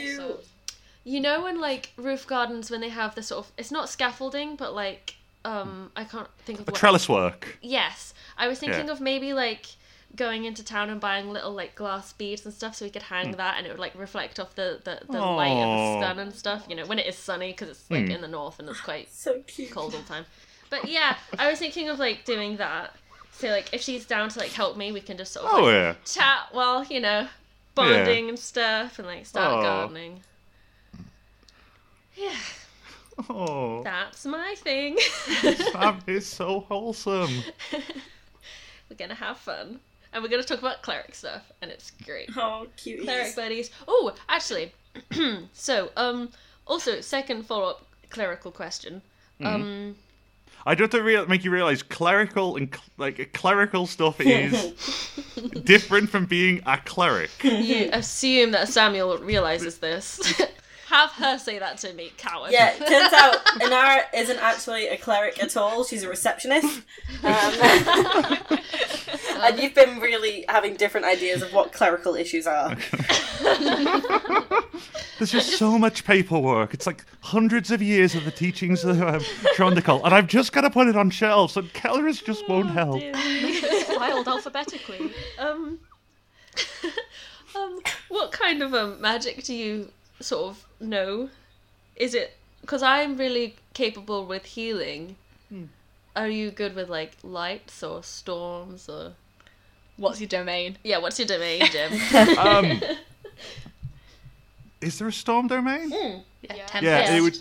you 1.04 1.20
know 1.20 1.46
in 1.46 1.60
like 1.60 1.90
roof 1.96 2.26
gardens 2.26 2.70
when 2.70 2.80
they 2.80 2.88
have 2.88 3.14
the 3.14 3.22
sort 3.22 3.46
of 3.46 3.52
it's 3.58 3.72
not 3.72 3.88
scaffolding 3.88 4.54
but 4.54 4.72
like 4.74 5.16
um 5.44 5.90
I 5.96 6.04
can't 6.04 6.28
think 6.44 6.60
of 6.60 6.68
A 6.68 6.70
what 6.70 6.78
trellis 6.78 7.08
work. 7.08 7.58
Yes, 7.60 8.14
I 8.38 8.46
was 8.48 8.58
thinking 8.60 8.86
Yeah. 8.86 8.92
of 8.92 9.00
maybe 9.00 9.32
like 9.32 9.66
going 10.14 10.44
into 10.44 10.62
town 10.62 10.90
and 10.90 11.00
buying 11.00 11.30
little 11.30 11.52
like 11.52 11.74
glass 11.74 12.12
beads 12.12 12.44
and 12.44 12.52
stuff, 12.54 12.76
so 12.76 12.84
we 12.84 12.90
could 12.90 13.02
hang 13.02 13.30
Hmm. 13.30 13.36
that 13.38 13.56
and 13.58 13.66
it 13.66 13.70
would 13.70 13.78
like 13.80 13.94
reflect 13.96 14.38
off 14.38 14.54
the 14.54 14.80
the, 14.84 15.00
the 15.10 15.20
light 15.20 15.50
of 15.64 15.78
the 16.00 16.06
sun 16.06 16.18
and 16.20 16.32
stuff. 16.34 16.66
You 16.68 16.76
know, 16.76 16.86
when 16.86 16.98
it 17.00 17.06
is 17.06 17.16
sunny 17.16 17.50
because 17.52 17.70
it's 17.70 17.90
like 17.90 18.04
Hmm. 18.06 18.10
in 18.12 18.20
the 18.20 18.28
north 18.28 18.58
and 18.60 18.68
it's 18.68 18.80
quite 18.80 19.10
So 19.24 19.42
cute. 19.46 19.70
cold 19.72 19.94
all 19.94 20.00
the 20.02 20.06
time. 20.06 20.26
But 20.70 20.88
yeah, 20.88 21.16
I 21.38 21.50
was 21.50 21.58
thinking 21.58 21.88
of 21.88 21.98
like 21.98 22.24
doing 22.24 22.58
that. 22.58 22.94
So 23.32 23.48
like 23.48 23.72
if 23.72 23.80
she's 23.80 24.04
down 24.06 24.28
to 24.30 24.38
like 24.38 24.50
help 24.52 24.76
me, 24.76 24.92
we 24.92 25.00
can 25.00 25.16
just 25.16 25.32
sort 25.32 25.46
of 25.46 25.52
Oh, 25.52 25.62
like, 25.64 25.72
yeah. 25.72 25.94
chat 26.04 26.48
while 26.52 26.84
you 26.84 27.00
know 27.00 27.26
bonding 27.74 28.28
and 28.28 28.38
stuff, 28.38 28.98
and 28.98 29.08
like 29.08 29.26
start 29.26 29.52
Aw. 29.54 29.62
gardening. 29.62 30.20
Yeah, 32.14 32.36
Oh, 33.28 33.82
that's 33.82 34.24
my 34.26 34.54
thing. 34.58 34.98
Sam 35.72 35.98
is 36.06 36.26
so 36.26 36.60
wholesome. 36.60 37.42
we're 37.72 38.96
gonna 38.98 39.14
have 39.14 39.38
fun, 39.38 39.80
and 40.12 40.22
we're 40.22 40.28
gonna 40.28 40.42
talk 40.42 40.58
about 40.58 40.82
cleric 40.82 41.14
stuff, 41.14 41.50
and 41.62 41.70
it's 41.70 41.90
great. 42.04 42.30
Oh, 42.36 42.66
cute. 42.76 43.02
Cleric 43.02 43.34
buddies. 43.34 43.70
Oh, 43.88 44.14
actually, 44.28 44.72
so 45.54 45.90
um, 45.96 46.28
also 46.66 47.00
second 47.00 47.46
follow 47.46 47.70
up 47.70 47.86
clerical 48.10 48.50
question. 48.50 49.00
Um, 49.42 49.96
I 50.66 50.74
do 50.74 50.84
have 50.84 50.90
to 50.90 51.02
rea- 51.02 51.26
make 51.26 51.44
you 51.44 51.50
realize 51.50 51.82
clerical 51.82 52.56
and 52.56 52.68
cl- 52.72 52.84
like 52.98 53.32
clerical 53.32 53.86
stuff 53.86 54.20
is 54.20 54.74
different 55.64 56.08
from 56.10 56.26
being 56.26 56.60
a 56.66 56.78
cleric. 56.78 57.30
you 57.42 57.88
assume 57.92 58.52
that 58.52 58.68
Samuel 58.68 59.18
realizes 59.18 59.78
this. 59.78 60.40
have 60.92 61.10
her 61.12 61.38
say 61.38 61.58
that 61.58 61.78
to 61.78 61.94
me, 61.94 62.12
coward. 62.18 62.52
Yeah, 62.52 62.72
turns 62.78 63.12
out 63.14 63.42
Inara 63.60 64.02
isn't 64.14 64.38
actually 64.38 64.88
a 64.88 64.98
cleric 64.98 65.42
at 65.42 65.56
all. 65.56 65.84
She's 65.84 66.02
a 66.02 66.08
receptionist. 66.08 66.82
Um, 67.24 67.54
and 69.40 69.58
you've 69.58 69.74
been 69.74 70.00
really 70.00 70.44
having 70.48 70.74
different 70.76 71.06
ideas 71.06 71.40
of 71.40 71.54
what 71.54 71.72
clerical 71.72 72.14
issues 72.14 72.46
are. 72.46 72.76
There's 75.18 75.30
just 75.30 75.56
so 75.56 75.78
much 75.78 76.04
paperwork. 76.04 76.74
It's 76.74 76.86
like 76.86 77.06
hundreds 77.20 77.70
of 77.70 77.80
years 77.80 78.14
of 78.14 78.26
the 78.26 78.30
teachings 78.30 78.84
of 78.84 79.00
um, 79.00 79.20
Shaundakul, 79.56 80.02
and 80.04 80.14
I've 80.14 80.26
just 80.26 80.52
got 80.52 80.60
to 80.62 80.70
put 80.70 80.88
it 80.88 80.96
on 80.96 81.08
shelves, 81.08 81.56
and 81.56 81.72
Kelleris 81.72 82.22
just 82.22 82.46
won't 82.50 82.70
help. 82.70 83.00
Filed 83.96 84.28
alphabetically. 84.28 85.10
Um, 85.38 85.78
um, 87.56 87.80
what 88.10 88.30
kind 88.30 88.62
of 88.62 88.74
um, 88.74 89.00
magic 89.00 89.42
do 89.44 89.54
you 89.54 89.90
sort 90.22 90.50
of 90.50 90.66
know? 90.80 91.30
Is 91.96 92.14
it 92.14 92.36
because 92.60 92.82
I'm 92.82 93.16
really 93.16 93.56
capable 93.74 94.26
with 94.26 94.44
healing? 94.44 95.16
Are 96.14 96.28
you 96.28 96.50
good 96.50 96.74
with 96.74 96.88
like 96.88 97.16
lights 97.22 97.82
or 97.82 98.02
storms 98.02 98.88
or? 98.88 99.14
What's 99.96 100.20
your 100.20 100.28
domain? 100.28 100.78
Yeah, 100.82 100.98
what's 100.98 101.18
your 101.18 101.28
domain, 101.28 101.62
Jim? 101.70 101.92
Um, 102.38 102.80
is 104.80 104.98
there 104.98 105.08
a 105.08 105.12
storm 105.12 105.48
domain? 105.48 105.90
Mm. 105.90 106.22
Yeah. 106.42 106.54
Yeah, 106.56 106.66
Tempest. 106.66 107.12
it 107.12 107.20
would. 107.20 107.38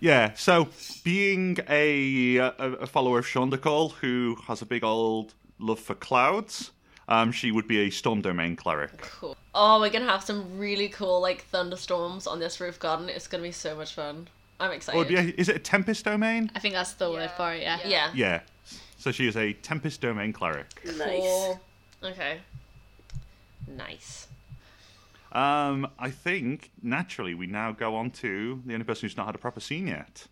Yeah, 0.00 0.32
so 0.34 0.68
being 1.04 1.58
a 1.68 2.36
a, 2.36 2.52
a 2.80 2.86
follower 2.86 3.18
of 3.18 3.26
Shaundakul 3.26 3.92
who 3.92 4.36
has 4.46 4.62
a 4.62 4.66
big 4.66 4.84
old 4.84 5.34
love 5.58 5.80
for 5.80 5.94
clouds, 5.94 6.70
um, 7.08 7.32
she 7.32 7.50
would 7.52 7.66
be 7.68 7.80
a 7.80 7.90
storm 7.90 8.20
domain 8.20 8.56
cleric. 8.56 8.96
Cool. 9.00 9.36
Oh, 9.60 9.80
we're 9.80 9.90
gonna 9.90 10.06
have 10.06 10.22
some 10.22 10.56
really 10.56 10.88
cool 10.88 11.20
like 11.20 11.44
thunderstorms 11.46 12.28
on 12.28 12.38
this 12.38 12.60
roof 12.60 12.78
garden. 12.78 13.08
It's 13.08 13.26
gonna 13.26 13.42
be 13.42 13.50
so 13.50 13.74
much 13.74 13.92
fun. 13.92 14.28
I'm 14.60 14.70
excited. 14.70 15.10
Or 15.10 15.12
yeah, 15.12 15.32
is 15.36 15.48
it 15.48 15.56
a 15.56 15.58
tempest 15.58 16.04
domain? 16.04 16.48
I 16.54 16.60
think 16.60 16.74
that's 16.74 16.92
the 16.92 17.10
word 17.10 17.30
for 17.32 17.52
it, 17.52 17.62
yeah. 17.62 17.80
Yeah. 17.84 18.12
Yeah. 18.14 18.40
So 18.98 19.10
she 19.10 19.26
is 19.26 19.36
a 19.36 19.54
tempest 19.54 20.00
domain 20.00 20.32
cleric. 20.32 20.80
Nice. 20.84 21.20
Cool. 21.20 21.60
Okay. 22.04 22.38
Nice. 23.66 24.28
Um, 25.32 25.88
I 25.98 26.10
think 26.10 26.70
naturally 26.80 27.34
we 27.34 27.48
now 27.48 27.72
go 27.72 27.96
on 27.96 28.12
to 28.12 28.62
the 28.64 28.74
only 28.74 28.84
person 28.84 29.08
who's 29.08 29.16
not 29.16 29.26
had 29.26 29.34
a 29.34 29.38
proper 29.38 29.58
scene 29.58 29.88
yet. 29.88 30.28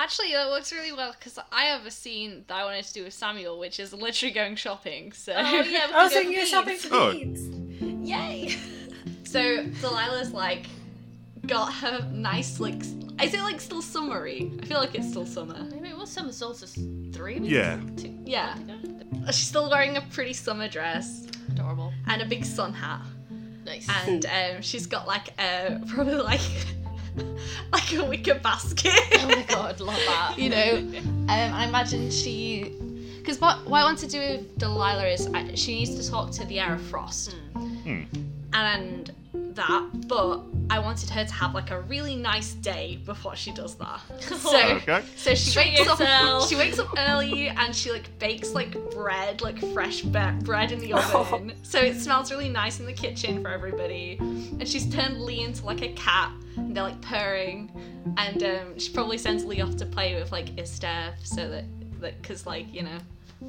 Actually, 0.00 0.32
that 0.32 0.48
works 0.48 0.72
really 0.72 0.92
well 0.92 1.12
because 1.18 1.38
I 1.52 1.64
have 1.64 1.84
a 1.84 1.90
scene 1.90 2.44
that 2.46 2.54
I 2.56 2.64
wanted 2.64 2.84
to 2.84 2.92
do 2.94 3.04
with 3.04 3.12
Samuel, 3.14 3.58
which 3.58 3.80
is 3.80 3.92
literally 3.92 4.32
going 4.32 4.54
shopping. 4.56 5.12
So 5.12 5.32
Oh 5.36 5.40
yeah. 5.40 5.62
we 5.62 5.76
Oh, 5.76 6.08
can 6.08 6.10
so 6.10 6.22
go 6.22 6.30
you're 6.30 6.46
shopping 6.46 6.76
for 6.76 6.94
Oh. 6.94 7.12
beads. 7.12 7.42
Yay! 8.08 8.56
So 9.24 9.40
Delilah's 9.82 10.32
like 10.32 10.64
got 11.46 11.70
her 11.74 12.08
nice 12.12 12.60
like 12.60 12.76
s- 12.80 12.94
is 13.22 13.34
it 13.34 13.42
like 13.42 13.60
still 13.60 13.82
summery? 13.82 14.50
I 14.62 14.64
feel 14.64 14.78
like 14.78 14.94
it's 14.94 15.08
still 15.10 15.26
summer. 15.26 15.66
Maybe 15.70 15.88
it 15.88 15.96
was 15.98 16.08
summer 16.10 16.32
solstice 16.32 16.72
three. 17.12 17.38
weeks 17.40 17.52
Yeah. 17.52 17.78
Two. 17.98 18.16
Yeah. 18.24 18.56
She's 19.26 19.48
still 19.48 19.68
wearing 19.68 19.98
a 19.98 20.00
pretty 20.00 20.32
summer 20.32 20.66
dress 20.68 21.26
Adorable. 21.50 21.92
and 22.06 22.22
a 22.22 22.26
big 22.26 22.44
sun 22.46 22.72
hat. 22.72 23.02
Nice. 23.66 23.86
And 24.06 24.24
um, 24.24 24.62
she's 24.62 24.86
got 24.86 25.06
like 25.06 25.28
a 25.38 25.78
probably 25.88 26.14
like 26.14 26.40
like 27.72 27.92
a 27.94 28.04
wicker 28.04 28.34
basket. 28.34 28.92
oh 29.14 29.26
my 29.26 29.42
god, 29.42 29.80
love 29.80 29.96
that. 30.06 30.34
you 30.38 30.50
know, 30.50 30.76
um, 30.76 31.28
I 31.28 31.66
imagine 31.66 32.10
she. 32.10 32.74
Because 33.18 33.40
what, 33.40 33.66
what 33.66 33.80
I 33.80 33.84
want 33.84 33.98
to 33.98 34.06
do 34.06 34.20
with 34.20 34.58
Delilah 34.58 35.06
is 35.06 35.26
I, 35.34 35.54
she 35.54 35.74
needs 35.74 35.94
to 35.96 36.10
talk 36.10 36.30
to 36.32 36.46
the 36.46 36.60
Air 36.60 36.74
of 36.74 36.82
Frost. 36.82 37.34
Hmm. 37.54 38.02
And 38.54 39.12
that, 39.58 40.08
but 40.08 40.40
I 40.70 40.78
wanted 40.78 41.10
her 41.10 41.24
to 41.24 41.32
have 41.32 41.54
like 41.54 41.70
a 41.70 41.80
really 41.82 42.16
nice 42.16 42.54
day 42.54 42.98
before 43.04 43.36
she 43.36 43.52
does 43.52 43.74
that. 43.76 44.00
So, 44.20 44.56
Okay. 44.76 45.02
so 45.16 45.34
she 45.34 45.52
Treat 45.52 45.78
wakes 45.78 46.00
up. 46.00 46.48
She 46.48 46.56
wakes 46.56 46.78
up 46.78 46.88
early 46.96 47.48
and 47.48 47.74
she 47.74 47.90
like 47.92 48.18
bakes 48.18 48.54
like 48.54 48.72
bread, 48.90 49.42
like 49.42 49.58
fresh 49.72 50.00
be- 50.02 50.44
bread 50.44 50.72
in 50.72 50.78
the 50.80 50.92
oven. 51.14 51.52
So 51.62 51.78
it 51.80 52.00
smells 52.00 52.30
really 52.30 52.48
nice 52.48 52.80
in 52.80 52.86
the 52.86 52.92
kitchen 52.92 53.42
for 53.42 53.48
everybody. 53.50 54.16
And 54.18 54.66
she's 54.66 54.86
turned 54.92 55.20
Lee 55.20 55.42
into 55.44 55.64
like 55.66 55.82
a 55.82 55.92
cat, 55.92 56.32
and 56.56 56.74
they're 56.74 56.84
like 56.84 57.00
purring. 57.02 57.70
And 58.16 58.42
um, 58.42 58.78
she 58.78 58.92
probably 58.92 59.18
sends 59.18 59.44
Lee 59.44 59.60
off 59.60 59.76
to 59.76 59.86
play 59.86 60.14
with 60.14 60.32
like 60.32 60.54
Isteth, 60.56 61.14
so 61.26 61.48
that 61.50 61.64
that 62.00 62.20
because 62.22 62.46
like 62.46 62.72
you 62.72 62.82
know, 62.82 62.98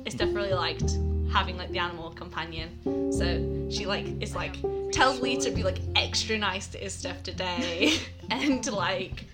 Isteth 0.06 0.36
really 0.36 0.54
liked 0.54 0.98
having 1.32 1.58
like 1.58 1.72
the 1.72 1.80
animal 1.80 2.12
companion. 2.12 3.12
So 3.12 3.70
she 3.70 3.86
like 3.86 4.06
is 4.22 4.36
like 4.36 4.56
tells 4.92 5.22
Lee 5.22 5.38
to 5.38 5.52
be 5.52 5.64
like 5.64 5.80
extra 5.96 6.38
nice 6.38 6.68
to 6.68 6.78
his 6.78 6.94
stuff 6.94 7.22
today, 7.24 7.94
and 8.30 8.66
like 8.72 9.26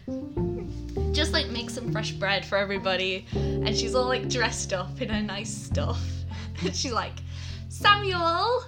just 1.11 1.31
like 1.33 1.47
make 1.49 1.69
some 1.69 1.91
fresh 1.91 2.11
bread 2.11 2.45
for 2.45 2.57
everybody 2.57 3.25
and 3.33 3.75
she's 3.75 3.95
all 3.95 4.05
like 4.05 4.27
dressed 4.27 4.73
up 4.73 5.01
in 5.01 5.07
her 5.07 5.21
nice 5.21 5.49
stuff 5.49 6.01
and 6.65 6.75
she's 6.75 6.91
like 6.91 7.13
samuel 7.69 8.63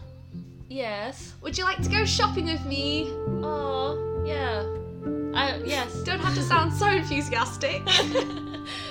Yes. 0.69 1.33
would 1.41 1.57
you 1.57 1.63
like 1.65 1.81
to 1.83 1.89
go 1.89 2.05
shopping 2.05 2.45
with 2.45 2.65
me 2.65 3.09
Oh 3.43 4.23
yeah. 4.25 4.63
I 5.37 5.57
yes. 5.65 6.03
don't 6.05 6.19
have 6.19 6.35
to 6.35 6.41
sound 6.41 6.71
so 6.73 6.87
enthusiastic 6.89 7.83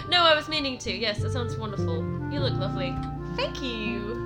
no, 0.08 0.22
I 0.22 0.34
was 0.34 0.48
meaning 0.48 0.78
to. 0.78 0.92
Yes, 0.92 1.18
that 1.18 1.32
sounds 1.32 1.56
wonderful. 1.56 1.96
You 2.32 2.40
look 2.40 2.54
lovely. 2.54 2.94
thank 3.36 3.60
you 3.62 4.26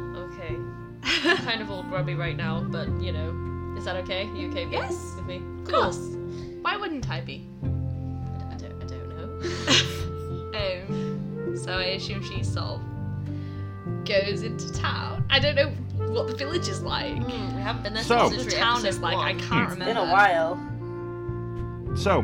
kind 1.45 1.61
of 1.63 1.71
all 1.71 1.83
grubby 1.85 2.15
right 2.15 2.37
now, 2.37 2.61
but 2.61 2.89
you 3.01 3.13
know, 3.13 3.75
is 3.79 3.85
that 3.85 3.97
okay? 3.97 4.25
You 4.35 4.49
okay? 4.51 4.65
with- 4.65 4.73
Yes. 4.73 5.15
With 5.17 5.27
me? 5.27 5.37
of 5.37 5.65
Cool. 5.69 5.83
course 5.83 6.17
why 6.63 6.77
wouldn't 6.77 7.09
i 7.09 7.21
be 7.23 7.47
I 7.63 8.57
don't. 8.57 8.83
I 8.83 8.87
don't 8.87 9.09
know. 9.17 10.89
um 10.91 11.57
so 11.57 11.73
i 11.79 11.85
assume 11.97 12.23
she 12.23 12.43
sort 12.43 12.81
of 12.81 14.05
goes 14.05 14.43
into 14.43 14.71
town 14.75 15.25
i 15.31 15.39
don't 15.39 15.55
know 15.55 15.71
what 16.13 16.27
the 16.29 16.35
village 16.35 16.69
is 16.69 16.83
like 16.83 17.17
Hmm, 17.17 17.57
we 17.57 17.63
haven't 17.63 17.83
been 17.83 17.95
there 17.95 18.03
So- 18.03 18.29
since 18.29 18.31
the 18.31 18.45
literally 18.45 18.57
town 18.63 18.79
is 18.79 18.85
episode 18.85 19.01
like 19.03 19.17
i 19.19 19.33
can't 19.35 19.49
Hmm. 19.69 19.73
remember 19.73 19.85
Been 19.87 19.97
a 19.97 20.13
while. 20.13 21.97
So, 21.97 22.21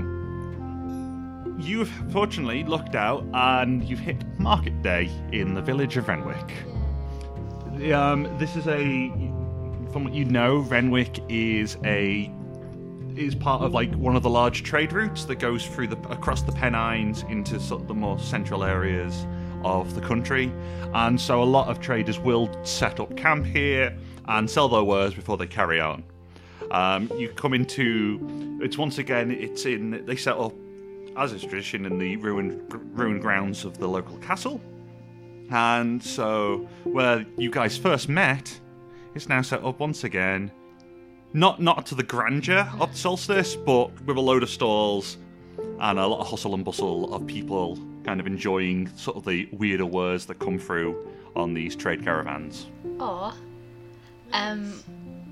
you've 1.58 1.88
fortunately 2.12 2.62
looked 2.64 2.94
out 2.94 3.24
and 3.34 3.82
you've 3.84 3.98
hit 3.98 4.22
Market 4.38 4.80
Day 4.82 5.10
in 5.32 5.54
the 5.54 5.60
village 5.62 5.96
of 5.96 6.06
Renwick. 6.08 6.52
Um, 7.76 8.26
this 8.38 8.56
is 8.56 8.66
a, 8.66 9.10
from 9.92 10.04
what 10.04 10.14
you 10.14 10.24
know, 10.24 10.58
Renwick 10.58 11.20
is 11.28 11.76
a 11.84 12.32
is 13.16 13.34
part 13.34 13.62
of 13.62 13.72
like 13.72 13.94
one 13.94 14.14
of 14.14 14.22
the 14.22 14.30
large 14.30 14.62
trade 14.62 14.92
routes 14.92 15.24
that 15.24 15.36
goes 15.36 15.66
through 15.66 15.86
the 15.86 15.96
across 16.10 16.42
the 16.42 16.52
Pennines 16.52 17.22
into 17.28 17.58
sort 17.60 17.82
of 17.82 17.88
the 17.88 17.94
more 17.94 18.18
central 18.18 18.64
areas 18.64 19.26
of 19.62 19.94
the 19.94 20.00
country, 20.00 20.52
and 20.94 21.20
so 21.20 21.42
a 21.42 21.44
lot 21.44 21.68
of 21.68 21.80
traders 21.80 22.18
will 22.18 22.50
set 22.64 22.98
up 22.98 23.14
camp 23.16 23.44
here 23.44 23.96
and 24.28 24.48
sell 24.48 24.68
their 24.68 24.82
wares 24.82 25.14
before 25.14 25.36
they 25.36 25.46
carry 25.46 25.80
on. 25.80 26.02
Um, 26.70 27.10
you 27.16 27.28
come 27.28 27.52
into 27.52 28.58
it's 28.62 28.78
once 28.78 28.98
again 28.98 29.30
it's 29.30 29.66
in 29.66 30.04
they 30.06 30.16
set 30.16 30.36
up 30.36 30.52
as 31.16 31.32
is 31.32 31.42
tradition 31.42 31.84
in 31.84 31.98
the 31.98 32.16
ruined 32.16 32.60
ruined 32.98 33.20
grounds 33.20 33.64
of 33.64 33.78
the 33.78 33.86
local 33.86 34.16
castle, 34.18 34.60
and 35.50 36.02
so 36.02 36.68
where 36.84 37.24
you 37.36 37.50
guys 37.50 37.76
first 37.78 38.08
met 38.08 38.58
is 39.14 39.28
now 39.28 39.42
set 39.42 39.62
up 39.64 39.78
once 39.80 40.04
again. 40.04 40.50
Not 41.32 41.60
not 41.60 41.84
to 41.86 41.94
the 41.94 42.02
grandeur 42.02 42.68
of 42.80 42.92
the 42.92 42.98
solstice, 42.98 43.56
but 43.56 43.90
with 44.02 44.16
a 44.16 44.20
load 44.20 44.42
of 44.42 44.50
stalls 44.50 45.18
and 45.80 45.98
a 45.98 46.06
lot 46.06 46.20
of 46.20 46.28
hustle 46.28 46.54
and 46.54 46.64
bustle 46.64 47.12
of 47.14 47.26
people 47.26 47.78
kind 48.04 48.20
of 48.20 48.26
enjoying 48.26 48.88
sort 48.96 49.16
of 49.16 49.24
the 49.24 49.48
weirder 49.52 49.84
words 49.86 50.26
that 50.26 50.38
come 50.38 50.58
through 50.58 50.96
on 51.34 51.52
these 51.54 51.74
trade 51.76 52.02
caravans. 52.04 52.66
Aw. 53.00 53.34
Um, 54.32 54.82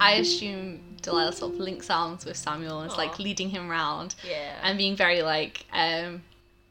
I 0.00 0.14
assume 0.14 0.80
Delilah 1.02 1.32
sort 1.32 1.54
of 1.54 1.60
links 1.60 1.88
arms 1.90 2.24
with 2.24 2.36
Samuel 2.36 2.80
and 2.80 2.90
is 2.90 2.96
like 2.98 3.18
leading 3.18 3.48
him 3.48 3.70
around 3.70 4.14
Yeah. 4.28 4.58
and 4.62 4.76
being 4.76 4.96
very 4.96 5.22
like, 5.22 5.64
um, 5.72 6.22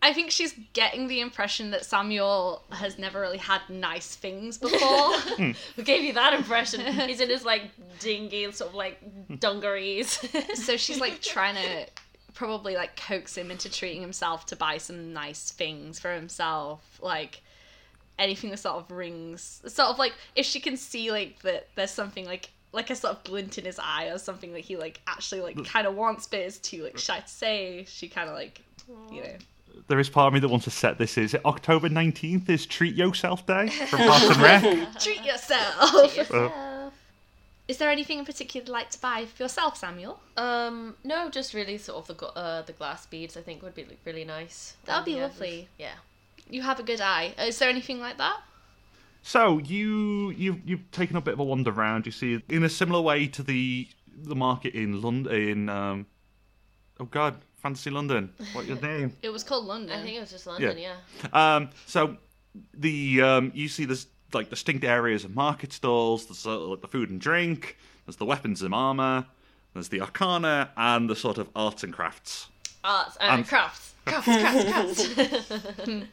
I 0.03 0.11
think 0.11 0.31
she's 0.31 0.53
getting 0.73 1.07
the 1.07 1.21
impression 1.21 1.71
that 1.71 1.85
Samuel 1.85 2.61
has 2.71 2.99
never 2.99 3.21
really 3.21 3.37
had 3.37 3.61
nice 3.69 4.15
things 4.15 4.57
before. 4.57 4.79
Hmm. 5.23 5.51
Who 5.77 5.83
gave 5.83 6.03
you 6.03 6.13
that 6.13 6.33
impression? 6.33 6.81
He's 6.81 7.21
in 7.21 7.29
his 7.29 7.45
like 7.45 7.63
dingy 7.99 8.51
sort 8.51 8.69
of 8.69 8.75
like 8.75 8.99
dungarees. 9.39 10.19
so 10.55 10.75
she's 10.77 10.99
like 10.99 11.21
trying 11.21 11.55
to 11.55 11.87
probably 12.33 12.75
like 12.75 12.97
coax 12.97 13.37
him 13.37 13.49
into 13.49 13.71
treating 13.71 14.01
himself 14.01 14.45
to 14.47 14.55
buy 14.55 14.77
some 14.77 15.13
nice 15.13 15.51
things 15.51 15.99
for 15.99 16.13
himself, 16.13 16.99
like 17.01 17.41
anything 18.19 18.49
that 18.49 18.57
sort 18.57 18.75
of 18.75 18.91
rings, 18.91 19.61
sort 19.65 19.89
of 19.89 19.97
like 19.97 20.13
if 20.35 20.45
she 20.45 20.59
can 20.59 20.75
see 20.75 21.11
like 21.11 21.41
that 21.43 21.69
there's 21.75 21.91
something 21.91 22.25
like 22.25 22.49
like 22.73 22.89
a 22.89 22.95
sort 22.95 23.15
of 23.15 23.23
glint 23.23 23.57
in 23.57 23.65
his 23.65 23.79
eye 23.81 24.07
or 24.07 24.17
something 24.17 24.51
that 24.53 24.61
he 24.61 24.75
like 24.75 24.99
actually 25.07 25.41
like 25.41 25.63
kind 25.65 25.87
of 25.87 25.95
wants 25.95 26.27
but 26.27 26.41
is 26.41 26.59
too 26.59 26.83
like 26.83 26.97
shy 26.97 27.19
to 27.21 27.27
say. 27.27 27.85
She 27.87 28.09
kind 28.09 28.29
of 28.29 28.35
like 28.35 28.61
you 29.11 29.21
know. 29.21 29.35
There 29.87 29.99
is 29.99 30.09
part 30.09 30.27
of 30.27 30.33
me 30.33 30.39
that 30.39 30.49
wants 30.49 30.65
to 30.65 30.71
set 30.71 30.97
this. 30.97 31.17
Is 31.17 31.33
it 31.33 31.41
October 31.45 31.89
19th 31.89 32.49
is 32.49 32.65
Treat 32.65 32.95
Yourself 32.95 33.45
Day 33.45 33.67
from 33.69 33.99
Parks 33.99 34.29
and 34.29 34.37
Rec? 34.37 34.61
Treat 34.99 35.23
yourself. 35.25 36.31
Uh, 36.31 36.89
Is 37.67 37.77
there 37.77 37.89
anything 37.89 38.19
in 38.19 38.25
particular 38.25 38.63
you'd 38.63 38.69
like 38.71 38.89
to 38.91 38.99
buy 38.99 39.25
for 39.25 39.43
yourself, 39.43 39.77
Samuel? 39.77 40.19
um, 40.37 40.95
no, 41.03 41.29
just 41.29 41.53
really 41.53 41.77
sort 41.77 42.09
of 42.09 42.17
the 42.17 42.25
uh, 42.27 42.61
the 42.63 42.73
glass 42.73 43.05
beads. 43.05 43.35
I 43.37 43.41
think 43.41 43.61
would 43.63 43.75
be 43.75 43.83
like, 43.83 43.99
really 44.05 44.25
nice. 44.25 44.75
That 44.85 44.97
would 44.99 45.05
be 45.05 45.13
Yeah, 45.13 45.23
lovely. 45.23 45.67
Yeah. 45.77 45.93
You 46.49 46.61
have 46.61 46.79
a 46.79 46.83
good 46.83 47.01
eye. 47.01 47.33
Is 47.39 47.57
there 47.59 47.69
anything 47.69 47.99
like 47.99 48.17
that? 48.17 48.41
So 49.21 49.57
you 49.59 50.31
you 50.31 50.61
you've 50.65 50.91
taken 50.91 51.15
a 51.15 51.21
bit 51.21 51.33
of 51.35 51.39
a 51.39 51.43
wander 51.43 51.71
around. 51.71 52.05
You 52.05 52.11
see, 52.11 52.41
in 52.49 52.63
a 52.63 52.69
similar 52.69 53.01
way 53.01 53.27
to 53.27 53.41
the 53.43 53.87
the 54.15 54.35
market 54.35 54.73
in 54.75 55.01
London. 55.01 55.33
In 55.33 55.69
um, 55.69 56.05
oh 56.99 57.05
god, 57.05 57.37
Fantasy 57.63 57.89
London. 57.89 58.31
What 58.51 58.65
your 58.65 58.79
name? 58.81 59.15
It 59.23 59.29
was 59.29 59.43
called 59.43 59.65
London. 59.65 59.97
I 59.97 60.03
think 60.03 60.17
it 60.17 60.19
was 60.19 60.29
just 60.31 60.45
London. 60.45 60.77
Yeah. 60.77 60.95
Um, 61.33 61.69
so 61.87 62.17
the 62.73 63.21
um, 63.21 63.51
you 63.55 63.67
see 63.69 63.85
there's 63.85 64.05
like 64.33 64.49
distinct 64.49 64.83
areas 64.83 65.23
of 65.25 65.33
market 65.33 65.71
stalls. 65.73 66.25
There's 66.27 66.45
uh, 66.45 66.59
like 66.59 66.81
the 66.81 66.87
food 66.87 67.09
and 67.09 67.19
drink. 67.21 67.77
There's 68.05 68.17
the 68.17 68.25
weapons 68.25 68.61
and 68.61 68.73
armor. 68.73 69.25
There's 69.73 69.87
the 69.89 70.01
arcana 70.01 70.69
and 70.77 71.09
the 71.09 71.15
sort 71.15 71.37
of 71.39 71.49
arts 71.55 71.83
and 71.83 71.91
crafts. 71.93 72.47
Arts 72.83 73.17
and 73.21 73.31
Um, 73.31 73.43
crafts. 73.51 73.93
Crafts, 74.05 74.25
crafts, 74.27 75.13
crafts. 75.13 75.87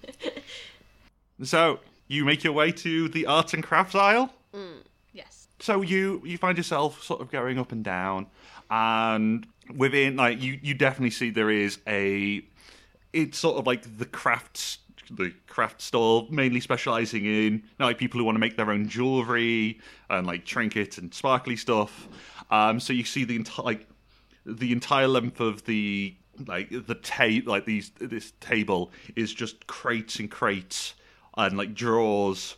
So 1.43 1.81
you 2.07 2.25
make 2.25 2.45
your 2.45 2.53
way 2.53 2.71
to 2.73 3.09
the 3.09 3.27
arts 3.27 3.55
and 3.55 3.63
crafts 3.65 3.95
aisle. 3.95 4.33
Yes. 5.13 5.49
So 5.59 5.83
you 5.83 6.23
you 6.25 6.39
find 6.39 6.57
yourself 6.57 7.03
sort 7.03 7.21
of 7.21 7.31
going 7.31 7.59
up 7.59 7.73
and 7.73 7.83
down, 7.83 8.27
and 8.71 9.47
within 9.77 10.17
like 10.17 10.43
you 10.43 10.59
you 10.63 10.75
definitely 10.75 11.11
see 11.11 11.31
there 11.31 11.51
is 11.51 11.79
a 11.87 12.43
it's 13.13 13.39
sort 13.39 13.57
of 13.57 13.67
like 13.67 13.99
the 13.99 14.07
crafts 14.07 14.79
the 15.11 15.33
craft 15.49 15.81
store 15.81 16.27
mainly 16.31 16.61
specializing 16.61 17.25
in 17.25 17.63
like 17.79 17.99
people 17.99 18.19
who 18.19 18.25
want 18.25 18.37
to 18.37 18.41
make 18.41 18.57
their 18.57 18.71
own 18.71 18.89
jewelry 18.89 19.81
and 20.09 20.27
like 20.27 20.45
trinkets 20.45 20.99
and 20.99 21.13
sparkly 21.13 21.57
stuff. 21.57 22.09
Um, 22.51 22.81
so 22.81 22.93
you 22.93 23.05
see 23.05 23.25
the 23.25 23.37
entire 23.37 23.65
like 23.65 23.89
the 24.47 24.73
entire 24.73 25.09
length 25.09 25.41
of 25.41 25.65
the 25.65 26.15
like 26.47 26.71
the 26.71 26.95
ta- 26.95 27.45
like 27.45 27.65
these 27.67 27.91
this 28.01 28.33
table 28.41 28.93
is 29.17 29.35
just 29.35 29.67
crates 29.67 30.19
and 30.19 30.31
crates 30.31 30.95
and 31.37 31.57
like 31.57 31.75
drawers 31.75 32.57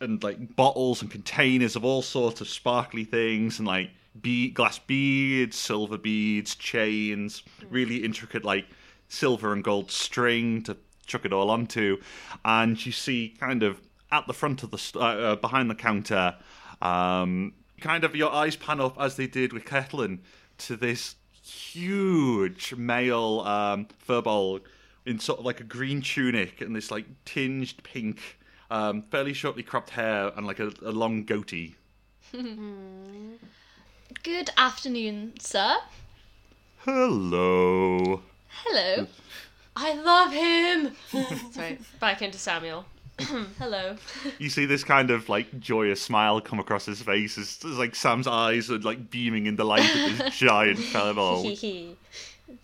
and 0.00 0.22
like 0.22 0.56
bottles 0.56 1.02
and 1.02 1.10
containers 1.10 1.76
of 1.76 1.84
all 1.84 2.02
sorts 2.02 2.40
of 2.40 2.48
sparkly 2.48 3.04
things 3.04 3.58
and 3.58 3.68
like 3.68 3.90
be- 4.20 4.50
glass 4.50 4.78
beads, 4.78 5.56
silver 5.56 5.98
beads, 5.98 6.54
chains, 6.54 7.42
really 7.68 8.04
intricate 8.04 8.44
like 8.44 8.66
silver 9.08 9.52
and 9.52 9.62
gold 9.62 9.90
string 9.90 10.62
to 10.62 10.76
chuck 11.06 11.24
it 11.24 11.32
all 11.32 11.50
onto, 11.50 11.98
and 12.44 12.84
you 12.84 12.92
see 12.92 13.34
kind 13.38 13.62
of 13.62 13.80
at 14.10 14.26
the 14.26 14.32
front 14.32 14.62
of 14.62 14.70
the 14.70 14.78
st- 14.78 15.02
uh, 15.02 15.06
uh, 15.06 15.36
behind 15.36 15.68
the 15.68 15.74
counter, 15.74 16.36
um, 16.80 17.52
kind 17.80 18.04
of 18.04 18.14
your 18.14 18.32
eyes 18.32 18.56
pan 18.56 18.80
up 18.80 18.96
as 18.98 19.16
they 19.16 19.26
did 19.26 19.52
with 19.52 19.64
Ketlin 19.64 20.20
to 20.58 20.76
this 20.76 21.16
huge 21.42 22.74
male 22.74 23.40
um, 23.40 23.86
firbolg 24.08 24.62
in 25.04 25.18
sort 25.18 25.38
of 25.38 25.44
like 25.44 25.60
a 25.60 25.64
green 25.64 26.00
tunic 26.00 26.60
and 26.60 26.74
this 26.74 26.90
like 26.90 27.06
tinged 27.24 27.82
pink, 27.82 28.38
um, 28.70 29.02
fairly 29.10 29.34
shortly 29.34 29.62
cropped 29.62 29.90
hair 29.90 30.32
and 30.36 30.46
like 30.46 30.60
a, 30.60 30.72
a 30.82 30.92
long 30.92 31.24
goatee. 31.24 31.74
Good 34.22 34.50
afternoon, 34.56 35.34
sir. 35.38 35.76
Hello. 36.78 38.20
Hello. 38.48 39.06
I 39.76 39.94
love 39.94 40.32
him. 40.32 40.94
Sorry. 41.52 41.78
Back 42.00 42.22
into 42.22 42.38
Samuel. 42.38 42.84
Hello. 43.58 43.96
You 44.38 44.48
see 44.50 44.66
this 44.66 44.84
kind 44.84 45.10
of 45.10 45.28
like 45.28 45.60
joyous 45.60 46.02
smile 46.02 46.40
come 46.40 46.58
across 46.58 46.84
his 46.84 47.00
face 47.00 47.38
as, 47.38 47.58
as 47.64 47.78
like 47.78 47.94
Sam's 47.94 48.26
eyes 48.26 48.70
are 48.70 48.78
like 48.78 49.10
beaming 49.10 49.46
in 49.46 49.56
delight 49.56 49.84
at 49.84 50.18
this 50.18 50.36
giant 50.38 50.78
firbolg. 50.78 51.96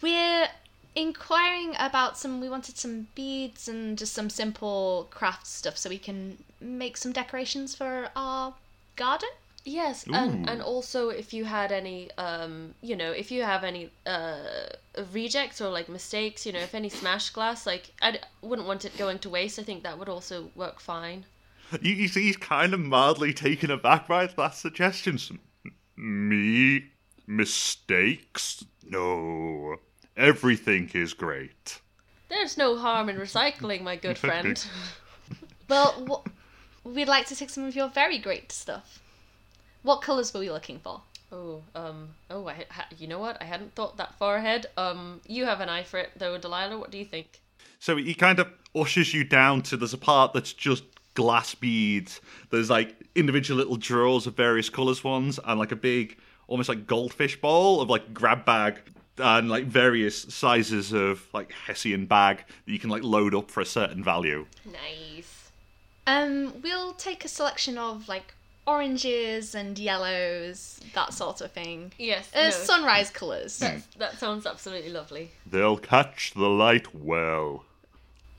We're 0.03 0.49
inquiring 0.95 1.75
about 1.79 2.19
some. 2.19 2.41
We 2.41 2.49
wanted 2.49 2.77
some 2.77 3.07
beads 3.15 3.69
and 3.69 3.97
just 3.97 4.13
some 4.13 4.29
simple 4.29 5.09
craft 5.11 5.47
stuff 5.47 5.79
so 5.79 5.89
we 5.89 5.99
can 5.99 6.37
make 6.61 6.97
some 6.97 7.13
decorations 7.13 7.75
for 7.75 8.11
our 8.17 8.55
garden. 8.97 9.31
Yes, 9.65 10.05
and 10.13 10.47
Ooh. 10.47 10.51
and 10.51 10.63
also 10.63 11.11
if 11.11 11.35
you 11.35 11.45
had 11.45 11.71
any, 11.71 12.11
um, 12.17 12.75
you 12.81 12.97
know, 12.97 13.11
if 13.13 13.31
you 13.31 13.43
have 13.43 13.63
any 13.63 13.91
uh 14.07 14.39
rejects 15.13 15.61
or 15.61 15.69
like 15.69 15.89
mistakes, 15.89 16.47
you 16.47 16.53
know, 16.53 16.61
if 16.61 16.75
any 16.75 16.89
smashed 16.89 17.33
glass, 17.35 17.67
like 17.67 17.93
I 18.01 18.19
wouldn't 18.43 18.67
want 18.67 18.85
it 18.85 18.97
going 18.97 19.19
to 19.21 19.31
waste. 19.31 19.59
I 19.59 19.63
think 19.63 19.83
that 19.83 19.99
would 19.99 20.09
also 20.09 20.51
work 20.55 20.81
fine. 20.81 21.25
You, 21.83 21.93
you 21.93 22.09
see, 22.09 22.23
he's 22.23 22.37
kind 22.37 22.75
of 22.75 22.81
mildly 22.81 23.33
taken 23.33 23.71
aback 23.71 24.09
by 24.09 24.27
that 24.27 24.55
suggestion. 24.55 25.19
Me? 25.97 26.87
Mistakes? 27.27 28.65
No. 28.89 29.77
Everything 30.17 30.91
is 30.95 31.13
great. 31.13 31.81
There's 32.29 32.57
no 32.57 32.77
harm 32.77 33.09
in 33.09 33.17
recycling, 33.17 33.83
my 33.83 33.97
good 33.97 34.19
friend. 34.27 34.65
Well, 35.69 36.25
wh- 36.85 36.87
we'd 36.87 37.07
like 37.07 37.27
to 37.27 37.37
take 37.37 37.51
some 37.51 37.65
of 37.65 37.77
your 37.77 37.89
very 37.89 38.19
great 38.19 38.51
stuff. 38.51 39.00
What 39.83 40.03
colours 40.03 40.33
were 40.35 40.41
we 40.41 40.51
looking 40.51 40.79
for? 40.79 41.01
Oh, 41.33 41.63
um, 41.75 42.09
oh, 42.29 42.49
I, 42.49 42.67
ha- 42.71 42.89
you 42.99 43.07
know 43.07 43.19
what? 43.19 43.41
I 43.41 43.45
hadn't 43.45 43.75
thought 43.75 43.97
that 43.99 44.15
far 44.17 44.37
ahead. 44.37 44.67
Um, 44.77 45.21
you 45.27 45.45
have 45.45 45.61
an 45.61 45.69
eye 45.69 45.85
for 45.85 45.99
it, 45.99 46.11
though, 46.17 46.37
Delilah. 46.39 46.79
What 46.79 46.91
do 46.91 46.99
you 46.99 47.05
think? 47.05 47.41
So 47.79 47.97
he 47.97 48.15
kind 48.15 48.39
of 48.39 48.49
ushers 48.75 49.15
you 49.15 49.25
down 49.25 49.63
to 49.63 49.77
there's 49.77 49.95
a 49.95 49.99
part 49.99 50.33
that's 50.33 50.53
just 50.53 50.85
glass 51.15 51.55
beads. 51.55 52.21
There's 52.51 52.71
like 52.71 52.97
individual 53.15 53.59
little 53.59 53.77
drawers 53.77 54.27
of 54.27 54.37
various 54.37 54.69
colours 54.69 55.03
ones 55.03 55.39
and 55.45 55.59
like 55.59 55.73
a 55.73 55.77
big, 55.77 56.19
almost 56.47 56.69
like 56.69 56.87
goldfish 56.87 57.41
bowl 57.41 57.81
of 57.81 57.89
like 57.89 58.13
grab 58.13 58.45
bag 58.45 58.81
and 59.19 59.49
like 59.49 59.65
various 59.67 60.23
sizes 60.23 60.93
of 60.93 61.27
like 61.33 61.53
Hessian 61.53 62.07
bag 62.07 62.39
that 62.39 62.73
you 62.73 62.79
can 62.79 62.91
like 62.91 63.03
load 63.03 63.35
up 63.35 63.51
for 63.51 63.61
a 63.61 63.67
certain 63.67 64.03
value. 64.03 64.47
Nice. 64.65 65.53
Um, 66.07 66.61
we'll 66.63 66.93
take 66.95 67.25
a 67.25 67.29
selection 67.29 67.79
of 67.79 68.09
like 68.09 68.35
oranges 68.67 69.55
and 69.55 69.79
yellows, 69.79 70.81
that 70.95 71.13
sort 71.13 71.41
of 71.41 71.53
thing. 71.53 71.93
Yes. 71.99 72.31
Uh, 72.35 72.45
no, 72.45 72.51
sunrise 72.51 73.11
colours. 73.11 73.59
That, 73.59 73.83
that 73.99 74.19
sounds 74.19 74.47
absolutely 74.47 74.91
lovely. 74.91 75.31
They'll 75.47 75.79
catch 75.79 76.33
the 76.35 76.49
light 76.49 76.95
well. 76.95 77.65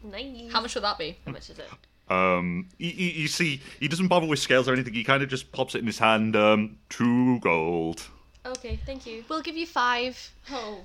Nice. 0.04 0.52
How 0.52 0.62
much 0.62 0.76
would 0.76 0.84
that 0.84 0.98
be? 0.98 1.18
How 1.26 1.32
much 1.32 1.50
is 1.50 1.60
it? 1.60 1.70
Um, 2.10 2.68
you, 2.78 2.90
you, 2.90 3.08
you 3.22 3.28
see, 3.28 3.62
he 3.80 3.88
doesn't 3.88 4.08
bother 4.08 4.28
with 4.28 4.40
scales 4.40 4.68
or 4.68 4.74
anything. 4.74 4.94
He 4.94 5.04
kind 5.04 5.24
of 5.24 5.30
just 5.30 5.52
pops 5.52 5.76
it 5.76 5.80
in 5.80 5.86
his 5.86 6.00
hand. 6.00 6.36
Um, 6.36 6.78
two 6.90 7.40
gold. 7.40 8.04
Okay, 8.46 8.80
thank 8.86 9.06
you. 9.06 9.24
We'll 9.30 9.42
give 9.42 9.56
you 9.56 9.68
five. 9.68 10.32
Oh. 10.52 10.80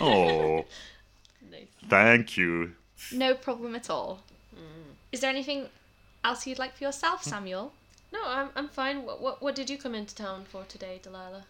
Oh, 0.00 0.64
nice. 1.50 1.66
thank 1.88 2.36
you. 2.36 2.72
No 3.12 3.34
problem 3.34 3.74
at 3.74 3.90
all. 3.90 4.20
Is 5.10 5.20
there 5.20 5.28
anything 5.28 5.66
else 6.24 6.46
you'd 6.46 6.58
like 6.58 6.74
for 6.74 6.84
yourself, 6.84 7.22
Samuel? 7.22 7.72
No, 8.12 8.20
I'm 8.24 8.50
I'm 8.54 8.68
fine. 8.68 9.04
What 9.04 9.20
what 9.20 9.42
what 9.42 9.54
did 9.54 9.70
you 9.70 9.78
come 9.78 9.94
into 9.94 10.14
town 10.14 10.44
for 10.44 10.64
today, 10.64 11.00
Delilah? 11.02 11.44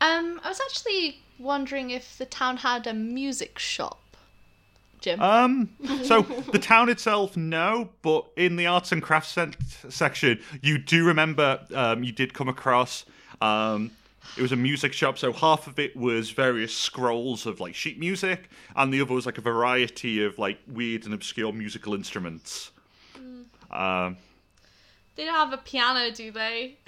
Um, 0.00 0.40
I 0.44 0.48
was 0.48 0.60
actually 0.60 1.22
wondering 1.38 1.90
if 1.90 2.18
the 2.18 2.26
town 2.26 2.58
had 2.58 2.86
a 2.86 2.94
music 2.94 3.58
shop. 3.58 4.00
Jim. 5.00 5.20
Um, 5.20 5.70
so 6.04 6.22
the 6.52 6.58
town 6.58 6.88
itself, 6.88 7.36
no, 7.36 7.90
but 8.02 8.26
in 8.36 8.56
the 8.56 8.66
arts 8.66 8.92
and 8.92 9.02
crafts 9.02 9.30
sen- 9.30 9.54
section, 9.88 10.40
you 10.62 10.78
do 10.78 11.04
remember 11.04 11.60
um, 11.74 12.02
you 12.02 12.12
did 12.12 12.34
come 12.34 12.48
across. 12.48 13.04
Um, 13.40 13.90
it 14.36 14.42
was 14.42 14.52
a 14.52 14.56
music 14.56 14.92
shop, 14.92 15.18
so 15.18 15.32
half 15.32 15.66
of 15.66 15.78
it 15.78 15.96
was 15.96 16.30
various 16.30 16.76
scrolls 16.76 17.46
of 17.46 17.60
like 17.60 17.74
sheet 17.74 17.98
music, 17.98 18.50
and 18.74 18.92
the 18.92 19.00
other 19.00 19.14
was 19.14 19.26
like 19.26 19.38
a 19.38 19.42
variety 19.42 20.24
of 20.24 20.38
like 20.38 20.58
weird 20.66 21.04
and 21.04 21.14
obscure 21.14 21.52
musical 21.52 21.94
instruments. 21.94 22.70
Um, 23.70 24.16
they 25.16 25.24
don't 25.24 25.34
have 25.34 25.52
a 25.52 25.58
piano, 25.58 26.10
do 26.10 26.30
they? 26.30 26.76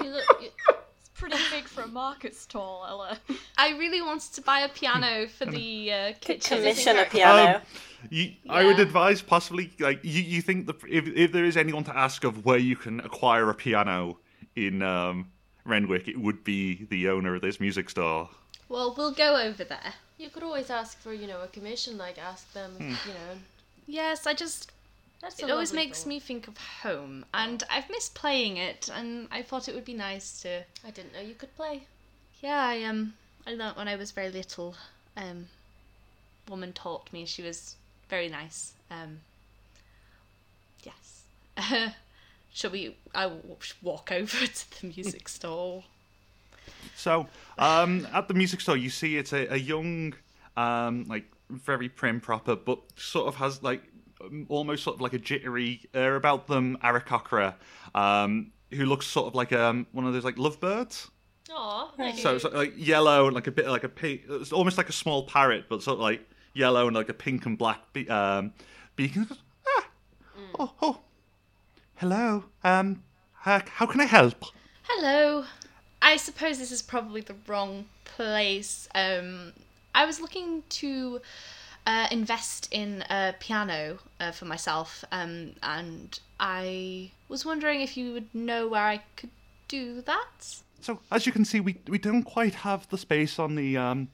You 0.00 0.10
look. 0.10 0.24
You, 0.40 0.48
It's 0.68 1.08
pretty 1.14 1.36
big 1.50 1.64
for 1.64 1.80
a 1.82 1.84
a 1.84 1.88
market 1.88 2.36
stall, 2.36 2.86
Ella. 2.88 3.18
I 3.56 3.70
really 3.70 4.00
wanted 4.00 4.32
to 4.34 4.40
buy 4.42 4.60
a 4.60 4.68
piano 4.68 5.26
for 5.26 5.44
the 5.46 5.92
uh, 5.92 6.12
kitchen. 6.20 6.58
commission 6.58 6.96
a 6.98 7.04
piano. 7.04 7.56
Um, 7.56 7.62
you, 8.10 8.32
I 8.48 8.64
would 8.64 8.78
advise 8.78 9.20
possibly 9.22 9.72
like 9.80 9.98
you, 10.04 10.22
you 10.22 10.40
think 10.40 10.66
that 10.68 10.76
if 10.88 11.08
if 11.08 11.32
there 11.32 11.44
is 11.44 11.56
anyone 11.56 11.82
to 11.84 11.96
ask 11.96 12.22
of 12.22 12.44
where 12.44 12.58
you 12.58 12.76
can 12.76 13.00
acquire 13.00 13.50
a 13.50 13.54
piano 13.54 14.18
in 14.54 14.82
um, 14.82 15.32
Renwick, 15.64 16.06
it 16.06 16.20
would 16.20 16.44
be 16.44 16.86
the 16.90 17.08
owner 17.08 17.34
of 17.34 17.42
this 17.42 17.58
music 17.58 17.90
store. 17.90 18.30
Well, 18.68 18.94
we'll 18.96 19.12
go 19.12 19.36
over 19.36 19.64
there. 19.64 19.94
You 20.18 20.30
could 20.30 20.42
always 20.44 20.70
ask 20.70 21.00
for, 21.00 21.12
you 21.12 21.26
know, 21.26 21.40
a 21.42 21.48
commission, 21.48 21.96
like 21.98 22.18
ask 22.18 22.52
them, 22.52 22.70
Hmm. 22.72 22.90
you 23.08 23.14
know. 23.14 23.38
Yes, 23.86 24.26
I 24.26 24.34
just. 24.34 24.70
That's 25.20 25.40
it 25.40 25.50
always 25.50 25.72
makes 25.72 26.04
thought. 26.04 26.08
me 26.08 26.20
think 26.20 26.46
of 26.46 26.56
home, 26.56 27.24
and 27.34 27.62
I've 27.68 27.90
missed 27.90 28.14
playing 28.14 28.56
it, 28.56 28.88
and 28.94 29.26
I 29.32 29.42
thought 29.42 29.68
it 29.68 29.74
would 29.74 29.84
be 29.84 29.94
nice 29.94 30.40
to. 30.42 30.62
I 30.86 30.90
didn't 30.90 31.12
know 31.12 31.20
you 31.20 31.34
could 31.34 31.54
play. 31.56 31.82
Yeah, 32.40 32.64
I 32.64 32.84
um, 32.84 33.14
I 33.46 33.54
learnt 33.54 33.76
when 33.76 33.88
I 33.88 33.96
was 33.96 34.12
very 34.12 34.30
little. 34.30 34.76
Um, 35.16 35.46
woman 36.48 36.72
taught 36.72 37.12
me. 37.12 37.26
She 37.26 37.42
was 37.42 37.74
very 38.08 38.28
nice. 38.28 38.74
Um, 38.90 39.20
yes. 40.84 41.24
Shall 42.52 42.70
we? 42.70 42.96
I 43.14 43.26
will 43.26 43.58
walk 43.82 44.12
over 44.12 44.46
to 44.46 44.80
the 44.80 44.86
music 44.86 45.28
stall. 45.38 45.84
So, 46.94 47.26
um, 47.58 48.06
at 48.12 48.28
the 48.28 48.34
music 48.34 48.60
store, 48.60 48.76
you 48.76 48.90
see 48.90 49.16
it's 49.16 49.32
a, 49.32 49.54
a 49.54 49.56
young, 49.56 50.14
um, 50.56 51.06
like 51.08 51.24
very 51.50 51.88
prim 51.88 52.20
proper, 52.20 52.54
but 52.56 52.78
sort 52.96 53.26
of 53.26 53.36
has 53.36 53.62
like 53.62 53.82
almost 54.48 54.84
sort 54.84 54.96
of 54.96 55.00
like 55.00 55.12
a 55.12 55.18
jittery 55.18 55.82
air 55.94 56.16
about 56.16 56.46
them, 56.46 56.78
Aarakocra, 56.82 57.54
um, 57.94 58.52
who 58.72 58.86
looks 58.86 59.06
sort 59.06 59.26
of 59.26 59.34
like 59.34 59.52
um, 59.52 59.86
one 59.92 60.06
of 60.06 60.12
those 60.12 60.24
like 60.24 60.38
lovebirds. 60.38 61.10
Aw, 61.50 62.12
So 62.16 62.36
it's 62.36 62.44
like 62.44 62.74
yellow 62.76 63.26
and 63.26 63.34
like 63.34 63.46
a 63.46 63.50
bit 63.50 63.66
like 63.68 63.84
a 63.84 63.88
pink, 63.88 64.22
it's 64.28 64.52
almost 64.52 64.76
like 64.76 64.88
a 64.88 64.92
small 64.92 65.24
parrot, 65.26 65.64
but 65.68 65.82
sort 65.82 65.94
of 65.94 66.00
like 66.00 66.28
yellow 66.52 66.86
and 66.86 66.94
like 66.94 67.08
a 67.08 67.14
pink 67.14 67.46
and 67.46 67.56
black 67.56 67.92
be- 67.92 68.08
um, 68.08 68.52
beak. 68.96 69.16
And 69.16 69.24
it 69.24 69.28
goes, 69.30 69.38
ah, 69.66 69.88
oh, 70.58 70.72
oh, 70.82 71.00
hello. 71.96 72.44
Um, 72.64 73.02
uh, 73.46 73.60
how 73.66 73.86
can 73.86 74.00
I 74.00 74.04
help? 74.04 74.44
Hello. 74.82 75.44
I 76.02 76.16
suppose 76.16 76.58
this 76.58 76.70
is 76.70 76.82
probably 76.82 77.22
the 77.22 77.34
wrong 77.46 77.86
place. 78.04 78.88
Um, 78.94 79.52
I 79.94 80.04
was 80.04 80.20
looking 80.20 80.62
to 80.68 81.20
uh, 81.88 82.06
invest 82.10 82.68
in 82.70 83.02
a 83.10 83.34
piano 83.40 83.98
uh, 84.20 84.30
for 84.30 84.44
myself, 84.44 85.04
um, 85.10 85.54
and 85.62 86.20
I 86.38 87.10
was 87.28 87.44
wondering 87.44 87.80
if 87.80 87.96
you 87.96 88.12
would 88.12 88.32
know 88.34 88.68
where 88.68 88.84
I 88.84 89.02
could 89.16 89.30
do 89.68 90.02
that. 90.02 90.60
So 90.80 91.00
as 91.10 91.26
you 91.26 91.32
can 91.32 91.44
see, 91.44 91.60
we 91.60 91.78
we 91.88 91.98
don't 91.98 92.22
quite 92.22 92.54
have 92.54 92.88
the 92.90 92.98
space 92.98 93.38
on 93.38 93.54
the 93.54 93.76
um, 93.76 94.08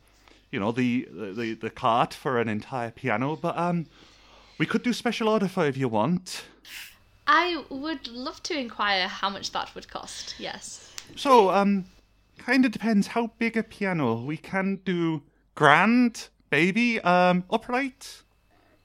you 0.54 0.60
know, 0.60 0.70
the 0.70 1.08
the 1.10 1.54
the 1.54 1.68
cart 1.68 2.14
for 2.14 2.40
an 2.40 2.48
entire 2.48 2.92
piano, 2.92 3.34
but 3.34 3.58
um, 3.58 3.86
we 4.56 4.66
could 4.66 4.84
do 4.84 4.92
special 4.92 5.28
order 5.28 5.48
for 5.48 5.66
if 5.66 5.76
you 5.76 5.88
want. 5.88 6.44
I 7.26 7.64
would 7.70 8.06
love 8.06 8.40
to 8.44 8.56
inquire 8.56 9.08
how 9.08 9.30
much 9.30 9.50
that 9.50 9.74
would 9.74 9.88
cost. 9.88 10.36
Yes. 10.38 10.92
So 11.16 11.50
um, 11.50 11.86
kind 12.38 12.64
of 12.64 12.70
depends 12.70 13.08
how 13.08 13.32
big 13.38 13.56
a 13.56 13.64
piano. 13.64 14.14
We 14.14 14.36
can 14.36 14.76
do 14.84 15.22
grand, 15.56 16.28
baby, 16.54 17.00
um, 17.00 17.44
upright. 17.50 18.22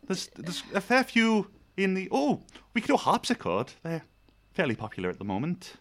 There's 0.07 0.27
there's 0.35 0.63
a 0.73 0.81
fair 0.81 1.03
few 1.03 1.47
in 1.77 1.93
the. 1.93 2.07
Oh, 2.11 2.41
we 2.73 2.81
could 2.81 2.87
do 2.87 2.97
harpsichord. 2.97 3.73
They're 3.83 4.03
fairly 4.53 4.75
popular 4.75 5.09
at 5.09 5.19
the 5.19 5.25
moment. 5.25 5.73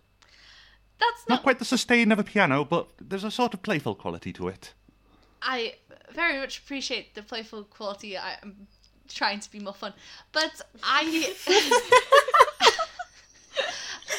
That's 1.01 1.29
Not 1.29 1.43
quite 1.43 1.59
the 1.59 1.65
sustain 1.65 2.13
of 2.13 2.19
a 2.19 2.25
piano, 2.25 2.65
but 2.65 2.89
there's 3.01 3.25
a 3.25 3.31
sort 3.31 3.55
of 3.55 3.63
playful 3.63 3.95
quality 3.95 4.33
to 4.35 4.49
it. 4.49 4.75
I 5.41 5.75
very 6.13 6.39
much 6.39 6.59
appreciate 6.59 7.15
the 7.15 7.23
playful 7.23 7.63
quality. 7.65 8.19
I'm 8.19 8.67
trying 9.09 9.41
to 9.41 9.51
be 9.51 9.61
more 9.61 9.75
fun, 9.75 9.95
but 10.33 10.61
I 10.83 11.03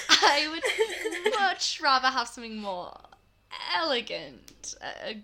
I 0.09 0.47
would 0.51 1.33
much 1.39 1.81
rather 1.81 2.07
have 2.07 2.27
something 2.29 2.57
more 2.57 2.97
elegant. 3.75 4.75
A 5.05 5.21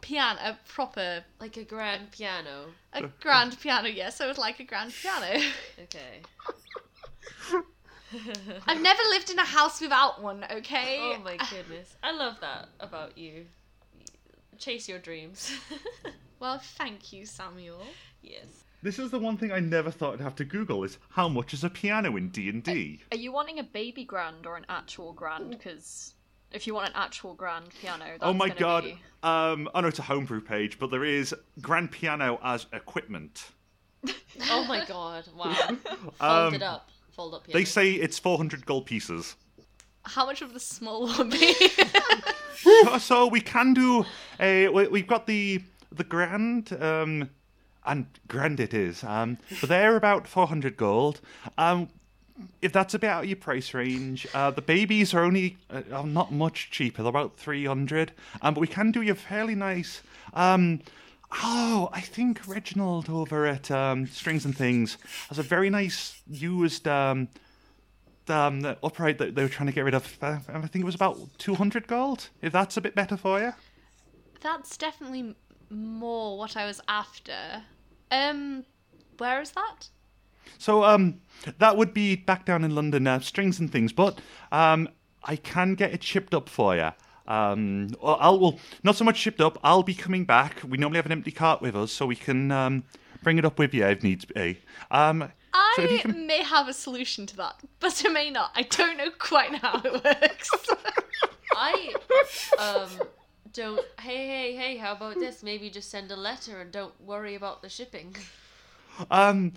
piano, 0.00 0.38
a 0.42 0.58
proper 0.68 1.24
Like 1.40 1.56
a 1.56 1.64
grand 1.64 2.10
piano. 2.12 2.66
a 2.92 3.02
grand 3.20 3.58
piano. 3.60 3.88
Yes, 3.88 4.20
I 4.20 4.26
would 4.26 4.38
like 4.38 4.60
a 4.60 4.64
grand 4.64 4.92
piano. 4.92 5.40
Okay. 5.82 6.22
I've 8.66 8.82
never 8.82 9.02
lived 9.10 9.30
in 9.30 9.38
a 9.38 9.44
house 9.44 9.80
without 9.80 10.20
one. 10.20 10.44
Okay. 10.50 10.96
Oh 11.00 11.18
my 11.22 11.36
goodness. 11.50 11.94
I 12.02 12.10
love 12.12 12.36
that 12.40 12.68
about 12.80 13.16
you. 13.16 13.46
Chase 14.58 14.88
your 14.88 14.98
dreams. 14.98 15.52
Well, 16.40 16.58
thank 16.58 17.12
you, 17.12 17.26
Samuel. 17.26 17.82
yes. 18.22 18.46
This 18.82 18.98
is 18.98 19.10
the 19.10 19.18
one 19.18 19.36
thing 19.36 19.52
I 19.52 19.60
never 19.60 19.90
thought 19.90 20.14
I'd 20.14 20.20
have 20.22 20.36
to 20.36 20.44
Google: 20.46 20.84
is 20.84 20.96
how 21.10 21.28
much 21.28 21.52
is 21.52 21.64
a 21.64 21.68
piano 21.68 22.16
in 22.16 22.30
D 22.30 22.48
and 22.48 22.62
D? 22.64 23.02
Are 23.12 23.18
you 23.18 23.30
wanting 23.30 23.58
a 23.58 23.62
baby 23.62 24.04
grand 24.04 24.46
or 24.46 24.56
an 24.56 24.64
actual 24.70 25.12
grand? 25.12 25.50
Because 25.50 26.14
if 26.52 26.66
you 26.66 26.74
want 26.74 26.88
an 26.88 26.92
actual 26.96 27.34
grand 27.34 27.68
piano, 27.80 28.04
that's 28.04 28.18
Oh 28.22 28.32
my 28.32 28.48
god! 28.48 28.84
be- 28.84 28.98
Um, 29.22 29.68
I 29.74 29.80
know 29.80 29.88
it's 29.88 29.98
a 29.98 30.02
homebrew 30.02 30.40
page, 30.40 30.78
but 30.78 30.90
there 30.90 31.04
is 31.04 31.34
grand 31.60 31.90
piano 31.92 32.38
as 32.42 32.66
equipment. 32.72 33.50
Oh 34.50 34.64
my 34.64 34.84
god. 34.86 35.28
Wow. 35.36 35.52
Fold 35.84 36.14
Um, 36.20 36.54
it 36.54 36.62
up. 36.62 36.88
Fold 37.12 37.34
up 37.34 37.46
here. 37.46 37.52
They 37.52 37.64
say 37.64 37.92
it's 37.92 38.18
400 38.18 38.64
gold 38.64 38.86
pieces. 38.86 39.36
How 40.04 40.24
much 40.24 40.40
of 40.40 40.54
the 40.54 40.60
small 40.60 41.06
one 41.08 41.28
be? 41.28 41.54
so, 42.56 42.98
so 42.98 43.26
we 43.26 43.40
can 43.42 43.74
do 43.74 44.06
a. 44.38 44.68
We, 44.68 44.86
we've 44.88 45.06
got 45.06 45.26
the 45.26 45.62
the 45.92 46.04
grand, 46.04 46.72
um, 46.80 47.28
and 47.84 48.06
grand 48.28 48.60
it 48.60 48.72
is. 48.72 49.04
Um, 49.04 49.36
but 49.60 49.68
they're 49.68 49.96
about 49.96 50.26
400 50.26 50.76
gold. 50.78 51.20
Um, 51.58 51.88
if 52.62 52.72
that's 52.72 52.94
about 52.94 53.10
out 53.10 53.22
of 53.24 53.28
your 53.28 53.36
price 53.36 53.74
range, 53.74 54.26
uh, 54.34 54.50
the 54.50 54.62
babies 54.62 55.14
are 55.14 55.24
only 55.24 55.56
uh, 55.70 55.82
are 55.92 56.06
not 56.06 56.32
much 56.32 56.70
cheaper. 56.70 57.02
They're 57.02 57.10
about 57.10 57.36
300. 57.38 58.12
Um, 58.42 58.54
but 58.54 58.60
we 58.60 58.66
can 58.66 58.90
do 58.90 59.02
you 59.02 59.12
a 59.12 59.14
fairly 59.14 59.54
nice. 59.54 60.02
Um, 60.34 60.80
oh, 61.42 61.88
I 61.92 62.00
think 62.00 62.46
Reginald 62.46 63.08
over 63.08 63.46
at 63.46 63.70
um, 63.70 64.06
Strings 64.06 64.44
and 64.44 64.56
Things 64.56 64.98
has 65.28 65.38
a 65.38 65.42
very 65.42 65.70
nice 65.70 66.20
used. 66.28 66.86
Um, 66.86 67.28
um, 68.28 68.60
the 68.60 68.78
upright 68.84 69.18
that 69.18 69.34
they 69.34 69.42
were 69.42 69.48
trying 69.48 69.66
to 69.66 69.72
get 69.72 69.84
rid 69.84 69.94
of. 69.94 70.16
Uh, 70.22 70.38
I 70.48 70.60
think 70.60 70.82
it 70.82 70.84
was 70.84 70.94
about 70.94 71.18
200 71.38 71.88
gold. 71.88 72.28
If 72.40 72.52
that's 72.52 72.76
a 72.76 72.80
bit 72.80 72.94
better 72.94 73.16
for 73.16 73.40
you. 73.40 73.52
That's 74.40 74.76
definitely 74.76 75.34
more 75.68 76.38
what 76.38 76.56
I 76.56 76.64
was 76.64 76.80
after. 76.86 77.62
Um, 78.10 78.64
where 79.18 79.40
is 79.40 79.50
that? 79.52 79.88
So 80.58 80.84
um, 80.84 81.20
that 81.58 81.76
would 81.76 81.94
be 81.94 82.16
back 82.16 82.44
down 82.44 82.64
in 82.64 82.74
London, 82.74 83.06
uh, 83.06 83.20
strings 83.20 83.58
and 83.58 83.70
things. 83.70 83.92
But 83.92 84.20
um, 84.52 84.88
I 85.24 85.36
can 85.36 85.74
get 85.74 85.92
it 85.92 86.02
shipped 86.02 86.34
up 86.34 86.48
for 86.48 86.76
you. 86.76 86.90
Um, 87.26 87.90
I'll 88.02 88.38
well, 88.38 88.58
not 88.82 88.96
so 88.96 89.04
much 89.04 89.16
shipped 89.16 89.40
up. 89.40 89.58
I'll 89.62 89.82
be 89.82 89.94
coming 89.94 90.24
back. 90.24 90.60
We 90.66 90.78
normally 90.78 90.96
have 90.96 91.06
an 91.06 91.12
empty 91.12 91.30
cart 91.30 91.62
with 91.62 91.76
us, 91.76 91.92
so 91.92 92.06
we 92.06 92.16
can 92.16 92.50
um, 92.50 92.84
bring 93.22 93.38
it 93.38 93.44
up 93.44 93.58
with 93.58 93.72
you 93.72 93.84
if 93.86 94.02
needs 94.02 94.24
be. 94.24 94.60
Um, 94.90 95.30
I 95.52 95.72
so 95.76 95.98
can, 95.98 96.26
may 96.26 96.42
have 96.42 96.68
a 96.68 96.72
solution 96.72 97.26
to 97.26 97.36
that, 97.36 97.56
but 97.78 98.02
I 98.04 98.08
may 98.08 98.30
not. 98.30 98.50
I 98.54 98.62
don't 98.62 98.96
know 98.96 99.10
quite 99.18 99.54
how 99.54 99.80
it 99.84 100.04
works. 100.04 100.50
I 101.54 101.94
um 102.58 102.88
don't 103.52 103.84
hey 104.00 104.26
hey 104.28 104.56
hey 104.56 104.76
how 104.76 104.92
about 104.92 105.16
this 105.16 105.42
maybe 105.42 105.68
just 105.68 105.90
send 105.90 106.10
a 106.12 106.16
letter 106.16 106.60
and 106.60 106.70
don't 106.70 106.98
worry 107.00 107.34
about 107.34 107.62
the 107.62 107.68
shipping 107.68 108.14
um, 109.10 109.52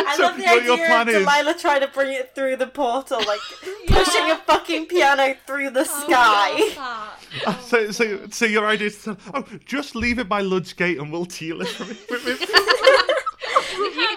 I 0.00 0.16
So 0.16 0.22
love 0.24 0.36
the 0.36 0.42
your- 0.42 0.62
your 0.62 0.74
idea 0.74 0.86
plan 0.86 1.02
of 1.02 1.14
is- 1.14 1.20
Delilah 1.20 1.54
trying 1.58 1.80
to 1.80 1.88
bring 1.88 2.12
it 2.12 2.34
through 2.34 2.56
the 2.56 2.66
portal, 2.66 3.18
like 3.26 3.40
pushing 3.86 4.30
a 4.30 4.36
fucking 4.36 4.86
piano 4.86 5.34
through 5.46 5.70
the 5.70 5.86
oh, 5.88 6.04
sky. 6.06 7.56
so, 7.62 7.90
so, 7.90 8.26
so 8.30 8.44
your 8.46 8.66
idea 8.66 8.88
is 8.88 9.02
to, 9.04 9.16
oh, 9.34 9.44
just 9.64 9.94
leave 9.94 10.18
it 10.18 10.28
by 10.28 10.40
Lud's 10.40 10.72
Gate 10.72 10.98
and 10.98 11.12
we'll 11.12 11.24
deal 11.24 11.60
it. 11.60 11.78
you 11.80 11.86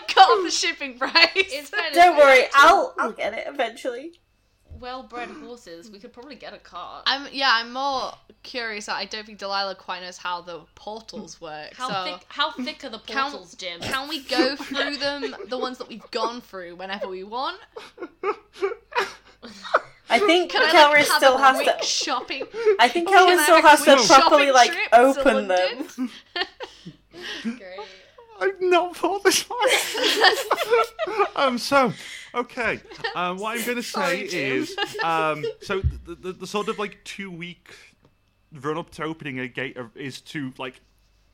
cut 0.08 0.30
off 0.30 0.44
the 0.44 0.52
shipping 0.52 0.98
price. 0.98 1.72
Don't 1.94 2.18
worry, 2.18 2.46
I'll 2.54 2.94
I'll 2.98 3.12
get 3.12 3.34
it 3.34 3.46
eventually. 3.48 4.14
Well-bred 4.82 5.30
horses 5.44 5.90
we 5.92 6.00
could 6.00 6.12
probably 6.12 6.36
get 6.36 6.54
a 6.54 6.58
cart 6.58 7.04
I'm 7.06 7.28
yeah. 7.32 7.50
I'm 7.54 7.72
more 7.74 8.14
curious. 8.44 8.90
I 8.90 9.06
don't 9.06 9.26
think 9.26 9.38
Delilah 9.38 9.76
quite 9.76 10.02
knows 10.02 10.18
how 10.18 10.42
the 10.42 10.62
portals 10.76 11.40
work. 11.40 11.74
how 11.76 11.90
so 11.90 12.04
thick 12.12 12.26
how 12.28 12.52
thick 12.52 12.84
are 12.84 12.90
the 12.90 13.00
Can- 13.06 13.30
portals 13.32 13.56
jim 13.56 13.80
Can 13.82 14.10
we 14.10 14.22
go 14.24 14.56
through 14.56 14.98
them, 14.98 15.36
the 15.48 15.58
ones 15.58 15.78
that 15.78 15.88
we've 15.88 16.10
gone 16.12 16.42
through, 16.42 16.76
whenever 16.76 17.08
we 17.08 17.24
want? 17.24 17.60
I 20.10 20.20
think 20.20 20.52
Can 20.52 20.64
I 20.64 20.72
Kelris 20.72 20.94
like, 20.94 21.08
have 21.08 21.18
still 21.18 21.36
a 21.36 21.40
has 21.40 21.60
to. 21.80 21.86
shopping? 21.86 22.44
I 22.80 22.90
think 22.90 23.08
Can 23.08 23.18
Kelris 23.28 23.40
I 23.40 23.44
still 23.44 23.62
has 23.96 24.08
to 24.08 24.14
properly 24.14 24.52
like 24.52 24.72
open 24.92 25.48
them. 25.48 26.10
great 27.44 27.80
I've 28.42 28.60
not 28.60 28.98
thought 28.98 29.24
this 29.24 29.44
far. 29.44 29.58
um, 31.36 31.58
so 31.60 31.94
Okay. 32.34 32.80
Um, 33.16 33.38
what 33.38 33.58
I'm 33.58 33.66
going 33.66 33.78
to 33.78 33.84
say 33.84 33.92
Sorry, 33.92 34.28
Jim. 34.28 34.62
is, 34.64 34.78
um, 35.04 35.44
so 35.62 35.82
the, 35.82 36.16
the, 36.16 36.32
the 36.34 36.48
sort 36.48 36.70
of 36.70 36.80
like 36.80 37.04
two 37.04 37.32
week 37.32 37.74
run 38.62 38.78
up 38.78 38.90
to 38.92 39.04
opening 39.04 39.40
a 39.40 39.48
gate 39.48 39.78
is 39.96 40.22
to 40.22 40.54
like 40.58 40.82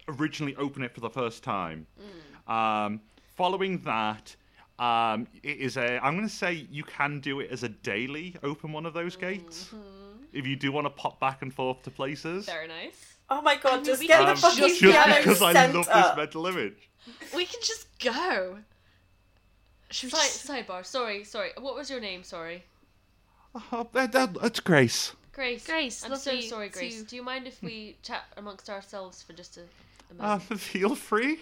originally 0.08 0.56
open 0.56 0.84
it 0.84 0.94
for 0.94 1.02
the 1.02 1.10
first 1.10 1.44
time. 1.44 1.88
Um, 2.48 3.02
following 3.36 3.80
that, 3.80 4.36
um, 4.80 5.28
it 5.44 5.58
is 5.58 5.78
a. 5.78 6.04
I'm 6.04 6.16
going 6.16 6.28
to 6.28 6.34
say 6.34 6.68
you 6.72 6.84
can 6.84 7.20
do 7.20 7.40
it 7.40 7.52
as 7.52 7.64
a 7.64 7.70
daily. 7.70 8.36
Open 8.44 8.72
one 8.72 8.86
of 8.86 8.94
those 8.94 9.16
gates 9.16 9.74
if 10.34 10.46
you 10.46 10.56
do 10.56 10.72
want 10.72 10.86
to 10.86 10.90
pop 10.92 11.20
back 11.20 11.42
and 11.42 11.54
forth 11.54 11.82
to 11.84 11.92
places. 11.92 12.46
Very 12.46 12.68
nice. 12.68 13.16
Oh 13.30 13.42
my 13.42 13.58
god, 13.58 13.78
mean, 13.78 13.86
just 13.86 14.02
get 14.02 14.20
can 14.20 14.28
the 14.28 14.36
fucking 14.36 14.58
just 14.60 14.80
piano 14.80 15.16
because 15.18 15.42
I 15.42 15.52
sent 15.52 15.74
love 15.76 15.88
up. 15.92 16.16
this 16.16 16.18
mental 16.18 16.48
image. 16.48 16.90
We 17.36 17.46
can 17.46 17.60
just 17.62 17.88
go. 18.00 18.58
Should 19.90 20.12
we 20.12 20.20
Side, 20.20 20.66
sidebar. 20.68 20.86
Sorry, 20.86 21.24
sorry. 21.24 21.52
What 21.60 21.76
was 21.76 21.90
your 21.90 22.00
name? 22.00 22.24
Sorry. 22.24 22.64
Oh, 23.72 23.88
that, 23.94 24.12
that, 24.12 24.34
that's 24.42 24.60
Grace. 24.60 25.14
Grace. 25.34 25.66
Grace, 25.66 26.04
I'm 26.04 26.16
so 26.16 26.40
sorry, 26.42 26.70
Grace. 26.70 27.02
to- 27.02 27.08
Do 27.08 27.16
you 27.16 27.24
mind 27.24 27.48
if 27.48 27.62
we 27.64 27.96
chat 28.04 28.26
amongst 28.38 28.70
ourselves 28.70 29.24
for 29.24 29.34
just 29.34 29.58
a, 29.58 29.62
a 30.20 30.24
Uh, 30.24 30.40
feel 30.40 30.96
free. 30.96 31.40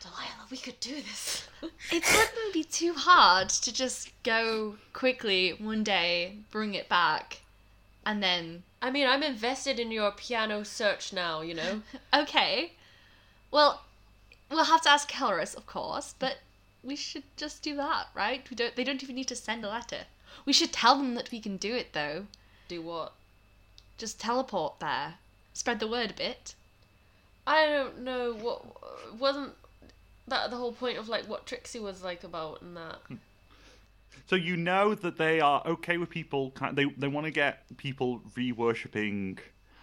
Delilah, 0.00 0.46
we 0.50 0.56
could 0.56 0.80
do 0.80 0.94
this. 0.96 1.46
It 1.92 2.02
wouldn't 2.10 2.54
be 2.54 2.64
too 2.64 2.94
hard 2.94 3.50
to 3.50 3.72
just 3.72 4.10
go 4.22 4.76
quickly 4.94 5.50
one 5.58 5.84
day, 5.84 6.36
bring 6.50 6.72
it 6.74 6.88
back, 6.88 7.40
and 8.06 8.22
then. 8.22 8.62
I 8.80 8.90
mean, 8.90 9.06
I'm 9.06 9.22
invested 9.22 9.78
in 9.78 9.90
your 9.92 10.10
piano 10.12 10.64
search 10.64 11.12
now, 11.12 11.42
you 11.42 11.52
know? 11.52 11.82
Okay. 12.14 12.72
Well, 13.50 13.82
we'll 14.50 14.64
have 14.64 14.80
to 14.82 14.90
ask 14.90 15.06
Kellerus, 15.10 15.54
of 15.54 15.66
course, 15.66 16.14
but 16.18 16.38
we 16.82 16.96
should 16.96 17.22
just 17.36 17.62
do 17.62 17.76
that, 17.76 18.08
right? 18.14 18.48
We 18.50 18.56
don't. 18.56 18.74
They 18.76 18.84
don't 18.84 19.02
even 19.02 19.16
need 19.16 19.28
to 19.28 19.36
send 19.36 19.64
a 19.64 19.68
letter. 19.68 20.02
We 20.46 20.52
should 20.52 20.72
tell 20.72 20.96
them 20.96 21.14
that 21.14 21.30
we 21.30 21.40
can 21.40 21.56
do 21.56 21.74
it, 21.74 21.92
though. 21.92 22.26
Do 22.68 22.82
what? 22.82 23.12
Just 23.98 24.20
teleport 24.20 24.80
there. 24.80 25.14
Spread 25.52 25.80
the 25.80 25.88
word 25.88 26.10
a 26.12 26.14
bit. 26.14 26.54
I 27.46 27.66
don't 27.66 28.00
know 28.02 28.32
what 28.34 28.64
wasn't 29.18 29.52
that 30.28 30.50
the 30.50 30.56
whole 30.56 30.72
point 30.72 30.98
of 30.98 31.08
like 31.08 31.28
what 31.28 31.46
Trixie 31.46 31.80
was 31.80 32.02
like 32.02 32.22
about 32.22 32.62
and 32.62 32.76
that. 32.76 32.98
So 34.28 34.36
you 34.36 34.56
know 34.56 34.94
that 34.94 35.18
they 35.18 35.40
are 35.40 35.62
okay 35.66 35.96
with 35.98 36.08
people. 36.10 36.50
ki- 36.52 36.72
They 36.72 36.84
they 36.84 37.08
want 37.08 37.26
to 37.26 37.30
get 37.32 37.64
people 37.76 38.20
re-worshipping 38.36 39.38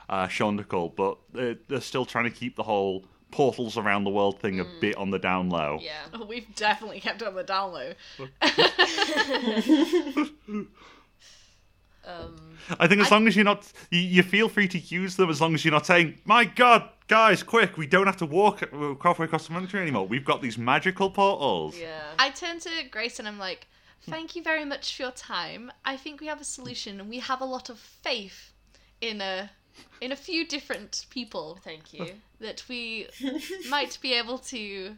uh, 0.09 0.27
Shaundakul, 0.27 0.95
but 0.95 1.17
they're, 1.33 1.57
they're 1.67 1.81
still 1.81 2.05
trying 2.05 2.23
to 2.25 2.29
keep 2.31 2.55
the 2.55 2.63
whole 2.63 3.03
portals 3.31 3.77
around 3.77 4.03
the 4.03 4.09
world 4.09 4.39
thing 4.39 4.59
a 4.59 4.65
bit 4.79 4.95
on 4.97 5.11
the 5.11 5.19
down 5.19 5.49
low. 5.49 5.79
Yeah. 5.81 6.25
We've 6.27 6.53
definitely 6.55 6.99
kept 6.99 7.21
it 7.21 7.27
on 7.27 7.35
the 7.35 7.43
down 7.43 7.73
low. 7.73 7.93
Um 12.07 12.57
I 12.79 12.87
think 12.87 13.01
as 13.01 13.11
long 13.11 13.27
as 13.27 13.35
you're 13.35 13.45
not, 13.45 13.71
you, 13.91 13.99
you 13.99 14.23
feel 14.23 14.49
free 14.49 14.67
to 14.69 14.79
use 14.79 15.15
them 15.15 15.29
as 15.29 15.41
long 15.41 15.53
as 15.53 15.63
you're 15.63 15.73
not 15.73 15.85
saying, 15.85 16.19
"My 16.25 16.45
God, 16.45 16.89
guys, 17.07 17.43
quick! 17.43 17.77
We 17.77 17.85
don't 17.85 18.07
have 18.07 18.17
to 18.17 18.25
walk 18.25 18.61
halfway 19.03 19.25
across 19.25 19.47
the 19.47 19.53
country 19.53 19.81
anymore. 19.81 20.07
We've 20.07 20.25
got 20.25 20.41
these 20.41 20.57
magical 20.57 21.09
portals." 21.09 21.77
yeah. 21.77 22.01
I 22.17 22.29
turn 22.29 22.59
to 22.61 22.69
Grace 22.89 23.19
and 23.19 23.27
I'm 23.27 23.39
like, 23.39 23.67
"Thank 24.03 24.35
you 24.35 24.43
very 24.43 24.65
much 24.65 24.95
for 24.95 25.03
your 25.03 25.11
time. 25.11 25.71
I 25.85 25.97
think 25.97 26.21
we 26.21 26.27
have 26.27 26.41
a 26.41 26.45
solution, 26.45 26.99
and 26.99 27.09
we 27.09 27.19
have 27.19 27.41
a 27.41 27.45
lot 27.45 27.69
of 27.69 27.79
faith 27.79 28.53
in 29.01 29.21
a 29.21 29.49
in 30.01 30.11
a 30.11 30.15
few 30.15 30.45
different 30.45 31.05
people 31.09 31.57
Thank 31.63 31.93
you. 31.93 32.11
that 32.39 32.63
we 32.69 33.07
might 33.69 33.97
be 34.01 34.13
able 34.13 34.37
to 34.39 34.95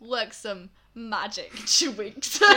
work 0.00 0.32
some 0.32 0.70
magic 0.94 1.52
to 1.66 1.90
winks." 1.92 2.40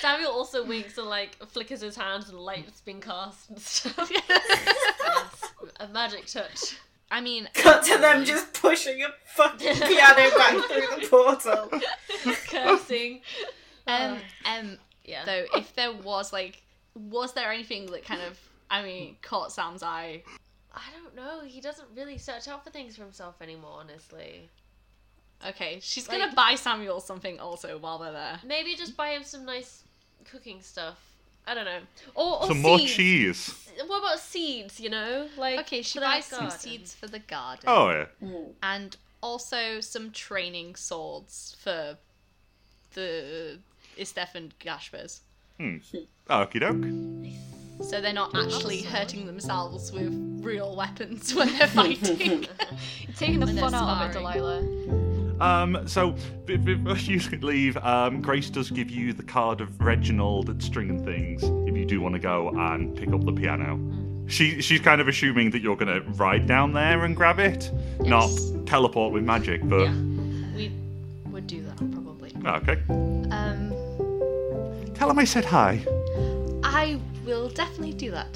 Samuel 0.00 0.30
also 0.30 0.64
winks 0.64 0.98
and 0.98 1.06
like 1.08 1.36
flickers 1.48 1.80
his 1.80 1.96
hands 1.96 2.28
and 2.28 2.38
light's 2.38 2.80
been 2.80 3.00
cast 3.00 3.48
and 3.50 3.58
stuff. 3.58 4.10
Yes, 4.10 5.52
a 5.80 5.88
magic 5.88 6.26
touch. 6.26 6.76
I 7.10 7.20
mean, 7.20 7.48
Cut 7.54 7.82
to 7.84 7.98
them 7.98 8.24
just 8.24 8.52
pushing 8.52 9.02
a 9.02 9.08
fucking 9.34 9.74
piano 9.76 10.30
back 10.36 10.56
through 10.68 11.00
the 11.00 11.06
portal. 11.08 11.70
Cursing. 12.50 13.20
um, 13.86 14.18
um, 14.44 14.78
Yeah. 15.04 15.24
though, 15.24 15.44
if 15.54 15.74
there 15.76 15.92
was 15.92 16.32
like, 16.32 16.62
was 16.94 17.32
there 17.34 17.50
anything 17.52 17.86
that 17.86 18.04
kind 18.04 18.22
of, 18.22 18.38
I 18.70 18.82
mean, 18.82 19.16
caught 19.22 19.52
Sam's 19.52 19.82
eye? 19.82 20.22
I 20.74 20.82
don't 21.02 21.14
know. 21.16 21.40
He 21.46 21.60
doesn't 21.60 21.88
really 21.94 22.18
search 22.18 22.48
out 22.48 22.64
for 22.64 22.70
things 22.70 22.96
for 22.96 23.02
himself 23.02 23.40
anymore, 23.40 23.78
honestly. 23.80 24.48
Okay, 25.46 25.78
she's 25.80 26.08
Like- 26.08 26.18
gonna 26.18 26.34
buy 26.34 26.54
Samuel 26.54 27.00
something 27.00 27.38
also 27.40 27.78
while 27.78 27.98
they're 27.98 28.12
there. 28.12 28.40
Maybe 28.44 28.74
just 28.74 28.96
buy 28.96 29.10
him 29.10 29.22
some 29.22 29.44
nice 29.44 29.82
cooking 30.24 30.62
stuff. 30.62 30.98
I 31.46 31.54
don't 31.54 31.64
know. 31.64 31.80
Or, 32.14 32.42
or 32.42 32.46
Some 32.48 32.60
more 32.62 32.78
cheese. 32.78 33.68
What 33.86 33.98
about 33.98 34.18
seeds, 34.18 34.80
you 34.80 34.90
know? 34.90 35.28
Like 35.36 35.60
Okay, 35.60 35.82
she 35.82 35.94
for 35.98 36.00
their 36.00 36.08
buys 36.08 36.24
some 36.24 36.50
seeds 36.50 36.92
for 36.94 37.06
the 37.06 37.20
garden. 37.20 37.64
Oh 37.68 37.90
yeah. 37.90 38.06
And 38.62 38.96
also 39.20 39.80
some 39.80 40.10
training 40.10 40.74
swords 40.74 41.56
for 41.60 41.98
the 42.94 43.58
Isteth 43.96 44.34
and 44.34 44.58
Ghâshbúrz. 44.58 45.20
Hmm. 45.58 45.76
Okie 46.28 46.60
doke. 46.60 47.55
So 47.80 48.00
they're 48.00 48.12
not 48.12 48.34
actually 48.36 48.82
hurting 48.82 49.26
themselves 49.26 49.92
with 49.92 50.12
real 50.42 50.74
weapons 50.76 51.34
when 51.34 51.56
they're 51.56 51.66
fighting. 51.82 52.46
Taking 53.16 53.40
the 53.40 53.46
fun 53.48 53.74
out 53.74 54.04
of 54.04 54.10
it. 54.10 54.12
Delilah. 54.12 54.62
Um, 55.38 55.86
so 55.86 56.16
b- 56.46 56.56
before 56.56 56.96
you 56.96 57.20
leave, 57.40 57.76
um, 57.78 58.22
Grace 58.22 58.48
does 58.50 58.70
give 58.70 58.90
you 58.90 59.12
the 59.12 59.22
card 59.22 59.60
of 59.60 59.78
Reginald 59.80 60.48
at 60.50 60.62
Stringing 60.62 61.04
Things 61.04 61.42
if 61.68 61.76
you 61.76 61.84
do 61.84 62.00
want 62.00 62.14
to 62.14 62.18
go 62.18 62.48
and 62.50 62.96
pick 62.96 63.12
up 63.12 63.24
the 63.24 63.32
piano. 63.32 63.78
She 64.28 64.60
she's 64.60 64.80
kind 64.80 65.00
of 65.00 65.06
assuming 65.06 65.50
that 65.50 65.60
you're 65.62 65.76
gonna 65.76 66.00
ride 66.14 66.46
down 66.46 66.72
there 66.72 67.04
and 67.04 67.14
grab 67.14 67.38
it, 67.38 67.70
not 68.00 68.28
teleport 68.66 69.12
with 69.12 69.22
magic. 69.22 69.60
But 69.68 69.84
yeah, 69.84 69.92
we 70.56 70.72
would 71.26 71.46
do 71.46 71.62
that 71.62 71.76
probably. 71.92 72.32
okay, 72.44 72.82
Um, 73.30 73.70
tell 74.94 75.08
him 75.10 75.18
I 75.20 75.24
said 75.24 75.44
hi. 75.44 75.80
I 76.64 76.98
will 77.26 77.48
definitely 77.48 77.92
do 77.92 78.12
that. 78.12 78.28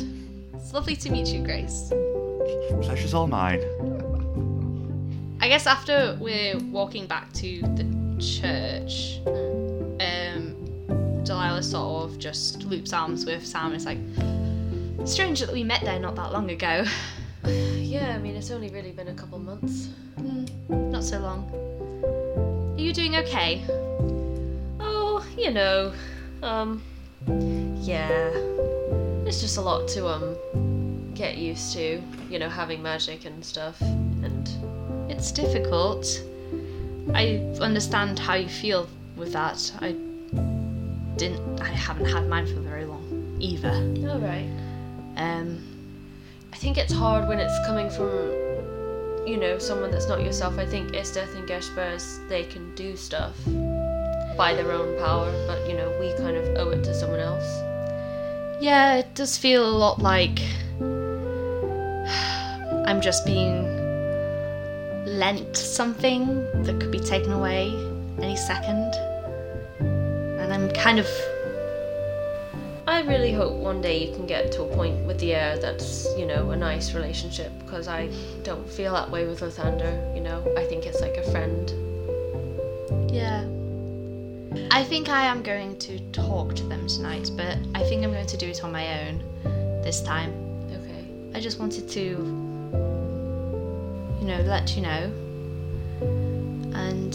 It's 0.54 0.74
lovely 0.74 0.96
to 0.96 1.10
meet 1.10 1.28
you, 1.28 1.42
Grace. 1.44 1.92
Pleasure's 2.82 3.14
all 3.14 3.28
mine. 3.28 3.62
I 5.40 5.48
guess 5.48 5.66
after 5.66 6.18
we're 6.20 6.58
walking 6.58 7.06
back 7.06 7.32
to 7.34 7.60
the 7.62 7.84
church, 8.20 9.20
um, 10.00 11.24
Delilah 11.24 11.62
sort 11.62 12.10
of 12.10 12.18
just 12.18 12.64
loops 12.64 12.92
arms 12.92 13.24
with 13.24 13.46
Sam. 13.46 13.72
It's 13.72 13.86
like 13.86 13.98
strange 15.06 15.40
that 15.40 15.52
we 15.52 15.62
met 15.62 15.82
there 15.82 16.00
not 16.00 16.16
that 16.16 16.32
long 16.32 16.50
ago. 16.50 16.84
Yeah, 17.46 18.14
I 18.14 18.18
mean 18.18 18.36
it's 18.36 18.50
only 18.50 18.68
really 18.70 18.92
been 18.92 19.08
a 19.08 19.14
couple 19.14 19.38
months. 19.38 19.88
Not 20.68 21.04
so 21.04 21.20
long. 21.20 21.48
Are 22.76 22.80
you 22.80 22.92
doing 22.92 23.16
okay? 23.16 23.62
Oh, 24.78 25.24
you 25.38 25.50
know, 25.50 25.92
um, 26.42 26.82
yeah, 27.80 28.30
it's 29.26 29.40
just 29.40 29.56
a 29.56 29.60
lot 29.60 29.88
to 29.88 30.08
um 30.08 30.36
get 31.14 31.36
used 31.38 31.72
to. 31.74 32.02
You 32.30 32.38
know, 32.38 32.48
having 32.48 32.82
magic 32.82 33.24
and 33.24 33.44
stuff, 33.44 33.80
and 33.80 34.48
It's 35.08 35.32
difficult. 35.32 36.22
I 37.14 37.38
understand 37.60 38.18
how 38.18 38.34
you 38.34 38.48
feel 38.48 38.88
with 39.16 39.32
that. 39.32 39.72
I 39.80 39.92
didn't. 41.16 41.60
I 41.60 41.68
haven't 41.68 42.06
had 42.06 42.28
mine 42.28 42.46
for 42.46 42.60
very 42.60 42.84
long 42.84 43.36
either. 43.40 43.74
all 44.08 44.18
right. 44.20 44.48
Um, 45.16 45.58
I 46.52 46.56
think 46.56 46.78
it's 46.78 46.92
hard 46.92 47.28
when 47.28 47.38
it's 47.38 47.58
coming 47.66 47.90
from, 47.90 48.08
you 49.26 49.36
know, 49.36 49.58
someone 49.58 49.90
that's 49.90 50.08
not 50.08 50.22
yourself. 50.22 50.58
I 50.58 50.66
think 50.66 50.92
Isteth 50.92 51.34
and 51.36 51.48
Ghâshbúrz, 51.48 52.26
they 52.28 52.44
can 52.44 52.74
do 52.74 52.96
stuff 52.96 53.36
by 54.40 54.54
their 54.54 54.72
own 54.72 54.98
power, 54.98 55.30
but, 55.46 55.68
you 55.68 55.76
know, 55.76 55.90
we 56.00 56.06
kind 56.14 56.34
of 56.34 56.44
owe 56.56 56.70
it 56.70 56.82
to 56.82 56.94
someone 56.94 57.20
else. 57.20 57.48
yeah, 58.58 58.96
it 58.96 59.14
does 59.14 59.36
feel 59.36 59.68
a 59.68 59.76
lot 59.84 59.98
like 60.00 60.40
I'm 62.88 63.02
just 63.02 63.26
being 63.26 63.54
lent 65.04 65.54
something 65.58 66.24
that 66.64 66.80
could 66.80 66.90
be 66.90 67.00
taken 67.00 67.32
away 67.32 67.68
any 68.18 68.36
second, 68.36 68.94
and 70.40 70.48
I'm 70.54 70.70
kind 70.72 70.98
of 70.98 71.08
I 72.86 73.02
really 73.02 73.32
hope 73.32 73.52
one 73.52 73.80
day 73.82 73.96
you 74.06 74.14
can 74.16 74.26
get 74.26 74.50
to 74.52 74.62
a 74.62 74.74
point 74.74 75.06
with 75.06 75.18
the 75.20 75.34
air 75.34 75.58
that's, 75.58 76.08
you 76.18 76.26
know, 76.26 76.50
a 76.50 76.56
nice 76.56 76.94
relationship, 76.94 77.52
because 77.62 77.88
I 77.88 78.08
don't 78.42 78.68
feel 78.68 78.92
that 78.94 79.10
way 79.10 79.26
with 79.26 79.40
Lathander, 79.40 79.92
you 80.16 80.22
know? 80.22 80.42
I 80.56 80.64
think 80.64 80.86
it's 80.86 81.00
like 81.00 81.16
a 81.18 81.30
friend. 81.30 81.64
Yeah. 83.12 83.44
I 84.72 84.82
think 84.82 85.08
I 85.08 85.26
am 85.26 85.42
going 85.42 85.78
to 85.78 86.00
talk 86.10 86.56
to 86.56 86.64
them 86.64 86.88
tonight, 86.88 87.30
but 87.36 87.56
I 87.74 87.84
think 87.84 88.02
I'm 88.02 88.10
going 88.12 88.26
to 88.26 88.36
do 88.36 88.48
it 88.48 88.64
on 88.64 88.72
my 88.72 89.04
own 89.04 89.22
this 89.82 90.02
time. 90.02 90.32
Okay. 90.72 91.04
I 91.34 91.40
just 91.40 91.60
wanted 91.60 91.88
to, 91.90 92.00
you 92.00 92.16
know, 94.26 94.42
let 94.46 94.74
you 94.74 94.82
know. 94.82 95.12
And 96.74 97.14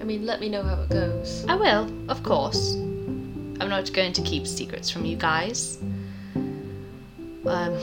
I 0.00 0.04
mean, 0.04 0.24
let 0.24 0.38
me 0.40 0.48
know 0.48 0.62
how 0.62 0.80
it 0.82 0.90
goes. 0.90 1.44
I 1.48 1.56
will, 1.56 1.90
of 2.08 2.22
course. 2.22 2.74
I'm 2.74 3.68
not 3.68 3.92
going 3.92 4.12
to 4.12 4.22
keep 4.22 4.46
secrets 4.46 4.88
from 4.90 5.04
you 5.04 5.16
guys. 5.16 5.78
Um, 7.44 7.76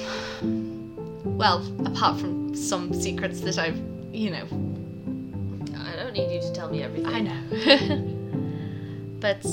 well, 1.26 1.68
apart 1.86 2.18
from 2.20 2.56
some 2.56 2.94
secrets 2.94 3.42
that 3.42 3.58
I've, 3.58 3.76
you 4.14 4.30
know. 4.32 4.48
I 5.78 5.98
don't 5.98 6.14
need 6.14 6.34
you 6.34 6.40
to 6.42 6.54
tell 6.54 6.70
me 6.70 6.82
everything. 6.82 7.08
I 7.08 7.20
know. 7.22 8.08
but 9.22 9.46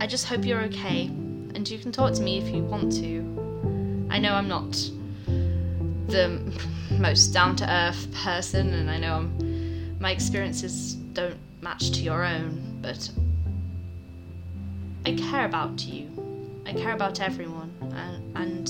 I 0.00 0.06
just 0.06 0.26
hope 0.26 0.44
you're 0.44 0.62
okay, 0.62 1.06
and 1.54 1.68
you 1.70 1.78
can 1.78 1.92
talk 1.92 2.12
to 2.14 2.22
me 2.22 2.38
if 2.38 2.48
you 2.48 2.64
want 2.64 2.92
to. 2.94 4.08
I 4.10 4.18
know 4.18 4.34
I'm 4.34 4.48
not 4.48 4.72
the 6.08 6.40
most 6.90 7.28
down 7.28 7.54
to 7.56 7.72
earth 7.72 8.12
person, 8.12 8.74
and 8.74 8.90
I 8.90 8.98
know 8.98 9.14
I'm, 9.14 9.98
my 10.00 10.10
experiences 10.10 10.94
don't 11.14 11.38
match 11.62 11.92
to 11.92 12.02
your 12.02 12.24
own, 12.24 12.80
but 12.82 13.08
I 15.06 15.14
care 15.14 15.44
about 15.44 15.86
you. 15.86 16.08
I 16.66 16.72
care 16.72 16.92
about 16.92 17.20
everyone, 17.20 17.72
and, 17.94 18.36
and 18.36 18.68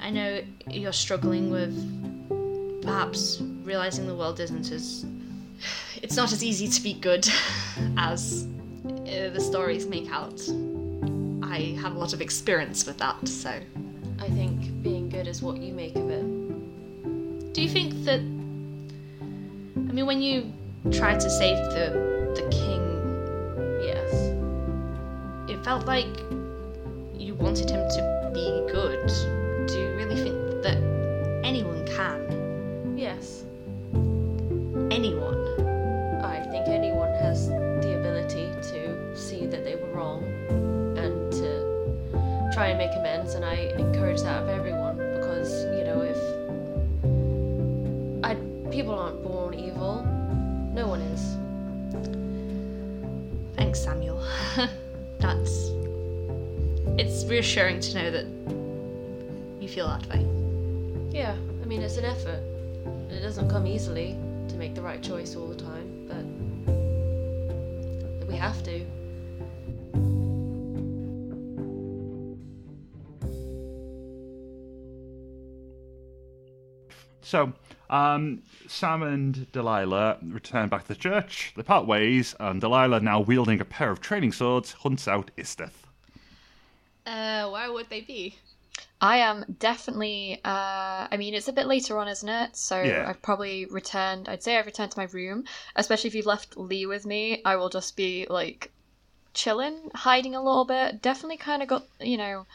I 0.00 0.10
know 0.10 0.40
you're 0.70 0.92
struggling 0.92 1.50
with 1.50 2.82
perhaps 2.82 3.42
realizing 3.64 4.06
the 4.06 4.14
world 4.14 4.40
isn't 4.40 4.70
as. 4.72 5.04
It's 6.02 6.16
not 6.16 6.32
as 6.32 6.42
easy 6.44 6.68
to 6.68 6.80
be 6.82 6.94
good 6.94 7.28
as 7.96 8.46
uh, 8.86 9.30
the 9.30 9.40
stories 9.40 9.86
make 9.86 10.10
out. 10.10 10.40
I 11.42 11.76
have 11.80 11.94
a 11.96 11.98
lot 11.98 12.12
of 12.12 12.20
experience 12.20 12.86
with 12.86 12.98
that, 12.98 13.26
so. 13.26 13.50
I 14.20 14.28
think 14.28 14.82
being 14.82 15.08
good 15.08 15.26
is 15.26 15.42
what 15.42 15.56
you 15.58 15.72
make 15.72 15.96
of 15.96 16.08
it. 16.10 17.52
Do 17.54 17.62
you 17.62 17.68
think 17.68 18.04
that? 18.04 18.20
I 18.20 19.92
mean, 19.92 20.06
when 20.06 20.20
you 20.22 20.52
tried 20.92 21.20
to 21.20 21.30
save 21.30 21.56
the 21.70 22.32
the 22.36 22.42
king, 22.50 22.82
Yes. 23.82 24.12
it 25.50 25.64
felt 25.64 25.86
like 25.86 26.06
you 27.18 27.34
wanted 27.34 27.68
him 27.70 27.88
to 27.96 28.30
be 28.34 28.46
good. 28.72 29.06
Do 29.66 29.74
you 29.78 29.94
really 29.96 30.16
think 30.16 30.62
that 30.62 30.76
anyone 31.44 31.84
can? 31.86 32.94
Yes. 32.96 33.44
Try 42.58 42.70
and 42.70 42.78
make 42.78 42.90
amends, 42.96 43.34
and 43.34 43.44
I 43.44 43.54
encourage 43.78 44.20
that 44.22 44.42
of 44.42 44.48
everyone 44.48 44.96
because, 44.96 45.62
you 45.76 45.84
know, 45.84 46.00
if. 46.02 46.18
I, 48.24 48.34
people 48.72 48.98
aren't 48.98 49.22
born 49.22 49.54
evil, 49.54 50.02
no 50.74 50.88
one 50.88 51.00
is. 51.00 51.36
Thanks, 53.54 53.78
Samuel. 53.78 54.20
That's. 55.20 55.70
It's 56.98 57.24
reassuring 57.26 57.78
to 57.78 57.94
know 57.94 58.10
that 58.10 58.26
you 59.62 59.68
feel 59.68 59.86
that 59.86 60.08
way. 60.08 60.26
Yeah, 61.16 61.36
I 61.62 61.64
mean, 61.64 61.80
it's 61.80 61.96
an 61.96 62.06
effort. 62.06 62.42
and 62.86 63.12
It 63.12 63.20
doesn't 63.20 63.48
come 63.48 63.68
easily 63.68 64.18
to 64.48 64.56
make 64.56 64.74
the 64.74 64.82
right 64.82 65.00
choice 65.00 65.36
all 65.36 65.46
the 65.46 65.54
time, 65.54 65.86
but 66.08 66.24
we 68.26 68.34
have 68.34 68.60
to. 68.64 68.84
So, 77.28 77.52
um, 77.90 78.42
Sam 78.68 79.02
and 79.02 79.52
Delilah 79.52 80.16
return 80.22 80.70
back 80.70 80.84
to 80.84 80.88
the 80.88 80.94
church. 80.94 81.52
They 81.54 81.62
part 81.62 81.86
ways, 81.86 82.34
and 82.40 82.58
Delilah, 82.58 83.00
now 83.00 83.20
wielding 83.20 83.60
a 83.60 83.66
pair 83.66 83.90
of 83.90 84.00
training 84.00 84.32
swords, 84.32 84.72
hunts 84.72 85.06
out 85.06 85.30
Isteth. 85.36 85.84
Uh, 87.04 87.50
where 87.50 87.70
would 87.70 87.90
they 87.90 88.00
be? 88.00 88.38
I 89.02 89.18
am 89.18 89.44
definitely. 89.58 90.40
Uh, 90.42 91.06
I 91.10 91.16
mean, 91.18 91.34
it's 91.34 91.48
a 91.48 91.52
bit 91.52 91.66
later 91.66 91.98
on, 91.98 92.08
isn't 92.08 92.28
it? 92.28 92.56
So 92.56 92.82
Yeah. 92.82 93.04
I've 93.06 93.20
probably 93.20 93.66
returned. 93.66 94.26
I'd 94.26 94.42
say 94.42 94.56
I've 94.56 94.64
returned 94.64 94.92
to 94.92 94.98
my 94.98 95.08
room. 95.12 95.44
Especially 95.76 96.08
if 96.08 96.14
you've 96.14 96.24
left 96.24 96.56
Lee 96.56 96.86
with 96.86 97.04
me, 97.04 97.42
I 97.44 97.56
will 97.56 97.68
just 97.68 97.94
be 97.94 98.26
like 98.30 98.72
chilling, 99.34 99.90
hiding 99.94 100.34
a 100.34 100.42
little 100.42 100.64
bit. 100.64 101.02
Definitely 101.02 101.36
kind 101.36 101.62
of 101.62 101.68
got 101.68 101.84
you 102.00 102.16
know, 102.16 102.46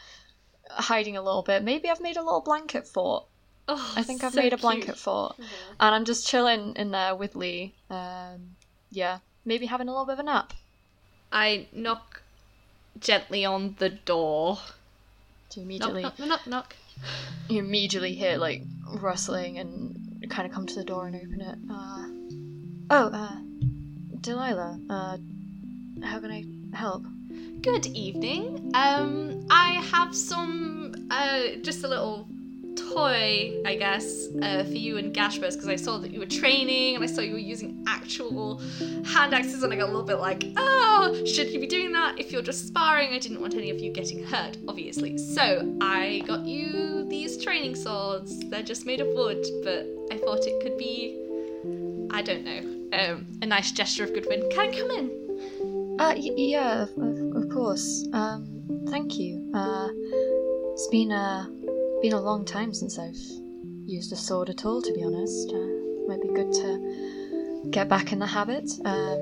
hiding 0.68 1.16
a 1.16 1.22
little 1.22 1.42
bit. 1.42 1.62
Maybe 1.62 1.88
I've 1.88 2.00
made 2.00 2.16
a 2.16 2.24
little 2.24 2.40
blanket 2.40 2.88
fort. 2.88 3.26
Oh, 3.66 3.92
I 3.96 4.02
think 4.02 4.22
I've 4.24 4.34
so 4.34 4.40
made 4.40 4.52
a 4.52 4.56
cute. 4.56 4.60
blanket 4.60 4.98
fort, 4.98 5.36
and 5.80 5.94
I'm 5.94 6.04
just 6.04 6.26
chilling 6.28 6.74
in 6.76 6.90
there 6.90 7.14
with 7.14 7.34
Lee. 7.34 7.72
Um, 7.88 8.56
yeah, 8.90 9.18
maybe 9.44 9.66
having 9.66 9.88
a 9.88 9.90
little 9.90 10.04
bit 10.06 10.14
of 10.14 10.18
a 10.18 10.22
nap. 10.24 10.52
I 11.32 11.66
knock 11.72 12.22
gently 13.00 13.44
on 13.44 13.76
the 13.78 13.88
door. 13.88 14.58
To 15.50 15.60
immediately, 15.60 16.02
Knock, 16.02 16.18
knock, 16.18 16.28
knock, 16.28 16.46
knock. 16.46 16.76
you 17.48 17.58
immediately 17.60 18.14
hear 18.14 18.36
like 18.36 18.62
rustling 18.94 19.58
and 19.58 20.26
kind 20.28 20.46
of 20.48 20.52
come 20.54 20.66
to 20.66 20.74
the 20.74 20.84
door 20.84 21.06
and 21.06 21.16
open 21.16 21.40
it. 21.40 21.58
Uh, 21.70 22.06
oh, 22.90 23.10
uh, 23.12 23.36
Delilah, 24.20 24.78
uh, 24.90 25.16
how 26.02 26.18
can 26.18 26.30
I 26.30 26.44
help? 26.76 27.04
Good 27.62 27.86
evening. 27.86 28.72
Um, 28.74 29.46
I 29.50 29.72
have 29.92 30.14
some, 30.14 31.08
uh, 31.10 31.56
just 31.62 31.84
a 31.84 31.88
little 31.88 32.26
toy, 32.76 33.60
I 33.64 33.76
guess, 33.76 34.28
uh, 34.42 34.64
for 34.64 34.72
you 34.74 34.98
and 34.98 35.14
Ghâshbúrz 35.14 35.52
because 35.52 35.68
I 35.68 35.76
saw 35.76 35.98
that 35.98 36.12
you 36.12 36.20
were 36.20 36.26
training 36.26 36.94
and 36.94 37.04
I 37.04 37.06
saw 37.06 37.20
you 37.20 37.32
were 37.32 37.38
using 37.38 37.84
actual 37.88 38.58
hand 39.04 39.34
axes 39.34 39.62
and 39.62 39.72
I 39.72 39.76
got 39.76 39.84
a 39.84 39.92
little 39.92 40.02
bit 40.02 40.18
like, 40.18 40.44
oh, 40.56 41.22
should 41.26 41.48
you 41.50 41.60
be 41.60 41.66
doing 41.66 41.92
that 41.92 42.18
if 42.18 42.32
you're 42.32 42.42
just 42.42 42.66
sparring? 42.66 43.12
I 43.12 43.18
didn't 43.18 43.40
want 43.40 43.54
any 43.54 43.70
of 43.70 43.78
you 43.80 43.92
getting 43.92 44.24
hurt, 44.24 44.56
obviously. 44.68 45.18
So 45.18 45.76
I 45.80 46.22
got 46.26 46.44
you 46.46 47.06
these 47.08 47.42
training 47.42 47.74
swords. 47.76 48.38
They're 48.50 48.62
just 48.62 48.86
made 48.86 49.00
of 49.00 49.08
wood, 49.08 49.44
but 49.62 49.86
I 50.10 50.18
thought 50.18 50.46
it 50.46 50.62
could 50.62 50.78
be, 50.78 51.18
I 52.10 52.22
don't 52.22 52.44
know, 52.44 52.98
um, 52.98 53.26
a 53.42 53.46
nice 53.46 53.72
gesture 53.72 54.04
of 54.04 54.12
goodwill. 54.14 54.48
Can 54.50 54.60
I 54.60 54.78
come 54.78 54.90
in? 54.90 55.96
Uh, 55.98 56.14
y- 56.16 56.34
yeah, 56.36 56.82
of, 56.82 57.36
of 57.36 57.48
course. 57.50 58.06
Um, 58.12 58.46
thank 58.88 59.18
you. 59.18 59.50
Uh, 59.54 59.88
it's 60.74 60.88
been 60.88 61.12
uh 61.12 61.46
been 62.04 62.12
a 62.12 62.20
long 62.20 62.44
time 62.44 62.74
since 62.74 62.98
I've 62.98 63.16
used 63.86 64.12
a 64.12 64.16
sword 64.16 64.50
at 64.50 64.66
all, 64.66 64.82
to 64.82 64.92
be 64.92 65.02
honest. 65.02 65.48
Uh, 65.48 66.06
might 66.06 66.20
be 66.20 66.28
good 66.28 66.52
to 66.52 67.68
get 67.70 67.88
back 67.88 68.12
in 68.12 68.18
the 68.18 68.26
habit. 68.26 68.70
Um, 68.84 69.16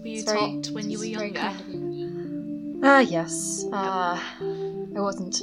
Were 0.00 0.06
you 0.06 0.22
very- 0.22 0.38
taught 0.38 0.68
when 0.70 0.88
you 0.92 1.00
were 1.00 1.06
younger? 1.06 1.40
kind 1.40 2.76
of. 2.78 2.84
Ah, 2.84 3.00
yes. 3.00 3.64
Uh, 3.72 4.16
I 4.96 5.00
wasn't, 5.00 5.40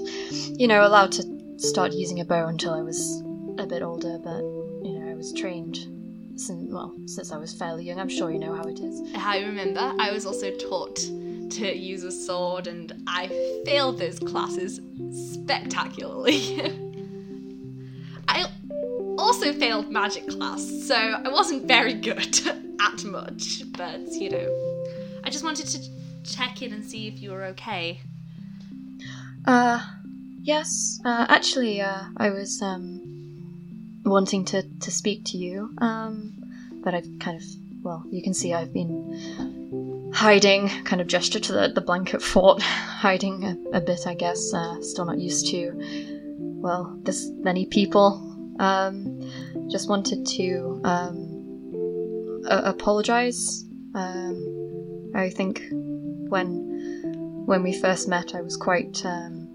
you 0.58 0.66
know, 0.66 0.88
allowed 0.88 1.12
to 1.12 1.24
start 1.58 1.92
using 1.92 2.22
a 2.22 2.24
bow 2.24 2.48
until 2.48 2.72
I 2.72 2.82
was 2.84 3.22
a 3.58 3.68
bit 3.68 3.82
older, 3.82 4.18
but 4.24 4.40
you 4.86 4.98
know, 4.98 5.12
I 5.12 5.14
was 5.14 5.34
trained 5.34 5.78
since 6.38 6.72
well, 6.72 6.96
since 7.06 7.34
I 7.34 7.38
was 7.38 7.52
fairly 7.52 7.84
young. 7.84 8.00
I'm 8.00 8.08
sure 8.08 8.32
you 8.32 8.40
know 8.40 8.56
how 8.56 8.64
it 8.64 8.80
is. 8.80 9.02
I 9.14 9.40
remember 9.40 9.94
I 10.00 10.14
was 10.14 10.26
also 10.26 10.50
taught 10.56 11.00
to 11.52 11.78
use 11.78 12.04
a 12.04 12.12
sword 12.12 12.68
and 12.68 12.94
I 13.08 13.28
failed 13.66 14.00
those 14.00 14.20
classes 14.20 14.80
spectacularly. 15.34 16.62
I 18.28 18.50
also 19.18 19.54
failed 19.54 19.92
magic 19.92 20.28
class, 20.28 20.66
so 20.88 20.96
I 20.96 21.30
wasn't 21.30 21.68
very 21.68 21.94
good 21.94 22.40
at 22.80 23.04
much, 23.04 23.64
but 23.78 24.00
you 24.12 24.30
know, 24.30 24.84
I 25.24 25.30
just 25.30 25.44
wanted 25.44 25.68
to 25.68 25.80
check 26.24 26.62
in 26.62 26.74
and 26.74 26.84
see 26.86 27.08
if 27.08 27.22
you 27.22 27.32
were 27.32 27.46
okay. 27.46 28.00
Uh, 29.46 29.86
yes. 30.42 31.00
Uh, 31.04 31.26
actually, 31.30 31.82
uh, 31.82 32.04
I 32.18 32.30
was 32.30 32.62
um 32.62 34.02
wanting 34.06 34.46
to 34.46 34.64
to 34.80 34.92
speak 34.92 35.26
to 35.26 35.38
you. 35.38 35.74
Um, 35.80 36.34
but 36.84 36.94
I've 36.94 37.08
kind 37.20 37.38
of 37.38 37.44
well, 37.84 38.04
you 38.12 38.22
can 38.22 38.34
see 38.34 38.54
I've 38.54 38.74
been 38.74 38.94
hiding. 40.14 40.70
Kind 40.84 41.02
of 41.02 41.08
gesture 41.08 41.40
to 41.40 41.54
the 41.54 41.72
the 41.74 41.82
blanket 41.82 42.22
fort, 42.22 42.62
hiding 42.62 43.44
a, 43.44 43.78
a 43.78 43.82
bit. 43.82 44.08
I 44.08 44.14
guess. 44.14 44.54
Uh, 44.54 44.82
still 44.82 45.06
not 45.06 45.20
used 45.20 45.48
to. 45.48 45.72
Well, 46.38 46.98
this 47.04 47.30
many 47.38 47.66
people. 47.66 48.28
Um, 48.60 49.20
just 49.72 49.90
wanted 49.90 50.26
to 50.38 50.82
um 50.84 52.42
apologize. 52.46 53.66
Um, 53.94 55.12
I 55.16 55.30
think 55.30 55.64
when 55.72 56.72
when 57.46 57.64
we 57.64 57.74
first 57.74 58.08
met, 58.08 58.36
I 58.36 58.42
was 58.42 58.56
quite 58.56 59.06
um, 59.06 59.48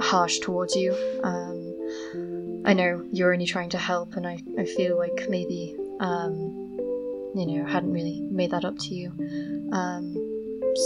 harsh 0.00 0.38
towards 0.38 0.76
you. 0.76 0.94
Um, 1.22 2.62
I 2.64 2.72
know 2.72 3.04
you're 3.12 3.32
only 3.32 3.46
trying 3.46 3.70
to 3.70 3.78
help, 3.78 4.14
and 4.16 4.26
I, 4.26 4.42
I 4.58 4.64
feel 4.64 4.98
like 4.98 5.28
maybe, 5.28 5.76
um, 6.00 6.65
you 7.36 7.46
know, 7.46 7.66
hadn't 7.66 7.92
really 7.92 8.20
made 8.30 8.50
that 8.50 8.64
up 8.64 8.78
to 8.78 8.94
you. 8.94 9.12
Um, 9.72 10.14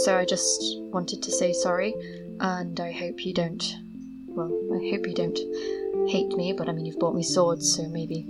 so 0.03 0.17
I 0.17 0.25
just 0.25 0.79
wanted 0.79 1.21
to 1.23 1.31
say 1.31 1.53
sorry, 1.53 1.93
and 2.39 2.79
I 2.79 2.91
hope 2.91 3.25
you 3.25 3.33
don't. 3.33 3.63
Well, 4.27 4.51
I 4.73 4.89
hope 4.91 5.07
you 5.07 5.13
don't 5.13 5.37
hate 6.09 6.29
me, 6.29 6.53
but 6.53 6.69
I 6.69 6.71
mean, 6.71 6.85
you've 6.85 6.99
bought 6.99 7.15
me 7.15 7.23
swords, 7.23 7.75
so 7.75 7.83
maybe, 7.87 8.25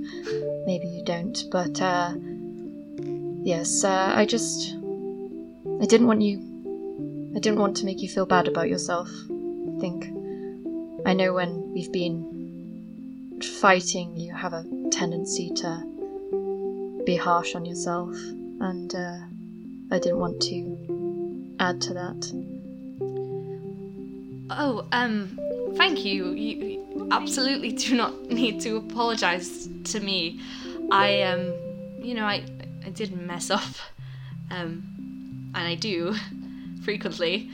maybe 0.65 0.87
you 0.87 1.03
don't. 1.05 1.43
But 1.51 1.81
uh, 1.81 2.13
yes, 3.43 3.83
uh, 3.83 4.13
I 4.15 4.25
just. 4.25 4.75
I 5.81 5.85
didn't 5.85 6.07
want 6.07 6.21
you. 6.21 6.37
I 7.35 7.39
didn't 7.39 7.59
want 7.59 7.77
to 7.77 7.85
make 7.85 8.01
you 8.01 8.09
feel 8.09 8.25
bad 8.25 8.47
about 8.47 8.69
yourself. 8.69 9.09
I 9.09 9.79
think. 9.79 10.05
I 11.05 11.13
know 11.13 11.33
when 11.33 11.71
we've 11.73 11.91
been 11.91 13.39
fighting, 13.59 14.15
you 14.15 14.33
have 14.35 14.53
a 14.53 14.65
tendency 14.91 15.51
to 15.55 15.90
be 17.05 17.15
harsh 17.15 17.55
on 17.55 17.65
yourself, 17.65 18.15
and 18.15 18.93
uh, 18.93 19.17
I 19.91 19.99
didn't 19.99 20.19
want 20.19 20.41
to 20.43 21.55
add 21.59 21.81
to 21.81 21.93
that. 21.93 22.31
Oh, 24.49 24.85
um, 24.91 25.39
thank 25.75 26.03
you. 26.05 26.31
You 26.31 27.07
absolutely 27.11 27.71
do 27.71 27.95
not 27.95 28.29
need 28.29 28.61
to 28.61 28.77
apologize 28.77 29.67
to 29.85 29.99
me. 29.99 30.39
I 30.91 31.21
um, 31.23 31.53
you 31.99 32.13
know, 32.13 32.25
I 32.25 32.43
I 32.85 32.89
did 32.89 33.15
mess 33.15 33.49
up, 33.49 33.75
um, 34.49 34.83
and 35.55 35.67
I 35.67 35.75
do 35.75 36.15
frequently. 36.83 37.49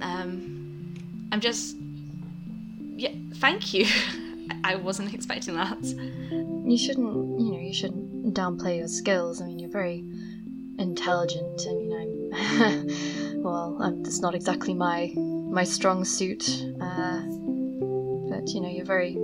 Um, 0.00 0.94
I'm 1.32 1.40
just 1.40 1.76
yeah. 2.96 3.12
Thank 3.34 3.74
you. 3.74 3.86
I 4.64 4.76
wasn't 4.76 5.12
expecting 5.14 5.54
that. 5.54 5.78
You 5.82 6.76
shouldn't, 6.78 7.40
you 7.40 7.52
know, 7.52 7.58
you 7.58 7.72
shouldn't 7.72 8.05
downplay 8.32 8.78
your 8.78 8.88
skills. 8.88 9.40
I 9.40 9.46
mean, 9.46 9.58
you're 9.58 9.70
very 9.70 10.04
intelligent. 10.78 11.62
I 11.68 11.74
mean, 11.74 11.92
I'm, 12.34 13.42
well, 13.42 13.78
I'm, 13.80 14.00
it's 14.04 14.20
not 14.20 14.34
exactly 14.34 14.74
my 14.74 15.12
my 15.16 15.64
strong 15.64 16.04
suit, 16.04 16.48
uh, 16.80 17.22
but 18.28 18.48
you 18.52 18.60
know, 18.60 18.68
you're 18.68 18.84
very 18.84 19.16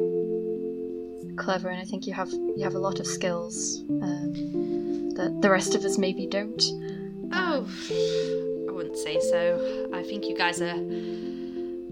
clever, 1.37 1.69
and 1.69 1.81
I 1.81 1.85
think 1.85 2.07
you 2.07 2.13
have 2.15 2.31
you 2.33 2.63
have 2.63 2.75
a 2.75 2.79
lot 2.79 3.01
of 3.01 3.07
skills 3.07 3.83
um, 3.91 5.15
that 5.15 5.39
the 5.43 5.51
rest 5.51 5.75
of 5.75 5.85
us 5.85 5.99
maybe 5.99 6.27
don't. 6.27 6.63
Oh, 7.33 7.67
I 8.69 8.73
wouldn't 8.73 8.99
say 8.99 9.19
so. 9.21 9.91
I 9.93 10.03
think 10.03 10.27
you 10.27 10.37
guys 10.37 10.61
are 10.61 10.77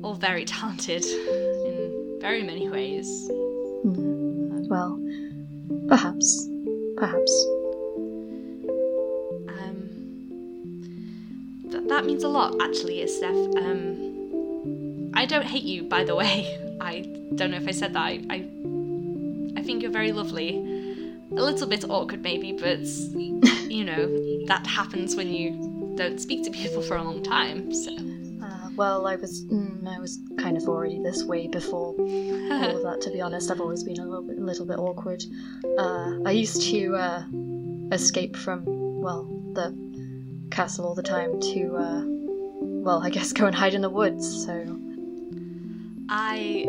all 0.02 0.14
very 0.14 0.44
talented 0.44 1.04
in 1.04 2.18
very 2.20 2.42
many 2.42 2.68
ways. 2.68 3.06
Hmm. 3.82 4.66
Well, 4.68 5.00
perhaps, 5.88 6.46
perhaps. 7.00 7.46
Um, 9.48 9.88
th- 11.70 11.88
that 11.88 12.04
means 12.04 12.22
a 12.22 12.28
lot, 12.28 12.54
actually, 12.60 13.06
Steph. 13.08 13.34
Um, 13.34 15.10
I 15.14 15.24
don't 15.24 15.46
hate 15.46 15.64
you, 15.64 15.84
by 15.84 16.04
the 16.04 16.14
way. 16.14 16.58
I 16.80 17.00
don't 17.34 17.50
know 17.50 17.56
if 17.56 17.66
I 17.66 17.72
said 17.72 17.94
that. 17.94 18.02
I, 18.02 18.20
I, 18.30 18.36
I 19.56 19.62
think 19.62 19.82
you're 19.82 19.90
very 19.90 20.12
lovely. 20.12 20.58
A 21.32 21.42
little 21.42 21.66
bit 21.66 21.84
awkward, 21.88 22.22
maybe, 22.22 22.52
but 22.52 22.84
you 23.70 23.84
know 23.84 24.46
that 24.46 24.66
happens 24.66 25.14
when 25.14 25.32
you 25.32 25.94
don't 25.96 26.20
speak 26.20 26.44
to 26.44 26.50
people 26.50 26.82
for 26.82 26.96
a 26.96 27.02
long 27.02 27.22
time. 27.22 27.72
So. 27.72 27.92
Well, 28.80 29.06
I 29.06 29.16
was 29.16 29.44
mm, 29.44 29.86
I 29.86 30.00
was 30.00 30.20
kind 30.38 30.56
of 30.56 30.66
already 30.66 31.02
this 31.02 31.22
way 31.22 31.48
before 31.48 31.94
all 31.98 32.76
of 32.76 32.82
that. 32.86 33.02
To 33.02 33.10
be 33.10 33.20
honest, 33.20 33.50
I've 33.50 33.60
always 33.60 33.84
been 33.84 34.00
a 34.00 34.06
little 34.06 34.22
bit 34.22 34.38
a 34.38 34.40
little 34.40 34.64
bit 34.64 34.78
awkward. 34.78 35.22
Uh, 35.78 36.12
I 36.24 36.30
used 36.30 36.62
to 36.70 36.96
uh, 36.96 37.24
escape 37.92 38.36
from 38.38 38.64
well 39.02 39.24
the 39.52 39.76
castle 40.50 40.86
all 40.86 40.94
the 40.94 41.02
time 41.02 41.38
to 41.52 41.76
uh, 41.76 42.04
well 42.06 43.02
I 43.02 43.10
guess 43.10 43.34
go 43.34 43.44
and 43.44 43.54
hide 43.54 43.74
in 43.74 43.82
the 43.82 43.90
woods. 43.90 44.46
So 44.46 44.80
I 46.08 46.64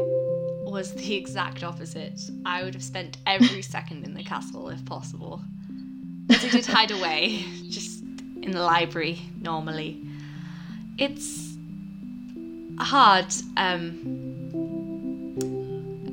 was 0.66 0.94
the 0.94 1.16
exact 1.16 1.64
opposite. 1.64 2.20
I 2.46 2.66
would 2.66 2.74
have 2.74 2.84
spent 2.84 3.20
every 3.26 3.62
second 3.78 4.04
in 4.04 4.16
the 4.16 4.24
castle 4.26 4.68
if 4.68 4.84
possible. 4.84 5.42
But 6.28 6.44
I 6.44 6.50
did 6.50 6.66
hide 6.66 6.92
away, 6.92 7.46
just 7.70 8.04
in 8.42 8.52
the 8.52 8.64
library 8.64 9.22
normally. 9.40 10.06
It's 10.98 11.51
hard. 12.84 13.28
Um, 13.58 14.02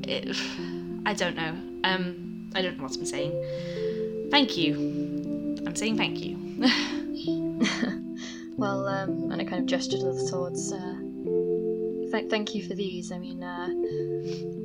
it, 0.07 0.35
I 1.05 1.13
don't 1.13 1.35
know. 1.35 1.55
Um, 1.83 2.49
I 2.55 2.61
don't 2.61 2.77
know 2.77 2.83
what 2.83 2.95
I'm 2.95 3.05
saying. 3.05 4.29
Thank 4.31 4.57
you. 4.57 5.57
I'm 5.65 5.75
saying 5.75 5.97
thank 5.97 6.19
you. 6.19 6.37
well, 8.57 8.87
um, 8.87 9.31
and 9.31 9.41
I 9.41 9.45
kind 9.45 9.61
of 9.61 9.65
gestured 9.65 10.01
to 10.01 10.13
the 10.13 10.27
swords. 10.27 10.71
Uh, 10.71 10.95
th- 12.11 12.29
thank 12.29 12.55
you 12.55 12.67
for 12.67 12.75
these. 12.75 13.11
I 13.11 13.17
mean, 13.17 13.43
uh, 13.43 13.69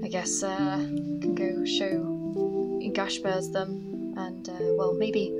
I 0.05 0.09
guess 0.09 0.43
uh, 0.43 0.77
can 1.21 1.35
go 1.35 1.65
show 1.65 2.15
Ghâshbúrz 2.95 3.53
them, 3.53 4.15
and 4.17 4.49
uh, 4.49 4.55
well, 4.79 4.95
maybe, 4.95 5.33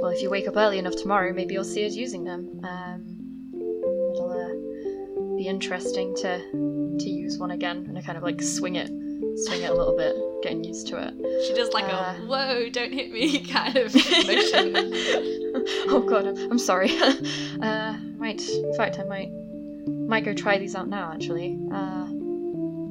well, 0.00 0.10
if 0.10 0.22
you 0.22 0.30
wake 0.30 0.48
up 0.48 0.56
early 0.56 0.78
enough 0.78 0.96
tomorrow, 0.96 1.32
maybe 1.34 1.52
you'll 1.54 1.64
see 1.64 1.84
us 1.86 1.94
using 1.94 2.24
them. 2.24 2.60
Um, 2.64 3.17
be 5.38 5.46
interesting 5.46 6.14
to 6.16 6.38
to 6.98 7.08
use 7.08 7.38
one 7.38 7.52
again, 7.52 7.86
and 7.88 7.96
I 7.96 8.02
kind 8.02 8.18
of 8.18 8.24
like 8.24 8.42
swing 8.42 8.74
it, 8.74 8.88
swing 9.46 9.62
it 9.62 9.70
a 9.70 9.74
little 9.74 9.96
bit, 9.96 10.16
getting 10.42 10.64
used 10.64 10.88
to 10.88 10.96
it. 10.98 11.14
She 11.46 11.54
does 11.54 11.72
like 11.72 11.84
Uh, 11.84 12.16
a 12.18 12.26
whoa, 12.26 12.68
don't 12.70 12.92
hit 12.92 13.12
me 13.12 13.38
kind 13.56 13.76
of 13.76 13.94
motion. 13.94 14.72
oh 15.94 16.04
god, 16.08 16.26
I'm, 16.26 16.52
I'm 16.52 16.58
sorry. 16.58 16.90
uh, 17.62 17.96
might, 18.18 18.46
in 18.48 18.74
fact, 18.74 18.98
I 18.98 19.04
might, 19.04 19.30
might 19.86 20.24
go 20.24 20.34
try 20.34 20.58
these 20.58 20.74
out 20.74 20.88
now. 20.88 21.12
Actually, 21.12 21.56
uh, 21.72 22.06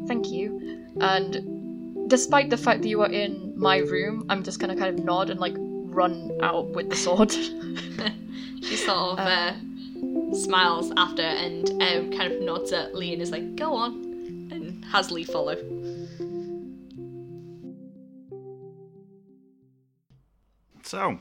thank 0.08 0.32
you. 0.32 0.86
And 1.02 2.10
despite 2.10 2.50
the 2.50 2.58
fact 2.58 2.82
that 2.82 2.88
you 2.88 3.02
are 3.02 3.12
in 3.12 3.54
my 3.58 3.80
room, 3.80 4.26
I'm 4.30 4.42
just 4.44 4.60
gonna 4.60 4.78
kind 4.78 4.98
of 4.98 5.04
nod 5.04 5.30
and 5.30 5.40
like 5.40 5.56
run 5.58 6.32
out 6.42 6.70
with 6.70 6.90
the 6.90 6.96
sword. 6.96 7.32
she 8.64 8.76
sort 8.78 9.20
of 9.20 9.20
uh, 9.20 9.54
smiles 10.34 10.92
after 10.98 11.22
and 11.22 11.70
um, 11.82 12.12
kind 12.12 12.32
of 12.32 12.42
nods 12.42 12.72
at 12.72 12.96
Lee 12.96 13.14
and 13.14 13.22
is 13.22 13.32
like, 13.32 13.56
go 13.56 13.74
on, 13.74 13.94
and 14.52 14.84
has 14.86 15.12
Lee 15.12 15.24
follow. 15.24 15.56
So, 20.84 21.20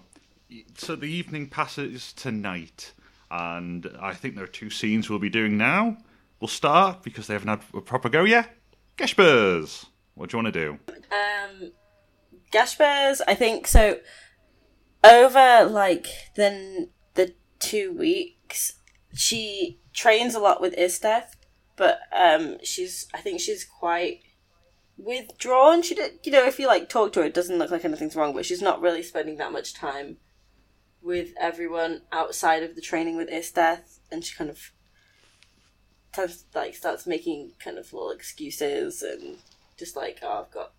so 0.77 0.95
the 0.95 1.07
evening 1.07 1.49
passes 1.49 2.13
to 2.15 2.31
night, 2.31 2.93
and 3.31 3.91
I 4.01 4.15
think 4.15 4.37
there 4.37 4.45
are 4.45 4.49
two 4.49 4.71
scenes 4.71 5.11
we'll 5.11 5.19
be 5.19 5.29
doing 5.31 5.57
now. 5.57 5.99
We'll 6.41 6.49
start 6.49 7.03
because 7.03 7.27
they 7.27 7.35
haven't 7.35 7.49
had 7.49 7.63
a 7.75 7.81
proper 7.81 8.09
go 8.09 8.25
yet. 8.25 8.55
Ghâshbúrz, 8.97 9.87
what 10.15 10.31
do 10.31 10.37
you 10.37 10.43
want 10.43 10.55
to 10.55 10.61
do? 10.61 10.79
Um, 10.89 11.73
Ghâshbúrz, 12.53 13.21
I 13.27 13.35
think 13.35 13.67
so. 13.67 13.99
Over 15.03 15.69
like 15.69 16.07
the 16.37 16.89
the 17.15 17.35
two 17.59 17.93
weeks, 17.93 18.75
she 19.17 19.81
trains 19.93 20.35
a 20.35 20.41
lot 20.41 20.61
with 20.61 20.77
Isteth, 20.77 21.35
but 21.77 22.01
um, 22.13 22.59
she's 22.63 23.07
I 23.15 23.19
think 23.19 23.41
she's 23.41 23.65
quite 23.65 24.21
withdrawn. 24.99 25.83
She 25.83 25.95
did, 25.95 26.21
you 26.25 26.33
know, 26.33 26.47
if 26.47 26.59
you 26.59 26.67
like 26.67 26.89
talk 26.89 27.13
to 27.13 27.21
her, 27.21 27.27
it 27.27 27.35
doesn't 27.35 27.59
look 27.59 27.71
like 27.71 27.85
anything's 27.85 28.17
wrong, 28.17 28.35
but 28.35 28.47
she's 28.47 28.63
not 28.63 28.81
really 28.81 29.03
spending 29.03 29.37
that 29.39 29.53
much 29.53 29.75
time 29.75 30.19
with 31.03 31.31
everyone 31.41 32.03
outside 32.13 32.63
of 32.63 32.75
the 32.75 32.81
training 32.81 33.17
with 33.17 33.31
Isteth, 33.31 34.01
and 34.11 34.25
she 34.25 34.35
kind 34.35 34.51
of 34.51 34.73
of 36.19 36.35
like 36.55 36.75
starts 36.75 37.07
making 37.07 37.53
kind 37.63 37.79
of 37.79 37.93
little 37.93 38.11
excuses 38.11 39.03
and 39.03 39.37
just 39.77 39.97
like 39.97 40.21
oh 40.23 40.45
I've 40.45 40.51
got 40.51 40.73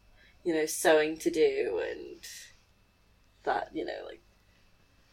you 0.44 0.52
know 0.52 0.66
sewing 0.66 1.18
to 1.18 1.30
do 1.30 1.80
and 1.88 2.20
that 3.44 3.70
you 3.72 3.86
know 3.86 4.00
like 4.06 4.22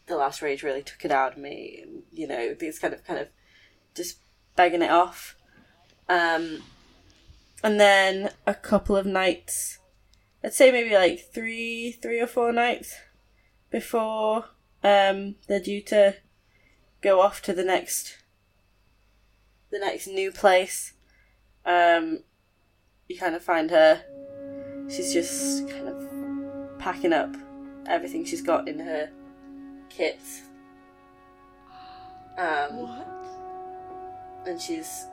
the 0.07 0.17
last 0.17 0.43
rage 0.43 0.63
really 0.63 0.83
took 0.83 1.05
it 1.05 1.11
out 1.11 1.33
of 1.33 1.39
me 1.39 1.85
you 2.13 2.27
know 2.27 2.55
these 2.55 2.79
kind 2.79 2.93
of 2.93 3.05
kind 3.05 3.19
of 3.19 3.29
just 3.95 4.19
begging 4.57 4.83
it 4.83 4.91
off. 4.91 5.37
Um 6.09 6.63
and 7.63 7.81
then 7.81 8.31
a 8.47 8.55
couple 8.55 8.97
of 8.97 9.07
nights 9.07 9.79
I'd 10.43 10.53
say 10.53 10.71
maybe 10.71 10.95
like 10.95 11.33
three 11.33 11.93
three 11.93 12.21
or 12.21 12.27
four 12.27 12.53
nights 12.53 12.95
before 13.71 14.47
um 14.83 15.37
they're 15.49 15.61
due 15.61 15.81
to 15.83 16.17
go 17.01 17.21
off 17.21 17.41
to 17.43 17.53
the 17.53 17.65
next 17.65 18.19
the 19.71 19.79
next 19.79 20.07
new 20.07 20.31
place. 20.31 20.93
Um 21.65 22.25
you 23.09 23.19
kind 23.19 23.35
of 23.35 23.43
find 23.43 23.71
her. 23.71 24.03
She's 24.89 25.13
just 25.13 25.69
kind 25.69 25.89
of 25.89 26.79
packing 26.79 27.13
up 27.13 27.35
everything 27.87 28.25
she's 28.25 28.43
got 28.43 28.69
in 28.69 28.79
her 28.81 29.11
kits. 29.97 30.43
Um 32.37 32.89
what? 32.89 33.07
and 34.47 34.61
she's 34.61 35.07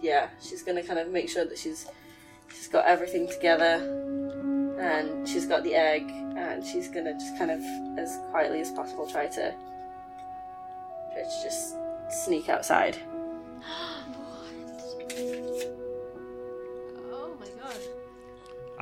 yeah 0.00 0.28
she's 0.40 0.62
gonna 0.62 0.82
kind 0.82 0.98
of 0.98 1.08
make 1.08 1.28
sure 1.28 1.44
that 1.44 1.56
she's 1.56 1.86
she's 2.48 2.68
got 2.68 2.86
everything 2.86 3.28
together. 3.28 3.98
And 4.80 5.28
she's 5.28 5.46
got 5.46 5.62
the 5.62 5.74
egg 5.74 6.02
and 6.36 6.66
she's 6.66 6.88
gonna 6.88 7.12
just 7.12 7.38
kind 7.38 7.50
of 7.50 7.60
as 7.98 8.18
quietly 8.30 8.60
as 8.60 8.70
possible 8.72 9.06
try 9.06 9.26
to 9.26 9.54
try 11.12 11.22
to 11.22 11.42
just 11.44 11.76
sneak 12.10 12.48
outside 12.48 12.96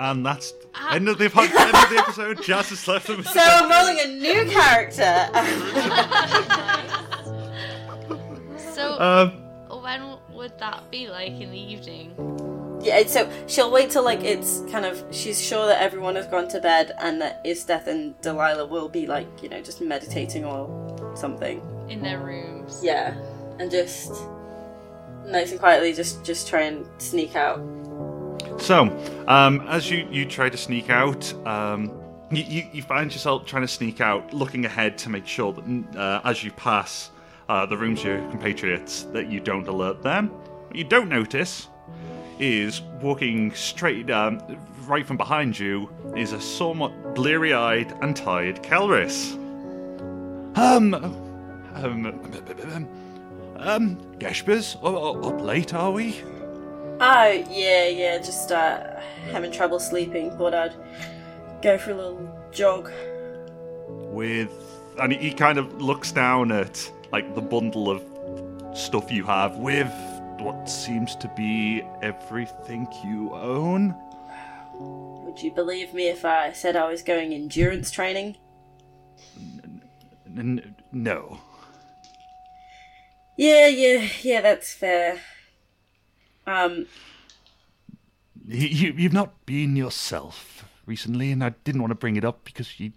And 0.00 0.24
that's 0.24 0.54
end 0.92 1.08
of 1.10 1.18
the 1.18 1.24
end 1.26 1.34
of 1.34 1.90
the 1.90 1.96
episode. 1.98 2.42
Jazz 2.42 2.70
has 2.70 2.88
left 2.88 3.06
the 3.08 3.22
So 3.22 3.38
I'm 3.38 3.70
rolling 3.70 4.00
a 4.00 4.06
new 4.06 4.50
character. 4.50 5.28
So, 8.74 8.98
Um, 8.98 9.32
when 9.82 10.16
would 10.32 10.58
that 10.58 10.90
be 10.90 11.08
like 11.08 11.32
in 11.32 11.50
the 11.50 11.58
evening? 11.58 12.14
yeah, 12.82 13.06
so 13.06 13.30
she'll 13.46 13.70
wait 13.70 13.90
till 13.90 14.02
like 14.04 14.20
it's 14.24 14.60
kind 14.72 14.86
of 14.86 15.04
she's 15.10 15.38
sure 15.38 15.66
that 15.66 15.82
everyone 15.82 16.14
has 16.16 16.26
gone 16.28 16.48
to 16.48 16.60
bed 16.60 16.92
and 16.98 17.20
that 17.20 17.44
Isteth 17.44 17.86
and 17.86 18.18
Delilah 18.22 18.64
will 18.66 18.88
be 18.88 19.06
like 19.06 19.26
you 19.42 19.50
know 19.50 19.60
just 19.60 19.82
meditating 19.82 20.46
or 20.46 21.12
something. 21.14 21.60
In 21.90 22.00
their 22.00 22.20
rooms. 22.20 22.80
Yeah, 22.82 23.14
and 23.58 23.70
just 23.70 24.12
nice 25.26 25.50
and 25.50 25.60
quietly 25.60 25.92
just 25.92 26.24
just 26.24 26.48
try 26.48 26.62
and 26.62 26.86
sneak 26.96 27.36
out. 27.36 27.58
So, 28.60 28.84
um, 29.26 29.66
as 29.68 29.90
you, 29.90 30.06
you 30.10 30.26
try 30.26 30.50
to 30.50 30.56
sneak 30.56 30.90
out, 30.90 31.32
um, 31.46 31.90
you, 32.30 32.44
you, 32.44 32.68
you 32.72 32.82
find 32.82 33.10
yourself 33.10 33.46
trying 33.46 33.62
to 33.62 33.68
sneak 33.68 34.02
out, 34.02 34.34
looking 34.34 34.66
ahead 34.66 34.98
to 34.98 35.08
make 35.08 35.26
sure 35.26 35.52
that 35.54 35.96
uh, 35.96 36.20
as 36.24 36.44
you 36.44 36.52
pass 36.52 37.10
uh, 37.48 37.64
the 37.64 37.76
rooms 37.76 38.00
of 38.00 38.06
your 38.06 38.30
compatriots, 38.30 39.04
that 39.12 39.28
you 39.28 39.40
don't 39.40 39.66
alert 39.66 40.02
them. 40.02 40.28
What 40.28 40.76
you 40.76 40.84
don't 40.84 41.08
notice 41.08 41.68
is 42.38 42.82
walking 43.00 43.52
straight 43.54 44.10
um, 44.10 44.40
right 44.86 45.06
from 45.06 45.16
behind 45.16 45.58
you 45.58 45.90
is 46.14 46.32
a 46.32 46.40
somewhat 46.40 47.14
bleary-eyed 47.14 47.92
and 48.02 48.14
tired 48.14 48.62
Kelris. 48.62 49.32
Um, 50.56 50.94
um, 50.94 52.06
um, 53.56 53.96
Geshbers, 54.18 54.76
up 54.76 55.40
late 55.40 55.72
are 55.72 55.92
we? 55.92 56.22
Oh 57.02 57.30
yeah, 57.50 57.88
yeah, 57.88 58.18
just 58.18 58.52
uh, 58.52 59.00
having 59.32 59.50
trouble 59.50 59.80
sleeping. 59.80 60.30
Thought 60.32 60.54
I'd 60.54 60.74
go 61.62 61.78
for 61.78 61.92
a 61.92 61.94
little 61.94 62.38
jog. 62.52 62.90
with 63.88 64.50
and 64.98 65.12
he 65.12 65.32
kind 65.32 65.58
of 65.58 65.80
looks 65.80 66.12
down 66.12 66.52
at 66.52 66.90
like 67.12 67.34
the 67.34 67.40
bundle 67.40 67.88
of 67.90 68.02
stuff 68.76 69.10
you 69.10 69.24
have 69.24 69.56
with 69.56 69.90
what 70.38 70.68
seems 70.68 71.16
to 71.16 71.28
be 71.36 71.82
everything 72.02 72.86
you 73.04 73.32
own 73.34 73.94
Would 75.24 75.42
you 75.42 75.52
believe 75.52 75.92
me 75.94 76.08
if 76.08 76.24
I 76.24 76.52
said 76.52 76.76
I 76.76 76.88
was 76.88 77.02
going 77.02 77.32
endurance 77.32 77.90
training? 77.90 78.36
N- 80.26 80.74
no 80.92 81.38
Yeah, 83.36 83.68
yeah, 83.68 84.08
yeah, 84.22 84.40
that's 84.40 84.72
fair. 84.72 85.20
Um, 86.50 86.86
you, 88.46 88.66
you- 88.66 88.94
you've 88.96 89.12
not 89.12 89.44
been 89.46 89.76
yourself 89.76 90.64
recently 90.86 91.30
and 91.30 91.44
i 91.44 91.50
didn't 91.64 91.80
want 91.80 91.90
to 91.90 91.94
bring 91.94 92.16
it 92.16 92.24
up 92.24 92.44
because 92.44 92.80
you 92.80 92.92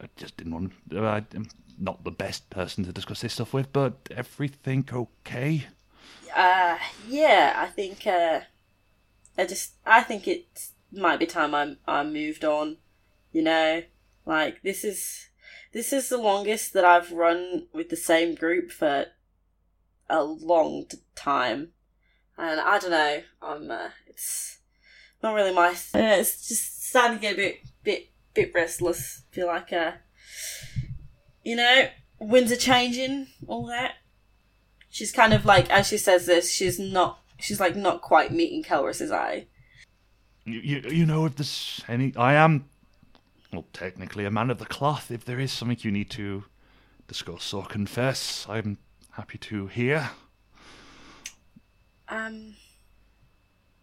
i 0.00 0.08
just 0.16 0.36
didn't 0.36 0.52
want 0.54 0.72
uh, 0.94 1.20
i'm 1.34 1.48
not 1.78 2.02
the 2.04 2.10
best 2.10 2.48
person 2.50 2.84
to 2.84 2.92
discuss 2.92 3.20
this 3.20 3.34
stuff 3.34 3.52
with 3.52 3.72
but 3.72 3.94
everything 4.10 4.88
okay 4.92 5.66
uh, 6.34 6.76
yeah, 7.08 7.54
I 7.56 7.66
think, 7.68 8.06
uh, 8.06 8.40
I 9.38 9.46
just, 9.46 9.72
I 9.86 10.02
think 10.02 10.28
it 10.28 10.68
might 10.92 11.18
be 11.18 11.24
time 11.26 11.54
I, 11.54 11.76
I 11.88 12.02
moved 12.04 12.44
on. 12.44 12.76
You 13.32 13.42
know, 13.42 13.82
like 14.26 14.62
this 14.62 14.84
is, 14.84 15.28
this 15.72 15.92
is 15.94 16.08
the 16.10 16.18
longest 16.18 16.74
that 16.74 16.84
I've 16.84 17.12
run 17.12 17.68
with 17.72 17.88
the 17.88 17.96
same 17.96 18.34
group 18.34 18.70
for 18.70 19.06
a 20.10 20.22
long 20.22 20.86
time, 21.14 21.72
and 22.38 22.60
I 22.60 22.78
don't 22.78 22.90
know, 22.90 23.22
I'm, 23.42 23.70
uh, 23.70 23.88
it's 24.06 24.58
not 25.22 25.34
really 25.34 25.52
my, 25.52 25.68
uh, 25.68 25.74
it's 26.20 26.48
just 26.48 26.88
starting 26.88 27.18
to 27.18 27.22
get 27.22 27.34
a 27.34 27.36
bit, 27.36 27.56
bit, 27.82 28.08
bit 28.34 28.52
restless. 28.54 29.22
Feel 29.30 29.46
like, 29.46 29.72
uh, 29.72 29.92
you 31.42 31.56
know, 31.56 31.88
winds 32.18 32.52
are 32.52 32.56
changing, 32.56 33.28
all 33.46 33.66
that 33.66 33.94
she's 34.96 35.12
kind 35.12 35.34
of 35.34 35.44
like 35.44 35.68
as 35.68 35.86
she 35.86 35.98
says 35.98 36.24
this 36.24 36.50
she's 36.50 36.78
not 36.78 37.18
she's 37.38 37.60
like 37.60 37.76
not 37.76 38.00
quite 38.00 38.32
meeting 38.32 38.62
Kelris's 38.62 39.12
eye 39.12 39.46
You, 40.46 40.60
you, 40.60 40.90
you 40.90 41.06
know, 41.06 41.26
if 41.26 41.34
there's 41.34 41.82
any. 41.88 42.14
I 42.16 42.34
am, 42.34 42.66
well, 43.52 43.66
technically 43.72 44.24
a 44.24 44.30
man 44.30 44.48
of 44.48 44.58
the 44.58 44.64
cloth. 44.64 45.10
If 45.10 45.24
there 45.24 45.40
is 45.40 45.50
something 45.50 45.76
you 45.80 45.90
need 45.90 46.08
to 46.10 46.44
discuss 47.08 47.52
or 47.52 47.66
confess, 47.66 48.46
I'm 48.48 48.78
happy 49.10 49.38
to 49.38 49.66
hear. 49.66 50.10
Um 52.08 52.54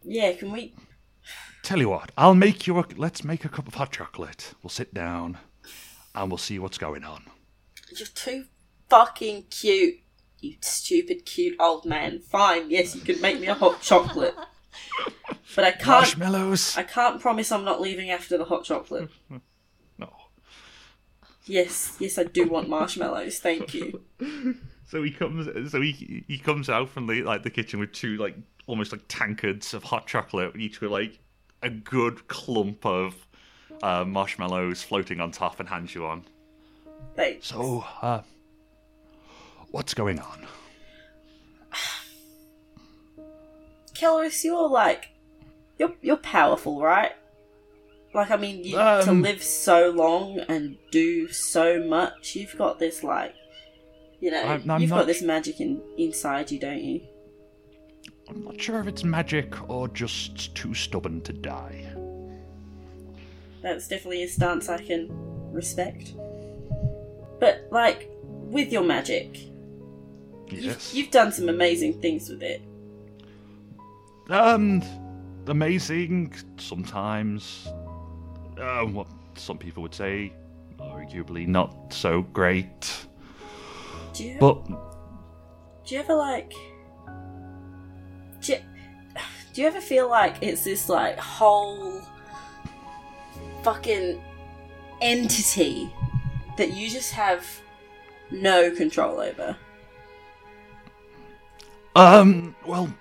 yeah 0.03 0.33
can 0.33 0.51
we 0.51 0.73
Tell 1.63 1.79
you 1.79 1.87
what, 1.87 2.11
I'll 2.17 2.35
make 2.35 2.67
you 2.67 2.77
a. 2.77 2.85
Let's 2.97 3.23
make 3.23 3.45
a 3.45 3.49
cup 3.49 3.69
of 3.69 3.75
hot 3.75 3.93
chocolate. 3.93 4.53
We'll 4.61 4.69
sit 4.69 4.93
down 4.93 5.37
and 6.13 6.29
we'll 6.29 6.37
see 6.37 6.59
what's 6.59 6.77
going 6.77 7.05
on. 7.05 7.23
you're 7.97 8.05
too 8.09 8.45
fucking 8.89 9.43
cute 9.49 9.95
you 10.39 10.55
stupid 10.59 11.25
cute 11.25 11.55
old 11.61 11.85
man 11.85 12.19
fine 12.19 12.69
yes 12.69 12.93
you 12.95 13.01
can 13.01 13.21
make 13.21 13.39
me 13.39 13.47
a 13.47 13.53
hot 13.53 13.81
chocolate 13.81 14.35
but 15.55 15.63
I 15.63 15.71
can't 15.71 15.87
Marshmallows. 16.17 16.75
I 16.77 16.83
can't 16.83 17.21
promise 17.21 17.49
I'm 17.49 17.63
not 17.63 17.79
leaving 17.79 18.11
after 18.11 18.37
the 18.37 18.43
hot 18.45 18.65
chocolate 18.65 19.09
No. 19.97 20.11
yes 21.45 21.95
yes 21.99 22.17
I 22.17 22.23
do 22.25 22.47
want 22.49 22.67
marshmallows 22.67 23.39
thank 23.39 23.73
you 23.73 24.01
So 24.93 25.01
he 25.01 25.09
comes. 25.09 25.71
So 25.71 25.81
he 25.81 26.23
he 26.27 26.37
comes 26.37 26.69
out 26.69 26.87
from 26.87 27.07
the 27.07 27.23
like 27.23 27.41
the 27.41 27.49
kitchen 27.49 27.79
with 27.79 27.93
two 27.93 28.15
like 28.17 28.35
almost 28.67 28.91
like 28.91 29.01
tankards 29.07 29.73
of 29.73 29.83
hot 29.83 30.05
chocolate, 30.05 30.55
each 30.55 30.81
with 30.81 30.91
like 30.91 31.17
a 31.63 31.71
good 31.71 32.27
clump 32.27 32.85
of 32.85 33.15
uh, 33.81 34.05
marshmallows 34.05 34.83
floating 34.83 35.19
on 35.19 35.31
top, 35.31 35.59
and 35.59 35.67
hands 35.67 35.95
you 35.95 36.05
on. 36.05 36.25
thanks 37.15 37.47
So, 37.47 37.83
uh, 38.03 38.21
what's 39.71 39.95
going 39.95 40.19
on? 40.19 40.45
Kelris, 43.95 44.43
you're 44.43 44.69
like, 44.69 45.09
you're 45.79 45.95
you're 46.03 46.17
powerful, 46.17 46.79
right? 46.83 47.13
Like, 48.13 48.29
I 48.29 48.37
mean, 48.37 48.63
you, 48.63 48.73
to 48.73 49.09
Um. 49.09 49.23
live 49.23 49.41
so 49.41 49.89
long 49.89 50.37
and 50.37 50.77
do 50.91 51.29
so 51.29 51.83
much, 51.83 52.35
you've 52.35 52.55
got 52.55 52.77
this 52.77 53.03
like, 53.03 53.33
you 54.23 54.31
know, 54.31 54.41
I'm- 54.41 54.71
I'm 54.71 54.81
you've 54.81 54.89
got 54.89 55.05
this 55.05 55.21
magic 55.21 55.59
in 55.59 55.81
inside 55.97 56.49
you, 56.49 56.57
don't 56.57 56.81
you? 56.81 57.01
I'm 58.29 58.41
not 58.45 58.59
sure 58.61 58.79
if 58.79 58.87
it's 58.87 59.03
magic 59.03 59.69
or 59.69 59.89
just 59.89 60.55
too 60.55 60.73
stubborn 60.73 61.19
to 61.23 61.33
die. 61.33 61.93
That's 63.61 63.89
definitely 63.89 64.23
a 64.23 64.29
stance 64.29 64.69
I 64.69 64.77
can 64.77 65.09
respect. 65.51 66.13
But 67.41 67.67
like, 67.69 68.09
with 68.23 68.71
your 68.71 68.83
magic, 68.83 69.37
Yes. 70.49 70.93
you've 70.95 71.11
done 71.11 71.33
some 71.33 71.49
amazing 71.49 71.99
things 71.99 72.29
with 72.29 72.43
it. 72.43 72.61
Um, 74.29 74.81
amazing 75.47 76.33
sometimes. 76.57 77.67
Uh, 78.57 78.85
what 78.85 79.07
some 79.35 79.57
people 79.57 79.83
would 79.83 79.93
say, 79.93 80.31
arguably 80.79 81.45
not 81.45 81.91
so 81.93 82.21
great. 82.21 83.07
Do 84.13 84.23
you 84.23 84.37
But 84.39 84.65
Do 84.67 85.95
you 85.95 85.99
ever 85.99 86.15
like? 86.15 86.53
Do 88.41 88.53
you, 88.53 88.59
do 89.53 89.61
you 89.61 89.67
ever 89.67 89.81
feel 89.81 90.09
like 90.09 90.35
it's 90.41 90.63
this 90.63 90.89
like 90.89 91.17
whole 91.17 92.01
fucking 93.63 94.21
entity 95.01 95.91
that 96.57 96.73
you 96.73 96.89
just 96.89 97.11
have 97.11 97.45
no 98.31 98.71
control 98.71 99.19
over? 99.19 99.57
um, 101.95 102.55
well, 102.65 102.93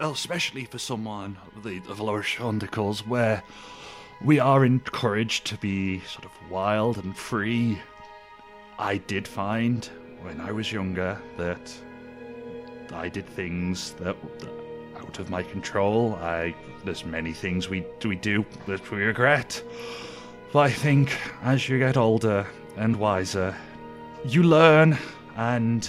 especially 0.00 0.64
for 0.64 0.78
someone 0.78 1.36
of 1.56 1.62
the 1.62 1.80
of 1.88 2.00
lower 2.00 2.22
Shaundakul's, 2.22 3.06
where 3.06 3.42
we 4.22 4.38
are 4.38 4.64
encouraged 4.64 5.44
to 5.46 5.56
be 5.58 6.00
sort 6.00 6.24
of 6.24 6.32
wild 6.50 6.98
and 6.98 7.16
free. 7.16 7.78
I 8.78 8.96
did 8.98 9.28
find 9.28 9.88
when 10.22 10.40
I 10.40 10.50
was 10.50 10.72
younger 10.72 11.20
that 11.36 11.72
I 12.92 13.08
did 13.08 13.26
things 13.26 13.92
that 13.94 14.16
out 14.96 15.18
of 15.18 15.30
my 15.30 15.42
control. 15.42 16.16
I 16.16 16.54
there's 16.84 17.04
many 17.04 17.32
things 17.32 17.68
we 17.68 17.84
we 18.04 18.16
do 18.16 18.44
that 18.66 18.90
we 18.90 19.02
regret. 19.02 19.62
But 20.52 20.60
I 20.60 20.70
think 20.70 21.16
as 21.42 21.68
you 21.68 21.78
get 21.78 21.96
older 21.96 22.46
and 22.76 22.96
wiser, 22.96 23.54
you 24.24 24.42
learn 24.42 24.98
and 25.36 25.88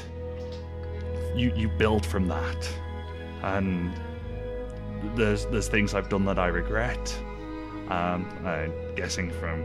you 1.35 1.51
you 1.55 1.69
build 1.69 2.05
from 2.05 2.27
that. 2.27 2.69
And 3.43 3.93
there's 5.15 5.45
there's 5.47 5.67
things 5.67 5.93
I've 5.93 6.09
done 6.09 6.25
that 6.25 6.39
I 6.39 6.47
regret. 6.47 7.17
Um, 7.89 8.25
I'm 8.43 8.95
guessing 8.95 9.29
from 9.31 9.61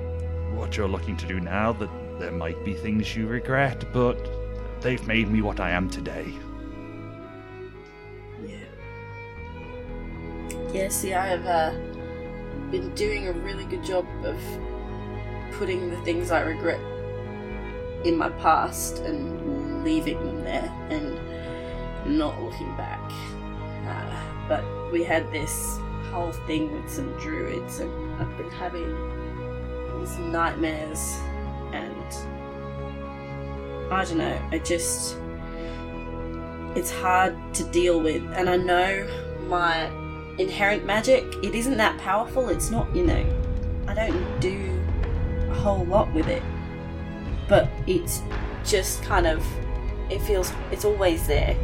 what 0.57 0.77
you're 0.77 0.89
looking 0.89 1.17
to 1.17 1.27
do 1.27 1.41
now 1.41 1.73
that 1.73 1.91
there 2.21 2.31
might 2.31 2.63
be 2.65 2.75
things 2.75 3.17
you 3.17 3.27
regret, 3.27 3.83
but 3.93 4.31
they've 4.83 5.05
made 5.07 5.31
me 5.31 5.41
what 5.41 5.59
I 5.59 5.71
am 5.71 5.89
today. 5.89 6.35
Yeah, 8.47 8.59
Yeah, 10.73 10.89
see, 10.91 11.15
I 11.15 11.27
have 11.27 11.47
uh, 11.47 11.73
been 12.71 12.95
doing 12.95 13.29
a 13.29 13.33
really 13.33 13.65
good 13.65 13.83
job 13.83 14.07
of 14.25 14.39
putting 15.53 15.91
the 15.91 15.97
things 16.03 16.31
I 16.31 16.43
regret 16.43 16.81
in 18.05 18.17
my 18.17 18.29
past 18.29 18.99
and 18.99 19.83
leaving 19.83 20.19
them 20.25 20.45
there 20.45 20.71
and 20.91 22.19
not 22.19 22.41
looking 22.43 22.77
back. 22.77 23.01
Uh, 23.87 24.47
but 24.47 24.93
we 24.93 25.03
had 25.03 25.31
this 25.33 25.79
whole 26.11 26.33
thing 26.47 26.71
with 26.73 26.91
some 26.91 27.17
druids, 27.19 27.79
and 27.79 28.21
I've 28.21 28.37
been 28.37 28.51
having 28.51 28.89
these 29.99 30.19
nightmares, 30.19 31.17
I 33.91 34.05
don't 34.05 34.19
know, 34.19 34.49
I 34.51 34.59
just. 34.59 35.17
It's 36.77 36.91
hard 36.91 37.37
to 37.55 37.65
deal 37.65 38.01
with, 38.01 38.23
and 38.35 38.49
I 38.49 38.57
know 38.57 39.09
my 39.49 39.87
inherent 40.39 40.85
magic, 40.85 41.25
it 41.43 41.55
isn't 41.55 41.77
that 41.79 41.99
powerful, 41.99 42.49
it's 42.49 42.71
not, 42.71 42.95
you 42.95 43.05
know, 43.05 43.27
I 43.89 43.95
don't 43.95 44.41
do 44.41 44.81
a 45.51 45.55
whole 45.55 45.85
lot 45.85 46.13
with 46.15 46.29
it, 46.29 46.43
but 47.49 47.69
it's 47.87 48.23
just 48.65 49.03
kind 49.03 49.27
of. 49.27 49.45
It 50.11 50.21
feels. 50.23 50.53
It's 50.73 50.85
always 50.85 51.27
there. 51.27 51.57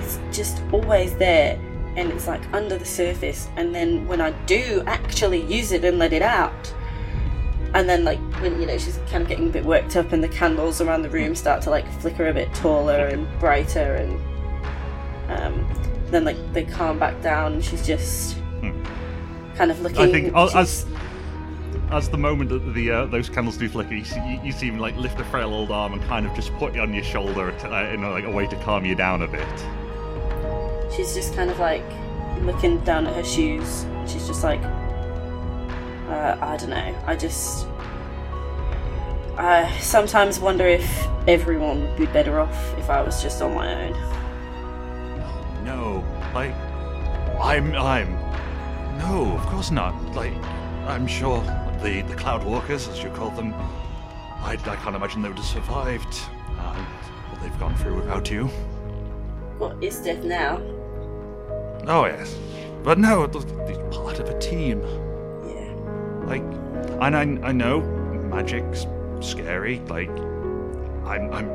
It's 0.00 0.18
just 0.32 0.62
always 0.72 1.16
there 1.16 1.58
and 1.98 2.12
it's 2.12 2.28
like 2.28 2.40
under 2.52 2.78
the 2.78 2.84
surface 2.84 3.48
and 3.56 3.74
then 3.74 4.06
when 4.06 4.20
I 4.20 4.30
do 4.46 4.82
actually 4.86 5.42
use 5.42 5.72
it 5.72 5.84
and 5.84 5.98
let 5.98 6.12
it 6.12 6.22
out 6.22 6.72
and 7.74 7.88
then 7.88 8.04
like 8.04 8.18
when 8.40 8.60
you 8.60 8.66
know 8.66 8.78
she's 8.78 8.98
kind 9.10 9.22
of 9.22 9.28
getting 9.28 9.48
a 9.48 9.52
bit 9.52 9.64
worked 9.64 9.96
up 9.96 10.12
and 10.12 10.22
the 10.22 10.28
candles 10.28 10.80
around 10.80 11.02
the 11.02 11.10
room 11.10 11.34
start 11.34 11.62
to 11.62 11.70
like 11.70 11.86
flicker 12.00 12.28
a 12.28 12.34
bit 12.34 12.52
taller 12.54 13.06
and 13.06 13.26
brighter 13.38 13.94
and 13.96 14.12
um, 15.30 15.68
then 16.06 16.24
like 16.24 16.52
they 16.52 16.64
calm 16.64 16.98
back 16.98 17.20
down 17.22 17.54
and 17.54 17.64
she's 17.64 17.86
just 17.86 18.38
kind 19.54 19.70
of 19.70 19.80
looking 19.82 19.98
I 19.98 20.10
think 20.10 20.34
as 20.34 20.86
as 21.90 22.08
the 22.08 22.18
moment 22.18 22.50
that 22.50 22.74
the 22.74 22.90
uh, 22.90 23.06
those 23.06 23.28
candles 23.30 23.56
do 23.56 23.68
flicker, 23.68 23.94
you 23.94 24.04
see, 24.04 24.20
you, 24.28 24.40
you 24.44 24.52
see 24.52 24.66
him 24.66 24.78
like 24.78 24.94
lift 24.96 25.18
a 25.20 25.24
frail 25.24 25.54
old 25.54 25.70
arm 25.70 25.94
and 25.94 26.02
kind 26.02 26.26
of 26.26 26.34
just 26.34 26.52
put 26.54 26.76
it 26.76 26.80
on 26.80 26.92
your 26.92 27.04
shoulder 27.04 27.50
to, 27.60 27.74
uh, 27.74 27.84
in 27.90 28.04
a, 28.04 28.10
like 28.10 28.24
a 28.24 28.30
way 28.30 28.46
to 28.46 28.56
calm 28.56 28.84
you 28.84 28.94
down 28.94 29.22
a 29.22 29.28
bit. 29.28 29.46
she's 30.94 31.14
just 31.14 31.34
kind 31.34 31.50
of 31.50 31.58
like 31.58 31.84
looking 32.42 32.78
down 32.80 33.06
at 33.06 33.14
her 33.14 33.24
shoes 33.24 33.86
she's 34.06 34.26
just 34.26 34.44
like 34.44 34.60
uh, 36.08 36.36
I 36.40 36.56
don't 36.56 36.70
know 36.70 37.02
I 37.06 37.16
just 37.16 37.66
I 39.36 39.78
sometimes 39.80 40.40
wonder 40.40 40.66
if 40.66 41.06
everyone 41.26 41.82
would 41.82 41.96
be 41.96 42.06
better 42.06 42.40
off 42.40 42.78
if 42.78 42.90
I 42.90 43.02
was 43.02 43.22
just 43.22 43.40
on 43.42 43.54
my 43.54 43.84
own 43.84 43.92
No, 45.64 46.04
like 46.34 46.54
I'm 47.40 47.74
I'm 47.74 48.28
no, 48.98 49.32
of 49.36 49.46
course 49.46 49.70
not. 49.70 49.94
Like 50.14 50.34
I'm 50.86 51.06
sure 51.06 51.40
the 51.82 52.02
the 52.02 52.14
Cloudwalkers, 52.16 52.90
as 52.90 53.02
you 53.02 53.10
call 53.10 53.30
them, 53.30 53.54
I, 54.42 54.58
I 54.66 54.76
can't 54.76 54.96
imagine 54.96 55.22
they 55.22 55.28
would 55.28 55.38
have 55.38 55.46
survived 55.46 56.18
uh, 56.58 56.74
what 57.30 57.40
they've 57.40 57.60
gone 57.60 57.76
through 57.76 57.94
without 57.94 58.28
you. 58.30 58.46
what 59.58 59.76
is 59.82 60.00
death 60.00 60.24
now 60.24 60.60
Oh 61.86 62.04
yes, 62.06 62.36
but 62.82 62.98
no, 62.98 63.26
they're 63.26 63.90
part 63.90 64.18
of 64.18 64.28
a 64.28 64.38
team. 64.38 64.82
Like, 66.28 66.42
and 67.00 67.16
I 67.16 67.48
I 67.48 67.52
know 67.52 67.80
magic's 68.30 68.86
scary. 69.20 69.80
Like, 69.88 70.10
I'm 71.06 71.32
I'm 71.32 71.48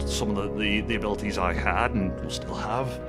some 0.00 0.30
of 0.30 0.36
the, 0.36 0.58
the 0.58 0.80
the 0.82 0.94
abilities 0.94 1.38
I 1.38 1.52
had 1.52 1.92
and 1.92 2.32
still 2.32 2.54
have. 2.54 3.00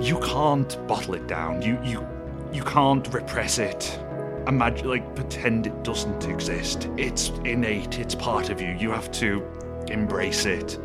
You 0.00 0.18
can't 0.20 0.86
bottle 0.88 1.14
it 1.14 1.26
down. 1.26 1.62
You 1.62 1.78
you 1.84 2.06
you 2.52 2.62
can't 2.62 3.06
repress 3.12 3.58
it. 3.58 3.98
Imagine 4.46 4.88
like 4.88 5.14
pretend 5.14 5.66
it 5.66 5.82
doesn't 5.84 6.24
exist. 6.24 6.88
It's 6.96 7.30
innate. 7.44 7.98
It's 7.98 8.14
part 8.14 8.50
of 8.50 8.60
you. 8.60 8.76
You 8.78 8.90
have 8.90 9.10
to 9.12 9.42
embrace 9.88 10.46
it. 10.46 10.78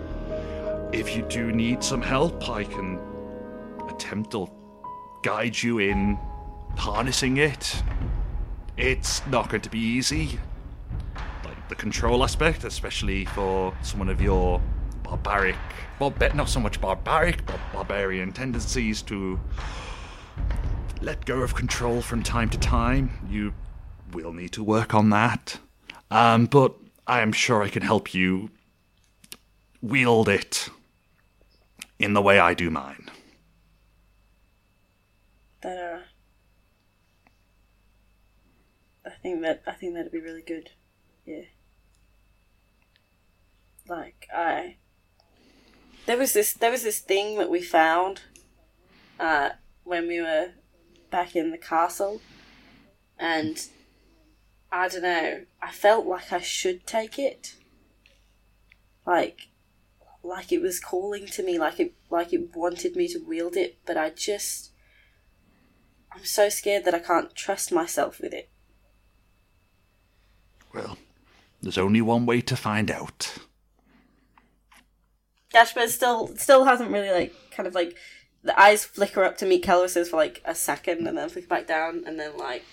If 0.92 1.16
you 1.16 1.24
do 1.24 1.52
need 1.52 1.84
some 1.84 2.02
help, 2.02 2.50
I 2.50 2.64
can 2.64 3.00
attempt 3.90 4.32
to 4.32 4.48
guide 5.24 5.62
you 5.62 5.80
in 5.80 6.18
harnessing 6.76 7.38
it. 7.38 7.84
It's 8.80 9.26
not 9.28 9.50
going 9.50 9.62
to 9.62 9.70
be 9.70 9.78
easy. 9.78 10.40
Like 11.44 11.68
the 11.68 11.76
control 11.76 12.24
aspect, 12.24 12.64
especially 12.64 13.26
for 13.26 13.76
someone 13.82 14.08
of 14.08 14.22
your 14.22 14.62
barbaric, 15.04 15.58
well, 16.00 16.14
not 16.34 16.48
so 16.48 16.62
much 16.62 16.80
barbaric, 16.80 17.46
but 17.46 17.60
barbarian 17.74 18.32
tendencies 18.32 19.02
to 19.04 19.38
let 21.02 21.26
go 21.26 21.40
of 21.42 21.56
control 21.56 22.02
from 22.02 22.24
time 22.24 22.50
to 22.50 22.58
time. 22.58 23.28
You 23.30 23.54
will 24.14 24.32
need 24.32 24.54
to 24.54 24.64
work 24.64 24.94
on 24.94 25.10
that. 25.10 25.60
Um, 26.10 26.46
but 26.46 26.74
I 27.06 27.20
am 27.20 27.34
sure 27.34 27.62
I 27.62 27.68
can 27.68 27.84
help 27.84 28.14
you 28.14 28.50
wield 29.82 30.30
it 30.30 30.70
in 32.00 32.14
the 32.14 32.22
way 32.22 32.40
I 32.40 32.54
do 32.54 32.70
mine. 32.70 33.10
that 35.62 35.78
uh 35.78 36.00
I 39.06 39.09
think 39.22 39.42
that 39.42 39.64
I 39.68 39.72
think 39.72 39.94
that'd 39.94 40.12
be 40.12 40.20
really 40.20 40.42
good. 40.42 40.72
Yeah. 41.26 41.44
Like 43.88 44.28
I 44.34 44.78
there 46.06 46.18
was 46.18 46.34
this 46.34 46.54
there 46.54 46.72
was 46.72 46.84
this 46.84 47.00
thing 47.00 47.38
that 47.38 47.50
we 47.50 47.62
found 47.62 48.22
uh 49.20 49.50
when 49.84 50.08
we 50.08 50.22
were 50.22 50.52
back 51.10 51.36
in 51.36 51.52
the 51.52 51.58
castle 51.58 52.22
and 53.18 53.68
I 54.72 54.88
don't 54.88 55.02
know, 55.02 55.46
I 55.62 55.72
felt 55.72 56.06
like 56.06 56.32
I 56.32 56.40
should 56.40 56.86
take 56.86 57.18
it. 57.18 57.56
Like 59.06 59.50
like 60.24 60.52
it 60.52 60.62
was 60.62 60.80
calling 60.80 61.26
to 61.28 61.44
me 61.44 61.58
like 61.58 61.80
it 61.80 61.94
like 62.10 62.34
it 62.34 62.56
wanted 62.56 62.96
me 62.96 63.08
to 63.10 63.20
wield 63.20 63.56
it, 63.56 63.80
but 63.86 63.98
I 63.98 64.12
just 64.12 64.72
I'm 66.12 66.26
so 66.26 66.50
scared 66.50 66.86
that 66.86 66.94
I 66.94 67.00
can't 67.00 67.36
trust 67.36 67.72
myself 67.72 68.20
with 68.20 68.34
it. 68.34 68.50
Well, 70.74 70.98
there's 71.62 71.78
only 71.78 72.02
one 72.02 72.26
way 72.26 72.42
to 72.42 72.56
find 72.56 72.90
out. 72.92 73.38
Ghâshbúrz 75.54 75.90
still 75.90 76.36
still 76.38 76.66
hasn't 76.66 76.92
really 76.92 77.10
like 77.10 77.34
kind 77.52 77.68
of 77.68 77.74
like 77.74 77.96
the 78.44 78.58
eyes 78.60 78.86
flicker 78.86 79.24
up 79.24 79.38
to 79.38 79.46
meet 79.46 79.66
Kelris's 79.66 80.10
for 80.10 80.18
like 80.18 80.42
a 80.46 80.54
second 80.56 81.08
and 81.08 81.18
then 81.18 81.30
flicker 81.30 81.48
back 81.48 81.68
down 81.68 82.04
and 82.06 82.20
then 82.20 82.38
like 82.38 82.64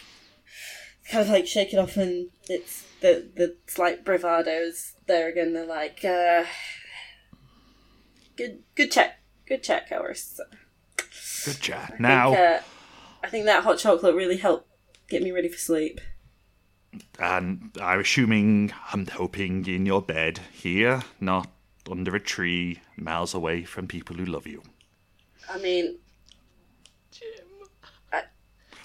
kind 1.10 1.22
of 1.22 1.30
like 1.30 1.46
shake 1.46 1.72
it 1.72 1.78
off 1.78 1.96
and 1.96 2.28
it's 2.48 2.84
the 3.00 3.28
the 3.34 3.56
slight 3.66 4.04
bravado 4.04 4.50
is 4.50 4.94
there 5.06 5.28
again. 5.28 5.54
They're 5.54 5.66
like, 5.66 6.04
uh, 6.04 6.44
good 8.36 8.62
good 8.74 8.92
check, 8.92 9.20
good 9.48 9.62
check, 9.62 9.88
Kelris. 9.88 10.38
Good 11.44 11.60
chat. 11.60 11.94
I 11.98 12.02
Now, 12.02 12.30
think, 12.34 12.40
uh, 12.40 12.60
I 13.24 13.28
think 13.28 13.44
that 13.46 13.64
hot 13.64 13.78
chocolate 13.78 14.14
really 14.14 14.36
helped 14.36 14.68
get 15.08 15.22
me 15.22 15.30
ready 15.32 15.48
for 15.48 15.58
sleep. 15.58 16.00
And 17.18 17.70
I'm 17.80 18.00
assuming, 18.00 18.72
I'm 18.92 19.06
hoping 19.06 19.66
in 19.66 19.86
your 19.86 20.02
bed 20.02 20.40
here, 20.52 21.02
not 21.20 21.48
under 21.90 22.16
a 22.16 22.20
tree, 22.20 22.80
miles 22.96 23.34
away 23.34 23.64
from 23.64 23.86
people 23.86 24.16
who 24.16 24.24
love 24.24 24.46
you. 24.46 24.62
I 25.48 25.58
mean, 25.58 25.98
Jim. 27.10 27.28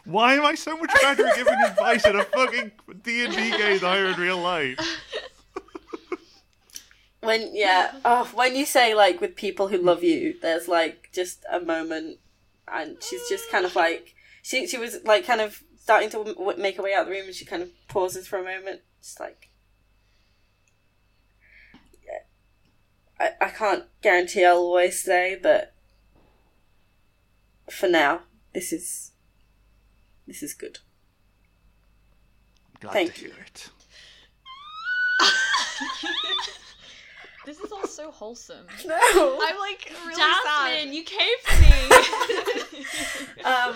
Why 0.06 0.34
am 0.34 0.46
I 0.46 0.56
so 0.56 0.76
much 0.78 0.92
better 1.02 1.28
at 1.28 1.36
giving 1.36 1.54
advice 1.54 2.06
in 2.06 2.16
a 2.16 2.24
fucking 2.24 2.72
D 3.04 3.26
and 3.26 3.36
D 3.36 3.52
game 3.52 3.80
than 3.80 3.90
I 3.90 3.98
am 3.98 4.14
in 4.14 4.20
real 4.20 4.40
life? 4.40 4.80
when 7.22 7.52
yeah, 7.54 7.92
oh, 8.04 8.30
when 8.34 8.56
you 8.56 8.66
say 8.66 8.96
like 8.96 9.22
with 9.22 9.36
people 9.36 9.68
who 9.68 9.78
love 9.78 10.04
you, 10.04 10.34
there's 10.42 10.68
like 10.68 11.10
just 11.14 11.46
a 11.52 11.60
moment, 11.60 12.18
and 12.68 12.98
she's 13.02 13.30
just 13.30 13.50
kind 13.52 13.64
of 13.64 13.76
like 13.76 14.16
she 14.42 14.68
she 14.68 14.78
was 14.78 14.98
like 15.06 15.26
kind 15.26 15.42
of 15.42 15.64
starting 15.82 16.10
to 16.12 16.24
w- 16.24 16.58
make 16.62 16.78
her 16.78 16.84
way 16.84 16.94
out 16.94 17.02
of 17.02 17.08
the 17.08 17.14
room, 17.14 17.26
and 17.26 17.36
she 17.36 17.46
kind 17.46 17.62
of 17.64 17.70
pauses 17.88 18.28
for 18.28 18.38
a 18.40 18.44
moment, 18.44 18.82
just 19.02 19.20
like. 19.20 19.50
yeah. 22.06 22.20
I, 23.20 23.46
I 23.46 23.50
can't 23.50 23.86
guarantee 24.02 24.46
I'll 24.46 24.58
always 24.58 25.02
stay, 25.02 25.38
but 25.42 25.74
for 27.70 27.88
now, 27.90 28.22
this 28.54 28.72
is 28.72 29.12
this 30.28 30.44
is 30.44 30.54
good. 30.54 30.80
Glad 32.80 32.94
Thank 32.94 33.14
to 33.16 33.20
hear 33.26 33.34
it. 33.46 33.70
This 37.44 37.60
is 37.60 37.72
all 37.72 37.88
so 37.88 38.12
wholesome. 38.12 38.68
No. 38.86 38.96
I'm 38.96 39.58
like 39.58 39.92
really 40.06 40.16
Jasmine, 40.16 40.44
sad. 40.46 40.94
you 40.94 41.04
came 41.04 41.38
for 41.44 41.60
me. 41.60 43.44
um, 43.44 43.76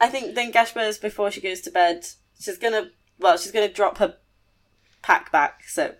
I 0.00 0.08
think 0.08 0.34
then 0.34 0.52
Ghâshbúrz 0.52 1.00
before 1.00 1.30
she 1.30 1.40
goes 1.40 1.60
to 1.62 1.70
bed, 1.70 2.06
she's 2.38 2.58
gonna 2.58 2.90
well, 3.18 3.36
she's 3.36 3.52
gonna 3.52 3.68
drop 3.72 3.98
her 3.98 4.16
pack 5.02 5.30
back, 5.30 5.64
so 5.66 5.94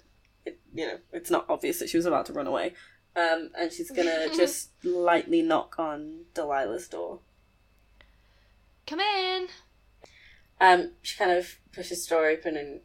it, 0.46 0.58
you 0.74 0.86
know 0.86 0.98
it's 1.12 1.30
not 1.30 1.44
obvious 1.48 1.78
that 1.78 1.88
she 1.90 1.96
was 1.98 2.06
about 2.06 2.26
to 2.26 2.32
run 2.32 2.46
away. 2.46 2.74
Um, 3.16 3.50
and 3.58 3.72
she's 3.72 3.90
gonna 3.90 4.28
just 4.36 4.70
lightly 4.84 5.42
knock 5.42 5.76
on 5.78 6.24
Delilah's 6.34 6.88
door. 6.88 7.20
Come 8.86 9.00
in. 9.00 9.48
Um, 10.60 10.92
she 11.02 11.16
kind 11.16 11.30
of 11.30 11.56
pushes 11.72 12.06
the 12.06 12.14
door 12.14 12.26
open 12.28 12.56
and 12.56 12.80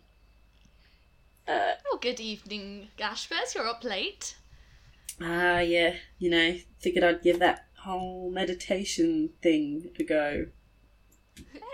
uh, 1.47 1.73
Oh, 1.91 1.97
good 2.01 2.19
evening, 2.19 2.89
Ghâshbúrz. 2.97 3.53
You're 3.55 3.67
up 3.67 3.83
late. 3.83 4.35
ah, 5.21 5.59
yeah, 5.59 5.95
you 6.19 6.29
know, 6.29 6.55
figured 6.79 7.03
I'd 7.03 7.21
give 7.21 7.39
that 7.39 7.65
whole 7.83 8.31
meditation 8.31 9.29
thing 9.41 9.91
a 9.99 10.03
go. 10.03 10.47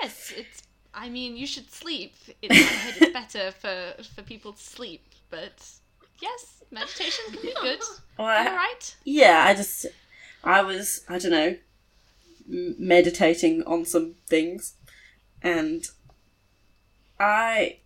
Yes, 0.02 0.34
it's. 0.36 0.64
I 0.94 1.08
mean, 1.10 1.38
you 1.38 1.48
should 1.48 1.72
sleep. 1.72 2.16
Head, 2.28 2.96
it's 3.00 3.14
better 3.14 3.52
for 3.52 3.94
for 4.16 4.22
people 4.24 4.54
to 4.54 4.62
sleep. 4.62 5.04
But 5.30 5.64
yes, 6.22 6.64
meditation 6.72 7.26
can 7.32 7.42
be 7.42 7.54
good. 7.62 7.80
Well, 8.18 8.28
I- 8.28 8.48
All 8.48 8.56
right. 8.56 8.96
Yeah, 9.06 9.46
I 9.48 9.54
just, 9.56 9.86
I 10.44 10.62
was, 10.62 11.06
I 11.08 11.18
don't 11.20 11.32
know, 11.32 11.56
meditating 12.48 13.64
on 13.64 13.86
some 13.86 14.16
things, 14.28 14.74
and 15.42 15.88
I, 17.20 17.78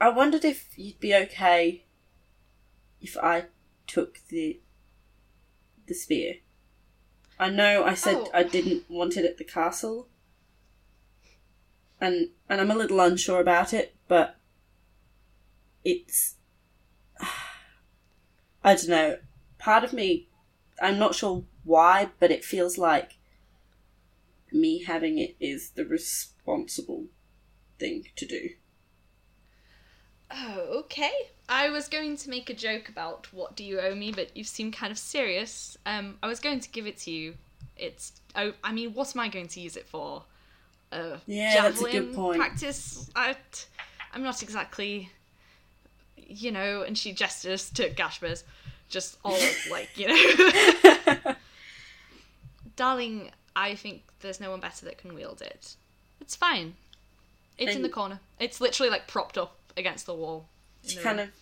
I 0.00 0.08
wondered 0.08 0.44
if 0.44 0.68
you'd 0.76 0.98
be 1.00 1.14
okay 1.14 1.84
if 3.00 3.16
I 3.16 3.44
took 3.86 4.18
the, 4.28 4.58
the 5.86 5.94
spear. 5.94 6.36
I 7.38 7.50
know 7.50 7.84
I 7.84 7.94
said 7.94 8.16
Oh. 8.16 8.30
I 8.34 8.42
didn't 8.42 8.90
want 8.90 9.16
it 9.16 9.24
at 9.24 9.38
the 9.38 9.44
castle, 9.44 10.08
and 12.00 12.30
and 12.48 12.60
I'm 12.60 12.70
a 12.70 12.76
little 12.76 13.00
unsure 13.00 13.40
about 13.40 13.72
it, 13.72 13.94
but 14.06 14.36
it's 15.84 16.36
I 18.64 18.74
don't 18.74 18.88
know. 18.88 19.18
Part 19.58 19.84
of 19.84 19.92
me, 19.92 20.28
I'm 20.80 20.98
not 20.98 21.14
sure 21.14 21.44
why, 21.64 22.10
but 22.20 22.30
it 22.30 22.44
feels 22.44 22.78
like 22.78 23.18
me 24.52 24.84
having 24.84 25.18
it 25.18 25.36
is 25.40 25.70
the 25.70 25.84
responsible 25.84 27.06
thing 27.78 28.04
to 28.16 28.26
do. 28.26 28.50
Oh, 30.30 30.80
okay. 30.80 31.12
I 31.48 31.70
was 31.70 31.88
going 31.88 32.16
to 32.18 32.30
make 32.30 32.50
a 32.50 32.54
joke 32.54 32.88
about 32.88 33.32
what 33.32 33.56
do 33.56 33.64
you 33.64 33.80
owe 33.80 33.94
me, 33.94 34.12
but 34.12 34.36
you 34.36 34.44
seem 34.44 34.70
kind 34.70 34.90
of 34.90 34.98
serious. 34.98 35.76
Um, 35.86 36.18
I 36.22 36.26
was 36.26 36.40
going 36.40 36.60
to 36.60 36.68
give 36.68 36.86
it 36.86 36.98
to 36.98 37.10
you. 37.10 37.34
It's 37.76 38.12
oh, 38.36 38.52
I 38.62 38.72
mean, 38.72 38.92
what 38.92 39.14
am 39.16 39.20
I 39.20 39.28
going 39.28 39.48
to 39.48 39.60
use 39.60 39.76
it 39.76 39.86
for? 39.86 40.24
Uh, 40.90 41.18
Yeah, 41.26 41.62
that's 41.62 41.82
a 41.82 41.90
good 41.90 42.14
point. 42.14 42.38
Practice. 42.38 43.10
I, 43.14 43.36
I'm 44.12 44.22
not 44.22 44.42
exactly, 44.42 45.10
you 46.16 46.50
know. 46.50 46.82
And 46.82 46.96
she 46.96 47.12
gestures 47.12 47.70
to 47.70 47.90
Ghâshbúrz, 47.90 48.44
just 48.88 49.18
all 49.24 49.38
like 49.70 49.90
you 49.96 50.08
know. 50.08 51.34
Darling, 52.76 53.30
I 53.56 53.74
think 53.74 54.02
there's 54.20 54.40
no 54.40 54.50
one 54.50 54.60
better 54.60 54.86
that 54.86 54.98
can 54.98 55.14
wield 55.14 55.42
it. 55.42 55.74
It's 56.20 56.36
fine. 56.36 56.74
It's 57.58 57.74
in 57.74 57.82
the 57.82 57.88
corner. 57.88 58.20
It's 58.38 58.60
literally 58.60 58.88
like 58.90 59.08
propped 59.08 59.36
up 59.36 59.56
against 59.76 60.06
the 60.06 60.14
wall. 60.14 60.48
She 60.86 60.96
the 60.96 61.02
kind 61.02 61.18
room. 61.18 61.28
of, 61.28 61.34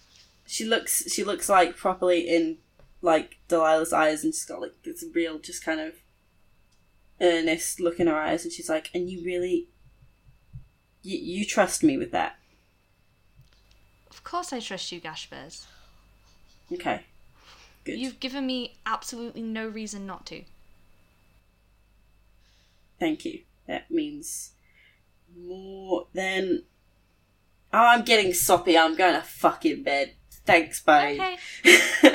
she 0.47 0.65
looks, 0.65 1.13
she 1.13 1.25
looks 1.25 1.49
like 1.49 1.77
properly 1.77 2.21
in 2.21 2.57
like 3.03 3.37
Delilah's 3.49 3.93
eyes, 3.93 4.25
and 4.25 4.35
she's 4.35 4.47
got 4.47 4.61
like 4.63 4.83
this 4.83 5.05
real, 5.15 5.39
just 5.39 5.63
kind 5.63 5.79
of 5.81 5.93
earnest 7.21 7.81
look 7.81 7.99
in 8.01 8.07
her 8.07 8.17
eyes, 8.17 8.45
and 8.45 8.53
she's 8.53 8.69
like, 8.69 8.91
"And 8.95 9.09
you 9.11 9.25
really, 9.25 9.69
you, 11.03 11.19
you 11.19 11.45
trust 11.45 11.83
me 11.83 11.97
with 11.97 12.11
that, 12.13 12.37
Of 14.11 14.23
course, 14.25 14.53
I 14.53 14.61
trust 14.61 14.93
you, 14.93 15.01
Ghâshbúrz. 15.01 15.65
okay?" 16.73 17.03
Good. 17.85 17.99
You've 18.01 18.19
given 18.19 18.47
me 18.47 18.75
absolutely 18.85 19.43
no 19.43 19.69
reason 19.69 20.07
not 20.07 20.27
to. 20.27 20.43
Thank 22.99 23.25
you. 23.25 23.41
That 23.69 23.91
means 23.91 24.53
more 25.37 26.07
than. 26.13 26.65
Oh, 27.73 27.79
I'm 27.87 28.05
getting 28.05 28.33
soppy. 28.33 28.77
I'm 28.77 28.97
going 28.97 29.15
to 29.15 29.23
fucking 29.23 29.83
bed. 29.83 30.15
Thanks, 30.47 30.81
bye. 30.83 31.39
Okay. 31.65 32.15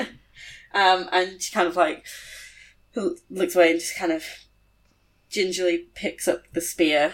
um, 0.74 1.08
and 1.12 1.40
she 1.40 1.52
kind 1.52 1.68
of 1.68 1.76
like 1.76 2.04
looks 3.30 3.54
away 3.54 3.70
and 3.70 3.80
just 3.80 3.96
kind 3.96 4.12
of 4.12 4.24
gingerly 5.32 5.78
picks 5.94 6.28
up 6.28 6.42
the 6.52 6.60
spear 6.60 7.12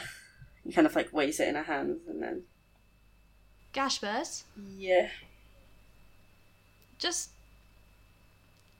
and 0.64 0.74
kind 0.74 0.86
of 0.86 0.94
like 0.96 1.12
weighs 1.12 1.38
it 1.40 1.48
in 1.48 1.54
her 1.54 1.62
hands 1.62 2.00
and 2.08 2.22
then 2.22 2.42
Ghâshbúrz, 3.72 4.42
yeah. 4.76 5.08
just 6.98 7.30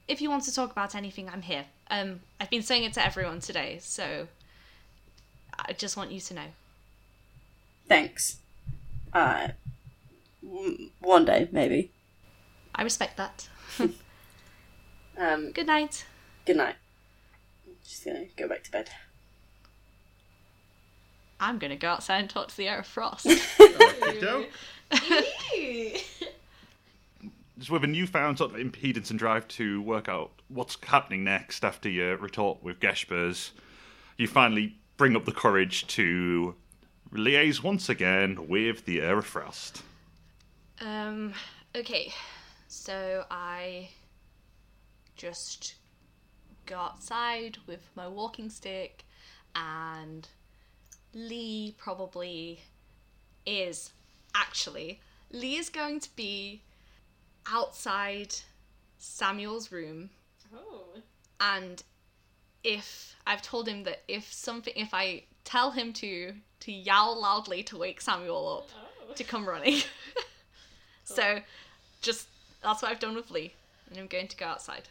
if 0.09 0.21
you 0.21 0.29
want 0.31 0.43
to 0.45 0.55
talk 0.55 0.73
about 0.73 0.95
anything, 0.95 1.29
I'm 1.29 1.43
here. 1.43 1.67
Um, 1.91 2.21
I've 2.41 2.49
been 2.51 2.63
saying 2.63 2.85
it 2.85 2.95
to 2.95 3.05
everyone 3.05 3.41
today, 3.41 3.79
so 3.81 4.27
I 5.59 5.75
just 5.75 5.97
want 5.99 6.11
you 6.11 6.21
to 6.21 6.35
know. 6.35 6.47
Thanks. 7.87 8.39
Uh, 9.13 9.49
one 11.01 11.25
day 11.27 11.49
maybe. 11.53 11.93
I 12.75 12.83
respect 12.83 13.17
that. 13.19 13.49
Um, 15.21 15.51
Good 15.51 15.67
night. 15.67 16.07
good 16.47 16.57
night. 16.59 16.77
I'm 17.67 17.75
Just 17.85 18.05
gonna 18.05 18.27
go 18.37 18.47
back 18.47 18.63
to 18.63 18.71
bed. 18.71 18.89
I'm 21.41 21.59
gonna 21.59 21.77
go 21.77 21.89
outside 21.89 22.19
and 22.19 22.31
talk 22.31 22.49
to 22.49 22.57
the 22.57 22.69
air 22.69 22.81
of 22.81 22.87
frost. 22.87 23.27
Joe? 24.21 24.47
Just 27.59 27.71
with 27.71 27.85
a 27.85 27.89
newfound 27.89 28.39
sort 28.39 28.53
of 28.53 28.57
impedance 28.57 29.11
and 29.11 29.19
drive 29.19 29.47
to 29.49 29.83
work 29.83 30.09
out 30.09 30.31
what's 30.49 30.77
happening 30.85 31.25
next 31.25 31.65
after 31.65 31.89
your 31.89 32.17
retort 32.17 32.63
with 32.63 32.81
Ghâshbúrz, 32.81 33.51
you 34.17 34.27
finally 34.27 34.77
bring 34.97 35.17
up 35.17 35.25
the 35.25 35.33
courage 35.33 35.87
to 35.89 36.55
liaise 37.13 37.63
once 37.63 37.89
again 37.89 38.49
with 38.49 38.85
the 38.85 39.01
Air 39.01 39.19
of 39.19 39.27
Frost. 39.27 39.83
Um, 40.81 41.33
okay. 41.75 42.13
So 42.69 43.25
I 43.31 43.89
just 45.17 45.75
go 46.67 46.77
outside 46.77 47.59
with 47.67 47.89
my 47.95 48.07
walking 48.07 48.51
stick 48.51 49.05
and 49.57 50.29
Lee 51.19 51.75
probably 51.79 52.61
is 53.45 53.91
actually 54.35 55.01
Lee 55.33 55.57
is 55.57 55.69
going 55.69 56.01
to 56.01 56.15
be 56.15 56.63
outside 57.51 58.35
Samuel's 58.99 59.73
room 59.73 60.11
Oh. 60.55 60.85
and 61.41 61.83
if 62.65 63.17
I've 63.27 63.43
told 63.43 63.69
him 63.69 63.85
that 63.85 64.03
if 64.09 64.33
something 64.33 64.73
if 64.77 64.95
I 64.95 65.25
tell 65.45 65.71
him 65.73 65.93
to 65.95 66.35
to 66.61 66.73
yowl 66.73 67.21
loudly 67.21 67.63
to 67.65 67.77
wake 67.77 68.01
Samuel 68.01 68.59
up 68.59 68.69
oh. 69.11 69.15
to 69.15 69.25
come 69.25 69.49
running. 69.49 69.81
so 71.05 71.41
just 72.03 72.29
that's 72.63 72.83
what 72.83 72.91
I've 72.91 73.01
done 73.01 73.15
with 73.15 73.31
Lee. 73.31 73.55
And 73.91 73.99
I'm 73.99 74.07
going 74.07 74.29
to 74.29 74.37
go 74.37 74.47
outside. 74.47 74.89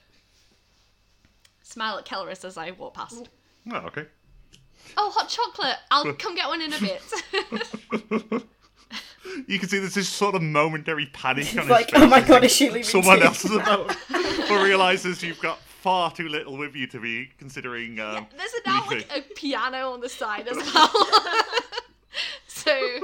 Smile 1.62 1.98
at 2.00 2.06
Kelleris 2.06 2.46
as 2.46 2.58
I 2.58 2.72
walk 2.72 2.96
past. 2.96 3.30
Oh, 3.72 3.76
okay. 3.88 4.06
Oh, 4.96 5.10
hot 5.10 5.30
chocolate! 5.30 5.78
I'll 5.92 6.14
come 6.20 6.36
get 6.36 6.48
one 6.48 6.62
in 6.62 6.74
a 6.74 6.80
bit. 6.80 8.44
You 9.46 9.60
can 9.60 9.68
see 9.68 9.78
there's 9.80 9.94
this 9.94 10.08
sort 10.08 10.36
of 10.36 10.42
momentary 10.42 11.08
panic 11.08 11.48
on 11.52 11.60
his 11.60 11.70
like, 11.70 11.92
face 11.92 12.02
"Oh 12.02 12.08
my 12.08 12.22
God, 12.22 12.46
is 12.46 12.52
she 12.56 12.68
leaving 12.70 12.84
Someone 12.84 13.20
too?" 13.20 13.26
else 13.26 13.44
is 13.44 13.52
about, 13.52 13.88
but 14.10 14.64
realizes 14.64 15.22
you've 15.22 15.42
got 15.42 15.60
far 15.60 16.12
too 16.12 16.30
little 16.30 16.58
with 16.58 16.76
you 16.76 16.88
to 16.88 17.00
be 17.00 17.30
considering. 17.38 18.00
Um, 18.00 18.26
There's 18.38 18.54
a 18.54 18.70
now 18.70 18.86
leaving. 18.90 19.08
like 19.10 19.30
a 19.30 19.34
piano 19.36 19.92
on 19.92 20.00
the 20.00 20.08
side 20.08 20.48
as 20.48 20.56
well. 20.74 20.90
so 22.48 23.00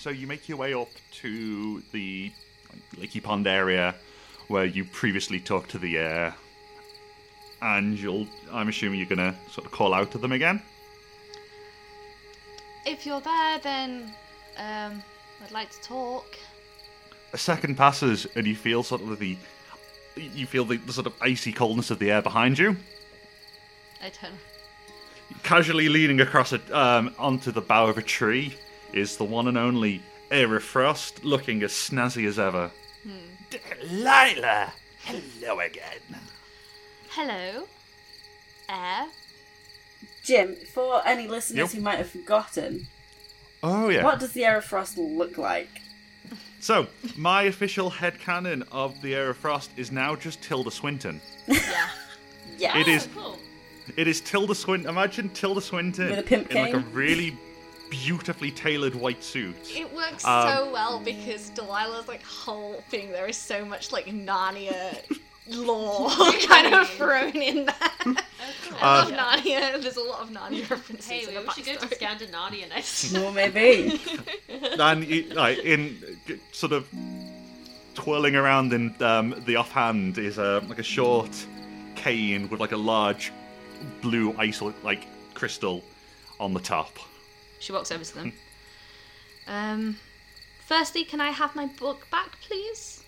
So 0.00 0.08
you 0.08 0.26
make 0.26 0.48
your 0.48 0.56
way 0.56 0.72
up 0.72 0.88
to 1.20 1.82
the 1.92 2.32
like, 2.70 3.10
Lakey 3.10 3.22
Pond 3.22 3.46
area 3.46 3.94
where 4.48 4.64
you 4.64 4.84
previously 4.84 5.38
talked 5.38 5.70
to 5.72 5.78
the 5.78 5.98
air, 5.98 6.34
and 7.62 7.98
you'll. 7.98 8.26
I'm 8.52 8.68
assuming 8.68 8.98
you're 8.98 9.08
gonna 9.08 9.34
sort 9.50 9.66
of 9.66 9.72
call 9.72 9.94
out 9.94 10.10
to 10.12 10.18
them 10.18 10.32
again. 10.32 10.62
if 12.86 13.06
you're 13.06 13.20
there, 13.20 13.58
then 13.58 14.12
um, 14.56 15.02
I'd 15.44 15.52
like 15.52 15.70
to 15.70 15.80
talk. 15.80 16.26
A 17.32 17.38
second 17.38 17.76
passes, 17.76 18.26
and 18.34 18.46
you 18.46 18.56
feel 18.56 18.82
sort 18.82 19.02
of 19.02 19.18
the. 19.18 19.36
You 20.16 20.46
feel 20.46 20.64
the, 20.64 20.76
the 20.76 20.92
sort 20.92 21.06
of 21.06 21.14
icy 21.20 21.52
coldness 21.52 21.90
of 21.90 21.98
the 21.98 22.10
air 22.10 22.20
behind 22.20 22.58
you. 22.58 22.76
I 24.02 24.08
turn. 24.08 24.32
Casually 25.44 25.88
leaning 25.88 26.20
across 26.20 26.52
it 26.52 26.70
um, 26.72 27.14
onto 27.18 27.52
the 27.52 27.60
bough 27.60 27.86
of 27.86 27.96
a 27.98 28.02
tree 28.02 28.54
is 28.92 29.16
the 29.16 29.24
one 29.24 29.46
and 29.46 29.56
only 29.56 30.02
Air 30.30 30.58
Frost, 30.60 31.24
looking 31.24 31.62
as 31.62 31.72
snazzy 31.72 32.26
as 32.26 32.38
ever. 32.38 32.70
Delilah, 33.50 34.72
hello 35.04 35.60
again. 35.60 36.00
Hello, 37.10 37.66
air. 38.68 39.06
Jim, 40.22 40.54
for 40.72 41.02
any 41.06 41.26
listeners 41.26 41.72
Yep. 41.74 41.78
who 41.78 41.80
might 41.80 41.98
have 41.98 42.10
forgotten, 42.10 42.86
Oh 43.62 43.88
yeah. 43.88 44.04
what 44.04 44.20
does 44.20 44.32
the 44.32 44.42
Aerofrost 44.42 44.94
look 44.96 45.36
like? 45.36 45.82
So, 46.60 46.86
my 47.16 47.42
official 47.44 47.90
head 47.90 48.18
headcanon 48.18 48.64
of 48.70 49.00
the 49.02 49.14
Air 49.14 49.30
of 49.30 49.38
Frost 49.38 49.70
is 49.76 49.90
now 49.90 50.14
just 50.14 50.42
Tilda 50.42 50.70
Swinton. 50.70 51.20
Yeah. 51.46 51.88
Yeah. 52.58 52.78
It 52.78 52.86
is. 52.88 53.08
It 53.96 54.06
is 54.06 54.20
Tilda 54.20 54.54
Swinton. 54.54 54.88
Imagine 54.90 55.30
Tilda 55.30 55.60
Swinton 55.62 56.10
With 56.10 56.18
a 56.18 56.22
pimp 56.22 56.50
in 56.50 56.56
like 56.62 56.74
a 56.74 56.78
really 56.92 57.36
beautifully 57.90 58.50
tailored 58.52 58.94
white 58.94 59.24
suit. 59.24 59.56
It 59.74 59.92
works 59.92 60.24
Um, 60.24 60.46
so 60.48 60.70
well 60.72 61.00
because 61.00 61.50
Delilah's 61.50 62.06
like 62.06 62.22
whole 62.22 62.84
thing 62.90 63.10
there 63.10 63.26
is 63.26 63.36
so 63.36 63.64
much 63.64 63.90
like 63.90 64.06
Narnia 64.06 64.96
lore 65.50 66.10
kind 66.46 66.74
of 66.74 66.88
thrown 66.90 67.36
in 67.36 67.66
there. 67.66 67.74
I 68.82 69.02
love 69.02 69.12
Uh, 69.12 69.16
Narnia. 69.16 69.82
There's 69.82 69.96
a 69.96 70.02
lot 70.02 70.20
of 70.22 70.30
Narnia 70.30 70.68
references. 70.70 71.06
Hey, 71.06 71.22
in 71.22 71.34
we 71.34 71.42
the 71.44 71.52
should 71.52 71.66
go 71.66 71.74
to 71.74 71.86
backstory. 71.86 71.94
Scandinavia 71.94 72.68
next. 72.68 73.12
Well, 73.12 73.32
maybe. 73.32 74.00
and 74.78 75.04
he- 75.04 75.24
like 75.34 75.58
in 75.58 75.96
sort 76.52 76.72
of 76.72 76.86
twirling 77.94 78.36
around 78.36 78.72
in 78.72 78.94
um, 79.02 79.34
the 79.46 79.56
offhand 79.56 80.16
is 80.18 80.38
a 80.38 80.62
like 80.68 80.78
a 80.78 80.82
short 80.84 81.30
cane 81.96 82.48
with 82.48 82.60
like 82.60 82.72
a 82.72 82.76
large 82.76 83.32
blue 84.00 84.34
ice 84.38 84.62
like 84.82 85.06
crystal 85.34 85.82
on 86.38 86.54
the 86.54 86.60
top. 86.60 86.98
She 87.58 87.72
walks 87.72 87.90
over 87.92 88.04
to 88.04 88.14
them. 88.14 88.32
Um, 89.46 89.96
firstly, 90.66 91.04
can 91.04 91.20
I 91.20 91.30
have 91.30 91.54
my 91.56 91.66
book 91.66 92.06
back, 92.10 92.38
please? 92.40 92.99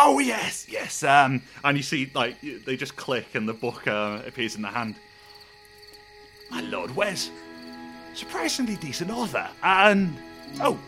Oh 0.00 0.20
yes, 0.20 0.66
yes. 0.68 1.02
Um, 1.02 1.42
and 1.64 1.76
you 1.76 1.82
see 1.82 2.08
like 2.14 2.36
they 2.40 2.76
just 2.76 2.94
click 2.94 3.34
and 3.34 3.48
the 3.48 3.52
book 3.52 3.86
uh, 3.88 4.22
appears 4.24 4.54
in 4.54 4.62
the 4.62 4.68
hand. 4.68 4.94
My 6.50 6.60
lord 6.60 6.94
Wes, 6.94 7.30
surprisingly 8.14 8.76
decent 8.76 9.10
author, 9.10 9.48
and 9.62 10.16
oh, 10.60 10.78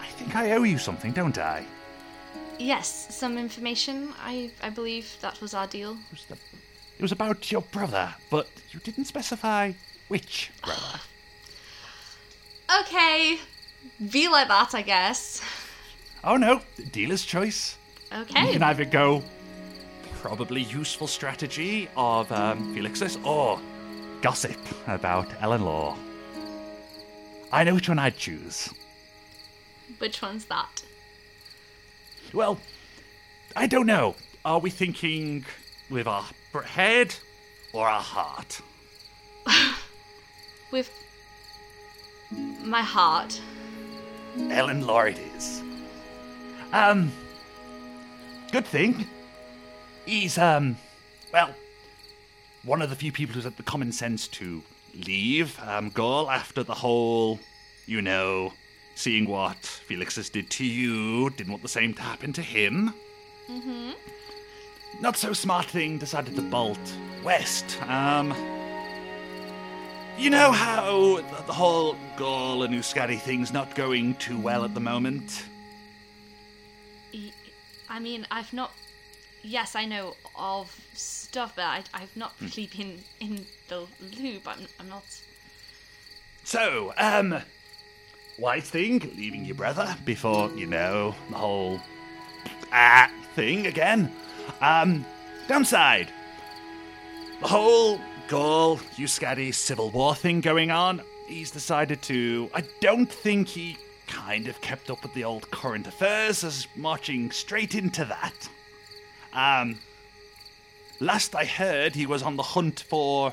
I 0.00 0.06
think 0.06 0.36
I 0.36 0.52
owe 0.52 0.62
you 0.62 0.78
something, 0.78 1.10
don't 1.10 1.36
I? 1.38 1.66
Yes, 2.58 3.08
some 3.10 3.36
information. 3.36 4.14
I 4.24 4.52
I 4.62 4.70
believe 4.70 5.16
that 5.20 5.40
was 5.40 5.52
our 5.52 5.66
deal. 5.66 5.92
It 5.92 6.12
was, 6.12 6.24
the, 6.26 6.34
It 6.98 7.02
was 7.02 7.12
about 7.12 7.50
your 7.50 7.62
brother, 7.62 8.14
but 8.30 8.48
you 8.70 8.78
didn't 8.78 9.06
specify 9.06 9.72
which 10.08 10.52
brother. 10.62 11.00
Okay, 12.80 13.38
be 14.10 14.28
like 14.28 14.48
that, 14.48 14.74
I 14.74 14.80
guess. 14.80 15.42
Oh 16.24 16.36
no, 16.36 16.60
dealer's 16.92 17.24
choice. 17.24 17.76
Okay. 18.12 18.46
You 18.46 18.52
can 18.52 18.62
either 18.62 18.84
go 18.84 19.22
probably 20.20 20.62
useful 20.62 21.06
strategy 21.06 21.88
of 21.96 22.30
um, 22.30 22.74
Felix's 22.74 23.18
or 23.24 23.58
gossip 24.20 24.56
about 24.86 25.26
Ellen 25.40 25.62
Law. 25.62 25.96
I 27.50 27.64
know 27.64 27.74
which 27.74 27.88
one 27.88 27.98
I'd 27.98 28.16
choose. 28.16 28.72
Which 29.98 30.22
one's 30.22 30.44
that? 30.46 30.84
Well, 32.32 32.58
I 33.56 33.66
don't 33.66 33.86
know. 33.86 34.14
Are 34.44 34.58
we 34.58 34.70
thinking 34.70 35.44
with 35.90 36.06
our 36.06 36.24
head 36.64 37.14
or 37.72 37.88
our 37.88 38.00
heart? 38.00 38.60
With 40.70 40.90
my 42.64 42.80
heart. 42.80 43.38
Ellen 44.50 44.86
Law 44.86 45.02
it 45.02 45.18
is. 45.36 45.62
Um, 46.72 47.12
good 48.50 48.66
thing. 48.66 49.06
He's, 50.06 50.38
um, 50.38 50.76
well, 51.32 51.50
one 52.64 52.82
of 52.82 52.90
the 52.90 52.96
few 52.96 53.12
people 53.12 53.34
who's 53.34 53.44
had 53.44 53.56
the 53.56 53.62
common 53.62 53.92
sense 53.92 54.26
to 54.28 54.62
leave 55.06 55.58
um, 55.60 55.90
Gaul 55.90 56.30
after 56.30 56.62
the 56.62 56.74
whole, 56.74 57.38
you 57.86 58.02
know, 58.02 58.52
seeing 58.94 59.26
what 59.26 59.56
Felix's 59.56 60.30
did 60.30 60.50
to 60.50 60.64
you, 60.64 61.30
didn't 61.30 61.50
want 61.50 61.62
the 61.62 61.68
same 61.68 61.94
to 61.94 62.02
happen 62.02 62.32
to 62.34 62.42
him. 62.42 62.94
Mm-hmm. 63.50 63.92
Not 65.00 65.16
so 65.16 65.32
smart 65.32 65.66
thing 65.66 65.98
decided 65.98 66.36
to 66.36 66.42
bolt 66.42 66.78
west. 67.24 67.80
Um, 67.82 68.34
you 70.18 70.30
know 70.30 70.52
how 70.52 71.16
the, 71.16 71.42
the 71.46 71.52
whole 71.52 71.96
Gaul 72.16 72.62
and 72.62 72.74
Euskadi 72.74 73.18
thing's 73.18 73.52
not 73.52 73.74
going 73.74 74.14
too 74.16 74.38
well 74.38 74.64
at 74.64 74.74
the 74.74 74.80
moment? 74.80 75.46
I 77.92 77.98
mean, 77.98 78.26
I've 78.30 78.52
not. 78.54 78.72
Yes, 79.44 79.74
I 79.76 79.84
know 79.84 80.14
of 80.38 80.74
stuff, 80.94 81.52
but 81.56 81.64
I, 81.64 81.82
I've 81.92 82.16
not 82.16 82.32
Hmm. 82.38 82.46
really 82.46 82.66
been 82.74 82.98
in 83.20 83.46
the 83.68 83.86
loop. 84.18 84.48
I'm, 84.48 84.66
I'm 84.80 84.88
not. 84.88 85.04
So, 86.44 86.94
um, 86.96 87.36
wise 88.38 88.70
thing, 88.70 89.00
leaving 89.16 89.44
your 89.44 89.54
brother 89.56 89.94
before, 90.06 90.50
you 90.56 90.66
know, 90.66 91.14
the 91.28 91.36
whole 91.36 91.80
ah 92.72 93.10
thing 93.34 93.66
again. 93.66 94.10
Um, 94.60 95.04
downside, 95.46 96.08
the 97.40 97.48
whole 97.48 98.00
Gaul 98.28 98.78
Euskadi 98.96 99.52
civil 99.52 99.90
war 99.90 100.14
thing 100.14 100.40
going 100.40 100.70
on. 100.70 101.02
He's 101.28 101.50
decided 101.50 102.00
to. 102.02 102.48
I 102.54 102.62
don't 102.80 103.10
think 103.12 103.48
he 103.48 103.76
kind 104.06 104.48
of 104.48 104.60
kept 104.60 104.90
up 104.90 105.02
with 105.02 105.14
the 105.14 105.24
old 105.24 105.50
current 105.50 105.86
affairs, 105.86 106.44
as 106.44 106.66
marching 106.76 107.30
straight 107.30 107.74
into 107.74 108.04
that. 108.04 108.48
Um, 109.32 109.78
last 111.00 111.34
I 111.34 111.44
heard, 111.44 111.94
he 111.94 112.06
was 112.06 112.22
on 112.22 112.36
the 112.36 112.42
hunt 112.42 112.84
for. 112.88 113.32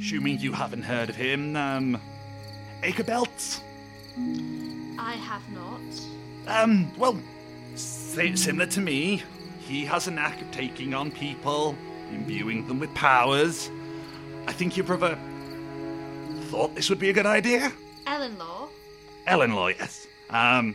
Assuming 0.00 0.38
you 0.38 0.52
haven't 0.52 0.82
heard 0.82 1.10
of 1.10 1.16
him, 1.16 1.56
um, 1.56 2.00
Acrebelt. 2.82 3.60
I 4.98 5.12
have 5.12 5.42
not. 5.52 5.80
Um, 6.46 6.90
well, 6.96 7.20
similar 7.74 8.66
to 8.66 8.80
me, 8.80 9.22
he 9.58 9.84
has 9.84 10.08
a 10.08 10.10
knack 10.10 10.40
of 10.40 10.50
taking 10.50 10.94
on 10.94 11.10
people, 11.10 11.76
imbuing 12.10 12.66
them 12.66 12.78
with 12.78 12.94
powers. 12.94 13.70
I 14.46 14.52
think 14.52 14.76
you've 14.76 14.86
brother 14.86 15.18
thought 16.44 16.74
this 16.74 16.88
would 16.88 16.98
be 16.98 17.10
a 17.10 17.12
good 17.12 17.26
idea. 17.26 17.72
Ellen 18.06 18.38
Law. 18.38 18.63
Ellen 19.26 19.54
Law, 19.54 19.68
yes. 19.68 20.06
Um, 20.30 20.74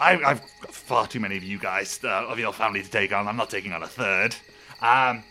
I, 0.00 0.12
I've 0.16 0.42
got 0.60 0.74
far 0.74 1.06
too 1.06 1.20
many 1.20 1.36
of 1.36 1.44
you 1.44 1.58
guys 1.58 2.00
uh, 2.02 2.26
of 2.26 2.38
your 2.38 2.52
family 2.52 2.82
to 2.82 2.90
take 2.90 3.12
on. 3.12 3.28
I'm 3.28 3.36
not 3.36 3.50
taking 3.50 3.72
on 3.72 3.82
a 3.82 3.86
third. 3.86 4.34
Um, 4.80 5.22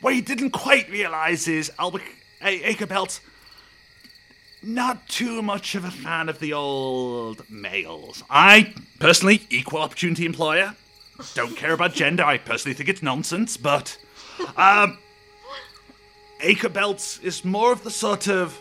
what 0.00 0.14
he 0.14 0.20
didn't 0.20 0.50
quite 0.50 0.90
realize 0.90 1.48
is 1.48 1.72
Albert 1.78 2.02
A- 2.42 2.62
not 4.62 5.08
too 5.08 5.42
much 5.42 5.74
of 5.74 5.84
a 5.84 5.90
fan 5.90 6.28
of 6.28 6.38
the 6.38 6.52
old 6.52 7.48
males. 7.48 8.22
I 8.28 8.74
personally 8.98 9.46
equal 9.48 9.80
opportunity 9.80 10.26
employer. 10.26 10.74
Don't 11.34 11.56
care 11.56 11.72
about 11.72 11.94
gender. 11.94 12.24
I 12.24 12.36
personally 12.38 12.74
think 12.74 12.88
it's 12.88 13.02
nonsense, 13.02 13.56
but 13.56 13.96
um, 14.56 14.98
is 17.22 17.44
more 17.44 17.72
of 17.72 17.84
the 17.84 17.90
sort 17.90 18.28
of 18.28 18.58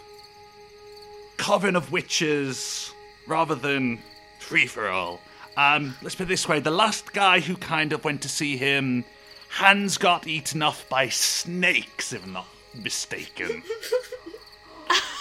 coven 1.37 1.75
of 1.75 1.91
witches 1.91 2.91
rather 3.27 3.55
than 3.55 3.99
free 4.39 4.67
for 4.67 4.87
all. 4.89 5.21
Um, 5.57 5.95
let's 6.01 6.15
put 6.15 6.23
it 6.23 6.29
this 6.29 6.47
way: 6.47 6.59
the 6.59 6.71
last 6.71 7.13
guy 7.13 7.39
who 7.39 7.55
kind 7.55 7.93
of 7.93 8.03
went 8.03 8.21
to 8.23 8.29
see 8.29 8.57
him, 8.57 9.05
hands 9.49 9.97
got 9.97 10.27
eaten 10.27 10.61
off 10.61 10.87
by 10.89 11.09
snakes, 11.09 12.13
if 12.13 12.23
I'm 12.25 12.33
not 12.33 12.47
mistaken. 12.73 13.63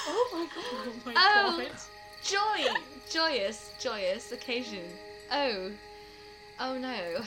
Oh 0.07 0.49
my 1.05 1.13
god. 1.13 1.15
Oh, 1.17 1.57
my 1.59 1.69
joy, 2.23 2.81
joyous, 3.11 3.73
joyous 3.79 4.33
occasion. 4.33 4.83
Oh, 5.31 5.71
oh 6.61 6.79
no. 6.79 7.23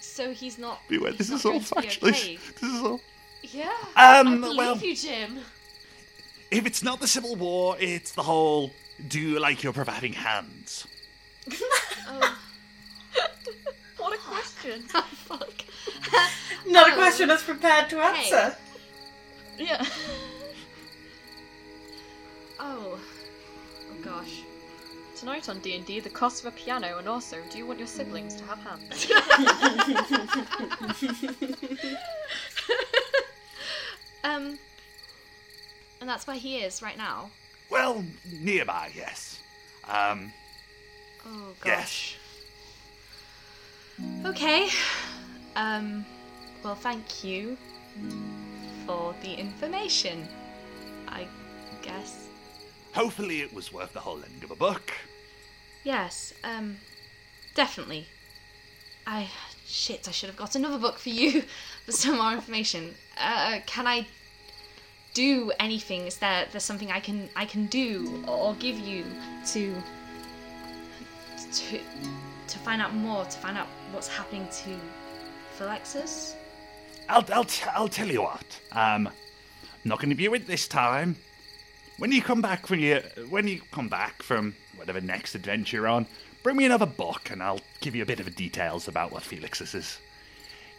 So 0.00 0.32
he's 0.32 0.58
not. 0.58 0.80
Beware, 0.88 1.12
he's 1.12 1.28
this 1.28 1.30
not 1.30 1.38
is 1.56 1.72
all 1.72 1.80
going 1.80 1.88
to 1.90 2.00
be 2.00 2.06
factually. 2.10 2.10
okay. 2.10 2.38
This 2.60 2.70
is 2.70 2.82
all. 2.82 3.00
Yeah. 3.42 3.72
Um, 3.96 4.28
I 4.28 4.36
believe 4.38 4.58
well- 4.58 4.76
you, 4.78 4.94
Jim. 4.96 5.38
If 6.52 6.66
it's 6.66 6.82
not 6.82 7.00
the 7.00 7.06
Civil 7.08 7.34
War, 7.36 7.76
it's 7.80 8.12
the 8.12 8.22
whole 8.22 8.70
do 9.08 9.18
you 9.18 9.40
like 9.40 9.62
your 9.62 9.72
providing 9.72 10.12
hands? 10.12 10.86
Oh, 12.06 12.38
What 13.96 14.12
a 14.14 14.18
question. 14.18 14.82
fuck. 15.26 15.64
Not 16.66 16.90
a 16.90 16.92
Oh. 16.92 16.96
question 16.96 17.28
that's 17.28 17.42
prepared 17.42 17.88
to 17.90 17.96
Hey. 18.00 18.30
answer. 18.32 18.56
Yeah. 19.58 19.84
Oh. 22.60 22.98
Oh 23.00 24.02
gosh. 24.04 24.42
Tonight 25.16 25.48
on 25.48 25.58
D&D, 25.60 26.00
the 26.00 26.10
cost 26.10 26.44
of 26.44 26.52
a 26.52 26.56
piano, 26.56 26.98
and 26.98 27.08
also, 27.08 27.38
do 27.50 27.56
you 27.58 27.66
want 27.66 27.78
your 27.78 27.88
siblings 27.88 28.34
to 28.36 28.44
have 28.44 28.58
hands? 28.58 29.06
Um. 34.24 34.58
And 36.02 36.08
that's 36.08 36.26
where 36.26 36.34
he 36.36 36.56
is 36.56 36.82
right 36.82 36.98
now. 36.98 37.30
Well, 37.70 38.04
nearby, 38.40 38.90
yes. 38.92 39.38
Um, 39.88 40.32
Oh 41.24 41.52
yes. 41.64 42.16
gosh. 44.00 44.26
Okay. 44.26 44.68
Um. 45.54 46.04
Well, 46.64 46.74
thank 46.74 47.22
you 47.22 47.56
for 48.84 49.14
the 49.22 49.32
information. 49.32 50.26
I 51.06 51.28
guess. 51.82 52.26
Hopefully, 52.94 53.40
it 53.40 53.54
was 53.54 53.72
worth 53.72 53.92
the 53.92 54.00
whole 54.00 54.24
ending 54.24 54.42
of 54.42 54.50
a 54.50 54.56
book. 54.56 54.92
Yes. 55.84 56.34
Um. 56.42 56.78
Definitely. 57.54 58.08
I 59.06 59.28
shit! 59.68 60.08
I 60.08 60.10
should 60.10 60.30
have 60.30 60.36
got 60.36 60.56
another 60.56 60.78
book 60.78 60.98
for 60.98 61.10
you 61.10 61.44
for 61.86 61.92
some 61.92 62.16
more 62.18 62.32
information. 62.32 62.96
Uh, 63.16 63.60
can 63.66 63.86
I 63.86 64.08
do 65.14 65.52
anything? 65.60 66.06
Is 66.06 66.16
there 66.18 66.46
there's 66.50 66.64
something 66.64 66.90
I 66.90 67.00
can 67.00 67.28
I 67.36 67.44
can 67.44 67.66
do 67.66 68.24
or 68.26 68.54
give 68.54 68.78
you 68.78 69.04
to 69.46 69.74
to 71.52 71.80
to 72.48 72.58
find 72.58 72.82
out 72.82 72.94
more? 72.94 73.24
To 73.24 73.38
find 73.38 73.58
out 73.58 73.68
what's 73.92 74.08
happening 74.08 74.46
to 74.48 74.76
Felixus? 75.56 76.36
I'll, 77.08 77.24
I'll, 77.32 77.44
t- 77.44 77.68
I'll 77.74 77.88
tell 77.88 78.08
you 78.08 78.22
what. 78.22 78.60
Um, 78.72 79.08
I'm 79.08 79.12
not 79.84 79.98
going 79.98 80.10
to 80.10 80.14
be 80.16 80.28
with 80.28 80.46
this 80.46 80.68
time. 80.68 81.16
When 81.98 82.12
you 82.12 82.22
come 82.22 82.40
back 82.40 82.66
from 82.66 82.78
your, 82.80 83.00
when 83.28 83.46
you 83.48 83.60
come 83.72 83.88
back 83.88 84.22
from 84.22 84.54
whatever 84.76 85.00
next 85.00 85.34
adventure 85.34 85.78
you're 85.78 85.88
on, 85.88 86.06
bring 86.42 86.56
me 86.56 86.64
another 86.64 86.86
book 86.86 87.30
and 87.30 87.42
I'll 87.42 87.60
give 87.80 87.94
you 87.94 88.02
a 88.02 88.06
bit 88.06 88.20
of 88.20 88.34
details 88.34 88.88
about 88.88 89.12
what 89.12 89.22
Felixus 89.22 89.74
is 89.74 89.98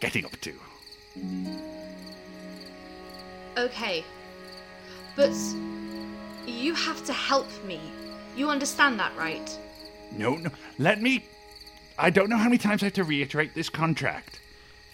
getting 0.00 0.24
up 0.24 0.36
to. 0.40 0.52
Okay. 3.56 4.04
But 5.16 5.32
you 6.46 6.74
have 6.74 7.04
to 7.06 7.12
help 7.12 7.48
me. 7.64 7.80
You 8.36 8.50
understand 8.50 8.98
that, 9.00 9.12
right? 9.16 9.48
No, 10.12 10.34
no, 10.36 10.50
let 10.78 11.00
me. 11.00 11.24
I 11.98 12.10
don't 12.10 12.28
know 12.28 12.36
how 12.36 12.44
many 12.44 12.58
times 12.58 12.82
I 12.82 12.86
have 12.86 12.94
to 12.94 13.04
reiterate 13.04 13.54
this 13.54 13.68
contract. 13.68 14.40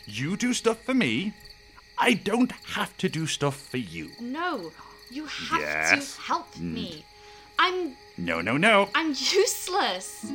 You 0.06 0.36
do 0.36 0.52
stuff 0.52 0.82
for 0.82 0.94
me. 0.94 1.32
I 1.98 2.14
don't 2.14 2.52
have 2.74 2.97
to 2.98 3.09
do 3.09 3.26
stuff 3.26 3.56
for 3.56 3.76
you. 3.78 4.10
No. 4.20 4.72
You 5.10 5.26
have 5.26 5.60
Yes. 5.60 6.14
to 6.16 6.20
help 6.22 6.55
Mm. 6.55 6.72
me. 6.74 7.05
I'm 7.59 7.97
No, 8.16 8.40
no, 8.40 8.56
no. 8.56 8.88
I'm 8.94 9.09
useless. 9.09 10.26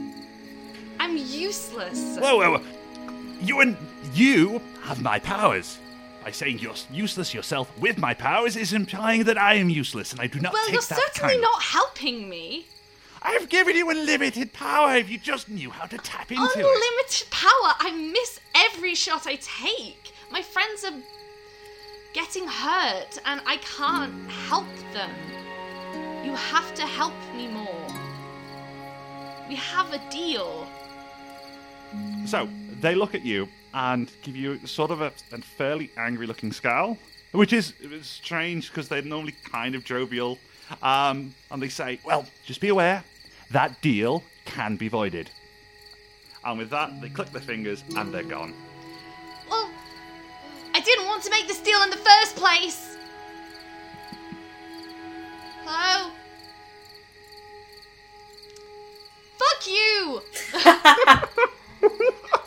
I'm 1.00 1.18
useless. 1.18 2.18
Whoa, 2.18 2.38
whoa, 2.38 2.58
whoa. 2.58 2.66
You 3.42 3.62
and 3.62 3.78
you 4.14 4.62
have 4.84 5.02
my 5.02 5.20
powers. 5.20 5.78
By 6.26 6.32
saying 6.32 6.58
you're 6.58 6.74
useless 6.92 7.36
yourself 7.36 7.72
with 7.80 8.00
my 8.00 8.16
powers 8.16 8.56
is 8.56 8.74
implying 8.74 9.26
that 9.26 9.38
I 9.38 9.54
am 9.54 9.70
useless, 9.70 10.12
and 10.12 10.20
I 10.20 10.26
do 10.26 10.40
not 10.40 10.54
well, 10.54 10.72
you're 10.72 10.82
certainly 10.82 11.38
not 11.38 11.62
helping 11.62 12.28
me. 12.28 12.66
I've 13.22 13.48
given 13.48 13.76
you 13.76 13.92
unlimited 13.92 14.52
power 14.52 14.96
if 14.96 15.08
you 15.08 15.20
just 15.20 15.50
knew 15.50 15.70
how 15.70 15.86
to 15.86 16.00
tap 16.00 16.32
into 16.32 16.42
it. 16.42 16.56
Unlimited 16.56 17.30
power. 17.30 17.76
I 17.80 18.12
miss 18.12 18.40
every 18.56 18.96
shot 18.96 19.28
I 19.28 19.36
take. 19.36 20.14
My 20.32 20.42
friends 20.42 20.84
are 20.84 21.00
getting 22.16 22.48
hurt, 22.48 23.20
and 23.26 23.40
I 23.46 23.58
can't 23.58 24.32
help 24.32 24.66
them. 24.94 25.12
You 26.26 26.34
have 26.34 26.74
to 26.74 26.88
help 26.88 27.14
me 27.36 27.48
more. 27.50 27.88
We 29.48 29.54
have 29.58 29.94
a 29.94 30.02
deal. 30.10 30.68
So 32.26 32.50
they 32.82 32.96
look 32.96 33.14
at 33.14 33.24
you 33.24 33.48
and 33.76 34.10
give 34.24 34.38
you 34.38 34.58
sort 34.66 34.90
of 34.90 35.02
a, 35.02 35.12
a 35.34 35.38
fairly 35.42 35.92
angry-looking 35.98 36.54
scowl, 36.54 36.98
which 37.34 37.52
is 37.52 37.74
is 37.82 38.08
strange 38.08 38.70
because 38.70 38.88
they're 38.88 39.02
normally 39.02 39.36
kind 39.44 39.76
of 39.76 39.84
jovial. 39.84 40.40
Um, 40.82 41.36
and 41.52 41.62
they 41.62 41.70
say, 41.70 42.00
"Well, 42.04 42.26
just 42.46 42.62
be 42.62 42.70
aware, 42.70 43.04
that 43.52 43.80
deal 43.82 44.24
can 44.46 44.78
be 44.78 44.88
voided." 44.88 45.30
And 46.46 46.58
with 46.58 46.70
that, 46.70 47.02
they 47.02 47.10
click 47.10 47.32
their 47.32 47.42
fingers 47.42 47.84
and 47.98 48.14
they're 48.14 48.24
gone. 48.24 48.54
Well, 49.50 49.70
I 50.74 50.80
didn't 50.80 51.06
want 51.06 51.24
to 51.24 51.30
make 51.30 51.48
this 51.48 51.60
deal 51.60 51.82
in 51.84 51.90
the 51.90 51.98
first 51.98 52.36
place. 52.36 52.98
Hello? 55.66 56.12
Fuck 59.38 59.68
you! 59.68 60.22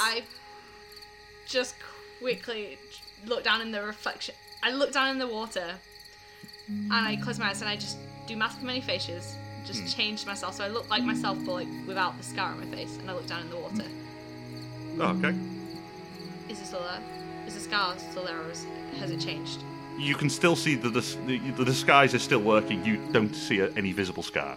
I 0.00 0.22
just 1.46 1.74
quickly 2.20 2.78
look 3.26 3.44
down 3.44 3.60
in 3.60 3.70
the 3.70 3.82
reflection. 3.82 4.34
I 4.62 4.72
look 4.72 4.92
down 4.92 5.10
in 5.10 5.18
the 5.18 5.26
water 5.26 5.74
and 6.68 6.92
I 6.92 7.16
close 7.16 7.38
my 7.38 7.50
eyes 7.50 7.60
and 7.60 7.68
I 7.68 7.76
just 7.76 7.98
do 8.26 8.36
mask 8.36 8.62
many 8.62 8.80
faces. 8.80 9.34
Just 9.66 9.80
Hmm. 9.80 9.86
change 9.88 10.26
myself 10.26 10.54
so 10.54 10.64
I 10.64 10.68
look 10.68 10.88
like 10.88 11.02
myself 11.04 11.38
but 11.44 11.52
like 11.52 11.68
without 11.86 12.16
the 12.16 12.24
scar 12.24 12.52
on 12.52 12.60
my 12.60 12.76
face 12.76 12.96
and 12.98 13.10
I 13.10 13.14
look 13.14 13.26
down 13.26 13.42
in 13.42 13.50
the 13.50 13.56
water. 13.56 13.84
Oh, 14.98 15.16
okay. 15.18 15.34
Is 16.48 16.60
it 16.60 16.66
still 16.66 16.80
there? 16.80 17.00
Is 17.46 17.54
the 17.54 17.60
scar 17.60 17.96
still 17.98 18.24
there 18.24 18.40
or 18.40 18.50
is, 18.50 18.64
has 18.98 19.10
it 19.10 19.20
changed? 19.20 19.62
You 19.98 20.14
can 20.14 20.30
still 20.30 20.56
see 20.56 20.76
that 20.76 20.94
the, 20.94 21.00
the, 21.26 21.38
the 21.58 21.64
disguise 21.64 22.14
is 22.14 22.22
still 22.22 22.40
working. 22.40 22.84
You 22.84 22.96
don't 23.12 23.34
see 23.34 23.60
a, 23.60 23.70
any 23.72 23.92
visible 23.92 24.22
scar. 24.22 24.56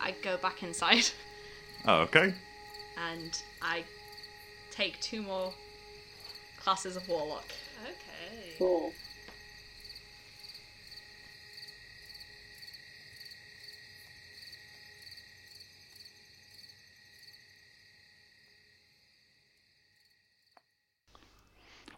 I 0.00 0.14
go 0.22 0.36
back 0.36 0.62
inside 0.62 1.04
Oh, 1.86 2.00
okay. 2.00 2.34
And 3.10 3.42
I 3.62 3.84
take 4.70 5.00
two 5.00 5.22
more 5.22 5.52
classes 6.60 6.96
of 6.96 7.08
Warlock. 7.08 7.44
Okay. 7.84 8.54
Cool. 8.58 8.92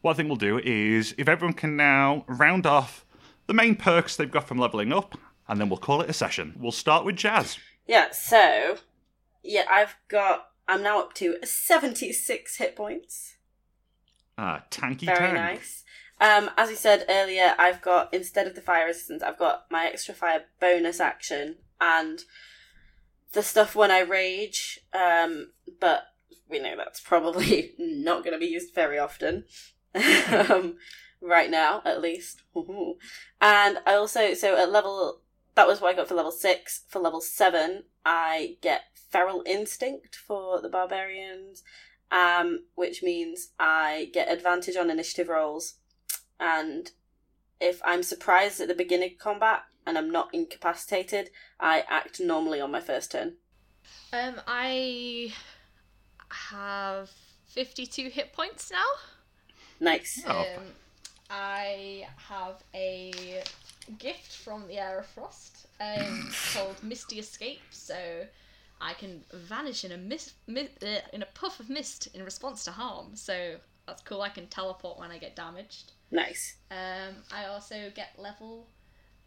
What 0.03 0.13
I 0.13 0.15
think 0.15 0.29
we'll 0.29 0.37
do 0.37 0.59
is 0.59 1.15
if 1.19 1.29
everyone 1.29 1.53
can 1.53 1.77
now 1.77 2.25
round 2.27 2.67
off 2.67 3.05
the 3.47 3.53
main 3.53 3.77
perks 3.77 4.17
they've 4.17 4.31
got 4.31 4.49
from 4.49 4.59
leveling 4.59 4.93
up, 4.93 5.19
and 5.47 5.61
then 5.61 5.69
we'll 5.69 5.79
call 5.79 6.01
it 6.01 6.09
a 6.09 6.13
session. 6.13 6.55
We'll 6.59 6.73
start 6.73 7.05
with 7.05 7.17
Jazz. 7.17 7.59
Yeah, 7.87 8.13
so 8.13 8.79
yeah, 9.43 9.65
I've 9.71 9.97
got 10.09 10.50
I'm 10.71 10.85
now 10.85 11.01
up 11.01 11.15
to 11.15 11.37
76 11.43 12.57
hit 12.57 12.77
points. 12.77 13.37
Ah, 14.39 14.63
tanky 14.71 15.07
Very 15.07 15.19
tank. 15.19 15.35
nice. 15.35 15.85
Um, 16.21 16.49
as 16.57 16.69
I 16.69 16.75
said 16.75 17.07
earlier, 17.09 17.55
I've 17.59 17.83
got 17.83 18.15
instead 18.15 18.47
of 18.47 18.55
the 18.55 18.61
fire 18.61 18.87
resistance, 18.87 19.23
I've 19.23 19.39
got 19.39 19.65
my 19.69 19.87
extra 19.87 20.15
fire 20.15 20.45
bonus 20.61 21.01
action 21.01 21.57
and 21.81 22.23
the 23.33 23.43
stuff 23.43 23.75
when 23.75 23.91
I 23.91 24.01
rage. 24.01 24.79
Um, 24.93 25.51
but 25.81 26.05
we 26.49 26.61
know 26.61 26.77
that's 26.77 27.01
probably 27.01 27.73
not 27.79 28.23
going 28.23 28.35
to 28.35 28.39
be 28.39 28.53
used 28.53 28.73
very 28.73 28.99
often. 28.99 29.45
um, 29.95 30.77
right 31.21 31.51
now, 31.51 31.83
at 31.85 32.01
least. 32.01 32.43
and 32.55 33.79
I 33.85 33.95
also 33.95 34.35
so 34.35 34.57
at 34.57 34.71
level 34.71 35.23
that 35.55 35.67
was 35.67 35.81
what 35.81 35.93
I 35.93 35.97
got 35.97 36.09
for 36.09 36.15
level 36.15 36.33
six. 36.33 36.83
For 36.89 36.99
level 36.99 37.21
seven, 37.21 37.85
I 38.05 38.57
get 38.61 38.83
feral 39.11 39.43
instinct 39.47 40.15
for 40.15 40.61
the 40.61 40.69
barbarians 40.69 41.63
um, 42.11 42.65
which 42.75 43.03
means 43.03 43.51
I 43.59 44.11
get 44.13 44.31
advantage 44.31 44.77
on 44.77 44.91
initiative 44.91 45.29
rolls. 45.29 45.75
And 46.39 46.91
if 47.61 47.81
I'm 47.85 48.03
surprised 48.03 48.61
at 48.61 48.69
the 48.69 48.75
beginning 48.75 49.13
of 49.13 49.19
combat 49.19 49.63
and 49.87 49.97
I'm 49.97 50.11
not 50.11 50.31
incapacitated, 50.33 51.31
I 51.59 51.85
act 51.89 52.21
normally 52.21 52.61
on 52.61 52.71
my 52.71 52.81
first 52.81 53.13
turn. 53.13 53.35
Um, 54.13 54.41
I 54.47 55.33
have 56.29 57.11
52 57.49 58.09
hit 58.09 58.33
points 58.33 58.71
now. 58.71 58.85
Nice. 59.79 60.23
Oh. 60.27 60.41
Um, 60.41 60.65
I 61.31 62.07
have 62.29 62.63
a 62.75 63.43
gift 63.99 64.37
from 64.37 64.67
the 64.67 64.75
Aerofrost 64.75 65.67
um, 65.81 66.31
called 66.55 66.77
Misty 66.83 67.19
Escape, 67.19 67.61
so 67.71 68.25
I 68.81 68.95
can 68.95 69.25
vanish 69.33 69.85
in 69.85 69.93
a 69.93 69.97
mist, 69.97 70.35
mi- 70.47 70.69
uh, 70.83 71.01
in 71.13 71.23
a 71.23 71.27
puff 71.27 71.61
of 71.61 71.69
mist 71.69 72.09
in 72.15 72.25
response 72.25 72.65
to 72.65 72.71
harm. 72.71 73.15
So 73.15 73.57
that's 73.87 74.03
cool. 74.03 74.23
I 74.23 74.29
can 74.29 74.47
teleport 74.47 74.99
when 74.99 75.11
I 75.11 75.19
get 75.19 75.37
damaged. 75.37 75.93
Nice. 76.11 76.57
Um, 76.71 77.17
I 77.33 77.47
also 77.47 77.91
get 77.95 78.11
level 78.19 78.67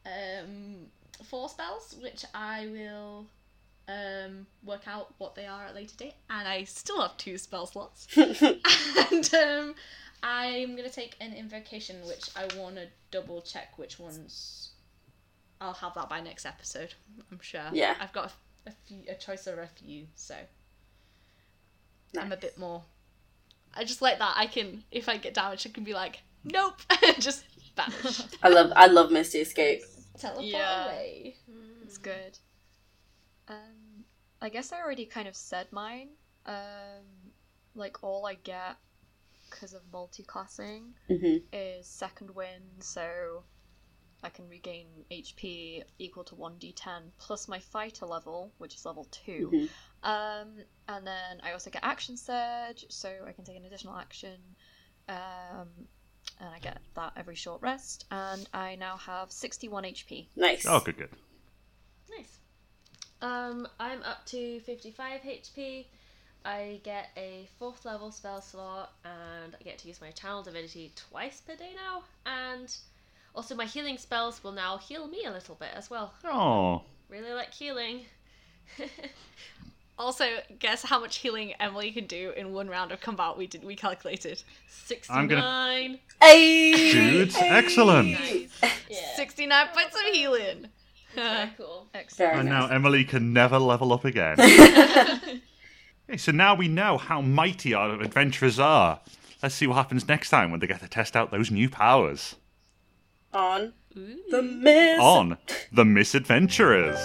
um, 0.06 0.88
four 1.23 1.49
spells, 1.49 1.95
which 2.02 2.26
I 2.34 2.68
will 2.68 3.27
um, 3.88 4.48
work 4.64 4.88
out 4.88 5.14
what 5.18 5.35
they 5.35 5.45
are 5.45 5.65
at 5.65 5.72
a 5.72 5.76
later 5.76 5.95
date. 5.98 6.15
And 6.30 6.48
I 6.48 6.64
still 6.64 7.02
have 7.02 7.18
two 7.18 7.38
spell 7.38 7.65
slots. 7.65 8.07
and 8.15 9.34
um, 9.34 9.76
I'm 10.24 10.76
gonna 10.78 10.90
take 10.90 11.16
an 11.20 11.34
invocation, 11.34 11.98
which 12.08 12.30
I 12.36 12.48
want 12.58 12.76
to 12.78 12.88
double 13.12 13.41
check 13.41 13.78
which 13.78 14.00
ones. 14.00 14.72
I'll 15.60 15.74
have 15.74 15.94
that 15.95 16.10
by 16.10 16.22
next 16.22 16.45
episode. 16.45 16.94
I'm 17.32 17.40
sure. 17.41 17.62
Yeah. 17.74 17.95
I've 18.00 18.14
got 18.14 18.32
a, 18.66 18.70
a 18.70 18.74
few, 18.88 19.00
a 19.10 19.16
choice 19.16 19.48
of 19.48 19.58
a 19.58 19.68
few, 19.68 20.08
so 20.16 20.36
I'm 22.18 22.32
a 22.32 22.38
bit 22.38 22.58
more. 22.58 22.84
I 23.76 23.84
just 23.84 24.02
like 24.02 24.20
that. 24.20 24.34
I 24.38 24.45
can, 24.48 24.84
if 24.91 25.10
I 25.10 25.18
get 25.18 25.34
damaged, 25.34 25.68
I 25.68 25.72
can 25.72 25.84
be 25.84 25.94
like, 25.94 26.22
nope, 26.44 26.76
just 27.20 27.44
vanish. 27.76 28.22
I 28.44 28.50
love 28.50 28.72
I 28.76 28.88
love 28.88 29.12
Misty 29.12 29.40
Escape. 29.40 29.84
Teleport 30.18 30.45
Yeah. 30.45 30.86
away. 30.86 31.36
It's 31.84 31.98
good. 31.98 32.38
Um, 33.48 34.06
I 34.41 34.50
guess 34.50 34.72
I 34.72 34.80
already 34.80 35.06
kind 35.06 35.28
of 35.28 35.36
said 35.36 35.68
mine. 35.72 36.10
Um, 36.45 37.32
like 37.76 38.04
all 38.04 38.26
I 38.26 38.36
get 38.36 38.76
because 39.53 39.73
of 39.73 39.81
multi-classing 39.91 40.95
Mhm. 41.09 41.43
is 41.53 41.88
second 41.88 42.31
wind, 42.31 42.84
so 42.84 43.43
I 44.23 44.30
can 44.30 44.47
regain 44.49 45.05
HP 45.11 45.84
equal 45.99 46.23
to 46.25 46.35
1d10 46.35 47.11
plus 47.17 47.47
my 47.47 47.59
fighter 47.59 48.05
level, 48.05 48.51
which 48.57 48.73
is 48.75 48.85
level 48.85 49.05
2. 49.05 49.49
Mhm. 49.51 49.69
Um, 50.03 50.65
and 50.88 51.05
then 51.05 51.39
I 51.41 51.51
also 51.51 51.69
get 51.69 51.84
action 51.84 52.17
surge, 52.17 52.85
so 52.89 53.25
I 53.25 53.31
can 53.34 53.43
take 53.45 53.57
an 53.57 53.65
additional 53.65 53.95
action. 53.95 54.55
Um, 55.07 55.88
and 56.39 56.49
I 56.49 56.59
get 56.59 56.81
that 56.95 57.13
every 57.15 57.35
short 57.35 57.61
rest. 57.61 58.05
And 58.09 58.49
I 58.53 58.75
now 58.75 58.97
have 58.97 59.31
61 59.31 59.85
HP. 59.85 60.30
Nice. 60.35 60.65
Oh, 60.65 60.80
good, 60.80 60.97
good. 60.97 61.11
Nice. 62.09 62.39
Um, 63.21 63.67
I'm 63.80 64.01
up 64.03 64.25
to 64.27 64.59
55 64.61 65.21
HP. 65.21 65.88
I 66.45 66.80
get 66.84 67.10
a 67.18 67.48
fourth 67.57 67.86
level 67.86 68.11
spell 68.11 68.41
slot, 68.41 68.91
and 69.06 69.56
I 69.60 69.64
get 69.64 69.78
to 69.80 69.88
use 69.88 70.02
my 70.02 70.11
channel 70.11 70.44
divinity 70.44 70.91
twice 70.95 71.41
per 71.41 71.56
day 71.56 71.72
now. 71.76 72.03
And 72.26 72.76
also, 73.36 73.56
my 73.56 73.65
healing 73.65 73.98
spells 73.98 74.44
will 74.44 74.52
now 74.52 74.78
heal 74.78 75.07
me 75.07 75.24
a 75.26 75.32
little 75.32 75.56
bit 75.56 75.70
as 75.74 75.90
well. 75.90 76.14
Oh. 76.26 76.82
Really 77.10 77.32
like 77.32 77.53
healing. 77.53 78.02
Also, 79.99 80.26
guess 80.57 80.82
how 80.82 80.99
much 80.99 81.18
healing 81.18 81.53
Emily 81.60 81.91
can 81.91 82.07
do 82.07 82.34
in 82.36 82.52
one 82.52 82.68
round 82.68 82.91
of 82.91 82.99
combat? 82.99 83.38
We 83.38 83.45
did. 83.45 83.64
We 83.64 83.76
calculated. 83.76 84.41
I'm 85.07 85.28
gonna- 85.28 85.41
Sixty-nine. 85.41 85.99
Hey! 86.20 86.91
Dudes, 86.91 87.36
excellent. 87.38 88.11
Nice. 88.14 88.49
Yeah. 88.90 89.15
Sixty-nine 89.15 89.68
points 89.72 89.95
of 89.95 90.02
healing. 90.11 90.65
Very 91.14 91.52
cool. 91.57 91.86
Excellent. 91.94 92.40
And 92.40 92.49
now 92.49 92.65
Emily 92.70 93.03
can 93.06 93.34
never 93.34 93.60
level 93.60 93.94
up 93.94 94.03
again. 94.03 94.36
Okay, 96.09 96.17
so 96.17 96.31
now 96.31 96.53
we 96.55 96.67
know 96.67 96.97
how 96.97 97.21
mighty 97.21 97.73
our 97.73 97.99
adventurers 98.01 98.59
are. 98.59 98.99
Let's 99.41 99.55
see 99.55 99.67
what 99.67 99.75
happens 99.75 100.07
next 100.07 100.30
time 100.30 100.51
when 100.51 100.59
they 100.59 100.67
get 100.67 100.81
to 100.81 100.88
test 100.88 101.15
out 101.15 101.31
those 101.31 101.51
new 101.51 101.69
powers. 101.69 102.35
On 103.34 103.73
the 103.95 104.41
mis- 104.41 104.99
on 104.99 105.38
the 105.71 105.84
misadventurers. 105.84 106.99